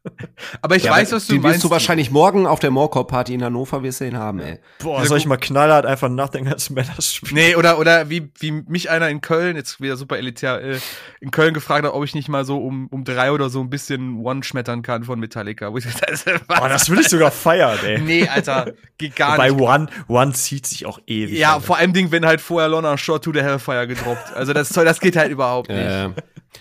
Aber 0.63 0.77
ich 0.77 0.85
ja, 0.85 0.93
weiß, 0.93 1.13
was 1.13 1.27
du 1.27 1.35
den 1.35 1.43
meinst. 1.43 1.57
wirst 1.57 1.65
du 1.65 1.71
wahrscheinlich 1.71 2.11
morgen 2.11 2.47
auf 2.47 2.59
der 2.59 2.71
Moorkorb-Party 2.71 3.35
in 3.35 3.45
Hannover 3.45 3.83
wirst 3.83 4.01
du 4.01 4.05
den 4.05 4.17
haben, 4.17 4.41
ey. 4.41 4.59
Boah, 4.81 5.05
soll 5.07 5.19
ich 5.19 5.27
mal 5.27 5.37
knallhart 5.37 5.87
einfach 5.87 6.09
Nothing 6.09 6.47
Else 6.47 6.73
Matters 6.73 7.15
spielen? 7.15 7.35
Nee, 7.35 7.55
oder, 7.55 7.79
oder 7.79 8.11
wie, 8.11 8.31
wie 8.39 8.51
mich 8.51 8.91
einer 8.91 9.09
in 9.09 9.21
Köln, 9.21 9.55
jetzt 9.55 9.81
wieder 9.81 9.97
super 9.97 10.19
elitär, 10.19 10.61
äh, 10.61 10.79
in 11.21 11.31
Köln 11.31 11.55
gefragt 11.55 11.85
hat, 11.87 11.93
ob 11.93 12.05
ich 12.05 12.15
nicht 12.15 12.29
mal 12.29 12.45
so 12.45 12.59
um, 12.59 12.89
um 12.89 13.05
drei 13.05 13.31
oder 13.31 13.49
so 13.49 13.61
ein 13.61 13.71
bisschen 13.71 14.25
One 14.25 14.43
schmettern 14.43 14.83
kann 14.83 15.05
von 15.05 15.21
Metallica. 15.21 15.73
Wo 15.73 15.79
ich 15.79 15.87
was? 15.87 16.25
Boah, 16.49 16.69
das 16.69 16.89
würde 16.89 17.03
ich 17.03 17.09
sogar 17.09 17.31
feiern, 17.31 17.79
ey. 17.85 18.01
Nee, 18.01 18.27
Alter, 18.27 18.73
geht 18.99 19.15
gar 19.15 19.37
Bei 19.37 19.51
nicht. 19.51 19.61
One, 19.61 19.87
One 20.09 20.33
zieht 20.33 20.67
sich 20.67 20.85
auch 20.85 20.99
ewig. 21.07 21.39
Ja, 21.39 21.55
Alter. 21.55 21.67
vor 21.67 21.77
allem 21.77 21.93
Ding, 21.93 22.11
wenn 22.11 22.27
halt 22.27 22.41
vorher 22.41 22.69
Lorna 22.69 22.99
Short 22.99 23.23
to 23.25 23.33
the 23.33 23.41
Hellfire 23.41 23.87
gedroppt. 23.87 24.35
Also 24.35 24.53
das, 24.53 24.71
das 24.71 25.01
geht 25.01 25.17
halt 25.17 25.31
überhaupt 25.31 25.69
nicht. 25.69 25.79
Äh, 25.79 26.11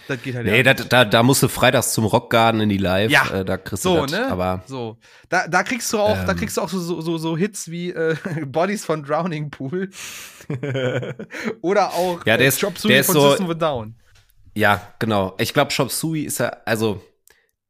Das 0.08 0.22
geht 0.22 0.36
halt 0.36 0.46
nee, 0.46 0.58
ja. 0.62 0.64
da, 0.64 0.74
da, 0.74 1.06
da 1.06 1.24
musst 1.24 1.44
du 1.44 1.48
freitags 1.48 1.94
zum 1.94 2.06
Rockgarden 2.06 2.62
in 2.62 2.70
die 2.70 2.78
Live. 2.78 3.12
Ja. 3.12 3.30
äh, 3.30 3.46
da 3.46 3.58
kriegst 3.58 3.84
So, 3.84 3.96
du 3.98 4.02
das. 4.04 4.12
ne? 4.12 4.28
Aber 4.32 4.64
so. 4.66 4.98
Da, 5.30 5.48
da 5.48 5.64
kriegst 5.64 5.92
du 5.94 6.00
auch, 6.00 6.16
da 6.26 6.32
Ähm. 6.32 6.38
kriegst 6.38 6.58
du 6.58 6.62
auch 6.62 6.70
so, 6.70 6.80
so, 6.80 7.02
so, 7.02 7.18
so 7.18 7.36
Hits 7.38 7.70
wie 7.70 7.92
äh, 7.92 8.16
Bodies 8.46 8.86
von 8.86 9.04
Drowning 9.04 9.50
Pool. 9.50 9.90
Oder 11.62 11.90
auch 11.94 12.26
Ja, 12.26 12.38
der 12.38 12.46
äh, 12.46 12.50
ist- 12.50 12.60
Chop 12.62 12.78
Suey 12.78 13.04
von 13.04 13.14
so- 13.14 13.30
System 13.30 13.50
of 13.50 13.58
Down. 13.58 13.96
ja, 14.56 14.82
genau. 15.00 15.36
Ich 15.40 15.54
glaube, 15.54 15.72
Shop 15.72 15.92
Sui 15.92 16.22
ist 16.24 16.40
ja, 16.40 16.50
also, 16.66 17.02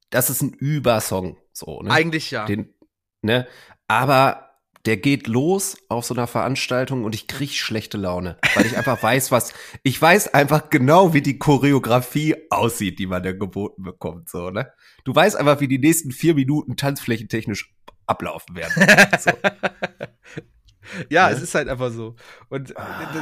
das 0.10 0.30
ist 0.30 0.42
ein 0.42 0.54
Übersong. 0.54 1.38
So, 1.54 1.82
ne? 1.82 1.92
Eigentlich 1.92 2.32
ja. 2.32 2.46
Den, 2.46 2.74
ne? 3.22 3.48
Aber 3.88 4.51
der 4.86 4.98
geht 4.98 5.28
los 5.28 5.78
auf 5.90 6.06
so 6.06 6.14
einer 6.14 6.28
Veranstaltung 6.28 7.04
und 7.04 7.16
ich 7.16 7.28
krieg 7.28 7.52
schlechte 7.52 7.98
Laune, 7.98 8.38
weil 8.56 8.66
ich 8.66 8.78
einfach 8.78 9.02
weiß, 9.02 9.32
was, 9.32 9.54
ich 9.84 10.02
weiß 10.02 10.34
einfach 10.34 10.70
genau, 10.70 11.14
wie 11.14 11.22
die 11.22 11.38
Choreografie 11.38 12.36
aussieht, 12.50 13.00
die 13.00 13.08
man 13.08 13.24
da 13.24 13.32
geboten 13.32 13.84
bekommt, 13.84 14.30
so, 14.30 14.50
ne? 14.50 14.72
Du 15.04 15.14
weißt 15.16 15.36
einfach, 15.36 15.60
wie 15.60 15.68
die 15.68 15.80
nächsten 15.80 16.12
vier 16.12 16.36
Minuten 16.36 16.78
tanzflächentechnisch 16.78 17.74
ablaufen 18.06 18.56
werden. 18.56 18.88
So. 19.20 19.32
Ja, 21.10 21.28
Ne? 21.30 21.36
es 21.36 21.42
ist 21.42 21.56
halt 21.56 21.68
einfach 21.70 21.92
so. 21.92 22.16
Und 22.50 22.70
d- 22.70 22.74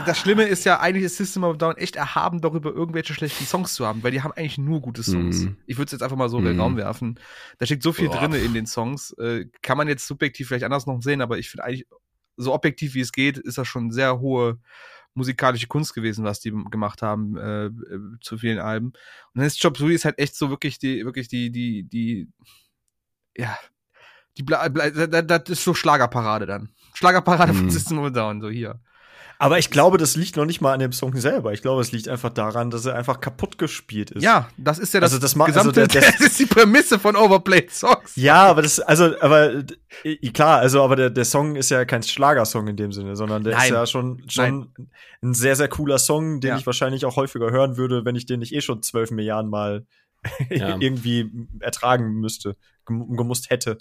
das 0.06 0.18
Schlimme 0.18 0.44
ist 0.44 0.64
ja, 0.66 0.80
eigentlich 0.80 1.04
ist 1.06 1.18
System 1.18 1.44
of 1.44 1.58
Down 1.58 1.78
echt 1.78 1.96
erhaben, 1.96 2.42
darüber 2.42 2.72
irgendwelche 2.74 3.14
schlechten 3.14 3.46
Songs 3.46 3.74
zu 3.74 3.86
haben, 3.86 4.04
weil 4.04 4.12
die 4.12 4.22
haben 4.22 4.32
eigentlich 4.34 4.58
nur 4.58 4.82
gute 4.82 5.04
Songs. 5.04 5.42
Mhm. 5.42 5.58
Ich 5.66 5.78
würde 5.78 5.86
es 5.88 5.92
jetzt 5.94 6.02
einfach 6.04 6.18
mal 6.18 6.30
so 6.30 6.38
in 6.40 6.46
den 6.46 6.56
Mhm. 6.56 6.62
Raum 6.62 6.78
werfen. 6.78 7.20
Da 7.58 7.66
steckt 7.66 7.84
so 7.84 7.92
viel 7.94 8.08
Boah. 8.10 8.18
drinne 8.20 8.38
in 8.38 8.54
den 8.54 8.66
Songs. 8.66 9.12
Äh, 9.20 9.46
kann 9.62 9.78
man 9.78 9.88
jetzt 9.88 10.08
subjektiv 10.08 10.48
vielleicht 10.48 10.66
anders 10.66 10.86
noch 10.88 11.02
sehen, 11.02 11.22
aber 11.22 11.38
ich 11.38 11.50
finde 11.50 11.64
eigentlich 11.66 11.88
so 12.38 12.54
objektiv 12.54 12.94
wie 12.94 13.02
es 13.02 13.12
geht, 13.12 13.38
ist 13.38 13.58
das 13.58 13.68
schon 13.68 13.92
sehr 13.92 14.20
hohe 14.20 14.60
musikalische 15.16 15.68
Kunst 15.68 15.94
gewesen, 15.94 16.24
was 16.24 16.40
die 16.40 16.52
gemacht 16.70 17.02
haben 17.02 17.36
äh, 17.36 17.66
äh, 17.66 17.72
zu 18.22 18.38
vielen 18.38 18.60
Alben. 18.60 18.88
Und 18.88 18.96
dann 19.34 19.46
ist 19.46 19.60
Chop 19.62 19.76
Suey 19.78 19.94
ist 19.96 20.06
halt 20.06 20.18
echt 20.20 20.36
so 20.36 20.50
wirklich 20.50 20.80
die, 20.80 21.04
wirklich 21.04 21.28
die, 21.28 21.52
die, 21.52 21.84
die, 21.84 22.30
ja, 23.36 23.58
die, 24.38 24.44
Bla, 24.44 24.68
Bla, 24.70 24.90
das 24.90 25.50
ist 25.50 25.64
so 25.64 25.74
Schlagerparade 25.74 26.46
dann. 26.46 26.70
Schlagerparade 27.00 27.54
von. 27.54 27.70
System 27.70 27.98
of 28.00 28.06
a 28.08 28.10
Down, 28.10 28.42
so 28.42 28.50
hier. 28.50 28.80
Aber 29.42 29.58
ich 29.58 29.70
glaube, 29.72 29.98
das 29.98 30.18
liegt 30.18 30.36
noch 30.36 30.44
nicht 30.44 30.60
mal 30.60 30.74
an 30.74 30.82
dem 30.82 30.92
Song 30.92 31.16
selber. 31.16 31.54
Ich 31.54 31.62
glaube, 31.62 31.80
es 31.82 31.94
liegt 31.94 32.10
einfach 32.10 32.30
daran, 32.30 32.72
dass 32.72 32.86
er 32.86 32.96
einfach 32.96 33.22
kaputt 33.22 33.58
gespielt 33.58 34.12
ist. 34.12 34.22
Ja, 34.22 34.50
das 34.58 34.80
ist 34.80 34.94
ja 34.94 35.00
das, 35.00 35.14
Also 35.14 35.22
das 35.22 35.34
also 35.40 35.46
gesamte, 35.46 35.88
der- 35.88 35.88
der- 35.88 36.02
das 36.12 36.20
ist 36.20 36.40
die 36.42 36.46
Prämisse 36.46 37.00
von 37.00 37.16
Overplayed 37.16 37.72
Songs. 37.72 38.18
Ja, 38.18 38.48
aber 38.48 38.64
das, 38.64 38.82
also, 38.82 39.18
aber 39.22 39.64
äh, 40.04 40.16
klar, 40.34 40.60
also, 40.60 40.84
aber 40.84 40.98
der, 40.98 41.10
der 41.10 41.24
Song 41.24 41.56
ist 41.56 41.70
ja 41.72 41.86
kein 41.86 42.04
Schlagersong 42.04 42.68
in 42.68 42.76
dem 42.76 42.92
Sinne, 42.92 43.16
sondern 43.16 43.46
der 43.46 43.54
ist 43.54 43.60
Nein. 43.60 43.74
ja 43.76 43.86
schon, 43.88 44.22
schon 44.28 44.74
ein 45.24 45.34
sehr, 45.34 45.56
sehr 45.56 45.70
cooler 45.70 46.00
Song, 46.00 46.42
den 46.42 46.50
Ja. 46.50 46.58
ich 46.58 46.66
wahrscheinlich 46.66 47.06
auch 47.06 47.16
häufiger 47.16 47.50
hören 47.50 47.78
würde, 47.78 48.04
wenn 48.04 48.16
ich 48.18 48.26
den 48.26 48.42
nicht 48.42 48.52
eh 48.54 48.60
schon 48.60 48.84
zwölf 48.84 49.10
Milliarden 49.10 49.50
Mal 49.50 49.86
Ja. 50.50 50.78
irgendwie 50.80 51.32
ertragen 51.60 52.14
müsste, 52.20 52.56
gem- 52.86 53.16
gemusst 53.16 53.50
hätte. 53.50 53.78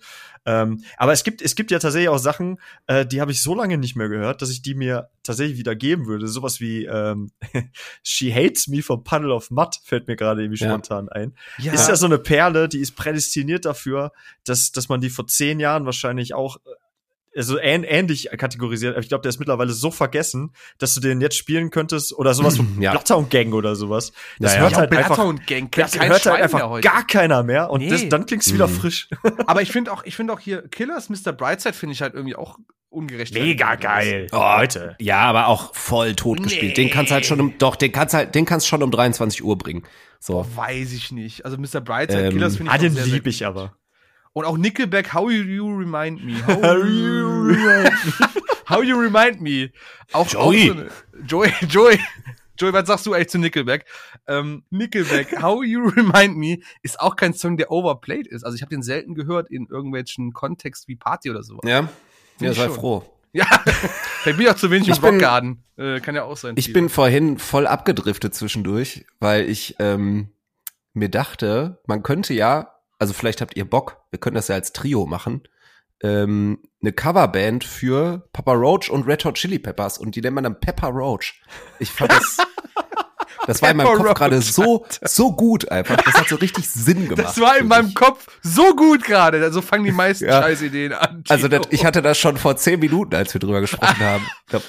Ähm, 0.46 0.82
aber 0.96 1.12
es 1.12 1.24
gibt, 1.24 1.42
es 1.42 1.56
gibt 1.56 1.70
ja 1.70 1.78
tatsächlich 1.78 2.08
auch 2.08 2.18
Sachen, 2.18 2.58
äh, 2.86 3.04
die 3.04 3.20
habe 3.20 3.32
ich 3.32 3.42
so 3.42 3.54
lange 3.54 3.76
nicht 3.78 3.96
mehr 3.96 4.08
gehört, 4.08 4.40
dass 4.42 4.50
ich 4.50 4.62
die 4.62 4.74
mir 4.74 5.10
tatsächlich 5.22 5.58
wieder 5.58 5.74
geben 5.74 6.06
würde. 6.06 6.28
Sowas 6.28 6.60
wie 6.60 6.84
ähm, 6.84 7.30
She 8.02 8.32
Hates 8.32 8.68
Me 8.68 8.82
von 8.82 9.02
Puddle 9.04 9.34
of 9.34 9.50
Mud 9.50 9.76
fällt 9.84 10.06
mir 10.08 10.16
gerade 10.16 10.42
irgendwie 10.42 10.62
Ja. 10.62 10.70
spontan 10.70 11.08
ein 11.08 11.34
Ja, 11.58 11.72
ist 11.72 11.88
ja 11.88 11.96
so 11.96 12.06
eine 12.06 12.18
Perle, 12.18 12.68
die 12.68 12.78
ist 12.80 12.92
prädestiniert 12.96 13.64
dafür, 13.64 14.12
dass, 14.44 14.72
dass 14.72 14.88
man 14.88 15.00
die 15.00 15.10
vor 15.10 15.26
zehn 15.26 15.58
Jahren 15.60 15.84
wahrscheinlich 15.86 16.34
auch 16.34 16.56
äh, 16.56 16.60
also 17.36 17.58
ähn, 17.58 17.84
ähnlich 17.84 18.28
kategorisiert. 18.36 18.94
Aber 18.94 19.02
ich 19.02 19.08
glaube, 19.08 19.22
der 19.22 19.30
ist 19.30 19.38
mittlerweile 19.38 19.72
so 19.72 19.90
vergessen, 19.90 20.52
dass 20.78 20.94
du 20.94 21.00
den 21.00 21.20
jetzt 21.20 21.36
spielen 21.36 21.70
könntest 21.70 22.12
oder 22.16 22.34
sowas 22.34 22.58
wie 22.76 22.82
Ja. 22.82 22.92
Bloodhound 22.92 23.30
Gang 23.30 23.52
oder 23.54 23.76
sowas. 23.76 24.12
Das 24.38 24.52
Ja, 24.52 24.56
ja. 24.56 24.62
hört 24.62 24.72
ja, 24.72 24.78
halt 24.78 24.90
Blatter 24.90 25.10
einfach, 25.10 25.24
und 25.24 25.46
Gang 25.46 25.70
das 25.72 25.94
hört 25.98 26.22
Schwein 26.22 26.32
halt 26.32 26.42
einfach 26.44 26.68
heute. 26.68 26.88
gar 26.88 27.06
keiner 27.06 27.42
mehr 27.42 27.70
und 27.70 27.80
Nee. 27.80 27.90
das, 27.90 28.08
dann 28.08 28.26
klingt's 28.26 28.52
wieder 28.52 28.66
Mhm. 28.68 28.72
frisch. 28.74 29.08
Aber 29.46 29.62
ich 29.62 29.70
finde 29.72 29.92
auch, 29.92 30.04
ich 30.04 30.16
finde 30.16 30.32
auch 30.32 30.40
hier 30.40 30.62
Killers, 30.68 31.08
Mr. 31.08 31.32
Brightside 31.32 31.74
finde 31.74 31.92
ich 31.94 32.02
halt 32.02 32.14
irgendwie 32.14 32.36
auch 32.36 32.58
ungerecht. 32.90 33.34
Oh, 34.32 34.36
Leute. 34.38 34.96
Ja, 34.98 35.18
aber 35.20 35.48
auch 35.48 35.74
voll 35.74 36.14
tot 36.14 36.42
gespielt. 36.42 36.78
Den 36.78 36.88
kannst 36.88 37.12
halt 37.12 37.26
schon 37.26 37.38
um, 37.38 37.52
doch, 37.58 37.76
den 37.76 37.92
kannst 37.92 38.14
halt, 38.14 38.34
den 38.34 38.46
kannst 38.46 38.66
schon 38.66 38.82
um 38.82 38.90
23 38.90 39.44
Uhr 39.44 39.58
bringen. 39.58 39.82
So. 40.20 40.46
Weiß 40.56 40.92
ich 40.94 41.12
nicht. 41.12 41.44
Also 41.44 41.58
Mr. 41.58 41.80
Brightside, 41.82 42.24
Ähm, 42.28 42.32
Killers 42.32 42.56
finde 42.56 42.70
ich 42.72 42.74
Ah, 42.74 42.78
den 42.78 42.94
lieb 43.12 43.26
ich 43.26 43.44
aber. 43.44 43.74
Und 44.38 44.44
auch 44.44 44.56
Nickelback, 44.56 45.12
How 45.12 45.32
You, 45.32 45.66
Remind 45.78 46.24
Me. 46.24 46.46
How, 46.46 46.62
How 46.62 46.84
you, 46.84 47.42
remind 47.42 47.90
me. 48.06 48.12
How 48.68 48.84
You 48.84 48.96
Remind 48.96 49.40
Me. 49.40 49.70
Auch, 50.12 50.28
Joey. 50.28 50.70
Auch 50.70 50.76
so 50.76 50.80
eine, 50.80 50.90
Joey, 51.26 51.52
Joey. 51.68 51.98
Joey, 52.56 52.72
was 52.72 52.86
sagst 52.86 53.06
du 53.06 53.14
eigentlich 53.14 53.30
zu 53.30 53.38
Nickelback? 53.38 53.84
Ähm, 54.28 54.62
Nickelback, 54.70 55.42
How 55.42 55.64
You 55.64 55.88
Remind 55.88 56.36
Me 56.36 56.58
ist 56.82 57.00
auch 57.00 57.16
kein 57.16 57.34
Song, 57.34 57.56
der 57.56 57.72
overplayed 57.72 58.28
ist. 58.28 58.44
Also 58.44 58.54
ich 58.54 58.62
habe 58.62 58.70
den 58.70 58.84
selten 58.84 59.16
gehört 59.16 59.50
in 59.50 59.66
irgendwelchen 59.66 60.32
Kontext 60.32 60.86
wie 60.86 60.94
Party 60.94 61.30
oder 61.30 61.42
sowas. 61.42 61.68
Ja. 61.68 61.88
Ja, 62.38 62.52
sei 62.52 62.66
schon. 62.66 62.74
froh. 62.74 63.20
Ja, 63.32 63.44
vielleicht 63.64 64.38
bin 64.38 64.46
ich 64.46 64.52
auch 64.52 64.56
zu 64.56 64.70
wenig 64.70 64.88
Ich 64.88 64.98
im 64.98 65.04
Rockgarden. 65.04 65.64
Äh, 65.76 65.98
kann 65.98 66.14
ja 66.14 66.22
auch 66.22 66.36
sein. 66.36 66.54
Ich 66.56 66.72
bin 66.72 66.88
vorhin 66.88 67.38
voll 67.38 67.66
abgedriftet 67.66 68.36
zwischendurch, 68.36 69.04
weil 69.18 69.50
ich 69.50 69.74
ähm, 69.80 70.28
mir 70.92 71.08
dachte, 71.08 71.80
man 71.88 72.04
könnte 72.04 72.34
ja, 72.34 72.77
also 72.98 73.12
vielleicht 73.12 73.40
habt 73.40 73.56
ihr 73.56 73.68
Bock, 73.68 73.98
wir 74.10 74.18
können 74.18 74.36
das 74.36 74.48
ja 74.48 74.54
als 74.54 74.72
Trio 74.72 75.06
machen, 75.06 75.42
ähm, 76.02 76.60
eine 76.80 76.92
Coverband 76.92 77.64
für 77.64 78.28
Papa 78.32 78.52
Roach 78.52 78.90
und 78.90 79.06
Red 79.06 79.24
Hot 79.24 79.34
Chili 79.34 79.58
Peppers 79.58 79.98
und 79.98 80.14
die 80.14 80.20
nennt 80.20 80.34
man 80.34 80.44
dann 80.44 80.60
Pepper 80.60 80.88
Roach. 80.88 81.40
Ich 81.80 81.90
fand 81.90 82.12
das, 82.12 82.36
das 83.46 83.62
war 83.62 83.70
in 83.70 83.78
meinem 83.78 83.96
Kopf 83.96 84.14
gerade 84.14 84.40
so, 84.40 84.86
so 85.02 85.32
gut 85.32 85.68
einfach. 85.70 85.96
Das 85.96 86.14
hat 86.14 86.28
so 86.28 86.36
richtig 86.36 86.68
Sinn 86.68 87.08
gemacht. 87.08 87.26
Das 87.26 87.40
war 87.40 87.58
in 87.58 87.66
meinem. 87.66 87.94
Kopf 87.94 88.26
so 88.42 88.76
gut 88.76 89.04
gerade. 89.04 89.42
Also 89.42 89.60
fangen 89.60 89.84
die 89.84 89.92
meisten 89.92 90.26
Ja. 90.26 90.42
Scheißideen 90.42 90.92
an. 90.92 91.24
Also 91.28 91.48
Tino. 91.48 91.62
das, 91.62 91.72
ich 91.72 91.84
hatte 91.84 92.00
das 92.00 92.16
schon 92.18 92.36
vor 92.36 92.56
zehn 92.56 92.78
Minuten, 92.78 93.14
als 93.16 93.34
wir 93.34 93.40
drüber 93.40 93.60
gesprochen 93.60 93.98
haben. 93.98 94.24
Ich 94.42 94.50
glaub, 94.50 94.62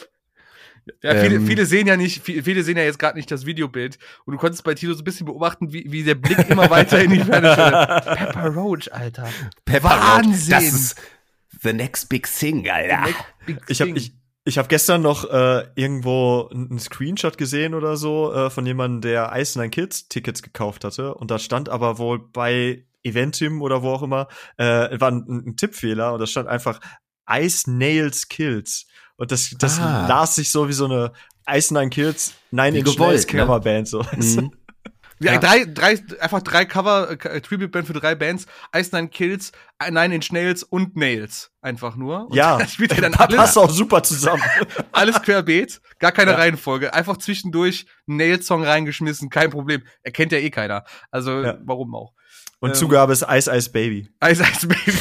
Ja, 1.01 1.15
viele, 1.15 1.35
Ähm, 1.35 1.47
viele 1.47 1.65
sehen 1.65 1.87
ja 1.87 1.97
nicht, 1.97 2.23
viele, 2.23 2.43
viele 2.43 2.63
sehen 2.63 2.77
ja 2.77 2.83
jetzt 2.83 2.99
gerade 2.99 3.17
nicht 3.17 3.29
das 3.31 3.45
Videobild 3.45 3.97
und 4.25 4.33
du 4.33 4.39
konntest 4.39 4.63
bei 4.63 4.73
Tito 4.73 4.93
so 4.93 5.01
ein 5.01 5.03
bisschen 5.03 5.25
beobachten, 5.25 5.73
wie, 5.73 5.91
wie 5.91 6.03
der 6.03 6.15
Blick 6.15 6.49
immer 6.49 6.69
weiter 6.69 7.01
in 7.01 7.11
die 7.11 7.19
Ferne 7.19 7.53
schaut. 7.55 8.17
Pepper 8.17 8.47
Roach, 8.49 8.91
Alter. 8.91 9.27
Pepper 9.65 9.89
Wahnsinn. 9.89 10.53
Roach, 10.53 10.63
das 10.63 10.73
ist 10.73 11.01
the 11.61 11.73
next 11.73 12.09
big 12.09 12.27
thing, 12.27 12.69
Alter. 12.69 13.07
Big 13.45 13.57
Ich 13.67 13.81
habe 13.81 13.93
Thing. 13.93 13.97
ich, 13.97 14.13
ich 14.45 14.57
hab 14.57 14.69
gestern 14.69 15.01
noch 15.01 15.29
äh, 15.29 15.67
irgendwo 15.75 16.49
einen 16.51 16.79
Screenshot 16.79 17.37
gesehen 17.37 17.73
oder 17.73 17.97
so 17.97 18.33
äh, 18.33 18.49
von 18.49 18.65
jemandem, 18.65 19.01
der 19.01 19.31
Ice 19.35 19.59
Nine 19.59 19.69
Kids 19.69 20.07
Tickets 20.07 20.41
gekauft 20.41 20.83
hatte. 20.83 21.13
Und 21.15 21.29
da 21.31 21.39
stand 21.39 21.69
aber 21.69 21.97
wohl 21.97 22.19
bei 22.19 22.85
Eventim 23.03 23.61
oder 23.61 23.81
wo 23.83 23.91
auch 23.91 24.03
immer, 24.03 24.27
äh, 24.57 24.99
war 24.99 25.11
ein, 25.11 25.25
ein 25.47 25.55
Tippfehler 25.55 26.13
und 26.13 26.19
da 26.19 26.25
stand 26.27 26.47
einfach 26.47 26.79
Ice 27.29 27.69
Nails 27.69 28.27
Kills. 28.27 28.87
Und 29.19 29.31
das, 29.31 29.51
das 29.59 29.79
Ah. 29.79 30.07
las 30.07 30.35
sich 30.35 30.51
so 30.51 30.67
wie 30.67 30.73
so 30.73 30.85
eine 30.85 31.11
Ice 31.51 31.73
Nine 31.73 31.89
Kills 31.89 32.33
Nine 32.51 32.77
Inch 32.79 32.97
Nails 32.97 33.27
ne? 33.31 33.39
Coverband. 33.41 33.87
So. 33.87 34.01
Mhm. 34.15 34.51
ja, 35.19 35.33
ja. 35.33 35.39
Drei, 35.39 35.65
drei, 35.65 35.99
einfach 36.21 36.41
drei 36.41 36.63
Cover, 36.65 37.11
äh, 37.11 37.41
Tribute-Band 37.41 37.85
für 37.85 37.93
drei 37.93 38.15
Bands, 38.15 38.45
Ice 38.75 38.95
Nine 38.95 39.09
Kills, 39.09 39.51
Nine 39.89 40.15
Inch 40.15 40.31
Nails 40.31 40.63
und 40.63 40.95
Nails. 40.95 41.51
Einfach 41.61 41.95
nur. 41.97 42.27
Und 42.27 42.35
Ja, 42.35 42.57
das 42.59 42.71
spielt 42.73 42.93
ja 42.93 43.01
dann 43.01 43.11
passt 43.13 43.37
alles, 43.37 43.57
auch 43.57 43.69
super 43.69 44.01
zusammen. 44.03 44.41
alles 44.93 45.21
querbeet, 45.21 45.81
gar 45.99 46.11
keine 46.13 46.31
Ja. 46.31 46.37
Reihenfolge. 46.37 46.93
Einfach 46.93 47.17
zwischendurch 47.17 47.85
einen 48.07 48.17
Nails-Song 48.17 48.63
reingeschmissen, 48.63 49.29
kein 49.29 49.49
Problem. 49.49 49.83
Erkennt 50.03 50.31
ja 50.31 50.37
eh 50.37 50.49
keiner. 50.49 50.85
Also, 51.11 51.41
Ja. 51.43 51.57
warum 51.65 51.93
auch? 51.93 52.13
Und 52.61 52.69
Ähm. 52.69 52.75
Zugabe 52.75 53.11
ist 53.13 53.25
Ice 53.29 53.51
Ice 53.53 53.69
Baby. 53.69 54.09
Ice 54.23 54.41
Ice 54.43 54.65
Baby. 54.67 54.97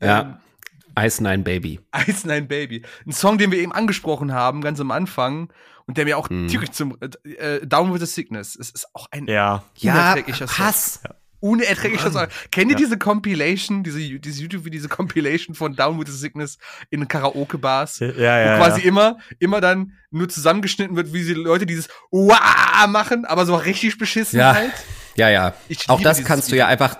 Ja. 0.00 0.40
Ice 0.98 1.22
Nine 1.22 1.42
Baby. 1.42 1.80
Ice 2.06 2.26
Nine 2.26 2.42
Baby. 2.42 2.82
Ein 3.06 3.12
Song, 3.12 3.38
den 3.38 3.50
wir 3.50 3.58
eben 3.58 3.72
angesprochen 3.72 4.32
haben, 4.32 4.60
ganz 4.62 4.80
am 4.80 4.90
Anfang. 4.90 5.52
Und 5.86 5.98
der 5.98 6.04
mir 6.04 6.16
auch 6.16 6.30
Mhm. 6.30 6.46
tierisch 6.48 6.70
zum 6.70 6.96
äh, 7.00 7.66
Down 7.66 7.92
with 7.92 8.00
the 8.00 8.06
Sickness. 8.06 8.56
Es 8.56 8.70
ist 8.70 8.86
auch 8.94 9.08
ein 9.10 9.26
Ja. 9.26 9.64
unerträglicher 9.82 10.46
Song. 10.46 10.58
Hass. 10.64 11.00
Unerträglicher 11.40 12.12
Song. 12.12 12.28
Kennt 12.52 12.70
ihr 12.70 12.76
Ja. 12.76 12.78
diese 12.78 12.98
Compilation, 12.98 13.82
diese, 13.82 13.98
diese 13.98 14.42
YouTube, 14.42 14.70
diese 14.70 14.88
Compilation 14.88 15.56
von 15.56 15.74
Down 15.74 15.98
with 15.98 16.06
the 16.06 16.16
Sickness 16.16 16.56
in 16.90 17.08
Karaoke-Bars? 17.08 17.98
Ja, 17.98 18.06
ja, 18.38 18.54
wo 18.54 18.58
quasi 18.64 18.80
ja. 18.82 18.86
immer, 18.86 19.18
immer 19.40 19.60
dann 19.60 19.92
nur 20.12 20.28
zusammengeschnitten 20.28 20.94
wird, 20.94 21.12
wie 21.12 21.24
die 21.24 21.34
Leute 21.34 21.66
dieses 21.66 21.88
Wah 22.12 22.86
machen, 22.86 23.24
aber 23.24 23.44
so 23.44 23.56
richtig 23.56 23.98
beschissen 23.98 24.38
Ja. 24.38 24.54
halt. 24.54 24.72
Ja, 25.16 25.30
ja. 25.30 25.52
Ich 25.68 25.90
Auch 25.90 26.00
das 26.00 26.22
kannst 26.24 26.46
du 26.48 26.52
Video. 26.52 26.60
ja 26.64 26.68
einfach, 26.68 26.96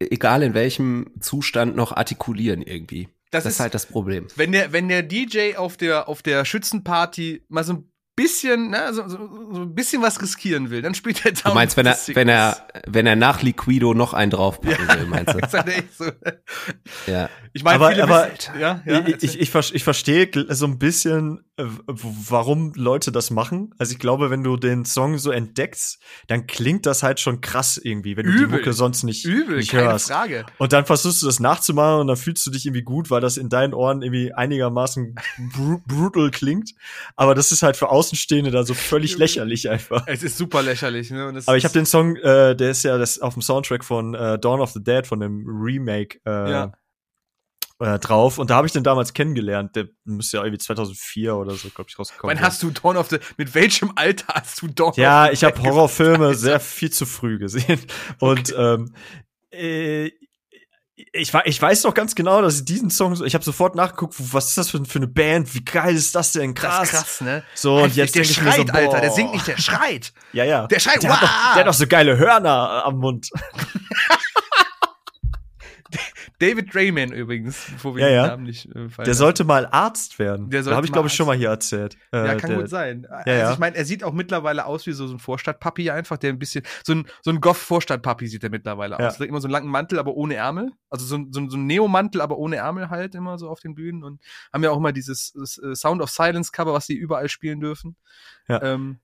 egal 0.00 0.42
in 0.42 0.54
welchem 0.54 1.10
Zustand, 1.20 1.76
noch 1.76 1.92
artikulieren 1.92 2.62
irgendwie. 2.62 3.08
Das, 3.30 3.44
Das, 3.44 3.54
ist 3.54 3.60
halt 3.60 3.74
das 3.74 3.86
Problem. 3.86 4.26
wenn 4.36 4.50
der, 4.52 4.72
wenn 4.72 4.88
der 4.88 5.02
DJ 5.04 5.56
auf 5.56 5.76
der, 5.76 6.08
auf 6.08 6.22
der 6.22 6.44
Schützenparty 6.44 7.44
mal 7.48 7.62
so 7.62 7.74
ein 7.74 7.92
bisschen, 8.16 8.70
ne, 8.70 8.92
so, 8.92 9.08
so, 9.08 9.16
so 9.52 9.60
ein 9.62 9.74
bisschen 9.74 10.02
was 10.02 10.20
riskieren 10.20 10.68
will, 10.70 10.82
dann 10.82 10.94
spielt 10.94 11.24
er 11.24 11.32
Down 11.32 11.42
Du 11.52 11.54
meinst, 11.54 11.76
wenn 11.76 11.86
er, 11.86 11.96
wenn 12.14 12.28
er, 12.28 12.66
wenn 12.86 13.06
er 13.06 13.16
nach 13.16 13.40
Liquido 13.42 13.94
noch 13.94 14.12
einen 14.14 14.30
draufpacken 14.32 14.88
will, 14.88 15.06
meinst 15.06 15.32
du? 15.34 15.38
Das 15.40 15.54
ist 15.54 15.58
halt 15.58 15.68
echt 15.68 15.96
so. 15.96 16.10
Ja. 17.06 17.30
Ich 17.52 17.62
meine, 17.62 17.76
Aber- 17.76 17.90
viele 17.92 18.02
aber- 18.02 18.28
wissen, 18.36 18.60
ja, 18.60 18.82
ja, 18.84 19.06
ich, 19.06 19.22
ich, 19.22 19.40
ich, 19.40 19.50
ver- 19.50 19.72
ich 19.74 19.84
verstehe 19.84 20.28
so 20.48 20.66
ein 20.66 20.78
bisschen, 20.78 21.40
warum 21.86 22.72
Leute 22.74 23.12
das 23.12 23.30
machen. 23.30 23.74
Also 23.78 23.92
ich 23.92 23.98
glaube, 23.98 24.30
wenn 24.30 24.42
du 24.42 24.56
den 24.56 24.84
Song 24.84 25.18
so 25.18 25.30
entdeckst, 25.30 25.98
dann 26.28 26.46
klingt 26.46 26.86
das 26.86 27.02
halt 27.02 27.20
schon 27.20 27.40
krass 27.40 27.76
irgendwie, 27.76 28.16
wenn 28.16 28.26
du 28.26 28.32
die 28.32 28.42
Übel. 28.44 28.58
Mucke 28.58 28.72
sonst 28.72 29.02
nicht, 29.02 29.24
übel, 29.24 29.56
nicht 29.58 29.70
keine 29.70 29.84
hörst. 29.84 30.08
Frage. 30.08 30.46
Und 30.58 30.72
dann 30.72 30.86
versuchst 30.86 31.22
du 31.22 31.26
das 31.26 31.40
nachzumachen 31.40 32.00
und 32.00 32.06
dann 32.06 32.16
fühlst 32.16 32.46
du 32.46 32.50
dich 32.50 32.66
irgendwie 32.66 32.82
gut, 32.82 33.10
weil 33.10 33.20
das 33.20 33.36
in 33.36 33.48
deinen 33.48 33.74
Ohren 33.74 34.02
irgendwie 34.02 34.32
einigermaßen 34.32 35.14
bru 35.54 35.78
brutal 35.86 36.30
klingt. 36.30 36.72
Aber 37.16 37.34
das 37.34 37.52
ist 37.52 37.62
halt 37.62 37.76
für 37.76 37.88
Außenstehende 37.90 38.50
dann 38.50 38.64
so 38.66 38.74
völlig 38.74 39.16
lächerlich 39.18 39.68
einfach. 39.70 40.04
Es 40.06 40.22
ist 40.22 40.36
super 40.38 40.62
lächerlich, 40.62 41.10
ne? 41.10 41.32
Aber 41.46 41.56
ich 41.56 41.64
habe 41.64 41.74
den 41.74 41.86
Song, 41.86 42.16
äh, 42.16 42.54
der 42.56 42.70
ist 42.70 42.82
ja 42.82 42.98
das 42.98 43.18
auf 43.18 43.34
dem 43.34 43.42
Soundtrack 43.42 43.84
von 43.84 44.14
äh, 44.14 44.38
Dawn 44.38 44.60
of 44.60 44.70
the 44.72 44.82
Dead, 44.82 45.06
von 45.06 45.20
dem 45.20 45.44
Remake, 45.46 46.18
äh, 46.26 46.50
Ja. 46.50 46.72
Äh, 47.80 47.98
drauf. 47.98 48.38
Und 48.38 48.50
da 48.50 48.56
habe 48.56 48.66
ich 48.66 48.72
den 48.72 48.84
damals 48.84 49.12
kennengelernt. 49.14 49.74
Der 49.74 49.86
müsste 50.04 50.36
ja 50.36 50.44
irgendwie 50.44 50.58
2004 50.58 51.34
oder 51.34 51.54
so, 51.54 51.68
glaube 51.70 51.88
ich, 51.90 51.98
rausgekommen 51.98 52.36
Wann 52.36 52.44
hast 52.44 52.62
du 52.62 52.70
Dawn 52.70 52.96
of 52.96 53.08
the, 53.10 53.18
mit 53.36 53.54
welchem 53.54 53.92
Alter 53.96 54.34
hast 54.34 54.60
du 54.62 54.68
Dawn 54.68 54.92
Ja, 54.96 55.24
of 55.24 55.28
the 55.30 55.34
ich 55.34 55.44
habe 55.44 55.62
Horrorfilme 55.62 56.34
sehr 56.34 56.60
viel 56.60 56.90
zu 56.90 57.06
früh 57.06 57.38
gesehen. 57.38 57.80
Und 58.20 58.54
ähm, 58.56 58.94
äh, 59.50 60.10
ich, 61.12 61.32
ich 61.44 61.62
weiß 61.62 61.84
noch 61.84 61.94
ganz 61.94 62.14
genau, 62.14 62.42
dass 62.42 62.58
ich 62.58 62.64
diesen 62.66 62.90
Song, 62.90 63.16
so- 63.16 63.24
ich 63.24 63.34
habe 63.34 63.42
sofort 63.42 63.74
nachgeguckt, 63.74 64.14
was 64.18 64.50
ist 64.50 64.58
das 64.58 64.70
für, 64.70 64.84
für 64.84 64.98
eine 64.98 65.08
Band? 65.08 65.54
Wie 65.54 65.64
geil 65.64 65.94
ist 65.96 66.14
das 66.14 66.32
denn? 66.32 66.54
Das 66.54 66.62
Krass. 66.62 66.82
ist 66.84 66.90
krass, 66.92 67.20
ne? 67.22 67.42
So, 67.54 67.76
und 67.82 67.96
jetzt 67.96 68.14
der 68.14 68.24
schreit, 68.24 68.68
so, 68.68 68.72
Alter, 68.74 69.00
der 69.00 69.10
singt 69.10 69.32
nicht, 69.32 69.46
der 69.46 69.56
schreit. 69.56 70.12
Ja, 70.34 70.44
ja. 70.44 70.66
Der 70.66 70.78
schreit, 70.78 71.02
der, 71.02 71.12
hat 71.14 71.22
doch, 71.22 71.28
der 71.54 71.60
hat 71.60 71.66
doch 71.66 71.74
so 71.74 71.86
geile 71.86 72.18
Hörner 72.18 72.84
am 72.84 72.98
Mund. 72.98 73.30
David 76.40 76.74
Drayman 76.74 77.12
übrigens, 77.12 77.66
bevor 77.72 77.94
wir 77.94 78.02
Ja, 78.02 78.08
den 78.08 78.14
ja. 78.16 78.26
Namen 78.28 78.42
nicht 78.44 78.66
äh, 78.74 78.88
Der 79.04 79.14
sollte 79.14 79.44
mal 79.44 79.66
Arzt 79.70 80.18
werden. 80.18 80.48
Der 80.50 80.62
da 80.62 80.74
habe 80.74 80.86
ich, 80.86 80.92
glaube 80.92 81.08
ich, 81.08 81.14
schon 81.14 81.26
mal 81.26 81.36
hier 81.36 81.50
erzählt. 81.50 81.96
Äh, 82.12 82.26
Ja, 82.26 82.34
kann 82.36 82.50
der, 82.50 82.58
gut 82.60 82.68
sein. 82.70 83.06
also 83.06 83.30
ja. 83.30 83.52
ich 83.52 83.58
meine, 83.58 83.76
er 83.76 83.84
sieht 83.84 84.02
auch 84.02 84.12
mittlerweile 84.12 84.64
aus 84.64 84.86
wie 84.86 84.92
so, 84.92 85.06
so 85.06 85.14
ein 85.14 85.18
Vorstadtpapi 85.18 85.90
einfach, 85.90 86.16
der 86.16 86.30
ein 86.32 86.38
bisschen, 86.38 86.64
so 86.82 86.94
ein, 86.94 87.06
so 87.22 87.30
ein 87.30 87.40
Goff-Vorstadtpapi 87.40 88.26
sieht 88.26 88.42
er 88.42 88.50
mittlerweile 88.50 88.98
aus. 88.98 89.18
Der 89.18 89.28
immer 89.28 89.40
so 89.40 89.48
einen 89.48 89.52
langen 89.52 89.68
Mantel, 89.70 89.98
aber 89.98 90.14
ohne 90.14 90.34
Ärmel. 90.34 90.70
Also 90.88 91.04
so, 91.04 91.16
ein- 91.16 91.32
so, 91.32 91.48
so 91.48 91.56
ein 91.56 91.66
Neomantel, 91.66 92.20
aber 92.22 92.38
ohne 92.38 92.56
Ärmel 92.56 92.90
halt 92.90 93.14
immer 93.14 93.38
so 93.38 93.48
auf 93.48 93.60
den 93.60 93.74
Bühnen 93.74 94.02
und 94.02 94.20
haben 94.52 94.64
ja 94.64 94.70
auch 94.70 94.78
immer 94.78 94.92
dieses 94.92 95.32
das, 95.32 95.58
äh, 95.58 95.74
Sound 95.74 96.00
of 96.02 96.10
Silence 96.10 96.50
Cover, 96.52 96.72
was 96.72 96.86
sie 96.86 96.94
überall 96.96 97.28
spielen 97.28 97.60
dürfen. 97.60 97.96
Ja. 98.48 98.62
Ähm, 98.62 99.00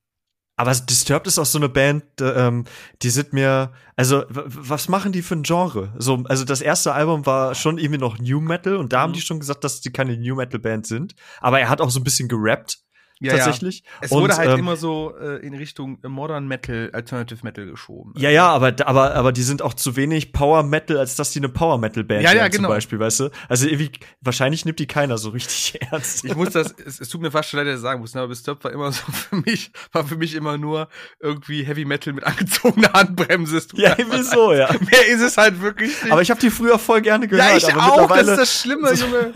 Aber 0.57 0.73
Disturbed 0.73 1.27
ist 1.27 1.39
auch 1.39 1.45
so 1.47 1.59
eine 1.59 1.69
Band, 1.69 2.05
äh, 2.21 2.47
ähm, 2.49 2.65
die 3.03 3.11
sind 3.11 3.33
mir, 3.35 3.73
also 3.95 4.25
was 4.31 4.89
machen 4.89 5.13
die 5.13 5.23
für 5.23 5.37
ein 5.37 5.43
Genre? 5.43 5.93
So, 5.99 6.25
also 6.29 6.45
das 6.45 6.63
erste 6.63 6.95
Album 6.95 7.27
war 7.27 7.55
schon 7.55 7.77
irgendwie 7.79 8.01
noch 8.01 8.19
New 8.19 8.41
Metal 8.41 8.77
und 8.77 8.93
da 8.93 9.01
haben 9.01 9.11
Mhm. 9.11 9.15
die 9.15 9.21
schon 9.21 9.39
gesagt, 9.41 9.65
dass 9.65 9.83
die 9.83 9.93
keine 9.93 10.17
New 10.17 10.35
Metal 10.35 10.59
Band 10.59 10.87
sind. 10.87 11.15
Aber 11.41 11.61
er 11.61 11.69
hat 11.69 11.81
auch 11.81 11.91
so 11.91 12.01
ein 12.01 12.05
bisschen 12.05 12.29
gerappt 12.29 12.79
ja, 13.19 13.33
ja. 13.33 13.39
tatsächlich. 13.39 13.83
Es 14.03 14.13
Und, 14.13 14.23
wurde 14.23 14.37
halt 14.37 14.51
ähm, 14.51 14.59
immer 14.59 14.77
so 14.77 15.15
äh, 15.19 15.45
in 15.47 15.55
Richtung 15.55 15.99
äh, 16.05 16.09
Modern 16.09 16.47
Metal, 16.47 16.91
Alternative 16.93 17.41
Metal 17.43 17.65
geschoben. 17.65 18.13
Ja, 18.17 18.29
ja, 18.29 18.49
aber, 18.49 18.75
aber, 18.85 19.15
aber 19.15 19.33
die 19.33 19.43
sind 19.43 19.63
auch 19.63 19.73
zu 19.73 19.97
wenig 19.97 20.33
Power 20.33 20.63
Metal, 20.63 20.99
als 20.99 21.17
dass 21.17 21.31
die 21.31 21.39
eine 21.39 21.49
Power 21.49 21.79
Metal 21.79 22.05
Band 22.05 22.23
Ja, 22.23 22.33
ja, 22.33 22.41
wären, 22.41 22.51
genau. 22.51 22.69
zum 22.69 22.75
Beispiel, 22.75 22.99
weißt 22.99 23.21
du? 23.21 23.31
Also 23.49 23.67
irgendwie, 23.67 23.91
wahrscheinlich 24.21 24.67
nimmt 24.67 24.79
die 24.79 24.87
keiner 24.87 25.17
so 25.17 25.31
richtig 25.31 25.81
ernst. 25.91 26.25
Ich 26.27 26.37
muss 26.37 26.51
das, 26.51 26.75
es, 26.85 27.01
es 27.01 27.09
tut 27.09 27.23
mir 27.23 27.31
fast 27.31 27.49
schon 27.49 27.59
leid, 27.59 27.69
dass 27.69 27.77
ich 27.77 27.83
sagen 27.83 28.01
muss, 28.01 28.15
ne, 28.15 28.21
aber 28.21 28.29
Disturbed 28.29 28.63
war 28.65 28.73
immer 28.73 28.93
so 28.93 29.03
für 29.13 29.37
mich, 29.37 29.71
war 29.93 30.05
für 30.05 30.17
mich 30.17 30.35
immer 30.35 30.59
nur 30.59 30.89
irgendwie 31.19 31.65
Heavy 31.65 31.87
Metal 31.87 32.13
mit 32.13 32.25
angezogener 32.27 32.93
Handbremse. 32.93 33.57
Es 33.57 33.69
ja, 33.75 33.95
irgendwie 33.97 34.23
so, 34.23 34.53
ja. 34.53 34.69
Mehr 34.73 35.07
ist 35.09 35.23
es 35.23 35.39
halt 35.39 35.63
wirklich 35.63 36.03
nicht. 36.03 36.13
Aber 36.13 36.21
ich 36.21 36.31
habe 36.31 36.41
die 36.41 36.51
früher 36.51 36.79
voll 36.79 37.01
gerne 37.01 37.27
gehört. 37.27 37.49
ja, 37.51 37.57
ich 37.57 37.75
aber 37.75 37.95
auch, 37.95 38.09
das 38.09 38.29
ist 38.29 38.39
das 38.39 38.61
Schlimme, 38.61 38.93
Junge. 38.93 39.33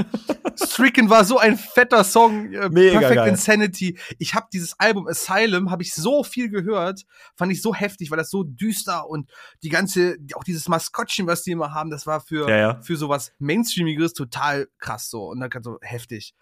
Stricken 0.56 1.10
war 1.10 1.24
so 1.24 1.38
ein 1.38 1.56
fetter 1.56 2.04
Song. 2.04 2.52
Äh, 2.52 2.68
Mega 2.70 2.98
Perfect 2.98 3.16
geil. 3.16 3.28
Insanity. 3.28 3.98
Ich 4.18 4.34
habe 4.34 4.48
dieses 4.52 4.78
Album 4.78 5.06
Asylum, 5.06 5.70
habe 5.70 5.82
ich 5.82 5.94
so 5.94 6.24
viel 6.24 6.48
gehört, 6.48 7.04
fand 7.36 7.52
ich 7.52 7.62
so 7.62 7.74
heftig, 7.74 8.10
weil 8.10 8.18
das 8.18 8.30
so 8.30 8.42
düster 8.44 9.08
und 9.08 9.30
die 9.62 9.68
ganze, 9.68 10.16
auch 10.34 10.44
dieses 10.44 10.68
Maskottchen, 10.68 11.26
was 11.26 11.42
die 11.42 11.52
immer 11.52 11.74
haben, 11.74 11.90
das 11.90 12.06
war 12.06 12.20
für, 12.20 12.48
Ja, 12.48 12.56
ja. 12.56 12.80
für 12.82 12.96
sowas 12.96 13.32
Mainstreamiges 13.38 14.12
total 14.12 14.68
krass 14.78 15.10
so. 15.10 15.28
Und 15.28 15.40
dann 15.40 15.50
so 15.62 15.78
heftig. 15.82 16.34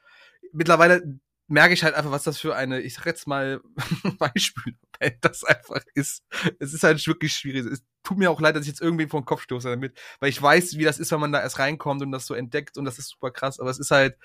Mittlerweile 0.53 1.19
merke 1.49 1.75
ich 1.75 1.83
halt 1.83 1.95
einfach, 1.95 2.11
was 2.11 2.23
das 2.23 2.39
für 2.39 2.55
eine, 2.55 2.81
ich 2.81 2.95
sag 2.95 3.07
jetzt 3.07 3.27
mal, 3.27 3.61
Beispielband 4.19 5.17
das 5.23 5.45
einfach 5.45 5.83
ist. 5.95 6.23
Es 6.61 6.75
ist 6.75 6.83
halt 6.83 7.05
wirklich 7.07 7.35
schwierig. 7.35 7.67
Es 7.67 7.83
tut 8.03 8.19
mir 8.19 8.31
auch 8.31 8.41
leid, 8.41 8.55
dass 8.55 8.63
ich 8.63 8.69
jetzt 8.69 8.83
irgendwie 8.83 9.07
vor 9.09 9.21
den 9.21 9.27
Kopf 9.27 9.43
stoße 9.43 9.69
damit, 9.69 9.99
weil 10.21 10.29
ich 10.31 10.41
weiß, 10.41 10.77
wie 10.79 10.85
das 10.85 10.99
ist, 10.99 11.11
wenn 11.11 11.21
man 11.21 11.33
da 11.33 11.41
erst 11.41 11.59
reinkommt 11.59 12.03
und 12.03 12.13
das 12.13 12.27
so 12.27 12.35
entdeckt 12.35 12.79
und 12.79 12.85
das 12.85 12.99
ist 12.99 13.09
super 13.11 13.31
krass, 13.31 13.59
aber 13.61 13.71
es 13.71 13.79
ist 13.79 13.91
halt, 13.91 14.17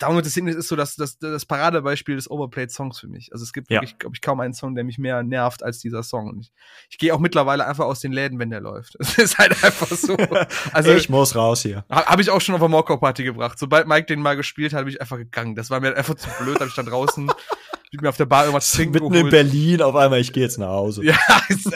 Down 0.00 0.16
with 0.16 0.24
the 0.24 0.30
Sickness 0.30 0.56
ist 0.56 0.66
so 0.66 0.74
das, 0.74 0.96
das, 0.96 1.16
das 1.18 1.46
Paradebeispiel 1.46 2.16
des 2.16 2.28
Overplayed 2.28 2.72
Songs 2.72 2.98
für 2.98 3.06
mich. 3.06 3.32
Also 3.32 3.44
es 3.44 3.52
gibt 3.52 3.70
Ja. 3.70 3.76
wirklich, 3.80 3.98
glaube 3.98 4.16
ich, 4.16 4.20
kaum 4.20 4.40
einen 4.40 4.52
Song, 4.52 4.74
der 4.74 4.82
mich 4.82 4.98
mehr 4.98 5.22
nervt 5.22 5.62
als 5.62 5.78
dieser 5.78 6.02
Song. 6.02 6.28
Und 6.28 6.40
ich, 6.40 6.52
ich 6.90 6.98
gehe 6.98 7.14
auch 7.14 7.20
mittlerweile 7.20 7.64
einfach 7.66 7.84
aus 7.84 8.00
den 8.00 8.10
Läden, 8.10 8.38
wenn 8.40 8.50
der 8.50 8.60
läuft. 8.60 8.96
Es 9.00 9.16
ist 9.16 9.38
halt 9.38 9.52
einfach 9.62 9.86
so. 9.86 10.16
Also 10.72 10.92
ich 10.92 11.08
muss 11.08 11.36
raus 11.36 11.62
hier. 11.62 11.84
ha- 11.88 12.06
Habe 12.06 12.20
ich 12.20 12.30
auch 12.30 12.40
schon 12.40 12.56
auf 12.56 12.60
der 12.60 12.68
Mokko-Party 12.68 13.22
gebracht. 13.22 13.58
Sobald 13.60 13.86
Mike 13.86 14.06
den 14.06 14.20
mal 14.22 14.34
gespielt 14.36 14.72
hat, 14.72 14.80
bin 14.86 14.94
ich 14.94 15.00
einfach 15.00 15.18
gegangen. 15.18 15.54
Das 15.54 15.70
war 15.70 15.78
mir 15.78 15.94
einfach 15.96 16.16
zu 16.16 16.28
blöd. 16.42 16.58
Hab 16.58 16.66
ich 16.66 16.74
dann 16.74 16.86
draußen, 16.86 17.28
hab 17.30 18.02
mir 18.02 18.08
auf 18.08 18.16
der 18.16 18.26
Bar 18.26 18.44
irgendwas 18.46 18.72
trinken 18.72 18.94
Mitten 18.94 19.14
in. 19.14 19.30
Berlin, 19.30 19.82
auf 19.82 19.94
einmal, 19.94 20.18
ich 20.20 20.32
gehe 20.32 20.42
jetzt 20.42 20.58
nach 20.58 20.68
Hause. 20.68 21.04
Ja, 21.04 21.16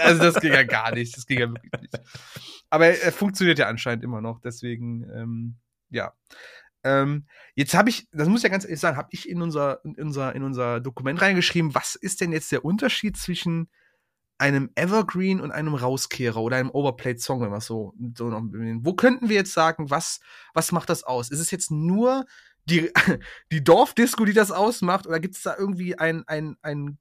also 0.03 0.19
das 0.23 0.41
ging 0.41 0.53
ja 0.53 0.65
gar 0.65 0.93
nicht. 0.93 1.17
Das 1.17 1.27
ging 1.27 1.39
ja 1.39 1.49
wirklich 1.49 1.71
nicht. 1.81 1.95
Aber 2.71 2.87
er, 2.87 3.01
er 3.05 3.13
funktioniert 3.13 3.61
ja 3.61 3.69
anscheinend 3.69 4.03
immer 4.03 4.21
noch. 4.21 4.41
Deswegen, 4.41 5.05
ähm, 5.15 5.55
ja. 5.91 6.13
Ähm, 6.85 7.27
jetzt 7.55 7.75
habe 7.75 7.89
ich, 7.89 8.09
das 8.13 8.29
muss 8.29 8.41
ich 8.41 8.45
ja 8.45 8.51
ganz 8.51 8.65
ehrlich 8.65 8.81
sagen, 8.81 8.97
habe 8.97 9.09
ich 9.11 9.29
in 9.29 9.43
unser, 9.43 9.85
in 9.85 9.97
unser, 9.99 10.35
in 10.35 10.43
unser 10.43 10.81
Dokument 10.81 11.21
reingeschrieben, 11.21 11.75
was 11.75 11.95
ist 11.95 12.21
denn 12.21 12.33
jetzt 12.33 12.53
der 12.53 12.65
Unterschied 12.65 13.17
zwischen 13.17 13.69
einem 14.39 14.71
Evergreen 14.75 15.41
und 15.41 15.53
einem 15.53 15.75
Rauskehrer 15.75 16.41
oder 16.41 16.57
einem 16.57 16.71
Overplayed 16.71 17.21
Song, 17.21 17.41
wenn 17.41 17.53
es 17.53 17.67
so, 17.67 17.95
so 18.17 18.29
noch. 18.29 18.43
Wo 18.83 18.95
könnten 18.95 19.29
wir 19.29 19.37
jetzt 19.37 19.53
sagen, 19.53 19.91
was, 19.91 20.21
was 20.53 20.73
macht 20.73 20.91
das 20.91 21.05
aus? 21.05 21.31
Ist 21.31 21.41
es 21.41 21.51
jetzt 21.51 21.71
nur 21.71 22.27
die, 22.65 22.91
die 23.53 23.65
Dorfdisco, 23.65 24.25
die 24.25 24.33
das 24.33 24.51
ausmacht, 24.51 25.07
oder 25.07 25.21
gibt 25.21 25.37
es 25.37 25.43
da 25.43 25.57
irgendwie 25.57 25.99
ein, 25.99 26.25
ein, 26.27 26.57
ein 26.63 26.99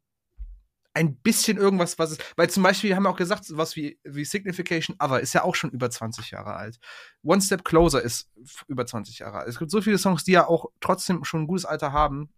ein 0.95 1.15
bisschen 1.15 1.57
irgendwas, 1.57 1.97
was 1.97 2.11
es, 2.11 2.17
weil 2.35 2.49
zum 2.49 2.61
Beispiel 2.63 2.95
haben 2.95 3.03
wir 3.03 3.09
auch 3.09 3.15
gesagt, 3.17 3.45
was 3.51 3.75
wie, 3.75 3.99
wie 4.03 4.25
Signification 4.25 4.95
Other 4.99 5.19
ist 5.19 5.33
ja 5.33 5.43
auch 5.43 5.55
schon 5.55 5.71
über 5.71 5.89
20 5.89 6.31
Jahre 6.31 6.55
alt. 6.55 6.77
One 7.23 7.41
Step 7.41 7.65
Closer 7.65 8.01
ist 8.01 8.29
über 8.67 8.85
20 8.85 9.19
Jahre 9.19 9.39
alt. 9.39 9.47
Es 9.47 9.57
gibt 9.57 9.71
so 9.71 9.81
viele 9.81 9.97
Songs, 9.97 10.23
die 10.23 10.33
ja 10.33 10.47
auch 10.47 10.67
trotzdem 10.81 11.23
schon 11.23 11.41
ein 11.43 11.47
gutes 11.47 11.65
Alter 11.65 11.91
haben 11.93 12.29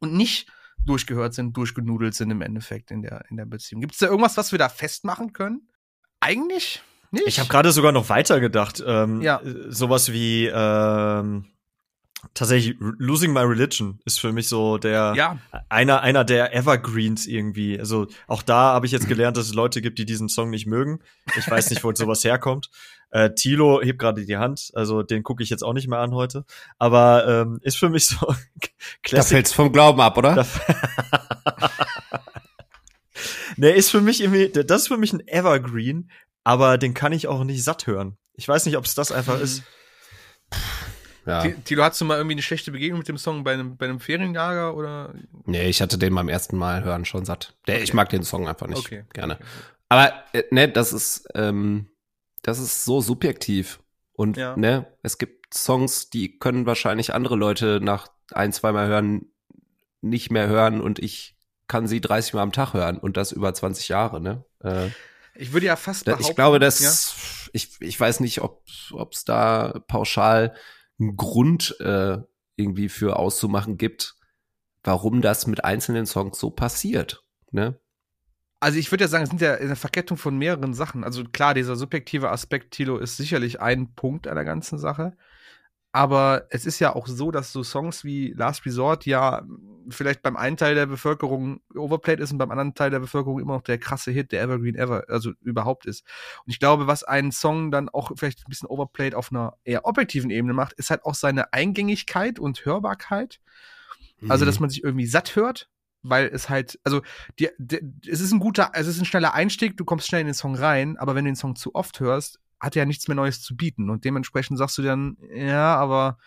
und 0.00 0.14
nicht 0.14 0.50
durchgehört 0.86 1.34
sind, 1.34 1.56
durchgenudelt 1.56 2.14
sind 2.14 2.30
im 2.30 2.40
Endeffekt 2.42 2.90
in 2.90 3.02
der, 3.02 3.24
in 3.30 3.36
der 3.36 3.46
Beziehung. 3.46 3.80
Gibt 3.80 3.92
es 3.94 3.98
da 4.00 4.06
irgendwas, 4.06 4.36
was 4.36 4.50
wir 4.52 4.58
da 4.58 4.68
festmachen 4.68 5.32
können? 5.32 5.68
Eigentlich 6.20 6.82
nicht. 7.10 7.26
Ich 7.26 7.38
habe 7.38 7.48
gerade 7.48 7.70
sogar 7.70 7.92
noch 7.92 8.08
weiter 8.08 8.40
gedacht. 8.40 8.82
Ähm, 8.86 9.20
Ja. 9.20 9.40
äh, 9.40 9.70
Sowas 9.70 10.10
wie 10.12 10.46
ähm, 10.46 11.46
tatsächlich 12.32 12.76
Losing 12.78 13.32
My 13.32 13.40
Religion 13.40 14.00
ist 14.04 14.18
für 14.20 14.32
mich 14.32 14.48
so 14.48 14.78
der 14.78 15.12
ja, 15.16 15.38
einer 15.68 16.00
einer 16.00 16.24
der 16.24 16.54
Evergreens 16.54 17.26
irgendwie. 17.26 17.78
Also 17.78 18.06
auch 18.26 18.42
da 18.42 18.72
habe 18.74 18.86
ich 18.86 18.92
jetzt 18.92 19.08
gelernt, 19.08 19.36
dass 19.36 19.46
es 19.46 19.54
Leute 19.54 19.82
gibt, 19.82 19.98
die 19.98 20.06
diesen 20.06 20.28
Song 20.28 20.50
nicht 20.50 20.66
mögen. 20.66 21.00
Ich 21.36 21.50
weiß 21.50 21.70
nicht, 21.70 21.84
wo 21.84 21.92
sowas 21.94 22.24
herkommt. 22.24 22.70
Äh, 23.10 23.34
Tilo 23.34 23.80
hebt 23.82 23.98
gerade 24.00 24.24
die 24.24 24.36
Hand, 24.36 24.70
also 24.74 25.02
den 25.04 25.22
gucke 25.22 25.42
ich 25.42 25.50
jetzt 25.50 25.62
auch 25.62 25.72
nicht 25.72 25.86
mehr 25.86 26.00
an 26.00 26.12
heute. 26.14 26.44
Aber 26.78 27.26
ähm, 27.28 27.60
ist 27.62 27.76
für 27.76 27.88
mich 27.88 28.06
so 28.08 28.26
Da 28.26 28.34
Classic. 29.02 29.34
fällt's 29.36 29.52
vom 29.52 29.72
Glauben 29.72 30.00
ab, 30.00 30.18
oder? 30.18 30.34
Da- 30.34 30.46
nee, 33.56 33.70
ist 33.70 33.90
für 33.90 34.00
mich 34.00 34.20
irgendwie, 34.20 34.48
das 34.48 34.82
ist 34.82 34.88
für 34.88 34.96
mich 34.96 35.12
ein 35.12 35.26
Evergreen, 35.28 36.10
aber 36.42 36.78
den 36.78 36.94
kann 36.94 37.12
ich 37.12 37.28
auch 37.28 37.44
nicht 37.44 37.62
satt 37.62 37.86
hören. 37.86 38.16
Ich 38.34 38.48
weiß 38.48 38.66
nicht, 38.66 38.76
ob 38.76 38.84
es 38.84 38.94
das 38.96 39.12
einfach 39.12 39.38
ist. 39.40 39.62
Ja. 41.26 41.46
Tilo, 41.64 41.82
hast 41.82 42.00
du 42.00 42.04
mal 42.04 42.16
irgendwie 42.16 42.34
eine 42.34 42.42
schlechte 42.42 42.70
Begegnung 42.70 42.98
mit 42.98 43.08
dem 43.08 43.16
Song 43.18 43.44
bei 43.44 43.54
einem, 43.54 43.76
bei 43.76 43.86
einem 43.86 44.00
Ferienlager 44.00 44.76
oder? 44.76 45.14
Nee, 45.46 45.68
ich 45.68 45.80
hatte 45.80 45.96
den 45.98 46.14
beim 46.14 46.28
ersten 46.28 46.56
Mal 46.56 46.84
hören 46.84 47.04
schon 47.04 47.24
satt. 47.24 47.56
Der, 47.66 47.82
Ich 47.82 47.94
mag 47.94 48.08
den 48.10 48.22
Song 48.22 48.46
einfach 48.48 48.66
nicht 48.66 48.78
Okay. 48.78 49.04
gerne. 49.12 49.38
Aber 49.88 50.12
äh, 50.32 50.42
ne, 50.50 50.68
das 50.68 50.92
ist, 50.92 51.26
ähm, 51.34 51.88
das 52.42 52.58
ist 52.58 52.84
so 52.84 53.00
subjektiv. 53.00 53.80
Und 54.12 54.36
Ja. 54.36 54.56
ne, 54.56 54.86
es 55.02 55.18
gibt 55.18 55.54
Songs, 55.54 56.10
die 56.10 56.38
können 56.38 56.66
wahrscheinlich 56.66 57.14
andere 57.14 57.36
Leute 57.36 57.80
nach 57.82 58.08
ein, 58.32 58.52
zweimal 58.52 58.88
hören 58.88 59.26
nicht 60.02 60.30
mehr 60.30 60.46
hören 60.48 60.80
und 60.80 60.98
ich 60.98 61.36
kann 61.68 61.86
sie 61.86 62.00
30 62.02 62.34
Mal 62.34 62.42
am 62.42 62.52
Tag 62.52 62.74
hören 62.74 62.98
und 62.98 63.16
das 63.16 63.32
über 63.32 63.54
20 63.54 63.88
Jahre, 63.88 64.20
ne? 64.20 64.44
Äh, 64.62 64.88
Ich 65.34 65.52
würde 65.54 65.66
ja 65.66 65.76
fast 65.76 66.04
behaupten. 66.04 66.24
ich 66.26 66.34
glaube, 66.34 66.58
dass 66.58 66.80
Ja? 66.80 67.48
ich, 67.54 67.80
ich 67.80 67.98
weiß 67.98 68.20
nicht, 68.20 68.42
ob 68.42 68.62
es 69.10 69.24
da 69.24 69.80
pauschal 69.88 70.54
einen 70.98 71.16
Grund 71.16 71.76
äh, 71.80 72.18
irgendwie 72.56 72.88
für 72.88 73.16
auszumachen 73.16 73.76
gibt, 73.78 74.16
warum 74.82 75.20
das 75.22 75.46
mit 75.46 75.64
einzelnen 75.64 76.06
Songs 76.06 76.38
so 76.38 76.50
passiert. 76.50 77.24
Ne? 77.50 77.78
Also 78.60 78.78
ich 78.78 78.90
würde 78.90 79.04
ja 79.04 79.08
sagen, 79.08 79.24
es 79.24 79.30
sind 79.30 79.40
ja 79.40 79.54
eine 79.54 79.76
Verkettung 79.76 80.16
von 80.16 80.38
mehreren 80.38 80.74
Sachen. 80.74 81.04
Also 81.04 81.24
klar, 81.24 81.54
dieser 81.54 81.76
subjektive 81.76 82.30
Aspekt, 82.30 82.72
Tilo, 82.72 82.98
ist 82.98 83.16
sicherlich 83.16 83.60
ein 83.60 83.94
Punkt 83.94 84.26
der 84.26 84.44
ganzen 84.44 84.78
Sache. 84.78 85.16
Aber 85.94 86.46
es 86.50 86.66
ist 86.66 86.80
ja 86.80 86.92
auch 86.96 87.06
so, 87.06 87.30
dass 87.30 87.52
so 87.52 87.62
Songs 87.62 88.02
wie 88.02 88.32
Last 88.32 88.66
Resort 88.66 89.06
ja 89.06 89.42
vielleicht 89.88 90.22
beim 90.22 90.36
einen 90.36 90.56
Teil 90.56 90.74
der 90.74 90.86
Bevölkerung 90.86 91.60
overplayed 91.72 92.18
ist 92.18 92.32
und 92.32 92.38
beim 92.38 92.50
anderen 92.50 92.74
Teil 92.74 92.90
der 92.90 92.98
Bevölkerung 92.98 93.38
immer 93.38 93.54
noch 93.54 93.62
der 93.62 93.78
krasse 93.78 94.10
Hit, 94.10 94.32
der 94.32 94.42
Evergreen 94.42 94.74
Ever, 94.74 95.04
also 95.08 95.30
überhaupt 95.40 95.86
ist. 95.86 96.04
Und 96.44 96.50
ich 96.50 96.58
glaube, 96.58 96.88
was 96.88 97.04
einen 97.04 97.30
Song 97.30 97.70
dann 97.70 97.88
auch 97.88 98.10
vielleicht 98.16 98.40
ein 98.40 98.48
bisschen 98.50 98.68
overplayed 98.68 99.14
auf 99.14 99.30
einer 99.30 99.54
eher 99.62 99.86
objektiven 99.86 100.30
Ebene 100.30 100.52
macht, 100.52 100.72
ist 100.72 100.90
halt 100.90 101.04
auch 101.04 101.14
seine 101.14 101.52
Eingängigkeit 101.52 102.40
und 102.40 102.64
Hörbarkeit. 102.64 103.38
Also, 104.28 104.44
Mhm. 104.44 104.46
dass 104.46 104.58
man 104.60 104.70
sich 104.70 104.82
irgendwie 104.82 105.06
satt 105.06 105.36
hört, 105.36 105.68
weil 106.02 106.26
es 106.26 106.48
halt, 106.48 106.80
also, 106.82 107.02
die, 107.38 107.50
die, 107.58 107.80
es 108.10 108.20
ist 108.20 108.32
ein 108.32 108.40
guter, 108.40 108.72
es 108.74 108.88
ist 108.88 109.00
ein 109.00 109.04
schneller 109.04 109.34
Einstieg, 109.34 109.76
du 109.76 109.84
kommst 109.84 110.08
schnell 110.08 110.22
in 110.22 110.26
den 110.26 110.34
Song 110.34 110.56
rein, 110.56 110.96
aber 110.96 111.14
wenn 111.14 111.24
du 111.24 111.30
den 111.30 111.36
Song 111.36 111.54
zu 111.54 111.76
oft 111.76 112.00
hörst, 112.00 112.40
hat 112.60 112.74
ja 112.76 112.84
nichts 112.84 113.08
mehr 113.08 113.14
Neues 113.14 113.42
zu 113.42 113.56
bieten. 113.56 113.90
Und 113.90 114.04
dementsprechend 114.04 114.58
sagst 114.58 114.78
du 114.78 114.82
dann, 114.82 115.16
ja, 115.34 115.76
aber 115.76 116.18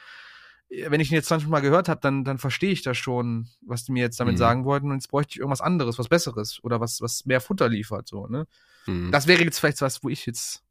äh, 0.70 0.90
wenn 0.91 0.99
ich 1.02 1.12
ihn 1.12 1.16
jetzt 1.16 1.28
20 1.28 1.48
Mal 1.49 1.62
gehört 1.62 1.90
habe, 1.90 2.02
dann, 2.02 2.24
dann 2.24 2.38
verstehe 2.38 2.72
ich 2.72 2.82
das 2.84 2.98
schon, 2.98 3.48
was 3.62 3.86
die 3.86 3.91
mir 3.91 4.02
jetzt 4.04 4.20
damit 4.20 4.36
Mhm. 4.36 4.40
sagen 4.40 4.66
wollten. 4.66 4.90
Und 4.91 4.98
jetzt 4.98 5.10
bräuchte 5.10 5.32
ich 5.32 5.38
irgendwas 5.40 5.62
anderes, 5.62 5.98
was 5.98 6.10
Besseres 6.10 6.60
oder 6.64 6.80
was, 6.80 7.02
was 7.02 7.26
mehr 7.26 7.41
Futter 7.41 7.70
liefert, 7.70 8.08
so, 8.08 8.28
ne? 8.28 8.48
Mhm. 8.86 9.12
Das 9.12 9.28
wäre 9.28 9.44
jetzt 9.44 9.60
vielleicht 9.60 9.82
was, 9.82 10.04
wo 10.04 10.10
ich 10.10 10.26
jetzt 10.26 10.64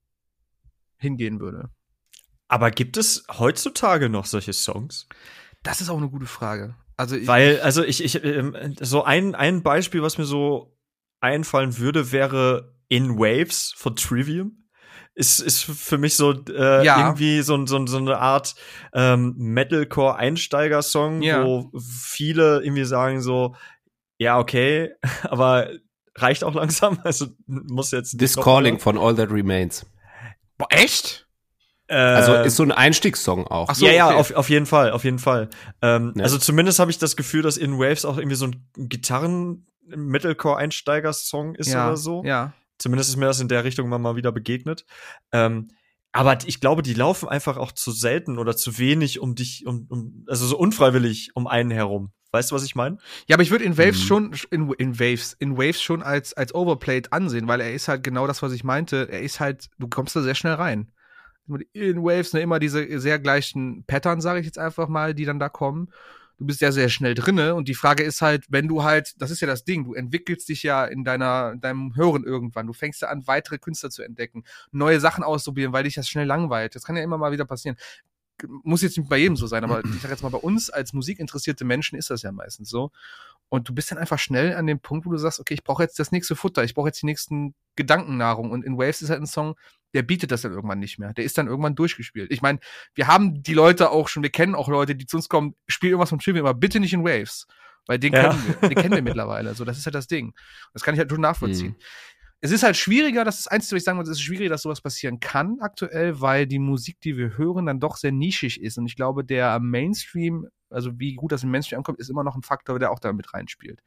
hingehen 0.98 1.40
würde. 1.40 1.70
Aber 2.48 2.70
gibt 2.70 2.96
es 2.96 3.24
heutzutage 3.38 4.08
noch 4.08 4.24
solche 4.24 4.52
Songs? 4.52 5.08
Das 5.62 5.80
ist 5.80 5.90
auch 5.90 5.98
eine 5.98 6.08
gute 6.08 6.26
Frage. 6.26 6.76
Also, 6.96 7.16
ich, 7.16 7.26
Weil, 7.26 7.60
also 7.60 7.82
ich, 7.82 8.02
ich, 8.02 8.24
ähm, 8.24 8.56
so 8.80 9.02
ein, 9.04 9.34
ein 9.34 9.62
Beispiel, 9.62 10.00
was 10.00 10.16
mir 10.16 10.24
so 10.24 10.78
einfallen 11.20 11.76
würde, 11.78 12.12
wäre 12.12 12.74
In 12.88 13.18
Waves 13.18 13.74
von 13.76 13.96
Trivium. 13.96 14.65
Ist, 15.16 15.40
ist 15.40 15.64
für 15.64 15.96
mich 15.98 16.14
so 16.14 16.32
äh, 16.32 16.84
Ja. 16.84 16.98
irgendwie 17.00 17.40
so, 17.40 17.64
so, 17.66 17.84
so 17.86 17.96
eine 17.96 18.18
Art 18.18 18.54
ähm, 18.92 19.34
Metalcore-Einsteiger-Song, 19.38 21.22
Ja. 21.22 21.42
wo 21.44 21.72
viele 21.78 22.62
irgendwie 22.62 22.84
sagen 22.84 23.22
so, 23.22 23.56
ja, 24.18 24.38
okay, 24.38 24.90
aber 25.24 25.70
reicht 26.16 26.44
auch 26.44 26.54
langsam. 26.54 26.98
Also 27.04 27.26
muss 27.46 27.90
jetzt 27.92 28.18
This 28.18 28.36
Calling 28.36 28.78
von 28.78 28.98
All 28.98 29.14
That 29.16 29.30
Remains. 29.30 29.86
Boah, 30.58 30.68
echt? 30.70 31.26
Äh, 31.88 31.94
Also 31.96 32.34
ist 32.34 32.56
so 32.56 32.62
ein 32.62 32.72
Einstiegssong 32.72 33.46
auch. 33.46 33.68
Ach 33.70 33.74
so, 33.74 33.86
ja, 33.86 33.92
ja, 33.92 34.06
okay. 34.08 34.16
auf, 34.16 34.34
auf 34.34 34.48
jeden 34.50 34.66
Fall, 34.66 34.90
auf 34.92 35.04
jeden 35.04 35.18
Fall. 35.18 35.48
Ähm, 35.82 36.12
Ja. 36.16 36.24
Also 36.24 36.36
zumindest 36.38 36.78
habe 36.78 36.90
ich 36.90 36.98
das 36.98 37.16
Gefühl, 37.16 37.40
dass 37.42 37.56
In 37.56 37.78
Waves 37.78 38.04
auch 38.04 38.18
irgendwie 38.18 38.36
so 38.36 38.46
ein 38.46 38.66
Gitarren-Metalcore-Einsteiger-Song 38.76 41.54
ist 41.54 41.72
ja, 41.72 41.86
oder 41.86 41.96
so. 41.96 42.22
Ja. 42.24 42.52
Zumindest 42.78 43.10
ist 43.10 43.16
mir 43.16 43.26
das 43.26 43.40
in 43.40 43.48
der 43.48 43.64
Richtung 43.64 43.88
mal, 43.88 43.98
mal 43.98 44.16
wieder 44.16 44.32
begegnet. 44.32 44.84
Ähm, 45.32 45.68
aber 46.12 46.38
ich 46.46 46.60
glaube, 46.60 46.82
die 46.82 46.94
laufen 46.94 47.28
einfach 47.28 47.56
auch 47.58 47.72
zu 47.72 47.90
selten 47.92 48.38
oder 48.38 48.56
zu 48.56 48.78
wenig 48.78 49.20
um 49.20 49.34
dich, 49.34 49.66
um, 49.66 49.86
um 49.90 50.24
also 50.28 50.46
so 50.46 50.56
unfreiwillig 50.58 51.30
um 51.34 51.46
einen 51.46 51.70
herum. 51.70 52.12
Weißt 52.32 52.50
du, 52.50 52.54
was 52.54 52.64
ich 52.64 52.74
meine? 52.74 52.98
Ja, 53.28 53.36
aber 53.36 53.42
ich 53.42 53.50
würde 53.50 53.64
in 53.64 53.78
Waves 53.78 54.00
Mhm. 54.00 54.06
schon 54.06 54.34
in, 54.50 54.72
in 54.72 54.98
Waves 54.98 55.34
in 55.38 55.56
Waves 55.56 55.80
schon 55.80 56.02
als 56.02 56.34
als 56.34 56.54
Overplayed 56.54 57.12
ansehen, 57.12 57.48
weil 57.48 57.60
er 57.60 57.72
ist 57.72 57.88
halt 57.88 58.02
genau 58.02 58.26
das, 58.26 58.42
was 58.42 58.52
ich 58.52 58.64
meinte. 58.64 59.08
Er 59.10 59.20
ist 59.22 59.40
halt, 59.40 59.68
du 59.78 59.88
kommst 59.88 60.16
da 60.16 60.22
sehr 60.22 60.34
schnell 60.34 60.54
rein. 60.54 60.90
In 61.72 62.02
Waves 62.02 62.32
ne, 62.32 62.40
immer 62.40 62.58
diese 62.58 62.98
sehr 62.98 63.18
gleichen 63.18 63.84
Pattern, 63.86 64.20
sage 64.20 64.40
ich 64.40 64.46
jetzt 64.46 64.58
einfach 64.58 64.88
mal, 64.88 65.14
die 65.14 65.24
dann 65.24 65.38
da 65.38 65.48
kommen. 65.48 65.92
Du 66.38 66.46
bist 66.46 66.60
ja 66.60 66.70
sehr 66.70 66.88
schnell 66.88 67.14
drinne 67.14 67.54
und 67.54 67.66
die 67.68 67.74
Frage 67.74 68.02
ist 68.02 68.20
halt, 68.20 68.44
wenn 68.48 68.68
du 68.68 68.82
halt, 68.82 69.14
das 69.18 69.30
ist 69.30 69.40
ja 69.40 69.46
das 69.46 69.64
Ding, 69.64 69.84
du 69.84 69.94
entwickelst 69.94 70.48
dich 70.48 70.62
ja 70.62 70.84
in 70.84 71.02
deiner 71.02 71.52
in 71.52 71.60
deinem 71.60 71.96
Hören 71.96 72.24
irgendwann. 72.24 72.66
Du 72.66 72.72
fängst 72.72 73.02
ja 73.02 73.08
an, 73.08 73.26
weitere 73.26 73.58
Künstler 73.58 73.90
zu 73.90 74.02
entdecken, 74.02 74.44
neue 74.70 75.00
Sachen 75.00 75.24
auszuprobieren, 75.24 75.72
weil 75.72 75.84
dich 75.84 75.94
das 75.94 76.08
schnell 76.08 76.26
langweilt. 76.26 76.74
Das 76.74 76.84
kann 76.84 76.96
ja 76.96 77.02
immer 77.02 77.18
mal 77.18 77.32
wieder 77.32 77.46
passieren 77.46 77.76
muss 78.44 78.82
jetzt 78.82 78.98
nicht 78.98 79.08
bei 79.08 79.16
jedem 79.18 79.36
so 79.36 79.46
sein, 79.46 79.64
aber 79.64 79.84
ich 79.84 80.02
sag 80.02 80.10
jetzt 80.10 80.22
mal, 80.22 80.28
bei 80.28 80.38
uns 80.38 80.70
als 80.70 80.92
musikinteressierte 80.92 81.64
Menschen 81.64 81.98
ist 81.98 82.10
das 82.10 82.22
ja 82.22 82.32
meistens 82.32 82.68
so. 82.68 82.90
Und 83.48 83.68
du 83.68 83.74
bist 83.74 83.90
dann 83.90 83.98
einfach 83.98 84.18
schnell 84.18 84.54
an 84.54 84.66
dem 84.66 84.80
Punkt, 84.80 85.06
wo 85.06 85.10
du 85.10 85.18
sagst, 85.18 85.38
okay, 85.40 85.54
ich 85.54 85.62
brauche 85.62 85.82
jetzt 85.82 85.98
das 85.98 86.10
nächste 86.12 86.34
Futter, 86.34 86.64
ich 86.64 86.74
brauche 86.74 86.88
jetzt 86.88 87.02
die 87.02 87.06
nächsten 87.06 87.54
Gedankennahrung. 87.76 88.50
Und 88.50 88.64
in 88.64 88.76
Waves 88.76 89.02
ist 89.02 89.10
halt 89.10 89.20
ein 89.20 89.26
Song, 89.26 89.54
der 89.94 90.02
bietet 90.02 90.30
das 90.32 90.42
dann 90.42 90.52
irgendwann 90.52 90.80
nicht 90.80 90.98
mehr. 90.98 91.12
Der 91.14 91.24
ist 91.24 91.38
dann 91.38 91.46
irgendwann 91.46 91.74
durchgespielt. 91.74 92.32
Ich 92.32 92.42
meine, 92.42 92.58
wir 92.94 93.06
haben 93.06 93.42
die 93.42 93.54
Leute 93.54 93.90
auch 93.90 94.08
schon, 94.08 94.22
wir 94.22 94.30
kennen 94.30 94.54
auch 94.54 94.68
Leute, 94.68 94.96
die 94.96 95.06
zu 95.06 95.16
uns 95.16 95.28
kommen, 95.28 95.54
spiel 95.68 95.90
irgendwas 95.90 96.10
von 96.10 96.18
Trivium, 96.18 96.46
aber 96.46 96.58
bitte 96.58 96.80
nicht 96.80 96.92
in 96.92 97.04
Waves. 97.04 97.46
Weil 97.86 98.00
den 98.00 98.12
Ja. 98.12 98.30
kennen 98.30 98.44
wir, 98.60 98.68
den 98.68 98.76
kennen 98.76 98.94
wir 98.94 99.02
mittlerweile. 99.14 99.54
So, 99.54 99.64
das 99.64 99.78
ist 99.78 99.86
halt 99.86 99.94
das 99.94 100.08
Ding. 100.08 100.34
Das 100.72 100.82
kann 100.82 100.94
ich 100.94 100.98
halt 100.98 101.10
schon 101.10 101.20
nachvollziehen. 101.20 101.76
Es 102.40 102.50
ist 102.50 102.62
halt 102.62 102.76
schwieriger, 102.76 103.24
das 103.24 103.40
ist 103.40 103.48
eins, 103.48 103.70
was 103.72 103.78
ich 103.78 103.84
sagen 103.84 103.98
muss, 103.98 104.08
es 104.08 104.18
ist 104.18 104.22
schwieriger, 104.22 104.50
dass 104.50 104.62
sowas 104.62 104.80
passieren 104.80 105.20
kann 105.20 105.58
aktuell, 105.60 106.20
weil 106.20 106.46
die 106.46 106.58
Musik, 106.58 107.00
die 107.00 107.16
wir 107.16 107.38
hören, 107.38 107.66
dann 107.66 107.80
doch 107.80 107.96
sehr 107.96 108.12
nischig 108.12 108.60
ist. 108.60 108.78
Und 108.78 108.86
ich 108.86 108.96
glaube, 108.96 109.24
der 109.24 109.58
Mainstream, 109.58 110.46
also 110.70 110.98
wie 110.98 111.14
gut 111.14 111.32
das 111.32 111.42
im 111.42 111.50
Mainstream 111.50 111.78
ankommt, 111.78 111.98
ist 111.98 112.10
immer 112.10 112.24
noch 112.24 112.36
ein 112.36 112.42
Faktor, 112.42 112.78
der 112.78 112.90
auch 112.90 112.98
da 112.98 113.12
mit 113.12 113.32
reinspielt. 113.32 113.82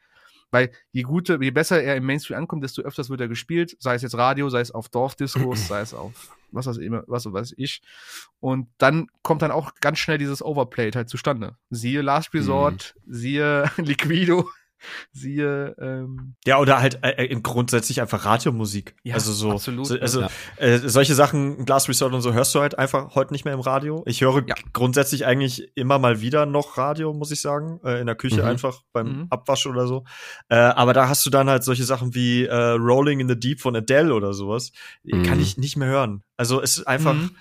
Weil 0.51 0.71
je 0.91 1.03
gute, 1.03 1.37
je 1.41 1.51
besser 1.51 1.81
er 1.81 1.95
im 1.95 2.05
Mainstream 2.05 2.39
ankommt, 2.39 2.63
desto 2.63 2.81
öfters 2.81 3.09
wird 3.09 3.21
er 3.21 3.27
gespielt, 3.27 3.77
sei 3.79 3.93
es 3.93 4.01
jetzt 4.01 4.17
Radio, 4.17 4.49
sei 4.49 4.61
es 4.61 4.71
auf 4.71 4.89
Dorfdiskos, 4.89 5.67
sei 5.67 5.81
es 5.81 5.93
auf 5.93 6.35
was 6.51 6.67
weiß 6.67 6.77
immer, 6.77 7.03
was 7.07 7.31
weiß 7.31 7.53
ich. 7.57 7.81
Und 8.39 8.67
dann 8.77 9.07
kommt 9.21 9.41
dann 9.41 9.51
auch 9.51 9.75
ganz 9.81 9.99
schnell 9.99 10.17
dieses 10.17 10.41
Overplayed 10.41 10.95
halt 10.95 11.09
zustande. 11.09 11.57
Siehe 11.69 12.01
Last 12.01 12.33
Resort, 12.33 12.95
siehe 13.05 13.69
Liquido, 13.77 14.49
siehe 15.11 15.75
ähm, 15.79 16.35
Ja, 16.45 16.59
oder 16.59 16.79
halt 16.81 16.99
äh, 17.03 17.25
äh, 17.25 17.39
grundsätzlich 17.41 18.01
einfach 18.01 18.25
Radiomusik. 18.25 18.95
Ja, 19.03 19.15
also 19.15 19.31
so, 19.33 19.51
absolut, 19.51 19.87
so 19.87 19.99
also 19.99 20.21
ja. 20.21 20.29
äh, 20.57 20.77
solche 20.79 21.15
Sachen, 21.15 21.65
Glass 21.65 21.87
Resort 21.89 22.13
und 22.13 22.21
so 22.21 22.33
hörst 22.33 22.53
du 22.55 22.59
halt 22.61 22.77
einfach 22.77 23.15
heute 23.15 23.33
nicht 23.33 23.45
mehr 23.45 23.53
im 23.53 23.59
Radio. 23.59 24.03
Ich 24.05 24.21
höre 24.21 24.43
Ja. 24.47 24.55
grundsätzlich 24.73 25.25
eigentlich 25.25 25.71
immer 25.75 25.99
mal 25.99 26.21
wieder 26.21 26.45
noch 26.45 26.77
Radio, 26.77 27.13
muss 27.13 27.31
ich 27.31 27.41
sagen, 27.41 27.79
äh, 27.83 27.99
in 27.99 28.05
der 28.05 28.15
Küche 28.15 28.41
Mhm. 28.41 28.47
einfach 28.47 28.81
beim 28.93 29.07
Mhm. 29.07 29.27
Abwasch 29.29 29.65
oder 29.65 29.87
so. 29.87 30.03
Äh, 30.49 30.55
aber 30.55 30.93
da 30.93 31.07
hast 31.09 31.25
du 31.25 31.29
dann 31.29 31.49
halt 31.49 31.63
solche 31.63 31.83
Sachen 31.83 32.15
wie 32.15 32.45
äh, 32.45 32.53
Rolling 32.55 33.19
in 33.19 33.27
the 33.27 33.39
Deep 33.39 33.61
von 33.61 33.75
Adele 33.75 34.13
oder 34.13 34.33
sowas. 34.33 34.71
Mhm. 35.03 35.23
Kann 35.23 35.39
ich 35.39 35.57
nicht 35.57 35.77
mehr 35.77 35.87
hören. 35.87 36.23
Also 36.37 36.61
es 36.61 36.77
ist 36.77 36.87
einfach 36.87 37.13
Mhm. 37.15 37.31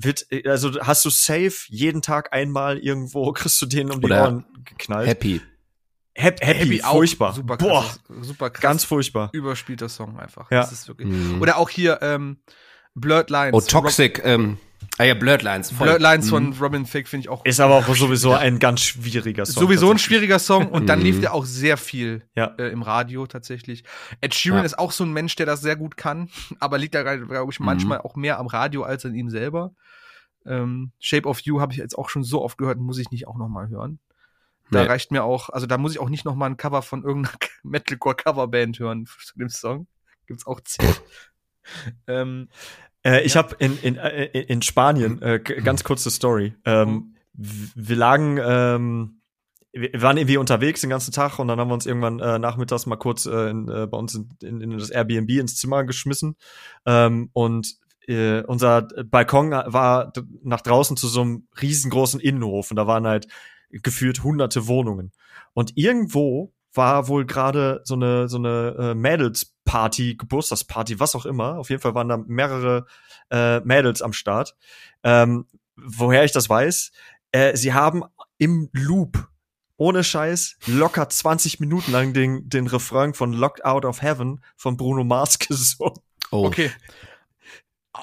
wird 0.00 0.26
also 0.46 0.78
hast 0.80 1.04
du 1.04 1.10
safe 1.10 1.52
jeden 1.68 2.02
Tag 2.02 2.32
einmal 2.32 2.78
irgendwo 2.78 3.32
kriegst 3.32 3.60
du 3.60 3.66
den 3.66 3.90
um 3.90 4.00
die 4.00 4.06
Oder 4.06 4.22
Ohren 4.22 4.44
geknallt. 4.64 5.08
Happy. 5.08 5.40
Happy, 6.20 6.44
happy, 6.44 6.82
auch 6.82 6.92
furchtbar. 6.92 7.32
Super 7.32 7.56
Boah, 7.56 7.82
krass, 7.82 8.00
super 8.22 8.50
krass 8.50 8.62
ganz 8.62 8.84
furchtbar. 8.84 9.30
überspielter 9.32 9.88
Song 9.88 10.18
einfach. 10.18 10.50
Ja. 10.50 10.60
Das 10.60 10.72
ist 10.72 10.88
wirklich. 10.88 11.08
Mhm. 11.08 11.40
Oder 11.40 11.56
auch 11.58 11.68
hier 11.70 12.00
ähm, 12.02 12.38
Blurred 12.94 13.30
Lines. 13.30 13.54
Oh, 13.54 13.60
Toxic. 13.60 14.20
ähm, 14.24 14.58
ah 14.98 15.04
ja, 15.04 15.14
Blurred 15.14 15.42
Lines. 15.42 15.70
Voll. 15.70 15.86
Blurred 15.86 16.02
Lines 16.02 16.26
Mhm. 16.26 16.30
von 16.30 16.52
Robin 16.60 16.84
Thicke 16.86 17.08
finde 17.08 17.22
ich 17.22 17.28
auch 17.28 17.44
Ist 17.44 17.60
aber 17.60 17.76
auch 17.76 17.94
sowieso 17.94 18.32
ein 18.32 18.58
ganz 18.58 18.80
schwieriger 18.82 19.46
Song. 19.46 19.62
sowieso 19.62 19.90
ein 19.92 19.98
schwieriger 19.98 20.40
Song 20.40 20.68
und 20.70 20.86
dann 20.88 20.98
Mhm. 20.98 21.04
lief 21.04 21.20
der 21.20 21.34
auch 21.34 21.44
sehr 21.44 21.76
viel 21.76 22.24
Ja. 22.34 22.52
äh, 22.58 22.68
im 22.70 22.82
Radio 22.82 23.26
tatsächlich. 23.28 23.84
Ed 24.20 24.34
Sheeran 24.34 24.58
Ja. 24.60 24.64
ist 24.64 24.76
auch 24.78 24.90
so 24.90 25.04
ein 25.04 25.12
Mensch, 25.12 25.36
der 25.36 25.46
das 25.46 25.60
sehr 25.60 25.76
gut 25.76 25.96
kann, 25.96 26.30
aber 26.58 26.78
liegt 26.78 26.96
da 26.96 27.02
glaube 27.16 27.52
ich 27.52 27.60
Mhm. 27.60 27.66
manchmal 27.66 27.98
auch 28.00 28.16
mehr 28.16 28.40
am 28.40 28.48
Radio 28.48 28.82
als 28.82 29.04
an 29.06 29.14
ihm 29.14 29.30
selber. 29.30 29.70
Ähm, 30.46 30.90
Shape 30.98 31.28
of 31.28 31.40
You 31.40 31.60
habe 31.60 31.72
ich 31.72 31.78
jetzt 31.78 31.96
auch 31.96 32.08
schon 32.08 32.24
so 32.24 32.42
oft 32.42 32.58
gehört, 32.58 32.78
muss 32.78 32.98
ich 32.98 33.10
nicht 33.12 33.28
auch 33.28 33.36
noch 33.36 33.48
mal 33.48 33.68
hören. 33.68 34.00
Da 34.70 34.82
Nee. 34.82 34.88
reicht 34.88 35.10
mir 35.10 35.24
auch, 35.24 35.48
also 35.50 35.66
da 35.66 35.78
muss 35.78 35.92
ich 35.92 35.98
auch 35.98 36.08
nicht 36.10 36.24
noch 36.24 36.34
mal 36.34 36.46
ein 36.46 36.56
Cover 36.56 36.82
von 36.82 37.02
irgendeiner 37.04 37.36
Metalcore 37.62 38.16
Coverband 38.16 38.78
hören 38.78 39.06
zu 39.06 39.38
dem 39.38 39.48
Song. 39.48 39.86
Gibt's 40.26 40.46
auch 40.46 40.60
zig. 40.60 40.84
ähm, 42.06 42.48
Äh, 43.04 43.22
ich 43.22 43.36
habe 43.36 43.54
in, 43.60 43.78
in, 43.80 43.96
äh, 43.96 44.24
in 44.26 44.60
Spanien, 44.60 45.22
äh, 45.22 45.38
g- 45.38 45.60
ganz 45.62 45.84
kurze 45.84 46.10
Story. 46.10 46.54
Ähm, 46.64 47.14
w- 47.32 47.68
wir 47.76 47.96
lagen, 47.96 48.38
ähm, 48.42 49.20
wir 49.72 50.02
waren 50.02 50.16
irgendwie 50.16 50.36
unterwegs 50.36 50.80
den 50.80 50.90
ganzen 50.90 51.12
Tag 51.12 51.38
und 51.38 51.46
dann 51.46 51.60
haben 51.60 51.68
wir 51.68 51.74
uns 51.74 51.86
irgendwann 51.86 52.18
äh, 52.18 52.38
nachmittags 52.40 52.86
mal 52.86 52.96
kurz 52.96 53.26
äh, 53.26 53.50
in, 53.50 53.68
äh, 53.68 53.86
bei 53.86 53.96
uns 53.96 54.14
in, 54.16 54.28
in, 54.42 54.60
in 54.62 54.78
das 54.78 54.90
Airbnb 54.90 55.30
ins 55.30 55.56
Zimmer 55.56 55.84
geschmissen. 55.84 56.36
Ähm, 56.86 57.30
und 57.34 57.76
äh, 58.08 58.42
unser 58.42 58.82
Balkon 59.04 59.50
war 59.52 60.12
nach 60.42 60.62
draußen 60.62 60.96
zu 60.96 61.06
so 61.06 61.20
einem 61.20 61.46
riesengroßen 61.62 62.18
Innenhof 62.18 62.70
und 62.72 62.76
da 62.76 62.86
waren 62.88 63.06
halt 63.06 63.28
gefühlt 63.70 64.22
hunderte 64.22 64.66
Wohnungen. 64.66 65.12
Und 65.54 65.72
irgendwo 65.76 66.52
war 66.74 67.08
wohl 67.08 67.26
gerade 67.26 67.80
so 67.84 67.94
eine 67.94 68.28
so 68.28 68.38
eine 68.38 68.76
äh, 68.78 68.94
Mädelsparty, 68.94 70.16
Geburtstagsparty, 70.16 71.00
was 71.00 71.14
auch 71.14 71.26
immer. 71.26 71.58
Auf 71.58 71.70
jeden 71.70 71.82
Fall 71.82 71.94
waren 71.94 72.08
da 72.08 72.18
mehrere 72.18 72.86
äh, 73.30 73.60
Mädels 73.60 74.02
am 74.02 74.12
Start. 74.12 74.56
Ähm, 75.02 75.46
woher 75.76 76.24
ich 76.24 76.32
das 76.32 76.48
weiß, 76.48 76.92
äh, 77.32 77.56
sie 77.56 77.72
haben 77.72 78.04
im 78.38 78.68
Loop 78.72 79.28
ohne 79.76 80.02
Scheiß 80.02 80.56
locker 80.66 81.08
20 81.08 81.60
Minuten 81.60 81.92
lang 81.92 82.12
den, 82.12 82.48
den 82.48 82.66
Refrain 82.66 83.14
von 83.14 83.32
Locked 83.32 83.64
Out 83.64 83.84
of 83.84 84.02
Heaven 84.02 84.42
von 84.56 84.76
Bruno 84.76 85.04
Mars 85.04 85.38
gesungen. 85.38 85.98
Oh. 86.30 86.46
okay. 86.46 86.70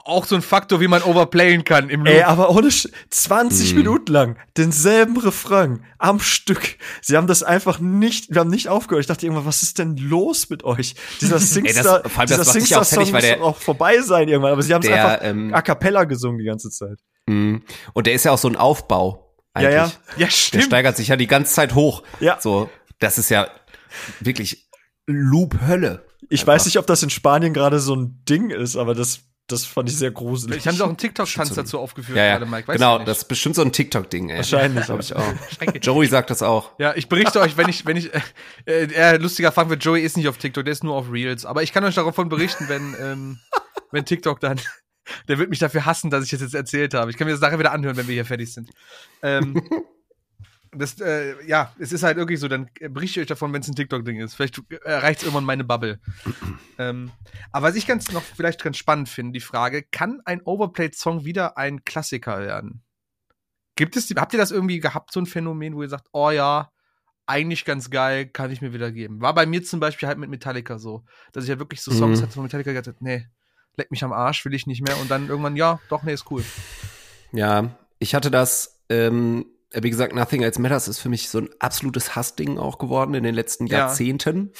Auch 0.03 0.26
so 0.26 0.35
ein 0.35 0.41
Faktor, 0.41 0.81
wie 0.81 0.88
man 0.88 1.01
overplayen 1.01 1.63
kann 1.63 1.89
im 1.89 2.01
Loop. 2.05 2.13
Ey, 2.13 2.23
aber 2.23 2.49
ohne 2.51 2.69
Sch 2.69 2.88
20 3.09 3.69
Hm. 3.72 3.77
Minuten 3.77 4.11
lang 4.11 4.38
denselben 4.57 5.17
Refrain 5.17 5.84
am 5.97 6.19
Stück. 6.19 6.77
Sie 7.01 7.15
haben 7.15 7.27
das 7.27 7.43
einfach 7.43 7.80
nicht, 7.80 8.30
wir 8.34 8.41
haben 8.41 8.49
nicht 8.49 8.67
aufgehört. 8.67 9.01
Ich 9.01 9.07
dachte 9.07 9.26
irgendwann, 9.26 9.45
was 9.45 9.63
ist 9.63 9.80
denn 9.80 9.95
los 9.97 10.49
mit 10.49 10.63
euch? 10.63 10.95
Dieser 11.22 11.39
Singstar, 11.39 12.03
allem, 12.03 12.11
das 12.15 12.26
dieser 12.27 12.43
sich 12.43 12.76
auch 12.76 12.84
Singstar-Song 12.84 13.05
fertig, 13.05 13.13
muss 13.13 13.22
der- 13.22 13.43
auch 13.43 13.57
vorbei 13.57 14.01
sein 14.01 14.27
irgendwann. 14.27 14.51
Aber 14.51 14.61
sie 14.61 14.73
haben 14.73 14.81
es 14.81 14.88
Der, 14.89 15.05
einfach 15.09 15.26
ähm, 15.26 15.53
a 15.53 15.61
cappella 15.61 16.03
gesungen 16.03 16.38
die 16.39 16.45
ganze 16.45 16.69
Zeit. 16.69 16.99
Mhm. 17.27 17.63
Und 17.93 18.05
der 18.07 18.13
ist 18.13 18.26
ja 18.26 18.31
auch 18.31 18.38
so 18.38 18.47
ein 18.49 18.55
Aufbau. 18.57 19.34
Ja, 19.57 19.69
Eigentlich. 19.69 19.73
ja. 19.73 19.85
ja, 20.17 20.26
Der 20.26 20.30
stimmt. 20.31 20.63
steigert 20.65 20.97
sich 20.97 21.07
ja 21.07 21.15
die 21.15 21.27
ganze 21.27 21.53
Zeit 21.53 21.73
hoch. 21.73 22.03
Ja. 22.19 22.38
So, 22.41 22.69
das 22.99 23.17
ist 23.17 23.30
ja 23.30 23.47
wirklich 24.19 24.69
Loop-Hölle. 25.07 26.05
Ich 26.30 26.41
Einfach. 26.41 26.53
weiß 26.53 26.65
nicht, 26.65 26.77
ob 26.80 26.88
das 26.88 27.03
in 27.03 27.09
Spanien 27.09 27.53
gerade 27.53 27.80
so 27.80 27.95
ein 27.95 28.22
Ding 28.27 28.49
ist, 28.49 28.76
aber 28.76 28.95
das, 28.95 29.19
das 29.47 29.63
fand 29.65 29.89
ich 29.89 29.97
sehr 29.97 30.11
gruselig. 30.11 30.57
Ich 30.57 30.67
haben 30.67 30.76
sie 30.76 30.84
auch 30.84 30.88
einen 30.88 30.97
TikTok-Tanz 30.97 31.53
dazu 31.53 31.80
aufgeführt, 31.80 32.17
Ja, 32.17 32.26
ja. 32.26 32.38
gerade, 32.38 32.49
Mike. 32.49 32.67
Weißt 32.67 32.77
genau, 32.80 32.99
das 32.99 33.19
ist 33.19 33.26
bestimmt 33.26 33.55
so 33.55 33.61
ein 33.61 33.72
TikTok-Ding, 33.72 34.30
ey. 34.30 34.38
Wahrscheinlich. 34.38 34.85
Glaube 34.85 35.01
ich 35.01 35.15
auch. 35.15 35.23
Joey 35.81 36.07
sagt 36.07 36.30
das 36.30 36.41
auch. 36.41 36.72
Ja, 36.80 36.95
ich 36.95 37.07
berichte 37.09 37.39
euch, 37.39 37.55
wenn 37.57 37.69
ich, 37.69 37.85
wenn 37.85 37.97
ich, 37.97 38.11
äh, 38.65 38.85
äh, 38.85 39.17
lustiger 39.17 39.51
Fakt 39.51 39.69
wird, 39.69 39.84
Joey 39.84 40.01
ist 40.01 40.17
nicht 40.17 40.27
auf 40.27 40.38
TikTok, 40.38 40.65
der 40.65 40.72
ist 40.72 40.84
nur 40.84 40.95
auf 40.95 41.11
Reels. 41.11 41.45
Aber 41.45 41.61
ich 41.63 41.72
kann 41.73 41.84
euch 41.84 41.95
davon 41.95 42.30
berichten, 42.30 42.67
wenn, 42.69 42.95
ähm, 42.99 43.39
wenn 43.91 44.05
TikTok 44.05 44.39
dann, 44.39 44.59
der 45.27 45.38
wird 45.38 45.49
mich 45.51 45.59
dafür 45.59 45.85
hassen, 45.85 46.09
dass 46.09 46.23
ich 46.23 46.31
das 46.31 46.41
jetzt 46.41 46.55
erzählt 46.55 46.93
habe. 46.95 47.11
Ich 47.11 47.17
kann 47.17 47.27
mir 47.27 47.31
das 47.34 47.41
nachher 47.41 47.59
wieder 47.59 47.72
anhören, 47.72 47.95
wenn 47.97 48.07
wir 48.07 48.13
hier 48.15 48.26
fertig 48.26 48.51
sind. 48.51 48.72
Ähm, 49.22 49.61
das, 50.77 50.99
äh, 51.02 51.35
ja, 51.47 51.73
es 51.80 51.91
ist 51.91 52.03
halt 52.03 52.18
wirklich 52.18 52.39
so, 52.39 52.47
dann 52.47 52.69
berichte 52.80 53.19
ich 53.19 53.23
euch 53.23 53.27
davon, 53.27 53.52
wenn 53.53 53.61
es 53.61 53.68
ein 53.68 53.76
TikTok-Ding 53.76 54.19
ist. 54.19 54.35
Vielleicht 54.35 54.60
erreicht 54.84 55.19
es 55.19 55.23
irgendwann 55.26 55.45
meine 55.45 55.64
Bubble. 55.64 55.99
ähm, 56.77 57.11
aber 57.52 57.68
was 57.68 57.76
ich 57.76 57.88
ganz 57.88 58.11
noch 58.11 58.23
vielleicht 58.23 58.64
ganz 58.64 58.77
spannend 58.77 59.10
finde, 59.10 59.34
die 59.34 59.41
Frage, 59.41 59.84
kann 59.84 60.22
ein 60.26 60.41
Overplayed-Song 60.41 61.26
wieder 61.26 61.57
ein 61.57 61.84
Klassiker 61.84 62.39
werden? 62.39 62.84
Gibt 63.76 63.95
es, 63.97 64.10
habt 64.15 64.34
ihr 64.34 64.39
das 64.39 64.52
irgendwie 64.52 64.80
gehabt, 64.80 65.11
so 65.11 65.19
ein 65.19 65.26
Phänomen, 65.26 65.76
wo 65.76 65.84
ihr 65.84 65.89
sagt, 65.89 66.07
oh 66.14 66.31
ja, 66.31 66.72
eigentlich 67.27 67.65
ganz 67.65 67.89
geil, 67.89 68.27
kann 68.27 68.52
ich 68.52 68.61
mir 68.61 68.73
wieder 68.73 68.91
geben. 68.91 69.22
War 69.22 69.34
bei 69.34 69.45
mir 69.45 69.64
zum 69.64 69.80
Beispiel 69.80 70.07
halt 70.07 70.18
mit 70.18 70.30
Metallica 70.30 70.77
so, 70.77 71.03
dass 71.34 71.43
ich 71.43 71.49
ja 71.49 71.60
wirklich 71.60 71.81
so 71.81 71.91
Songs 71.91 72.19
Mhm. 72.19 72.23
hatte 72.23 72.34
von 72.34 72.43
Metallica 72.43 72.72
gesagt 72.72 72.88
habe, 72.88 72.97
nee, 72.99 73.27
leck 73.77 73.91
mich 73.91 74.03
am 74.03 74.14
Arsch, 74.14 74.45
will 74.45 74.53
ich 74.53 74.68
nicht 74.68 74.81
mehr. 74.81 74.97
Und 74.99 75.11
dann 75.11 75.27
irgendwann, 75.27 75.56
ja, 75.56 75.80
doch, 75.89 76.03
nee, 76.03 76.14
ist 76.14 76.30
cool. 76.31 76.43
Ja, 77.31 77.77
ich 77.99 78.15
hatte 78.15 78.31
das, 78.31 78.84
ähm, 78.89 79.45
wie 79.81 79.89
gesagt, 79.89 80.14
Nothing 80.15 80.41
Else 80.41 80.61
Matters 80.61 80.88
ist 80.88 80.99
für 80.99 81.10
mich 81.10 81.30
so 81.30 81.39
ein 81.39 81.49
absolutes 81.60 82.15
Hassding 82.15 82.57
auch 82.57 82.77
geworden 82.77 83.14
in 83.14 83.23
den 83.23 83.35
letzten 83.35 83.68
Ja. 83.68 83.80
Jahrzehnten. 83.80 84.52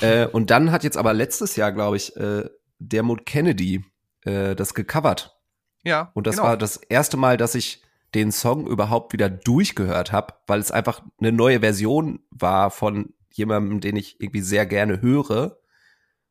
äh, 0.00 0.26
und 0.26 0.50
dann 0.50 0.72
hat 0.72 0.84
jetzt 0.84 0.96
aber 0.96 1.14
letztes 1.14 1.56
Jahr, 1.56 1.72
glaube 1.72 1.96
ich, 1.96 2.16
äh, 2.16 2.48
Dermot 2.78 3.24
Kennedy 3.26 3.84
äh, 4.22 4.54
das 4.54 4.74
gecovert. 4.74 5.38
Ja. 5.84 6.10
Und 6.14 6.26
das 6.26 6.36
genau. 6.36 6.48
war 6.48 6.56
das 6.56 6.76
erste 6.76 7.16
Mal, 7.16 7.36
dass 7.36 7.54
ich 7.54 7.82
den 8.14 8.32
Song 8.32 8.66
überhaupt 8.66 9.12
wieder 9.12 9.28
durchgehört 9.28 10.12
habe, 10.12 10.34
weil 10.46 10.60
es 10.60 10.70
einfach 10.70 11.02
eine 11.20 11.32
neue 11.32 11.60
Version 11.60 12.20
war 12.30 12.70
von 12.70 13.14
jemandem, 13.30 13.80
den 13.80 13.96
ich 13.96 14.20
irgendwie 14.20 14.40
sehr 14.40 14.66
gerne 14.66 15.00
höre. 15.00 15.58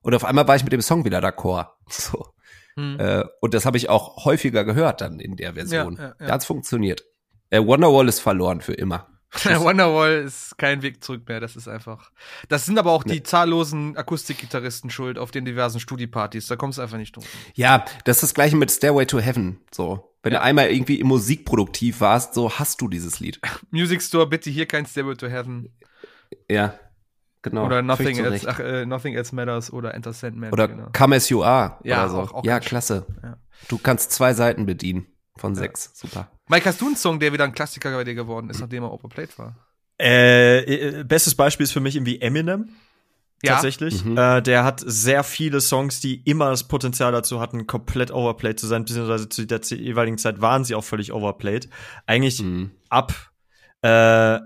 Und 0.02 0.14
auf 0.14 0.26
einmal 0.26 0.48
war 0.48 0.56
ich 0.56 0.64
mit 0.64 0.74
dem 0.74 0.82
Song 0.82 1.06
wieder 1.06 1.20
d'accord. 1.20 1.70
So. 1.90 2.28
Hm. 2.76 3.00
Äh, 3.00 3.24
und 3.40 3.54
das 3.54 3.66
habe 3.66 3.78
ich 3.78 3.90
auch 3.90 4.26
häufiger 4.26 4.66
gehört 4.66 5.00
dann 5.00 5.20
in 5.20 5.38
der 5.38 5.54
Version. 5.54 5.96
Ja, 5.96 6.02
ja, 6.02 6.16
ja. 6.20 6.28
Da 6.28 6.34
hat's 6.34 6.46
funktioniert. 6.46 7.06
Äh, 7.56 7.66
Wonderwall 7.66 8.08
ist 8.08 8.20
verloren 8.20 8.62
für 8.62 8.74
immer. 8.74 9.08
Wonderwall 9.44 10.24
ist 10.26 10.58
kein 10.58 10.82
Weg 10.82 11.04
zurück 11.04 11.24
mehr. 11.28 11.40
Das 11.42 11.56
ist 11.56 11.68
einfach. 11.68 12.12
Das 12.48 12.66
sind 12.66 12.78
aber 12.80 12.92
auch 12.92 13.04
die 13.04 13.22
zahllosen 13.22 13.98
Akustikgitarristen 13.98 14.90
schuld 14.90 15.18
auf 15.20 15.32
den 15.32 15.44
diversen 15.46 15.80
Studiepartys. 15.80 16.48
Da 16.48 16.56
kommst 16.56 16.78
du 16.78 16.82
einfach 16.82 16.98
nicht 16.98 17.16
drum. 17.16 17.26
Ja, 17.54 17.84
das 18.06 18.18
ist 18.18 18.24
das 18.24 18.34
gleiche 18.34 18.56
mit 18.56 18.72
Stairway 18.72 19.06
to 19.06 19.20
Heaven. 19.20 19.60
So, 19.74 20.16
wenn 20.24 20.32
Ja. 20.34 20.40
du 20.40 20.46
einmal 20.46 20.70
irgendwie 20.70 21.00
im 21.00 21.08
musikproduktiv 21.08 22.00
warst, 22.02 22.34
so 22.34 22.50
hast 22.52 22.80
du 22.82 22.88
dieses 22.88 23.20
Lied. 23.20 23.42
Music 23.72 24.02
Store, 24.02 24.26
bitte 24.28 24.50
hier 24.50 24.68
kein 24.68 24.86
Stairway 24.86 25.16
to 25.16 25.28
Heaven. 25.28 25.70
Ja, 26.50 26.74
genau. 27.42 27.66
oder 27.66 27.82
Nothing 27.82 28.18
else, 28.18 28.48
ach, 28.50 28.60
äh, 28.60 28.86
Nothing 28.86 29.16
Else 29.16 29.36
Matters 29.36 29.72
oder 29.72 29.94
Enter 29.94 30.14
Sandman. 30.14 30.52
Oder 30.54 30.68
genau. 30.70 30.88
Come 30.96 31.16
As 31.18 31.30
You 31.30 31.44
Are. 31.44 31.78
Ja, 31.84 32.08
so. 32.08 32.20
auch- 32.20 32.34
auch 32.34 32.46
ja, 32.46 32.60
klasse. 32.62 33.06
Ja. 33.22 33.38
Du 33.68 33.78
kannst 33.78 34.12
zwei 34.12 34.34
Seiten 34.34 34.66
bedienen 34.66 35.08
von 35.38 35.54
Ja. 35.54 35.60
sechs. 35.62 35.92
Super. 35.94 36.32
Mike, 36.50 36.66
hast 36.66 36.80
du 36.82 36.86
einen 36.88 36.96
Song, 36.96 37.20
der 37.20 37.34
wieder 37.34 37.44
ein 37.44 37.54
Klassiker 37.54 37.92
bei 37.92 38.04
dir 38.04 38.16
geworden 38.16 38.50
ist, 38.50 38.60
nachdem 38.60 38.84
er 38.84 38.92
overplayed 38.92 39.38
war? 39.38 39.56
Äh, 40.00 40.60
äh, 41.00 41.04
bestes 41.04 41.36
Beispiel 41.36 41.64
ist 41.64 41.72
für 41.72 41.80
mich 41.80 41.96
irgendwie 41.96 42.20
Eminem. 42.22 42.70
Ja. 43.44 43.54
Tatsächlich. 43.54 44.04
Mhm. 44.04 44.18
Äh, 44.18 44.42
der 44.42 44.64
hat 44.64 44.82
sehr 44.86 45.24
viele 45.24 45.62
Songs, 45.62 46.00
die 46.00 46.22
immer 46.24 46.50
das 46.50 46.68
Potenzial 46.68 47.12
dazu 47.12 47.40
hatten, 47.40 47.68
komplett 47.68 48.10
overplayed 48.12 48.60
zu 48.60 48.66
sein, 48.68 48.86
beziehungsweise 48.86 49.30
zu 49.30 49.46
der 49.46 49.60
jeweiligen 49.62 50.18
Zeit 50.18 50.42
waren 50.42 50.64
sie 50.64 50.74
auch 50.74 50.84
völlig 50.84 51.12
overplayed. 51.14 51.70
Eigentlich 52.08 52.42
Mhm. 52.42 52.72
ab, 52.90 53.14
äh, 53.82 54.40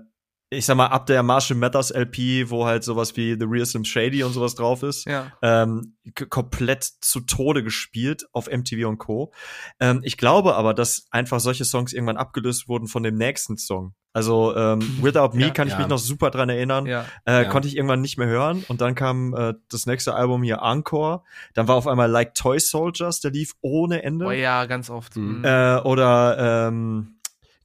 ich 0.52 0.66
sag 0.66 0.76
mal, 0.76 0.86
ab 0.88 1.06
der 1.06 1.22
Marshall 1.22 1.56
Mathers 1.56 1.90
LP, 1.92 2.50
wo 2.50 2.66
halt 2.66 2.82
sowas 2.82 3.16
wie 3.16 3.36
The 3.38 3.46
Real 3.48 3.64
Slim 3.64 3.84
Shady 3.84 4.24
und 4.24 4.32
sowas 4.32 4.56
drauf 4.56 4.82
ist, 4.82 5.06
Ja. 5.06 5.32
ähm, 5.42 5.96
komplett 6.28 6.82
zu 7.00 7.20
Tode 7.20 7.62
gespielt 7.62 8.26
auf 8.32 8.48
MTV 8.48 8.88
und 8.88 8.98
Co. 8.98 9.32
Ähm, 9.78 10.00
ich 10.02 10.16
glaube 10.16 10.56
aber, 10.56 10.74
dass 10.74 11.04
einfach 11.12 11.38
solche 11.38 11.64
Songs 11.64 11.92
irgendwann 11.92 12.16
abgelöst 12.16 12.66
wurden 12.68 12.88
von 12.88 13.04
dem 13.04 13.14
nächsten 13.16 13.56
Song. 13.58 13.94
Also 14.12 14.56
ähm, 14.56 14.80
Without 15.02 15.36
Me 15.36 15.42
Ja. 15.46 15.50
kann 15.50 15.68
ich 15.68 15.74
Ja. 15.74 15.78
mich 15.78 15.86
noch 15.88 15.98
super 15.98 16.32
dran 16.32 16.48
erinnern. 16.48 16.86
Ja. 16.86 17.04
Äh, 17.26 17.44
Ja. 17.44 17.48
Konnte 17.48 17.68
ich 17.68 17.76
irgendwann 17.76 18.00
nicht 18.00 18.18
mehr 18.18 18.26
hören. 18.26 18.64
Und 18.66 18.80
dann 18.80 18.96
kam 18.96 19.32
äh, 19.34 19.54
das 19.70 19.86
nächste 19.86 20.14
Album 20.16 20.42
hier 20.42 20.58
Encore. 20.62 21.22
Dann 21.54 21.68
war 21.68 21.76
auf 21.76 21.86
einmal 21.86 22.10
Like 22.10 22.34
Toy 22.34 22.58
Soldiers, 22.58 23.20
der 23.20 23.30
lief 23.30 23.52
ohne 23.60 24.02
Ende. 24.02 24.26
Oh 24.26 24.30
ja, 24.32 24.64
ganz 24.66 24.90
oft. 24.90 25.14
Mhm. 25.14 25.38
Mhm. 25.38 25.44
Äh, 25.44 25.76
oder 25.84 26.66
ähm, 26.68 27.19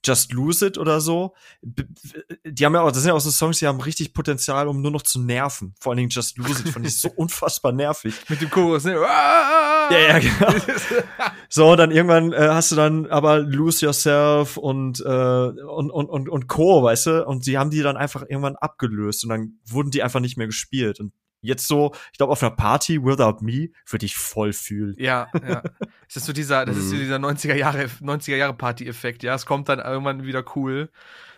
Just 0.06 0.32
Lose 0.32 0.66
It 0.66 0.78
oder 0.78 1.00
so. 1.00 1.34
Die 1.62 2.64
haben 2.64 2.74
ja 2.74 2.82
auch, 2.82 2.92
das 2.92 2.98
sind 3.02 3.08
ja 3.08 3.14
auch 3.14 3.20
so 3.20 3.30
Songs, 3.30 3.58
die 3.58 3.66
haben 3.66 3.80
richtig 3.80 4.14
Potenzial, 4.14 4.68
um 4.68 4.80
nur 4.80 4.90
noch 4.90 5.02
zu 5.02 5.20
nerven. 5.20 5.74
Vor 5.80 5.92
allen 5.92 5.98
Dingen 5.98 6.10
Just 6.10 6.38
Lose 6.38 6.62
It 6.62 6.68
fand 6.68 6.86
ich 6.86 7.00
so 7.00 7.10
unfassbar 7.16 7.72
nervig. 7.72 8.14
Mit 8.28 8.40
dem 8.40 8.50
Chorus, 8.50 8.84
ne? 8.84 8.92
Ja, 8.92 9.88
Ja, 9.90 9.98
ja, 9.98 10.18
genau. 10.18 10.54
So, 11.48 11.76
dann 11.76 11.90
irgendwann 11.90 12.32
äh, 12.32 12.48
hast 12.50 12.72
du 12.72 12.76
dann 12.76 13.06
aber 13.06 13.38
Lose 13.38 13.84
Yourself 13.84 14.56
und, 14.56 15.00
äh, 15.00 15.04
und, 15.04 15.90
und, 15.90 16.08
und, 16.08 16.28
und 16.28 16.46
Co., 16.48 16.82
weißt 16.82 17.06
du? 17.06 17.26
Und 17.26 17.46
die 17.46 17.58
haben 17.58 17.70
die 17.70 17.82
dann 17.82 17.96
einfach 17.96 18.22
irgendwann 18.22 18.56
abgelöst 18.56 19.24
und 19.24 19.30
dann 19.30 19.58
wurden 19.66 19.90
die 19.90 20.02
einfach 20.02 20.20
nicht 20.20 20.36
mehr 20.36 20.46
gespielt. 20.46 21.00
Und 21.00 21.12
jetzt 21.46 21.66
so, 21.66 21.92
ich 22.12 22.18
glaube, 22.18 22.32
auf 22.32 22.42
einer 22.42 22.50
Party 22.54 23.02
Without 23.02 23.38
Me 23.44 23.70
würde 23.86 24.04
ich 24.06 24.16
voll 24.16 24.52
fühlen. 24.52 24.94
Ja, 24.98 25.28
ja. 25.46 25.62
Das 26.06 26.16
ist 26.16 26.26
so 26.26 26.32
dieser, 26.32 26.64
das 26.66 26.76
ist 26.76 26.90
so 26.90 26.94
Mhm. 26.96 27.00
dieser 27.00 27.16
90er 27.18 27.54
Jahre, 27.54 27.88
90er 28.00 28.36
Jahre 28.36 28.54
Party-Effekt, 28.54 29.22
ja. 29.22 29.34
Es 29.34 29.46
kommt 29.46 29.68
dann 29.68 29.78
irgendwann 29.78 30.24
wieder 30.24 30.44
cool, 30.56 30.90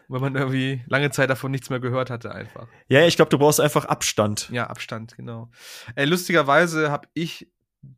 wenn 0.08 0.20
man 0.20 0.34
irgendwie 0.36 0.82
lange 0.86 1.10
Zeit 1.10 1.28
davon 1.30 1.50
nichts 1.50 1.70
mehr 1.70 1.80
gehört 1.80 2.10
hatte, 2.10 2.34
einfach. 2.34 2.66
Ja, 2.88 3.06
ich 3.06 3.16
glaube, 3.16 3.28
du 3.30 3.38
brauchst 3.38 3.60
einfach 3.60 3.84
Abstand. 3.84 4.48
Ja, 4.50 4.66
Abstand, 4.68 5.16
genau. 5.16 5.50
Äh, 5.94 6.04
lustigerweise 6.06 6.90
habe 6.90 7.08
ich 7.14 7.50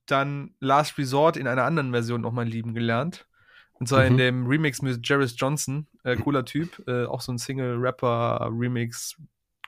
dann 0.06 0.54
Last 0.60 0.98
Resort 0.98 1.36
in 1.36 1.46
einer 1.46 1.64
anderen 1.64 1.92
Version 1.92 2.20
nochmal 2.20 2.46
lieben 2.46 2.74
gelernt. 2.74 3.26
Und 3.72 3.88
zwar 3.88 4.04
in 4.04 4.12
Mhm. 4.14 4.18
dem 4.18 4.46
Remix 4.46 4.82
mit 4.82 5.08
Jarvis 5.08 5.34
Johnson, 5.38 5.86
äh, 6.04 6.14
cooler 6.16 6.44
Typ, 6.44 6.82
äh, 6.86 7.06
auch 7.06 7.22
so 7.22 7.32
ein 7.32 7.38
Single-Rapper-Remix, 7.38 9.16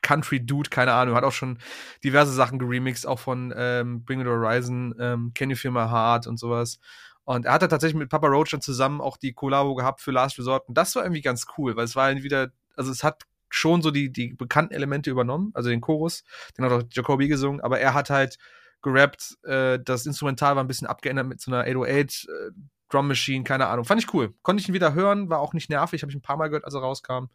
Country-Dude, 0.02 0.70
keine 0.70 0.92
Ahnung, 0.92 1.14
hat 1.14 1.24
auch 1.24 1.32
schon 1.32 1.58
diverse 2.04 2.32
Sachen 2.32 2.58
geremixed, 2.58 3.06
auch 3.06 3.18
von 3.18 3.52
ähm, 3.56 4.04
Bring 4.04 4.20
the 4.20 4.26
Horizon, 4.26 4.94
ähm, 4.98 5.32
Can 5.34 5.50
You 5.50 5.56
Feel 5.56 5.70
My 5.70 5.88
Heart 5.88 6.26
und 6.26 6.38
sowas. 6.38 6.78
Und 7.24 7.46
er 7.46 7.52
hat 7.52 7.62
da 7.62 7.68
tatsächlich 7.68 7.98
mit 7.98 8.10
Papa 8.10 8.26
Roach 8.26 8.50
dann 8.50 8.60
zusammen 8.60 9.00
auch 9.00 9.16
die 9.16 9.32
Collabo 9.32 9.74
gehabt 9.74 10.00
für 10.00 10.10
Last 10.10 10.38
Resort. 10.38 10.68
Und 10.68 10.76
das 10.76 10.94
war 10.96 11.04
irgendwie 11.04 11.22
ganz 11.22 11.46
cool, 11.56 11.76
weil 11.76 11.84
es 11.84 11.94
war 11.94 12.12
wieder, 12.16 12.50
also 12.76 12.90
es 12.90 13.04
hat 13.04 13.22
schon 13.48 13.82
so 13.82 13.90
die, 13.90 14.12
die 14.12 14.34
bekannten 14.34 14.74
Elemente 14.74 15.10
übernommen, 15.10 15.52
also 15.54 15.68
den 15.68 15.80
Chorus, 15.80 16.24
den 16.56 16.64
hat 16.64 16.72
auch 16.72 16.82
Jacoby 16.90 17.28
gesungen, 17.28 17.60
aber 17.60 17.78
er 17.78 17.94
hat 17.94 18.10
halt 18.10 18.38
gerappt, 18.80 19.36
äh, 19.44 19.78
das 19.78 20.06
Instrumental 20.06 20.56
war 20.56 20.64
ein 20.64 20.68
bisschen 20.68 20.88
abgeändert 20.88 21.26
mit 21.26 21.40
so 21.40 21.52
einer 21.52 21.60
808 21.60 22.28
äh, 22.28 22.50
Drum 22.88 23.08
Machine, 23.08 23.44
keine 23.44 23.68
Ahnung. 23.68 23.86
Fand 23.86 24.02
ich 24.02 24.12
cool. 24.12 24.34
Konnte 24.42 24.60
ich 24.60 24.68
ihn 24.68 24.74
wieder 24.74 24.92
hören, 24.92 25.30
war 25.30 25.38
auch 25.38 25.54
nicht 25.54 25.70
nervig, 25.70 26.02
habe 26.02 26.10
ich 26.10 26.16
ein 26.16 26.22
paar 26.22 26.36
Mal 26.36 26.48
gehört, 26.48 26.66
als 26.66 26.74
er 26.74 26.80
rauskam. 26.80 27.26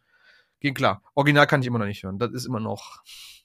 Ging 0.60 0.74
klar. 0.74 1.02
Original 1.14 1.46
kann 1.46 1.60
ich 1.60 1.66
immer 1.66 1.78
noch 1.78 1.86
nicht 1.86 2.02
hören. 2.02 2.18
Das 2.18 2.32
ist 2.32 2.46
immer 2.46 2.60
noch 2.60 3.02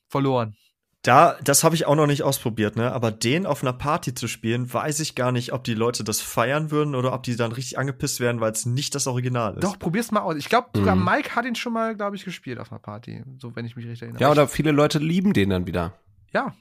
verloren. 0.07 0.55
Da, 1.03 1.37
das 1.43 1.65
habe 1.65 1.75
ich 1.75 1.85
auch 1.85 1.95
noch 1.95 2.07
nicht 2.07 2.23
ausprobiert, 2.23 2.77
ne? 2.77 2.93
Aber 2.93 3.11
den 3.11 3.45
auf 3.45 3.61
einer 3.61 3.73
Party 3.73 4.13
zu 4.13 4.29
spielen, 4.29 4.73
weiß 4.73 5.01
ich 5.01 5.15
gar 5.15 5.33
nicht, 5.33 5.51
ob 5.51 5.65
die 5.65 5.73
Leute 5.73 6.05
das 6.05 6.21
feiern 6.21 6.71
würden 6.71 6.95
oder 6.95 7.11
ob 7.11 7.23
die 7.23 7.35
dann 7.35 7.51
richtig 7.51 7.77
angepisst 7.77 8.21
werden, 8.21 8.39
weil 8.39 8.53
es 8.53 8.65
nicht 8.65 8.95
das 8.95 9.05
Original 9.05 9.55
ist. 9.55 9.63
Doch, 9.65 9.77
probier's 9.77 10.11
mal 10.11 10.21
aus. 10.21 10.37
Ich 10.37 10.47
glaube, 10.47 10.69
sogar 10.73 10.95
Mhm. 10.95 11.03
Mike 11.03 11.35
hat 11.35 11.43
ihn 11.45 11.55
schon 11.55 11.73
mal, 11.73 11.93
glaube 11.97 12.15
ich, 12.15 12.23
gespielt 12.23 12.57
auf 12.57 12.71
einer 12.71 12.79
Party. 12.79 13.21
So, 13.37 13.53
wenn 13.53 13.65
ich 13.65 13.75
mich 13.75 13.85
richtig 13.85 14.03
erinnere. 14.03 14.21
Ja, 14.21 14.27
Aber 14.27 14.43
oder 14.43 14.47
viele 14.47 14.71
Leute 14.71 14.99
lieben 14.99 15.33
den 15.33 15.49
dann 15.49 15.67
wieder. 15.67 15.93
ja. 16.31 16.55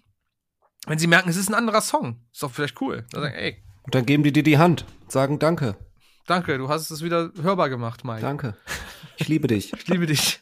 Wenn 0.89 0.99
sie 0.99 1.07
merken, 1.07 1.29
es 1.29 1.37
ist 1.37 1.49
ein 1.49 1.55
anderer 1.55 1.81
Song, 1.81 2.19
ist 2.33 2.43
doch 2.43 2.51
vielleicht 2.51 2.81
cool. 2.81 3.07
Dann 3.13 3.23
sagen, 3.23 3.35
ey, 3.37 3.63
Und 3.85 3.95
dann 3.95 4.05
geben 4.05 4.25
die 4.25 4.33
dir 4.33 4.43
die 4.43 4.59
Hand, 4.59 4.85
sagen 5.07 5.39
Danke, 5.39 5.77
danke, 6.27 6.59
du 6.59 6.69
hast 6.69 6.91
es 6.91 7.05
wieder 7.05 7.31
hörbar 7.41 7.69
gemacht, 7.69 8.05
Mike. 8.05 8.21
danke. 8.23 8.57
Ich 9.17 9.29
liebe 9.29 9.47
dich. 9.47 9.73
Ich 9.77 9.87
liebe 9.87 10.07
dich. 10.07 10.42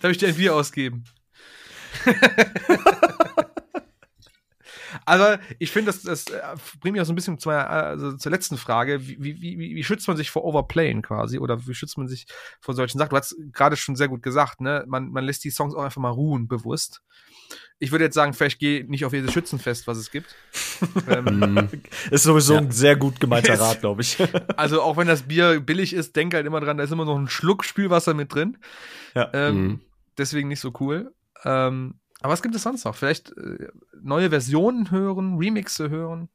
Darf 0.00 0.12
ich 0.12 0.18
dir 0.18 0.28
ein 0.28 0.36
Bier 0.36 0.54
ausgeben? 0.54 1.04
Aber 5.04 5.38
ich 5.58 5.70
finde, 5.70 5.92
das, 5.92 6.02
das 6.02 6.26
äh, 6.26 6.40
bringt 6.80 6.94
mich 6.94 7.02
auch 7.02 7.06
so 7.06 7.12
ein 7.12 7.16
bisschen 7.16 7.38
zu 7.38 7.48
meiner, 7.48 7.68
also 7.68 8.16
zur 8.16 8.32
letzten 8.32 8.56
Frage. 8.56 9.06
Wie, 9.06 9.22
wie, 9.22 9.40
wie, 9.40 9.76
wie 9.76 9.84
schützt 9.84 10.08
man 10.08 10.16
sich 10.16 10.30
vor 10.30 10.44
Overplayen 10.44 11.02
quasi? 11.02 11.38
Oder 11.38 11.66
wie 11.66 11.74
schützt 11.74 11.98
man 11.98 12.08
sich 12.08 12.26
vor 12.60 12.74
solchen 12.74 12.98
Sachen? 12.98 13.10
Du 13.10 13.16
hast 13.16 13.36
gerade 13.52 13.76
schon 13.76 13.96
sehr 13.96 14.08
gut 14.08 14.22
gesagt, 14.22 14.60
ne? 14.60 14.84
Man, 14.86 15.10
man 15.10 15.24
lässt 15.24 15.44
die 15.44 15.50
Songs 15.50 15.74
auch 15.74 15.82
einfach 15.82 16.00
mal 16.00 16.10
ruhen, 16.10 16.48
bewusst. 16.48 17.02
Ich 17.78 17.92
würde 17.92 18.04
jetzt 18.04 18.14
sagen, 18.14 18.34
vielleicht 18.34 18.58
geh 18.58 18.82
nicht 18.88 19.04
auf 19.04 19.12
jedes 19.12 19.32
Schützenfest, 19.32 19.86
was 19.86 19.98
es 19.98 20.10
gibt. 20.10 20.34
ähm. 21.08 21.68
Ist 22.10 22.24
sowieso 22.24 22.54
Ja. 22.54 22.60
ein 22.60 22.70
sehr 22.72 22.96
gut 22.96 23.20
gemeinter. 23.20 23.58
Rat, 23.58 23.80
glaube 23.80 24.02
ich. 24.02 24.18
also 24.56 24.82
auch 24.82 24.96
wenn 24.96 25.06
das 25.06 25.22
Bier 25.22 25.60
billig 25.60 25.92
ist, 25.94 26.16
denk 26.16 26.34
halt 26.34 26.46
immer 26.46 26.60
dran, 26.60 26.76
da 26.76 26.84
ist 26.84 26.90
immer 26.92 27.04
noch 27.04 27.16
ein 27.18 27.28
Schluck 27.28 27.64
Spülwasser 27.64 28.14
mit 28.14 28.34
drin. 28.34 28.58
Ja. 29.14 29.30
Ähm, 29.32 29.56
Mhm. 29.66 29.80
Deswegen 30.18 30.48
nicht 30.48 30.60
so 30.60 30.72
cool. 30.80 31.12
Ähm, 31.44 31.94
aber 32.20 32.32
was 32.32 32.42
gibt 32.42 32.54
es 32.56 32.64
sonst 32.64 32.84
noch? 32.84 32.96
Vielleicht 32.96 33.30
äh, 33.36 33.68
neue 34.02 34.30
Versionen 34.30 34.90
hören, 34.90 35.38
Remixe 35.38 35.88
hören, 35.90 36.28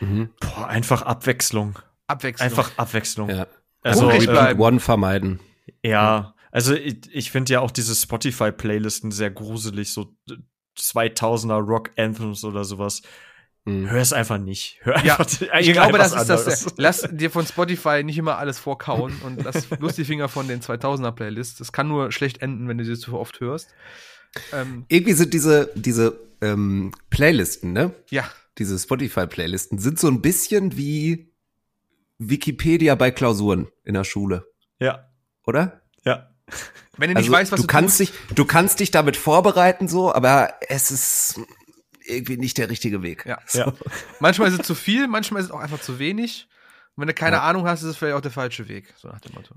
Mhm. 0.00 0.30
Boah, 0.40 0.66
einfach 0.66 1.02
Abwechslung. 1.02 1.78
Abwechslung. 2.08 2.44
Einfach 2.44 2.76
Abwechslung. 2.76 3.30
Ja. 3.30 3.46
Also, 3.82 4.02
Hungrig 4.02 4.24
äh, 4.24 4.32
bleiben. 4.32 4.60
One 4.60 4.80
vermeiden. 4.80 5.38
ja, 5.82 6.33
also 6.54 6.72
ich, 6.74 6.98
ich 7.12 7.30
finde 7.32 7.52
ja 7.54 7.60
auch 7.60 7.72
diese 7.72 7.94
Spotify-Playlisten 7.96 9.10
sehr 9.10 9.30
gruselig, 9.32 9.92
so 9.92 10.14
2000er 10.78 11.58
Rock-Anthems 11.60 12.44
oder 12.44 12.64
sowas. 12.64 13.02
Mhm. 13.64 13.90
Hör 13.90 14.00
es 14.00 14.12
einfach 14.12 14.38
nicht. 14.38 14.78
Hör 14.82 15.04
Ja, 15.04 15.16
einfach 15.18 15.58
ich 15.60 15.72
glaube, 15.72 15.98
das 15.98 16.12
ist 16.12 16.30
anderes. 16.30 16.44
das. 16.44 16.74
Lass 16.76 17.08
dir 17.10 17.30
von 17.30 17.44
Spotify 17.44 18.04
nicht 18.04 18.18
immer 18.18 18.38
alles 18.38 18.58
vorkauen 18.60 19.20
und 19.24 19.42
lass 19.42 19.66
bloß 19.78 19.96
die 19.96 20.04
Finger 20.04 20.28
von 20.28 20.46
den 20.46 20.60
2000er 20.60 21.10
Playlists. 21.12 21.58
Das 21.58 21.72
kann 21.72 21.88
nur 21.88 22.12
schlecht 22.12 22.40
enden, 22.40 22.68
wenn 22.68 22.78
du 22.78 22.84
sie 22.84 22.96
zu 22.98 23.18
oft 23.18 23.40
hörst. 23.40 23.74
Ähm, 24.52 24.84
Irgendwie 24.88 25.14
sind 25.14 25.34
diese, 25.34 25.70
diese 25.74 26.20
ähm, 26.40 26.92
Playlisten, 27.10 27.72
ne? 27.72 27.92
ja, 28.10 28.28
Diese 28.58 28.78
Spotify-Playlisten 28.78 29.78
sind 29.78 29.98
so 29.98 30.06
ein 30.08 30.22
bisschen 30.22 30.76
wie 30.76 31.32
Wikipedia 32.18 32.94
bei 32.94 33.10
Klausuren 33.10 33.68
in 33.82 33.94
der 33.94 34.04
Schule, 34.04 34.46
Ja, 34.78 35.08
oder? 35.46 35.80
Ja. 36.48 36.56
wenn 36.96 37.08
du 37.10 37.14
nicht 37.14 37.16
Also 37.28 37.32
weißt, 37.32 37.52
was 37.52 37.60
du 37.60 37.66
du 37.66 37.72
kannst 37.72 37.98
tust, 37.98 38.12
dich, 38.12 38.34
du 38.34 38.44
kannst 38.44 38.80
dich 38.80 38.90
damit 38.90 39.16
vorbereiten 39.16 39.88
so, 39.88 40.14
aber 40.14 40.54
es 40.68 40.90
ist 40.90 41.40
irgendwie 42.06 42.36
nicht 42.36 42.58
der 42.58 42.68
richtige 42.70 43.02
Weg. 43.02 43.24
Ja. 43.26 43.38
Ja. 43.52 43.72
Manchmal 44.20 44.48
ist 44.52 44.60
es 44.60 44.66
zu 44.66 44.74
viel, 44.74 45.08
manchmal 45.08 45.40
ist 45.40 45.46
es 45.48 45.52
auch 45.52 45.60
einfach 45.60 45.80
zu 45.80 45.98
wenig. 45.98 46.48
Und 46.96 47.02
wenn 47.02 47.08
du 47.08 47.14
keine 47.14 47.36
Ja. 47.36 47.42
Ahnung 47.42 47.66
hast, 47.66 47.82
ist 47.82 47.88
es 47.88 47.96
vielleicht 47.96 48.16
auch 48.16 48.20
der 48.20 48.30
falsche 48.30 48.68
Weg. 48.68 48.92
So 48.96 49.08
nach 49.08 49.20
dem 49.20 49.34
Motto. 49.34 49.54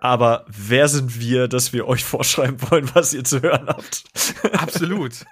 Aber 0.00 0.44
wer 0.48 0.88
sind 0.88 1.18
wir, 1.18 1.48
dass 1.48 1.72
wir 1.72 1.88
euch 1.88 2.04
vorschreiben 2.04 2.58
wollen, 2.70 2.90
was 2.94 3.12
ihr 3.12 3.24
zu 3.24 3.42
hören 3.42 3.66
habt? 3.68 4.04
Absolut. 4.52 5.24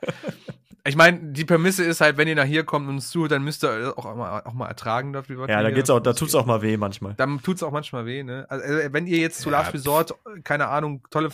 Ich 0.85 0.97
meine, 0.97 1.33
die 1.33 1.45
Prämisse 1.45 1.85
ist 1.85 2.01
halt, 2.01 2.17
wenn 2.17 2.27
ihr 2.27 2.35
nach 2.35 2.45
hier 2.45 2.65
kommt 2.65 2.89
und 2.89 2.95
uns 2.95 3.11
zuhört, 3.11 3.33
dann 3.33 3.45
müsst 3.45 3.63
ihr 3.65 3.95
auch 3.97 4.17
mal, 4.17 4.41
auch 4.41 4.53
mal 4.53 4.67
ertragen 4.67 5.13
dürfen. 5.13 5.39
Ja, 5.49 5.63
da 5.63 5.71
geht's 5.71 5.91
auch, 5.91 6.01
da 6.01 6.13
tut's 6.13 6.35
auch 6.35 6.45
mal 6.45 6.61
weh 6.61 6.77
manchmal. 6.77 7.15
Dann 7.15 7.41
tut's 7.41 7.63
auch 7.63 7.71
manchmal 7.71 8.05
weh, 8.05 8.25
ne? 8.25 8.47
Also, 8.49 8.65
äh, 8.65 8.93
wenn 8.93 9.07
ihr 9.07 9.19
jetzt 9.19 9.41
zu 9.41 9.51
Ja. 9.51 9.59
Last 9.59 9.75
Resort, 9.75 10.15
keine 10.43 10.69
Ahnung, 10.69 11.07
tolle 11.11 11.31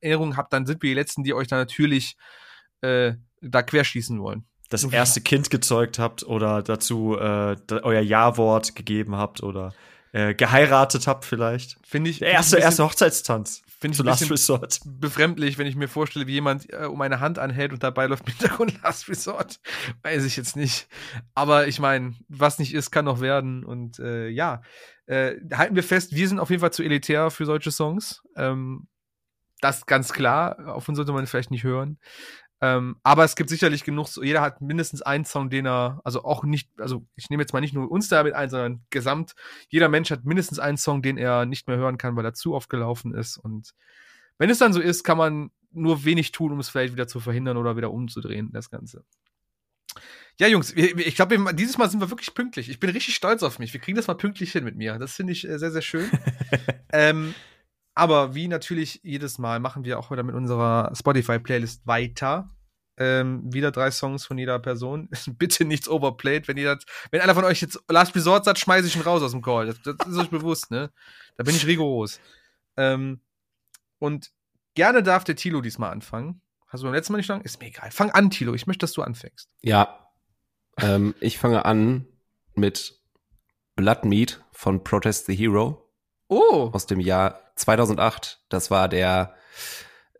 Erinnerungen 0.00 0.36
habt, 0.36 0.52
dann 0.52 0.64
sind 0.66 0.80
wir 0.82 0.90
die 0.90 0.94
Letzten, 0.94 1.24
die 1.24 1.34
euch 1.34 1.48
da 1.48 1.56
natürlich 1.56 2.16
äh, 2.82 3.14
da 3.40 3.62
querschießen 3.62 4.20
wollen. 4.20 4.44
Das 4.70 4.84
erste 4.84 5.20
Kind 5.20 5.50
gezeugt 5.50 5.98
habt 5.98 6.22
oder 6.24 6.62
dazu 6.62 7.16
äh, 7.18 7.56
euer 7.82 8.00
Ja-Wort 8.00 8.74
gegeben 8.76 9.16
habt 9.16 9.42
oder 9.42 9.74
äh, 10.12 10.34
geheiratet 10.34 11.06
habt 11.06 11.24
vielleicht. 11.24 11.76
Finde 11.84 12.10
ich. 12.10 12.20
Der 12.20 12.30
erste, 12.30 12.58
erste 12.58 12.84
Hochzeitstanz 12.84 13.62
Finde 13.84 13.96
ich 13.96 14.00
ein 14.00 14.06
Last 14.06 14.30
Resort. 14.30 14.80
befremdlich, 14.86 15.58
wenn 15.58 15.66
ich 15.66 15.76
mir 15.76 15.88
vorstelle, 15.88 16.26
wie 16.26 16.32
jemand 16.32 16.72
äh, 16.72 16.86
um 16.86 17.02
eine 17.02 17.20
Hand 17.20 17.38
anhält 17.38 17.70
und 17.70 17.82
dabei 17.82 18.06
läuft 18.06 18.26
im 18.26 18.32
Hintergrund 18.32 18.72
Last 18.82 19.10
Resort. 19.10 19.60
Weiß 20.02 20.24
ich 20.24 20.38
jetzt 20.38 20.56
nicht. 20.56 20.88
Aber 21.34 21.68
ich 21.68 21.80
meine, 21.80 22.14
was 22.28 22.58
nicht 22.58 22.72
ist, 22.72 22.90
kann 22.92 23.04
noch 23.04 23.20
werden. 23.20 23.62
Und 23.62 23.98
äh, 23.98 24.28
ja, 24.28 24.62
äh, 25.04 25.34
halten 25.52 25.76
wir 25.76 25.82
fest, 25.82 26.14
wir 26.14 26.26
sind 26.26 26.38
auf 26.38 26.48
jeden 26.48 26.60
Fall 26.60 26.72
zu 26.72 26.82
elitär 26.82 27.30
für 27.30 27.44
solche 27.44 27.70
Songs. 27.70 28.22
Ähm, 28.36 28.88
das 29.60 29.84
ganz 29.84 30.14
klar. 30.14 30.74
Auf 30.74 30.88
uns 30.88 30.96
sollte 30.96 31.12
man 31.12 31.26
vielleicht 31.26 31.50
nicht 31.50 31.64
hören. 31.64 31.98
Ähm, 32.64 32.96
aber 33.02 33.24
es 33.24 33.36
gibt 33.36 33.50
sicherlich 33.50 33.84
genug, 33.84 34.08
so- 34.08 34.22
jeder 34.22 34.40
hat 34.40 34.62
mindestens 34.62 35.02
einen 35.02 35.26
Song, 35.26 35.50
den 35.50 35.66
er, 35.66 36.00
also 36.02 36.24
auch 36.24 36.44
nicht, 36.44 36.70
also 36.80 37.06
ich 37.14 37.28
nehme 37.28 37.42
jetzt 37.42 37.52
mal 37.52 37.60
nicht 37.60 37.74
nur 37.74 37.90
uns 37.90 38.08
damit 38.08 38.32
ein, 38.32 38.48
sondern 38.48 38.82
gesamt, 38.88 39.34
jeder 39.68 39.90
Mensch 39.90 40.10
hat 40.10 40.24
mindestens 40.24 40.58
einen 40.58 40.78
Song, 40.78 41.02
den 41.02 41.18
er 41.18 41.44
nicht 41.44 41.68
mehr 41.68 41.76
hören 41.76 41.98
kann, 41.98 42.16
weil 42.16 42.24
er 42.24 42.32
zu 42.32 42.54
oft 42.54 42.70
gelaufen 42.70 43.14
ist. 43.14 43.36
Und 43.36 43.74
wenn 44.38 44.48
es 44.48 44.58
dann 44.58 44.72
so 44.72 44.80
ist, 44.80 45.04
kann 45.04 45.18
man 45.18 45.50
nur 45.72 46.06
wenig 46.06 46.32
tun, 46.32 46.52
um 46.52 46.58
es 46.58 46.70
vielleicht 46.70 46.94
wieder 46.94 47.06
zu 47.06 47.20
verhindern 47.20 47.58
oder 47.58 47.76
wieder 47.76 47.90
umzudrehen, 47.90 48.50
das 48.52 48.70
Ganze. 48.70 49.04
Ja, 50.38 50.46
Jungs, 50.46 50.72
ich 50.74 51.14
glaube, 51.16 51.54
dieses 51.54 51.76
Mal 51.76 51.90
sind 51.90 52.00
wir 52.00 52.10
wirklich 52.10 52.34
pünktlich. 52.34 52.70
Ich 52.70 52.80
bin 52.80 52.90
richtig 52.90 53.14
stolz 53.14 53.42
auf 53.42 53.58
mich. 53.58 53.74
Wir 53.74 53.80
kriegen 53.80 53.96
das 53.96 54.06
mal 54.06 54.14
pünktlich 54.14 54.52
hin 54.52 54.64
mit 54.64 54.74
mir. 54.74 54.98
Das 54.98 55.14
finde 55.14 55.32
ich 55.32 55.46
äh, 55.46 55.58
sehr, 55.58 55.70
sehr 55.70 55.82
schön. 55.82 56.10
ähm, 56.92 57.34
aber 57.94 58.34
wie 58.34 58.48
natürlich 58.48 59.00
jedes 59.02 59.38
Mal 59.38 59.60
machen 59.60 59.84
wir 59.84 59.98
auch 59.98 60.10
wieder 60.10 60.22
mit 60.22 60.34
unserer 60.34 60.90
Spotify-Playlist 60.94 61.86
weiter. 61.86 62.50
Ähm, 62.96 63.52
wieder 63.52 63.72
drei 63.72 63.90
Songs 63.90 64.24
von 64.24 64.38
jeder 64.38 64.58
Person. 64.58 65.08
Bitte 65.38 65.64
nichts 65.64 65.88
overplayed. 65.88 66.46
Wenn 66.48 66.56
das, 66.56 66.84
wenn 67.10 67.20
einer 67.20 67.34
von 67.34 67.44
euch 67.44 67.60
jetzt 67.60 67.80
Last 67.88 68.14
Resort 68.14 68.44
sagt, 68.44 68.58
schmeiße 68.58 68.86
ich 68.86 68.96
ihn 68.96 69.02
raus 69.02 69.22
aus 69.22 69.32
dem 69.32 69.42
Call. 69.42 69.66
Das, 69.66 69.80
das 69.82 70.08
ist 70.08 70.18
euch 70.18 70.30
bewusst, 70.30 70.70
ne? 70.70 70.90
Da 71.36 71.44
bin 71.44 71.54
ich 71.54 71.66
rigoros. 71.66 72.20
Ähm, 72.76 73.20
und 73.98 74.30
gerne 74.74 75.02
darf 75.02 75.24
der 75.24 75.36
Tilo 75.36 75.60
diesmal 75.60 75.90
anfangen. 75.90 76.40
Hast 76.68 76.82
du 76.82 76.86
beim 76.86 76.94
letzten 76.94 77.12
Mal 77.12 77.18
nicht 77.18 77.26
sagen? 77.26 77.42
Ist 77.42 77.60
mir 77.60 77.66
egal. 77.66 77.90
Fang 77.90 78.10
an, 78.10 78.30
Tilo. 78.30 78.54
Ich 78.54 78.66
möchte, 78.66 78.84
dass 78.84 78.92
du 78.92 79.02
anfängst. 79.02 79.48
Ja. 79.62 80.10
Ähm, 80.78 81.14
ich 81.20 81.38
fange 81.38 81.64
an 81.64 82.06
mit 82.54 83.00
Blood 83.76 84.04
Meat 84.04 84.44
von 84.52 84.82
Protest 84.82 85.26
the 85.26 85.36
Hero 85.36 85.84
Oh, 86.28 86.70
aus 86.72 86.86
dem 86.86 87.00
Jahr 87.00 87.38
2008. 87.56 88.44
Das 88.48 88.70
war 88.70 88.88
der 88.88 89.34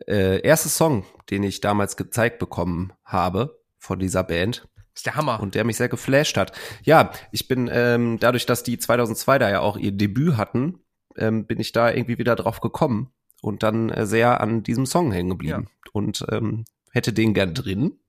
äh, 0.07 0.41
erste 0.41 0.69
Song, 0.69 1.05
den 1.29 1.43
ich 1.43 1.61
damals 1.61 1.97
gezeigt 1.97 2.39
bekommen 2.39 2.93
habe 3.03 3.59
von 3.77 3.99
dieser 3.99 4.23
Band 4.23 4.67
ist 4.95 5.05
der 5.05 5.15
Hammer. 5.15 5.41
und 5.41 5.55
der 5.55 5.65
mich 5.65 5.77
sehr 5.77 5.89
geflasht 5.89 6.37
hat. 6.37 6.53
Ja, 6.83 7.11
ich 7.31 7.47
bin 7.47 7.69
ähm, 7.71 8.17
dadurch, 8.19 8.45
dass 8.45 8.63
die 8.63 8.77
2002 8.77 9.39
da 9.39 9.49
ja 9.49 9.59
auch 9.59 9.77
ihr 9.77 9.91
Debüt 9.91 10.37
hatten, 10.37 10.79
ähm, 11.17 11.45
bin 11.45 11.59
ich 11.59 11.71
da 11.73 11.91
irgendwie 11.91 12.17
wieder 12.17 12.35
drauf 12.35 12.61
gekommen 12.61 13.11
und 13.41 13.61
dann 13.63 13.89
äh, 13.89 14.05
sehr 14.05 14.41
an 14.41 14.63
diesem 14.63 14.85
Song 14.85 15.11
hängen 15.11 15.31
geblieben 15.31 15.67
und 15.91 16.25
ähm, 16.31 16.65
hätte 16.91 17.13
den 17.13 17.33
gern 17.33 17.53
drin. 17.53 17.99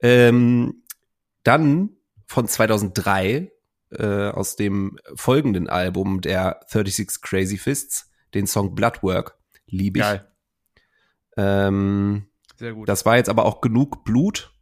Ähm, 0.00 0.82
dann 1.42 1.96
von 2.26 2.46
2003 2.46 3.50
äh, 3.90 4.28
aus 4.28 4.56
dem 4.56 4.98
folgenden 5.14 5.68
Album 5.68 6.20
der 6.20 6.60
36 6.66 7.22
Crazy 7.22 7.56
Fists 7.56 8.09
den 8.34 8.46
Song 8.46 8.74
Bloodwork 8.74 9.36
liebe 9.66 9.98
ich. 10.00 10.04
Geil. 10.04 10.26
Ähm, 11.36 12.26
Sehr 12.56 12.72
gut. 12.74 12.88
das 12.88 13.06
war 13.06 13.16
jetzt 13.16 13.28
aber 13.28 13.44
auch 13.44 13.60
genug 13.60 14.04
Blut 14.04 14.52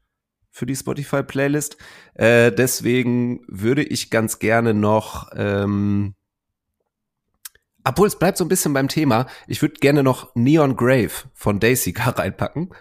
für 0.50 0.66
die 0.66 0.76
Spotify-Playlist. 0.76 1.76
Äh, 2.14 2.52
deswegen 2.52 3.40
würde 3.48 3.82
ich 3.82 4.10
ganz 4.10 4.38
gerne 4.38 4.74
noch, 4.74 5.30
ähm, 5.34 6.14
obwohl 7.84 8.06
es 8.08 8.18
bleibt 8.18 8.36
so 8.38 8.44
ein 8.44 8.48
bisschen 8.48 8.72
beim 8.74 8.88
Thema, 8.88 9.26
ich 9.46 9.62
würde 9.62 9.74
gerne 9.76 10.02
noch 10.02 10.34
Neon 10.34 10.76
Grave 10.76 11.10
von 11.32 11.58
Daisy 11.60 11.94
reinpacken. 11.96 12.74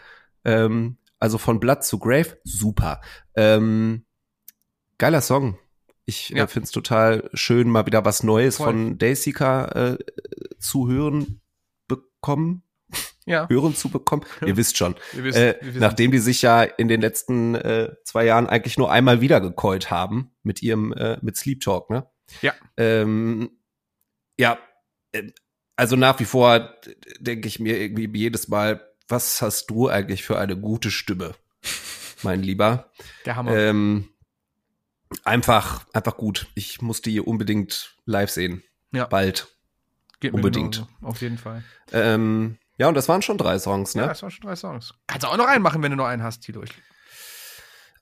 Ähm, 0.43 0.97
also 1.19 1.37
von 1.37 1.59
Blood 1.59 1.83
zu 1.83 1.97
Grave, 1.99 2.37
super. 2.43 3.01
Ähm, 3.35 4.05
geiler 4.97 5.21
Song. 5.21 5.57
Ich 6.05 6.29
Ja. 6.29 6.43
äh, 6.43 6.47
finde 6.47 6.65
es 6.65 6.71
total 6.71 7.29
schön, 7.33 7.69
mal 7.69 7.85
wieder 7.85 8.05
was 8.05 8.23
Neues 8.23 8.57
Voll. 8.57 8.67
von 8.67 8.97
Daisika 8.97 9.65
äh, 9.65 9.97
zu 10.67 10.87
hören 10.87 11.41
bekommen, 11.87 12.63
ja, 13.25 13.47
hören 13.49 13.75
zu 13.75 13.89
bekommen. 13.89 14.23
Ihr 14.45 14.57
wisst 14.57 14.77
schon. 14.77 14.95
wir 15.13 15.23
wissen, 15.23 15.41
Äh, 15.41 15.55
wir 15.61 15.81
nachdem 15.81 16.11
die 16.11 16.19
sich 16.19 16.41
ja 16.41 16.63
in 16.63 16.87
den 16.87 17.01
letzten 17.01 17.55
äh, 17.55 17.95
zwei 18.03 18.25
Jahren 18.25 18.47
eigentlich 18.47 18.77
nur 18.77 18.91
einmal 18.91 19.21
wieder 19.21 19.41
gekeult 19.41 19.89
haben 19.91 20.31
mit 20.43 20.61
ihrem 20.61 20.93
äh, 20.93 21.17
mit 21.21 21.37
Sleep 21.37 21.61
Talk, 21.61 21.89
ne? 21.89 22.07
Ja. 22.41 22.53
Ähm, 22.75 23.49
ja, 24.37 24.59
äh, 25.11 25.23
also 25.75 25.95
nach 25.95 26.19
wie 26.19 26.25
vor 26.25 26.75
denke 27.19 27.47
ich 27.47 27.59
mir 27.59 27.79
irgendwie 27.79 28.09
jedes 28.17 28.47
Mal, 28.47 28.81
was 29.07 29.41
hast 29.41 29.69
du 29.69 29.87
eigentlich 29.89 30.23
für 30.23 30.37
eine 30.39 30.57
gute 30.57 30.91
Stimme, 30.91 31.35
mein 32.23 32.41
Lieber? 32.43 32.91
der 33.25 33.35
Hammer. 33.35 33.55
Ähm, 33.55 34.09
einfach, 35.23 35.85
einfach 35.93 36.17
gut. 36.17 36.47
Ich 36.55 36.81
muss 36.81 37.01
die 37.01 37.19
unbedingt 37.19 37.95
live 38.05 38.29
sehen. 38.31 38.63
Ja. 38.91 39.05
Bald. 39.05 39.56
Geht 40.19 40.33
unbedingt. 40.33 40.85
Auf 41.01 41.21
jeden 41.21 41.37
Fall. 41.37 41.63
Ähm, 41.91 42.57
ja, 42.77 42.87
und 42.87 42.95
das 42.95 43.07
waren 43.09 43.21
schon 43.21 43.37
drei 43.37 43.59
Songs, 43.59 43.95
ne? 43.95 44.03
Ja, 44.03 44.07
das 44.09 44.21
waren 44.21 44.31
schon 44.31 44.45
drei 44.47 44.55
Songs. 44.55 44.93
Kannst 45.07 45.23
du 45.23 45.27
auch 45.27 45.37
noch 45.37 45.47
einen 45.47 45.61
machen, 45.63 45.81
wenn 45.83 45.91
du 45.91 45.97
noch 45.97 46.05
einen 46.05 46.23
hast, 46.23 46.41
Tilo. 46.41 46.63
Ich, 46.63 46.71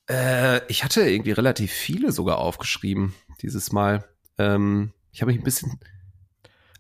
Äh, 0.07 0.65
ich 0.67 0.83
hatte 0.83 1.01
irgendwie 1.01 1.31
relativ 1.31 1.71
viele 1.71 2.11
sogar 2.11 2.37
aufgeschrieben 2.37 3.15
dieses 3.41 3.71
Mal. 3.71 4.03
Ähm, 4.37 4.93
ich 5.11 5.21
habe 5.21 5.31
mich 5.31 5.41
ein 5.41 5.43
bisschen. 5.43 5.79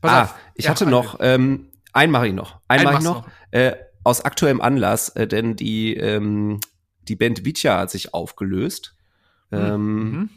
pass 0.01 0.11
ah, 0.11 0.23
auf. 0.23 0.35
ich 0.55 0.65
Ja, 0.65 0.71
hatte 0.71 0.85
einen 0.85 0.91
noch. 0.91 1.17
Ähm, 1.19 1.69
einen 1.91 2.11
mache 2.11 2.27
ich 2.27 2.33
noch. 2.33 2.59
Einen 2.67 2.83
mache 2.83 2.97
ich 2.97 3.03
machst 3.03 3.25
noch. 3.25 3.29
Äh, 3.51 3.75
aus 4.03 4.21
aktuellem 4.21 4.61
Anlass, 4.61 5.09
äh, 5.09 5.27
denn 5.27 5.55
die 5.55 5.95
ähm, 5.95 6.59
die 7.07 7.15
Band 7.15 7.45
Vicia 7.45 7.79
hat 7.79 7.91
sich 7.91 8.13
aufgelöst. 8.13 8.95
Ähm, 9.51 10.11
Mhm. 10.11 10.29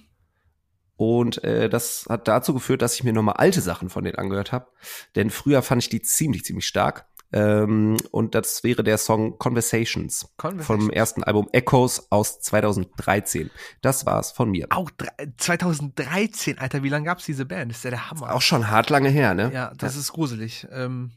Und 0.99 1.43
äh, 1.45 1.69
das 1.71 2.07
hat 2.09 2.27
dazu 2.27 2.53
geführt, 2.53 2.83
dass 2.83 2.95
ich 2.95 3.05
mir 3.05 3.13
nochmal 3.13 3.37
alte 3.37 3.61
Sachen 3.61 3.89
von 3.89 4.03
denen 4.03 4.17
angehört 4.19 4.51
habe. 4.51 4.67
Denn 5.15 5.31
früher 5.31 5.63
fand 5.63 5.81
ich 5.83 5.89
die 5.89 6.03
ziemlich, 6.03 6.45
ziemlich 6.45 6.67
stark. 6.67 7.07
Ähm, 7.33 7.97
und 8.11 8.35
das 8.35 8.65
wäre 8.65 8.83
der 8.83 8.99
Song 8.99 9.39
Conversations, 9.39 10.29
Conversations. 10.39 10.67
vom 10.67 10.91
ersten 10.91 11.23
Album 11.23 11.49
Echoes 11.53 12.11
aus 12.11 12.41
2013. 12.41 13.49
Das 13.81 14.07
war's 14.07 14.33
von 14.33 14.51
mir. 14.51 14.67
Auch 14.71 14.91
drei- 14.91 15.29
2013, 15.37 16.59
Alter, 16.59 16.83
wie 16.83 16.89
lange 16.89 17.05
gab's 17.05 17.25
diese 17.27 17.45
Band? 17.45 17.71
Das 17.71 17.79
ist 17.79 17.85
ja 17.85 17.91
der 17.91 18.11
Hammer. 18.11 18.35
Auch 18.35 18.43
schon 18.43 18.69
hart 18.69 18.91
lange 18.91 19.09
her, 19.11 19.35
ne? 19.35 19.53
Ja, 19.55 19.73
das 19.77 19.95
ist 19.95 20.13
gruselig. 20.13 20.67
Ähm, 20.73 21.13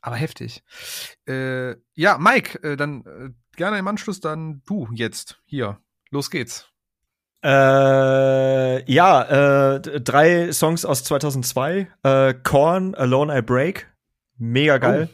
aber 0.00 0.16
heftig. 0.16 0.62
Äh, 1.26 1.76
ja, 1.94 2.18
Mike, 2.18 2.62
äh, 2.62 2.76
dann 2.76 3.04
äh, 3.06 3.30
gerne 3.56 3.78
im 3.78 3.88
Anschluss 3.88 4.20
dann 4.20 4.62
du 4.66 4.86
jetzt. 4.92 5.40
Hier. 5.44 5.80
Los 6.10 6.30
geht's. 6.30 6.68
Äh, 7.44 8.90
ja, 8.90 9.74
äh, 9.74 9.80
drei 10.00 10.50
Songs 10.52 10.84
aus 10.84 11.04
2002. 11.04 11.88
Äh, 12.02 12.34
Korn, 12.42 12.94
Alone 12.94 13.38
I 13.38 13.42
Break. 13.42 13.92
Mega 14.38 14.78
geil. 14.78 15.10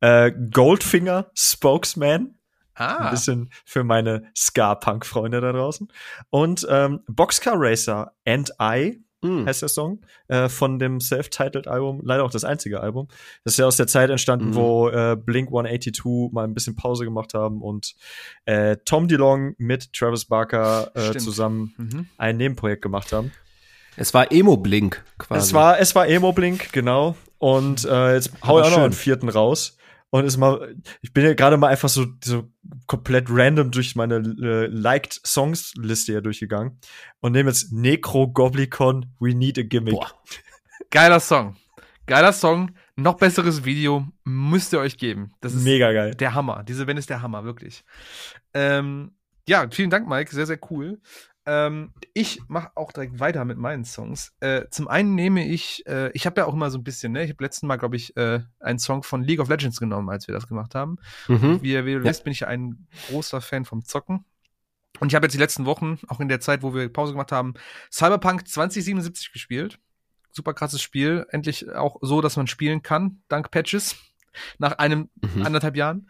Äh, 0.00 0.32
Goldfinger, 0.52 1.30
Spokesman. 1.34 2.34
Ein 2.76 2.86
Ah, 2.86 3.10
bisschen 3.10 3.50
für 3.64 3.84
meine 3.84 4.24
Ska-Punk-Freunde 4.36 5.40
da 5.40 5.52
draußen. 5.52 5.88
Und 6.30 6.66
ähm, 6.68 7.00
Boxcar 7.06 7.54
Racer 7.56 8.12
and 8.26 8.52
I 8.60 9.00
Hm. 9.24 9.46
heißt 9.46 9.62
der 9.62 9.68
Song, 9.68 10.00
äh, 10.28 10.48
von 10.48 10.78
dem 10.78 11.00
Self-Titled-Album, 11.00 12.02
leider 12.04 12.24
auch 12.24 12.30
das 12.30 12.44
einzige 12.44 12.80
Album. 12.80 13.08
Das 13.42 13.54
ist 13.54 13.58
ja 13.58 13.66
aus 13.66 13.76
der 13.76 13.86
Zeit 13.86 14.10
entstanden, 14.10 14.50
Mhm. 14.50 14.54
wo 14.54 14.88
äh, 14.88 15.16
Blink 15.16 15.48
182 15.48 16.32
mal 16.32 16.44
ein 16.44 16.54
bisschen 16.54 16.76
Pause 16.76 17.04
gemacht 17.04 17.34
haben 17.34 17.62
und 17.62 17.94
äh, 18.44 18.76
Tom 18.84 19.08
DeLong 19.08 19.54
mit 19.58 19.92
Travis 19.92 20.26
Barker 20.26 20.90
äh, 20.94 21.16
zusammen 21.16 21.74
mhm. 21.78 22.06
ein 22.18 22.36
Nebenprojekt 22.36 22.82
gemacht 22.82 23.12
haben. 23.12 23.32
Es 23.96 24.12
war 24.12 24.30
Emo-Blink 24.32 25.02
quasi. 25.18 25.40
Es 25.40 25.54
war, 25.54 25.78
es 25.78 25.94
war 25.94 26.08
Emo 26.08 26.32
Blink, 26.32 26.72
genau. 26.72 27.16
Und 27.38 27.84
äh, 27.84 28.14
jetzt 28.14 28.32
hau 28.44 28.58
ich 28.60 28.66
auch 28.66 28.70
noch 28.70 28.78
einen 28.78 28.92
vierten 28.92 29.28
raus. 29.28 29.76
Und 30.14 30.24
ist 30.26 30.36
mal, 30.36 30.76
ich 31.02 31.12
bin 31.12 31.24
ja 31.24 31.34
gerade 31.34 31.56
mal 31.56 31.66
einfach 31.66 31.88
so, 31.88 32.06
so 32.22 32.48
komplett 32.86 33.26
random 33.28 33.72
durch 33.72 33.96
meine 33.96 34.18
äh, 34.18 34.66
liked 34.66 35.20
Songs 35.26 35.74
Liste 35.76 36.12
hier 36.12 36.20
durchgegangen 36.20 36.78
und 37.18 37.32
nehme 37.32 37.50
jetzt 37.50 37.72
Necro 37.72 38.28
Goblicon 38.28 39.06
We 39.18 39.34
Need 39.34 39.58
a 39.58 39.62
Gimmick. 39.62 39.94
Boah. 39.94 40.12
Geiler 40.90 41.18
Song. 41.18 41.56
Geiler 42.06 42.32
Song. 42.32 42.70
Noch 42.94 43.14
besseres 43.14 43.64
Video 43.64 44.06
müsst 44.22 44.72
ihr 44.72 44.78
euch 44.78 44.98
geben. 44.98 45.32
Das 45.40 45.52
ist 45.52 45.64
mega 45.64 45.92
geil. 45.92 46.14
Der 46.14 46.32
Hammer. 46.32 46.62
Diese 46.62 46.86
Band 46.86 47.00
ist 47.00 47.10
der 47.10 47.20
Hammer, 47.20 47.42
wirklich. 47.42 47.82
Ähm, 48.52 49.16
ja, 49.48 49.66
vielen 49.68 49.90
Dank, 49.90 50.08
Mike. 50.08 50.32
Sehr, 50.32 50.46
sehr 50.46 50.60
cool. 50.70 51.00
Ähm, 51.46 51.92
ich 52.14 52.40
mache 52.48 52.70
auch 52.74 52.92
direkt 52.92 53.20
weiter 53.20 53.44
mit 53.44 53.58
meinen 53.58 53.84
Songs. 53.84 54.32
Äh, 54.40 54.62
zum 54.70 54.88
einen 54.88 55.14
nehme 55.14 55.46
ich, 55.46 55.86
äh, 55.86 56.10
ich 56.12 56.26
habe 56.26 56.40
ja 56.40 56.46
auch 56.46 56.54
immer 56.54 56.70
so 56.70 56.78
ein 56.78 56.84
bisschen, 56.84 57.12
ne, 57.12 57.22
ich 57.24 57.30
habe 57.30 57.44
letzten 57.44 57.66
Mal, 57.66 57.76
glaube 57.76 57.96
ich, 57.96 58.16
äh, 58.16 58.40
einen 58.60 58.78
Song 58.78 59.02
von 59.02 59.22
League 59.22 59.40
of 59.40 59.48
Legends 59.48 59.78
genommen, 59.78 60.08
als 60.08 60.26
wir 60.26 60.34
das 60.34 60.46
gemacht 60.46 60.74
haben. 60.74 60.96
Mhm. 61.28 61.60
Wie, 61.62 61.84
wie 61.84 61.92
du 61.92 61.98
ja. 61.98 62.04
wisst, 62.04 62.24
bin 62.24 62.32
ich 62.32 62.40
ja 62.40 62.48
ein 62.48 62.86
großer 63.08 63.40
Fan 63.40 63.64
vom 63.64 63.84
Zocken. 63.84 64.24
Und 65.00 65.08
ich 65.08 65.14
habe 65.14 65.26
jetzt 65.26 65.34
die 65.34 65.38
letzten 65.38 65.66
Wochen, 65.66 65.98
auch 66.08 66.20
in 66.20 66.28
der 66.28 66.40
Zeit, 66.40 66.62
wo 66.62 66.74
wir 66.74 66.88
Pause 66.90 67.12
gemacht 67.12 67.32
haben, 67.32 67.54
Cyberpunk 67.90 68.46
2077 68.48 69.32
gespielt. 69.32 69.78
Super 70.30 70.54
krasses 70.54 70.80
Spiel. 70.80 71.26
Endlich 71.30 71.70
auch 71.74 71.96
so, 72.00 72.20
dass 72.20 72.36
man 72.36 72.46
spielen 72.46 72.82
kann, 72.82 73.22
dank 73.28 73.50
Patches. 73.50 73.96
Nach 74.58 74.78
einem 74.78 75.10
mhm. 75.20 75.46
anderthalb 75.46 75.76
Jahren. 75.76 76.08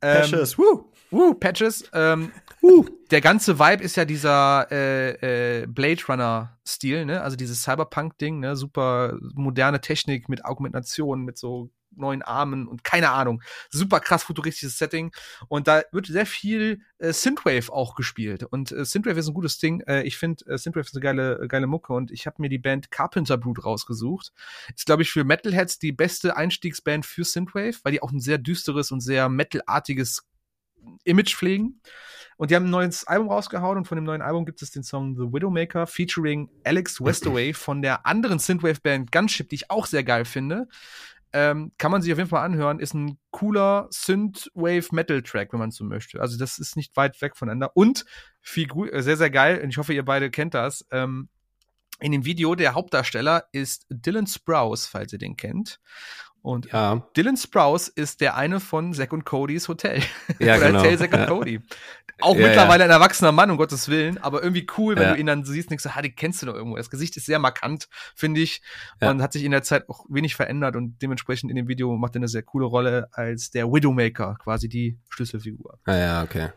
Ähm, 0.00 0.20
Patches, 0.22 0.58
woo! 0.58 0.92
Woo, 1.14 1.32
Patches. 1.32 1.88
Ähm, 1.92 2.32
uh. 2.60 2.84
Der 3.12 3.20
ganze 3.20 3.60
Vibe 3.60 3.84
ist 3.84 3.94
ja 3.94 4.04
dieser 4.04 4.66
äh, 4.72 5.60
äh, 5.60 5.66
Blade 5.68 6.02
Runner-Stil, 6.08 7.04
ne? 7.04 7.22
Also 7.22 7.36
dieses 7.36 7.62
Cyberpunk-Ding, 7.62 8.40
ne? 8.40 8.56
Super 8.56 9.16
moderne 9.32 9.80
Technik 9.80 10.28
mit 10.28 10.44
Augmentation, 10.44 11.22
mit 11.22 11.38
so 11.38 11.70
neuen 11.92 12.22
Armen 12.22 12.66
und 12.66 12.82
keine 12.82 13.10
Ahnung. 13.10 13.42
Super 13.70 14.00
krass 14.00 14.24
futuristisches 14.24 14.76
Setting. 14.76 15.12
Und 15.46 15.68
da 15.68 15.82
wird 15.92 16.08
sehr 16.08 16.26
viel 16.26 16.80
äh, 16.98 17.12
Synthwave 17.12 17.72
auch 17.72 17.94
gespielt. 17.94 18.42
Und 18.42 18.72
äh, 18.72 18.84
Synthwave 18.84 19.20
ist 19.20 19.28
ein 19.28 19.34
gutes 19.34 19.58
Ding. 19.58 19.82
Äh, 19.82 20.02
ich 20.02 20.16
finde, 20.16 20.44
äh, 20.46 20.58
Synthwave 20.58 20.86
ist 20.86 20.96
eine 20.96 21.02
geile, 21.02 21.46
geile 21.46 21.68
Mucke 21.68 21.92
und 21.92 22.10
ich 22.10 22.26
habe 22.26 22.42
mir 22.42 22.48
die 22.48 22.58
Band 22.58 22.90
Carpenter 22.90 23.38
Brute 23.38 23.62
rausgesucht. 23.62 24.32
Ist, 24.74 24.86
glaube 24.86 25.02
ich, 25.02 25.12
für 25.12 25.22
Metalheads 25.22 25.78
die 25.78 25.92
beste 25.92 26.36
Einstiegsband 26.36 27.06
für 27.06 27.22
Synthwave, 27.22 27.78
weil 27.84 27.92
die 27.92 28.02
auch 28.02 28.10
ein 28.10 28.18
sehr 28.18 28.38
düsteres 28.38 28.90
und 28.90 29.00
sehr 29.00 29.28
metalartiges 29.28 30.26
Image 31.04 31.34
pflegen. 31.34 31.80
Und 32.36 32.50
die 32.50 32.56
haben 32.56 32.64
ein 32.64 32.70
neues 32.70 33.06
Album 33.06 33.28
rausgehauen 33.28 33.78
und 33.78 33.86
von 33.86 33.96
dem 33.96 34.04
neuen 34.04 34.22
Album 34.22 34.44
gibt 34.44 34.60
es 34.60 34.70
den 34.70 34.82
Song 34.82 35.14
The 35.14 35.32
Widowmaker 35.32 35.86
featuring 35.86 36.50
Alex 36.64 37.00
Westaway 37.00 37.52
von 37.54 37.80
der 37.80 38.06
anderen 38.06 38.38
Synthwave-Band 38.38 39.12
Gunship, 39.12 39.48
die 39.48 39.56
ich 39.56 39.70
auch 39.70 39.86
sehr 39.86 40.02
geil 40.02 40.24
finde. 40.24 40.66
Ähm, 41.32 41.72
kann 41.78 41.90
man 41.90 42.00
sich 42.00 42.12
auf 42.12 42.18
jeden 42.18 42.30
Fall 42.30 42.44
anhören. 42.44 42.78
Ist 42.78 42.94
ein 42.94 43.18
cooler 43.30 43.88
Synthwave-Metal-Track, 43.90 45.52
wenn 45.52 45.60
man 45.60 45.70
so 45.70 45.84
möchte. 45.84 46.20
Also 46.20 46.38
das 46.38 46.58
ist 46.58 46.76
nicht 46.76 46.96
weit 46.96 47.20
weg 47.22 47.36
voneinander. 47.36 47.76
Und 47.76 48.04
viel 48.40 48.68
äh, 48.92 49.02
sehr, 49.02 49.16
sehr 49.16 49.30
geil. 49.30 49.60
Und 49.60 49.70
ich 49.70 49.78
hoffe, 49.78 49.94
ihr 49.94 50.04
beide 50.04 50.30
kennt 50.30 50.54
das. 50.54 50.86
Ähm, 50.90 51.28
in 52.00 52.12
dem 52.12 52.24
Video 52.24 52.54
der 52.54 52.74
Hauptdarsteller 52.74 53.44
ist 53.52 53.86
Dylan 53.88 54.26
Sprouse, 54.26 54.86
falls 54.86 55.12
ihr 55.12 55.18
den 55.18 55.36
kennt. 55.36 55.80
Und 56.44 56.70
ja. 56.72 57.02
Dylan 57.16 57.38
Sprouse 57.38 57.88
ist 57.88 58.20
der 58.20 58.36
eine 58.36 58.60
von 58.60 58.92
Zack 58.92 59.14
und 59.14 59.24
Codys 59.24 59.66
Hotel. 59.66 60.02
Ja, 60.38 60.56
Oder 60.56 60.66
genau. 60.66 60.80
Hotel 60.80 60.98
Zack 60.98 61.14
und 61.14 61.26
Cody. 61.26 61.60
Auch 62.20 62.36
ja, 62.36 62.48
mittlerweile 62.48 62.80
ja. 62.80 62.84
ein 62.84 62.90
erwachsener 62.90 63.32
Mann, 63.32 63.50
um 63.50 63.56
Gottes 63.56 63.88
Willen, 63.88 64.18
aber 64.18 64.42
irgendwie 64.42 64.66
cool, 64.76 64.94
wenn 64.96 65.14
du 65.14 65.18
ihn 65.18 65.26
dann 65.26 65.44
siehst 65.44 65.68
und 65.68 65.70
denkst, 65.70 65.86
ah, 65.86 66.02
den 66.02 66.14
kennst 66.14 66.42
du 66.42 66.46
doch 66.46 66.54
irgendwo. 66.54 66.76
Das 66.76 66.90
Gesicht 66.90 67.16
ist 67.16 67.24
sehr 67.24 67.38
markant, 67.38 67.88
finde 68.14 68.42
ich. 68.42 68.60
Und 69.00 69.22
hat 69.22 69.32
sich 69.32 69.42
in 69.42 69.52
der 69.52 69.62
Zeit 69.62 69.88
auch 69.88 70.04
wenig 70.10 70.36
verändert 70.36 70.76
und 70.76 71.00
dementsprechend 71.00 71.50
in 71.50 71.56
dem 71.56 71.66
Video 71.66 71.96
macht 71.96 72.14
er 72.14 72.20
eine 72.20 72.28
sehr 72.28 72.42
coole 72.42 72.66
Rolle 72.66 73.08
als 73.12 73.50
der 73.50 73.72
Widowmaker, 73.72 74.36
quasi 74.38 74.68
die 74.68 74.98
Schlüsselfigur. 75.08 75.78
Ah 75.86 75.96
ja, 75.96 76.22
okay. 76.22 76.50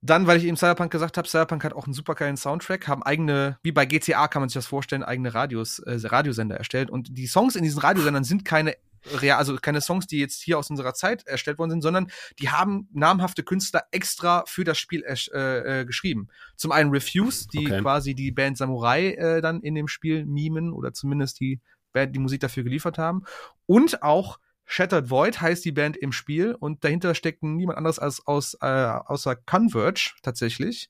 Dann, 0.00 0.28
weil 0.28 0.36
ich 0.36 0.44
eben 0.44 0.56
Cyberpunk 0.56 0.92
gesagt 0.92 1.16
habe, 1.16 1.26
Cyberpunk 1.26 1.64
hat 1.64 1.72
auch 1.72 1.86
einen 1.86 1.94
super 1.94 2.14
geilen 2.14 2.36
Soundtrack, 2.36 2.86
haben 2.86 3.02
eigene, 3.02 3.58
wie 3.62 3.72
bei 3.72 3.84
GTA 3.84 4.28
kann 4.28 4.42
man 4.42 4.48
sich 4.48 4.54
das 4.54 4.66
vorstellen, 4.66 5.02
eigene 5.02 5.34
Radios, 5.34 5.80
äh, 5.80 5.98
Radiosender 6.04 6.56
erstellt. 6.56 6.88
Und 6.88 7.18
die 7.18 7.26
Songs 7.26 7.56
in 7.56 7.64
diesen 7.64 7.80
Radiosendern 7.80 8.22
sind 8.22 8.44
keine 8.44 8.76
real, 9.20 9.38
also 9.38 9.56
keine 9.56 9.80
Songs, 9.80 10.06
die 10.06 10.18
jetzt 10.18 10.42
hier 10.42 10.58
aus 10.58 10.70
unserer 10.70 10.94
Zeit 10.94 11.26
erstellt 11.26 11.58
worden 11.58 11.70
sind, 11.70 11.82
sondern 11.82 12.10
die 12.38 12.50
haben 12.50 12.88
namhafte 12.92 13.42
Künstler 13.42 13.84
extra 13.90 14.44
für 14.46 14.64
das 14.64 14.78
Spiel 14.78 15.04
äh, 15.04 15.80
äh, 15.80 15.84
geschrieben. 15.84 16.28
Zum 16.56 16.72
einen 16.72 16.90
Refuse, 16.90 17.48
die 17.48 17.66
okay. 17.66 17.80
quasi 17.80 18.14
die 18.14 18.30
Band 18.30 18.58
Samurai 18.58 19.12
äh, 19.12 19.40
dann 19.40 19.60
in 19.62 19.74
dem 19.74 19.88
Spiel 19.88 20.24
mimen 20.24 20.72
oder 20.72 20.92
zumindest 20.92 21.40
die 21.40 21.60
Band 21.92 22.14
die 22.14 22.20
Musik 22.20 22.40
dafür 22.40 22.64
geliefert 22.64 22.98
haben. 22.98 23.24
Und 23.66 24.02
auch 24.02 24.38
Shattered 24.66 25.10
Void 25.10 25.40
heißt 25.40 25.64
die 25.64 25.72
Band 25.72 25.96
im 25.96 26.12
Spiel 26.12 26.54
und 26.54 26.84
dahinter 26.84 27.14
steckt 27.14 27.42
niemand 27.42 27.78
anderes 27.78 27.98
als 27.98 28.26
aus, 28.26 28.56
äh, 28.60 28.66
außer 28.66 29.36
Converge 29.36 30.12
tatsächlich. 30.22 30.88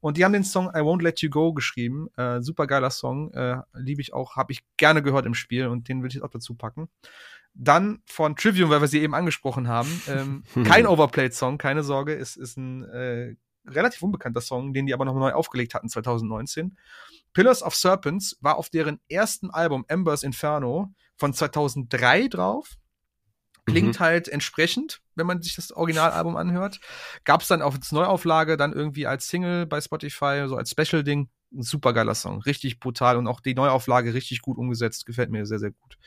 Und 0.00 0.16
die 0.16 0.24
haben 0.24 0.32
den 0.32 0.44
Song 0.44 0.66
I 0.68 0.80
Won't 0.80 1.02
Let 1.02 1.20
You 1.20 1.30
Go 1.30 1.52
geschrieben. 1.52 2.08
Äh, 2.16 2.40
super 2.42 2.66
geiler 2.66 2.90
Song, 2.90 3.32
äh, 3.32 3.58
liebe 3.74 4.00
ich 4.00 4.12
auch, 4.12 4.36
habe 4.36 4.52
ich 4.52 4.64
gerne 4.76 5.02
gehört 5.02 5.26
im 5.26 5.34
Spiel 5.34 5.66
und 5.66 5.88
den 5.88 6.02
will 6.02 6.08
ich 6.08 6.14
jetzt 6.14 6.24
auch 6.24 6.30
dazu 6.30 6.54
packen. 6.54 6.88
Dann 7.54 8.02
von 8.06 8.34
Trivium, 8.34 8.70
weil 8.70 8.80
wir 8.80 8.88
sie 8.88 9.00
eben 9.00 9.14
angesprochen 9.14 9.68
haben. 9.68 10.02
Ähm, 10.08 10.42
kein 10.64 10.86
Overplayed-Song, 10.86 11.58
keine 11.58 11.82
Sorge. 11.82 12.16
Es 12.16 12.36
ist 12.36 12.56
ein 12.56 12.84
äh, 12.84 13.36
relativ 13.66 14.02
unbekannter 14.02 14.40
Song, 14.40 14.72
den 14.72 14.86
die 14.86 14.94
aber 14.94 15.04
noch 15.04 15.14
neu 15.14 15.32
aufgelegt 15.32 15.74
hatten 15.74 15.88
2019. 15.88 16.76
Pillars 17.34 17.62
of 17.62 17.74
Serpents 17.74 18.36
war 18.40 18.56
auf 18.56 18.68
deren 18.68 19.00
ersten 19.08 19.50
Album 19.50 19.84
Embers 19.88 20.22
Inferno 20.22 20.92
von 21.16 21.32
2003 21.32 22.28
drauf. 22.28 22.78
Klingt 23.66 24.00
mhm. 24.00 24.04
halt 24.04 24.28
entsprechend, 24.28 25.00
wenn 25.14 25.26
man 25.26 25.40
sich 25.40 25.54
das 25.54 25.70
Originalalbum 25.70 26.36
anhört. 26.36 26.80
Gab 27.24 27.42
es 27.42 27.48
dann 27.48 27.62
als 27.62 27.92
Neuauflage, 27.92 28.56
dann 28.56 28.72
irgendwie 28.72 29.06
als 29.06 29.28
Single 29.28 29.66
bei 29.66 29.80
Spotify, 29.80 30.44
so 30.46 30.56
als 30.56 30.70
Special-Ding. 30.70 31.28
Ein 31.54 31.62
super 31.62 31.92
geiler 31.92 32.14
Song, 32.14 32.40
richtig 32.42 32.80
brutal 32.80 33.18
und 33.18 33.26
auch 33.26 33.40
die 33.40 33.54
Neuauflage 33.54 34.14
richtig 34.14 34.40
gut 34.40 34.56
umgesetzt, 34.56 35.04
gefällt 35.04 35.30
mir 35.30 35.44
sehr, 35.44 35.58
sehr 35.58 35.72
gut. 35.72 35.98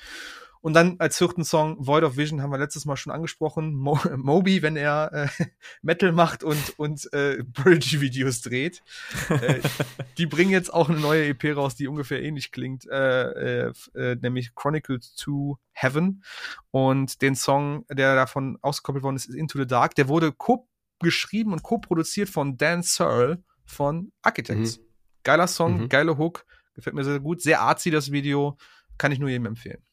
Und 0.66 0.74
dann 0.74 0.96
als 0.98 1.20
vierten 1.20 1.44
Song 1.44 1.78
Void 1.78 2.04
of 2.04 2.18
Vision 2.18 2.42
haben 2.42 2.50
wir 2.50 2.58
letztes 2.58 2.86
Mal 2.86 2.96
schon 2.96 3.14
angesprochen. 3.14 3.76
Mo 3.76 4.00
Moby, 4.18 4.64
wenn 4.64 4.76
er 4.76 5.12
äh, 5.14 5.28
Metal 5.84 6.12
macht 6.12 6.44
und, 6.44 6.74
und 6.80 7.08
äh, 7.14 7.44
Bridge-Videos 7.44 8.42
dreht. 8.42 8.82
äh, 9.30 9.60
die 10.18 10.26
bringen 10.26 10.50
jetzt 10.50 10.74
auch 10.74 10.90
eine 10.90 11.00
neue 11.00 11.28
EP 11.28 11.56
raus, 11.56 11.76
die 11.76 11.88
ungefähr 11.88 12.24
ähnlich 12.24 12.52
klingt, 12.52 12.88
äh, 12.88 13.68
äh, 13.68 13.74
äh 13.94 14.16
nämlich 14.16 14.56
Chronicles 14.56 15.14
to 15.14 15.60
Heaven. 15.72 16.24
Und 16.72 17.22
den 17.22 17.36
Song, 17.36 17.86
der 17.92 18.16
davon 18.16 18.58
ausgekoppelt 18.64 19.04
worden 19.04 19.18
ist, 19.18 19.30
ist 19.30 19.36
Into 19.36 19.60
the 19.60 19.68
Dark. 19.68 19.94
Der 19.94 20.08
wurde 20.08 20.32
co-geschrieben 20.32 21.54
und 21.54 21.62
co-produziert 21.62 22.28
von 22.28 22.58
Dan 22.58 22.82
Searle 22.82 23.44
von 23.66 24.12
Architects. 24.24 24.80
Mhm. 24.80 24.84
Geiler 25.22 25.48
Song, 25.48 25.82
mhm. 25.82 25.90
geile 25.90 26.18
Hook, 26.18 26.44
gefällt 26.74 26.96
mir 26.96 27.04
sehr 27.04 27.20
gut. 27.20 27.44
Sehr 27.44 27.62
artsy 27.62 27.92
das 27.92 28.12
Video, 28.12 28.58
kann 28.98 29.12
ich 29.12 29.20
nur 29.20 29.30
jedem 29.30 29.46
empfehlen. 29.46 29.86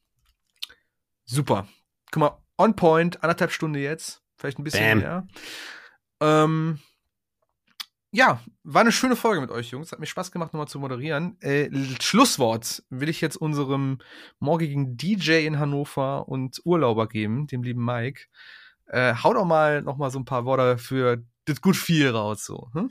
Super. 1.24 1.66
Guck 2.10 2.20
mal, 2.20 2.38
on 2.58 2.76
point, 2.76 3.22
anderthalb 3.22 3.52
Stunden 3.52 3.80
jetzt. 3.80 4.22
Vielleicht 4.36 4.58
ein 4.58 4.64
bisschen 4.64 4.84
Bam. 4.84 4.98
mehr. 4.98 5.26
Ähm, 6.20 6.78
ja, 8.14 8.42
war 8.62 8.82
eine 8.82 8.92
schöne 8.92 9.16
Folge 9.16 9.40
mit 9.40 9.50
euch, 9.50 9.70
Jungs. 9.70 9.90
Hat 9.90 9.98
mir 9.98 10.06
Spaß 10.06 10.32
gemacht, 10.32 10.52
nochmal 10.52 10.68
zu 10.68 10.78
moderieren. 10.78 11.40
Äh, 11.40 11.70
Schlusswort 12.00 12.82
will 12.90 13.08
ich 13.08 13.22
jetzt 13.22 13.36
unserem 13.36 13.98
morgigen 14.38 14.96
DJ 14.98 15.46
in 15.46 15.58
Hannover 15.58 16.28
und 16.28 16.60
Urlauber 16.64 17.08
geben, 17.08 17.46
dem 17.46 17.62
lieben 17.62 17.84
Mike. 17.84 18.24
Äh, 18.86 19.14
hau 19.22 19.32
doch 19.32 19.46
mal 19.46 19.80
noch 19.80 19.96
mal 19.96 20.10
so 20.10 20.18
ein 20.18 20.26
paar 20.26 20.44
Worte 20.44 20.76
für 20.76 21.24
das 21.46 21.62
gut 21.62 21.76
viel 21.76 22.10
raus, 22.10 22.44
so. 22.44 22.68
Hm? 22.74 22.90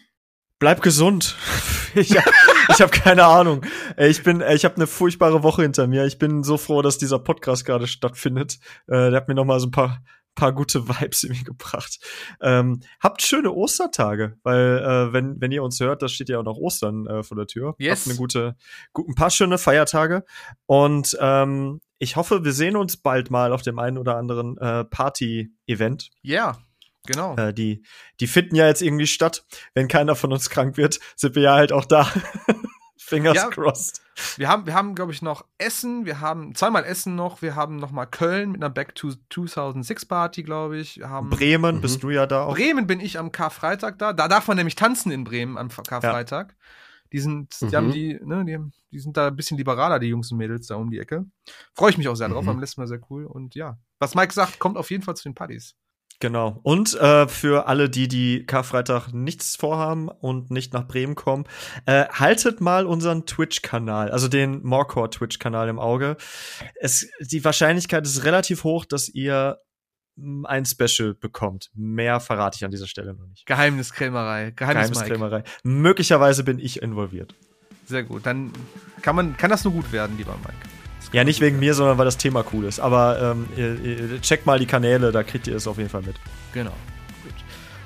Bleib 0.58 0.82
gesund. 0.82 1.36
ich 2.72 2.82
habe 2.82 2.92
keine 2.92 3.26
Ahnung. 3.26 3.66
Ich 3.98 4.24
bin, 4.24 4.42
ich 4.42 4.66
habe 4.66 4.76
eine 4.76 4.88
furchtbare 4.88 5.44
Woche 5.44 5.62
hinter 5.62 5.88
mir. 5.88 6.06
Ich 6.06 6.18
bin 6.18 6.44
so 6.44 6.58
froh, 6.58 6.82
dass 6.82 6.98
dieser 6.98 7.20
Podcast 7.20 7.66
gerade 7.66 7.88
stattfindet. 7.88 8.60
Äh, 8.88 9.12
der 9.12 9.14
hat 9.14 9.28
mir 9.28 9.36
noch 9.36 9.46
mal 9.46 9.60
so 9.60 9.68
ein 9.68 9.72
paar 9.72 10.02
paar 10.36 10.54
gute 10.54 10.88
Vibes 10.88 11.24
in 11.26 11.34
mir 11.34 11.44
gebracht. 11.44 12.00
Ähm, 12.42 12.82
habt 13.02 13.22
schöne 13.22 13.52
Ostertage, 13.52 14.38
weil 14.44 14.80
äh, 14.80 15.14
wenn 15.14 15.40
wenn 15.42 15.52
ihr 15.52 15.64
uns 15.64 15.80
hört, 15.80 16.02
da 16.02 16.08
steht 16.08 16.30
ja 16.30 16.40
auch 16.40 16.44
noch 16.44 16.58
Ostern 16.58 17.06
äh, 17.08 17.24
vor 17.24 17.38
der 17.38 17.48
Tür. 17.48 17.76
Yes. 17.78 18.00
Habt 18.00 18.08
eine 18.08 18.18
gute, 18.18 18.56
gut, 18.94 19.08
ein 19.08 19.16
paar 19.16 19.30
schöne 19.30 19.58
Feiertage 19.58 20.24
und 20.66 21.18
ähm, 21.20 21.82
ich 22.00 22.16
hoffe, 22.16 22.44
wir 22.44 22.54
sehen 22.54 22.76
uns 22.76 22.98
bald 22.98 23.30
mal 23.30 23.54
auf 23.54 23.62
dem 23.62 23.78
einen 23.78 23.98
oder 23.98 24.18
anderen 24.18 24.58
äh, 24.58 24.86
Party-Event. 24.86 26.10
Ja. 26.24 26.46
Yeah. 26.46 26.58
Genau. 27.06 27.36
Äh, 27.36 27.54
die, 27.54 27.84
die 28.20 28.28
finden 28.28 28.56
ja 28.56 28.68
jetzt 28.68 28.82
irgendwie 28.82 29.08
statt. 29.08 29.44
Wenn 29.74 29.88
keiner 29.88 30.16
von 30.16 30.32
uns 30.32 30.50
krank 30.50 30.78
wird, 30.78 31.00
sind 31.16 31.36
wir 31.36 31.44
ja 31.44 31.56
halt 31.56 31.72
auch 31.72 31.86
da. 31.86 32.12
Fingers 33.12 33.36
ja, 33.36 33.50
crossed. 33.50 34.02
Wir 34.38 34.48
haben, 34.48 34.66
wir 34.66 34.74
haben, 34.74 34.96
glaube 34.96 35.12
ich, 35.12 35.22
noch 35.22 35.46
Essen. 35.58 36.06
Wir 36.06 36.22
haben 36.22 36.56
zweimal 36.56 36.86
Essen 36.86 37.16
noch. 37.16 37.42
Wir 37.42 37.56
haben 37.56 37.76
noch 37.76 37.92
mal 37.92 38.06
Köln 38.06 38.54
mit 38.54 38.62
einer 38.62 38.70
Back 38.70 38.96
to 38.96 39.12
2006 39.30 40.06
Party, 40.06 40.44
glaube 40.44 40.78
ich. 40.78 40.98
Wir 40.98 41.10
haben 41.10 41.30
Bremen, 41.30 41.78
mhm. 41.78 41.82
bist 41.82 42.04
du 42.04 42.10
ja 42.10 42.26
da 42.26 42.46
auch. 42.46 42.56
Bremen 42.56 42.88
bin 42.88 43.02
ich 43.02 43.20
am 43.20 43.32
Karfreitag 43.32 44.00
da. 44.00 44.14
Da 44.14 44.28
darf 44.28 44.48
man 44.48 44.56
nämlich 44.56 44.76
tanzen 44.76 45.12
in 45.12 45.26
Bremen 45.26 45.58
am 45.58 45.68
Karfreitag. 45.70 46.52
Ja. 46.52 46.56
Die 47.12 47.20
sind, 47.20 47.60
die 47.60 47.66
mhm. 47.66 47.76
haben 47.76 47.92
die, 47.92 48.20
ne, 48.24 48.46
die, 48.46 48.58
die, 48.92 49.00
sind 49.00 49.18
da 49.18 49.28
ein 49.28 49.36
bisschen 49.36 49.58
liberaler, 49.58 50.00
die 50.00 50.08
Jungs 50.08 50.32
und 50.32 50.38
Mädels 50.38 50.68
da 50.68 50.76
um 50.76 50.90
die 50.90 51.00
Ecke. 51.00 51.26
Freue 51.74 51.90
ich 51.90 51.98
mich 51.98 52.08
auch 52.08 52.16
sehr 52.16 52.30
drauf, 52.30 52.44
mhm. 52.44 52.52
am 52.52 52.60
letzten 52.62 52.80
Mal 52.80 52.88
sehr 52.88 53.02
cool. 53.10 53.26
Und 53.26 53.56
ja, 53.56 53.78
was 54.00 54.16
Mike 54.16 54.34
sagt, 54.34 54.60
kommt 54.60 54.78
auf 54.78 54.90
jeden 54.90 55.04
Fall 55.04 55.18
zu 55.18 55.24
den 55.24 55.36
Partys. 55.36 55.76
Genau. 56.22 56.60
Und 56.62 56.94
äh, 56.94 57.28
für 57.28 57.68
alle, 57.68 57.90
die 57.90 58.08
die 58.08 58.46
Karfreitag 58.46 59.12
nichts 59.12 59.56
vorhaben 59.56 60.08
und 60.08 60.52
nicht 60.52 60.72
nach 60.72 60.88
Bremen 60.88 61.16
kommen, 61.16 61.46
äh, 61.88 62.06
haltet 62.10 62.62
mal 62.62 62.86
unseren 62.86 63.26
Twitch-Kanal, 63.26 64.12
also 64.12 64.28
den 64.28 64.64
Morecore 64.64 65.10
Twitch-Kanal 65.10 65.68
im 65.68 65.80
Auge. 65.80 66.18
Es, 66.80 67.10
die 67.20 67.44
Wahrscheinlichkeit 67.44 68.06
ist 68.06 68.24
relativ 68.24 68.64
hoch, 68.64 68.86
dass 68.86 69.10
ihr 69.10 69.58
mm, 70.16 70.46
ein 70.46 70.66
Special 70.66 71.16
bekommt. 71.16 71.72
Mehr 71.74 72.20
verrate 72.20 72.58
ich 72.58 72.66
an 72.66 72.72
dieser 72.72 72.88
Stelle 72.88 73.16
noch 73.16 73.26
nicht. 73.26 73.48
Geheimniskrämerei. 73.48 74.52
Geheimnis 74.52 74.92
Geheimniskrämerei. 74.92 75.44
Möglicherweise 75.64 76.44
bin 76.44 76.60
ich 76.60 76.84
involviert. 76.84 77.34
Sehr 77.88 78.04
gut. 78.04 78.28
Dann 78.28 78.54
kann 79.02 79.16
man, 79.16 79.36
kann 79.38 79.50
das 79.50 79.64
nur 79.64 79.74
gut 79.74 79.92
werden, 79.92 80.18
lieber 80.18 80.38
Mike. 80.38 80.81
Ja, 81.12 81.24
nicht 81.24 81.42
wegen 81.42 81.60
mir, 81.60 81.74
sondern 81.74 81.98
weil 81.98 82.06
das 82.06 82.18
Thema 82.18 82.44
cool 82.54 82.66
ist. 82.66 82.80
Aber 82.80 83.20
ähm, 83.22 83.48
ihr, 83.56 83.80
ihr 83.84 84.22
checkt 84.22 84.46
mal 84.46 84.60
die 84.60 84.66
Kanäle, 84.66 85.12
da 85.12 85.24
kriegt 85.24 85.48
ihr 85.48 85.56
es 85.56 85.68
auf 85.68 85.78
jeden 85.78 85.90
Fall 85.90 86.02
mit. 86.02 86.16
Genau. 86.54 86.72
Gut. 87.24 87.34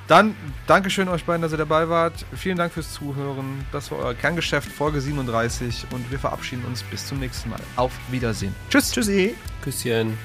Dann 0.07 0.35
Dankeschön 0.67 1.07
euch 1.07 1.25
beiden, 1.25 1.41
dass 1.41 1.51
ihr 1.51 1.57
dabei 1.57 1.89
wart. 1.89 2.25
Vielen 2.35 2.57
Dank 2.57 2.73
fürs 2.73 2.93
Zuhören. 2.93 3.65
Das 3.71 3.91
war 3.91 3.99
euer 3.99 4.13
Kerngeschäft 4.13 4.71
Folge 4.71 5.01
37 5.01 5.87
und 5.91 6.09
wir 6.11 6.19
verabschieden 6.19 6.65
uns 6.65 6.83
bis 6.83 7.07
zum 7.07 7.19
nächsten 7.19 7.49
Mal. 7.49 7.59
Auf 7.75 7.91
Wiedersehen. 8.11 8.55
Tschüss. 8.69 8.91
Tschüssi. 8.91 9.35
Küsschen. 9.61 10.17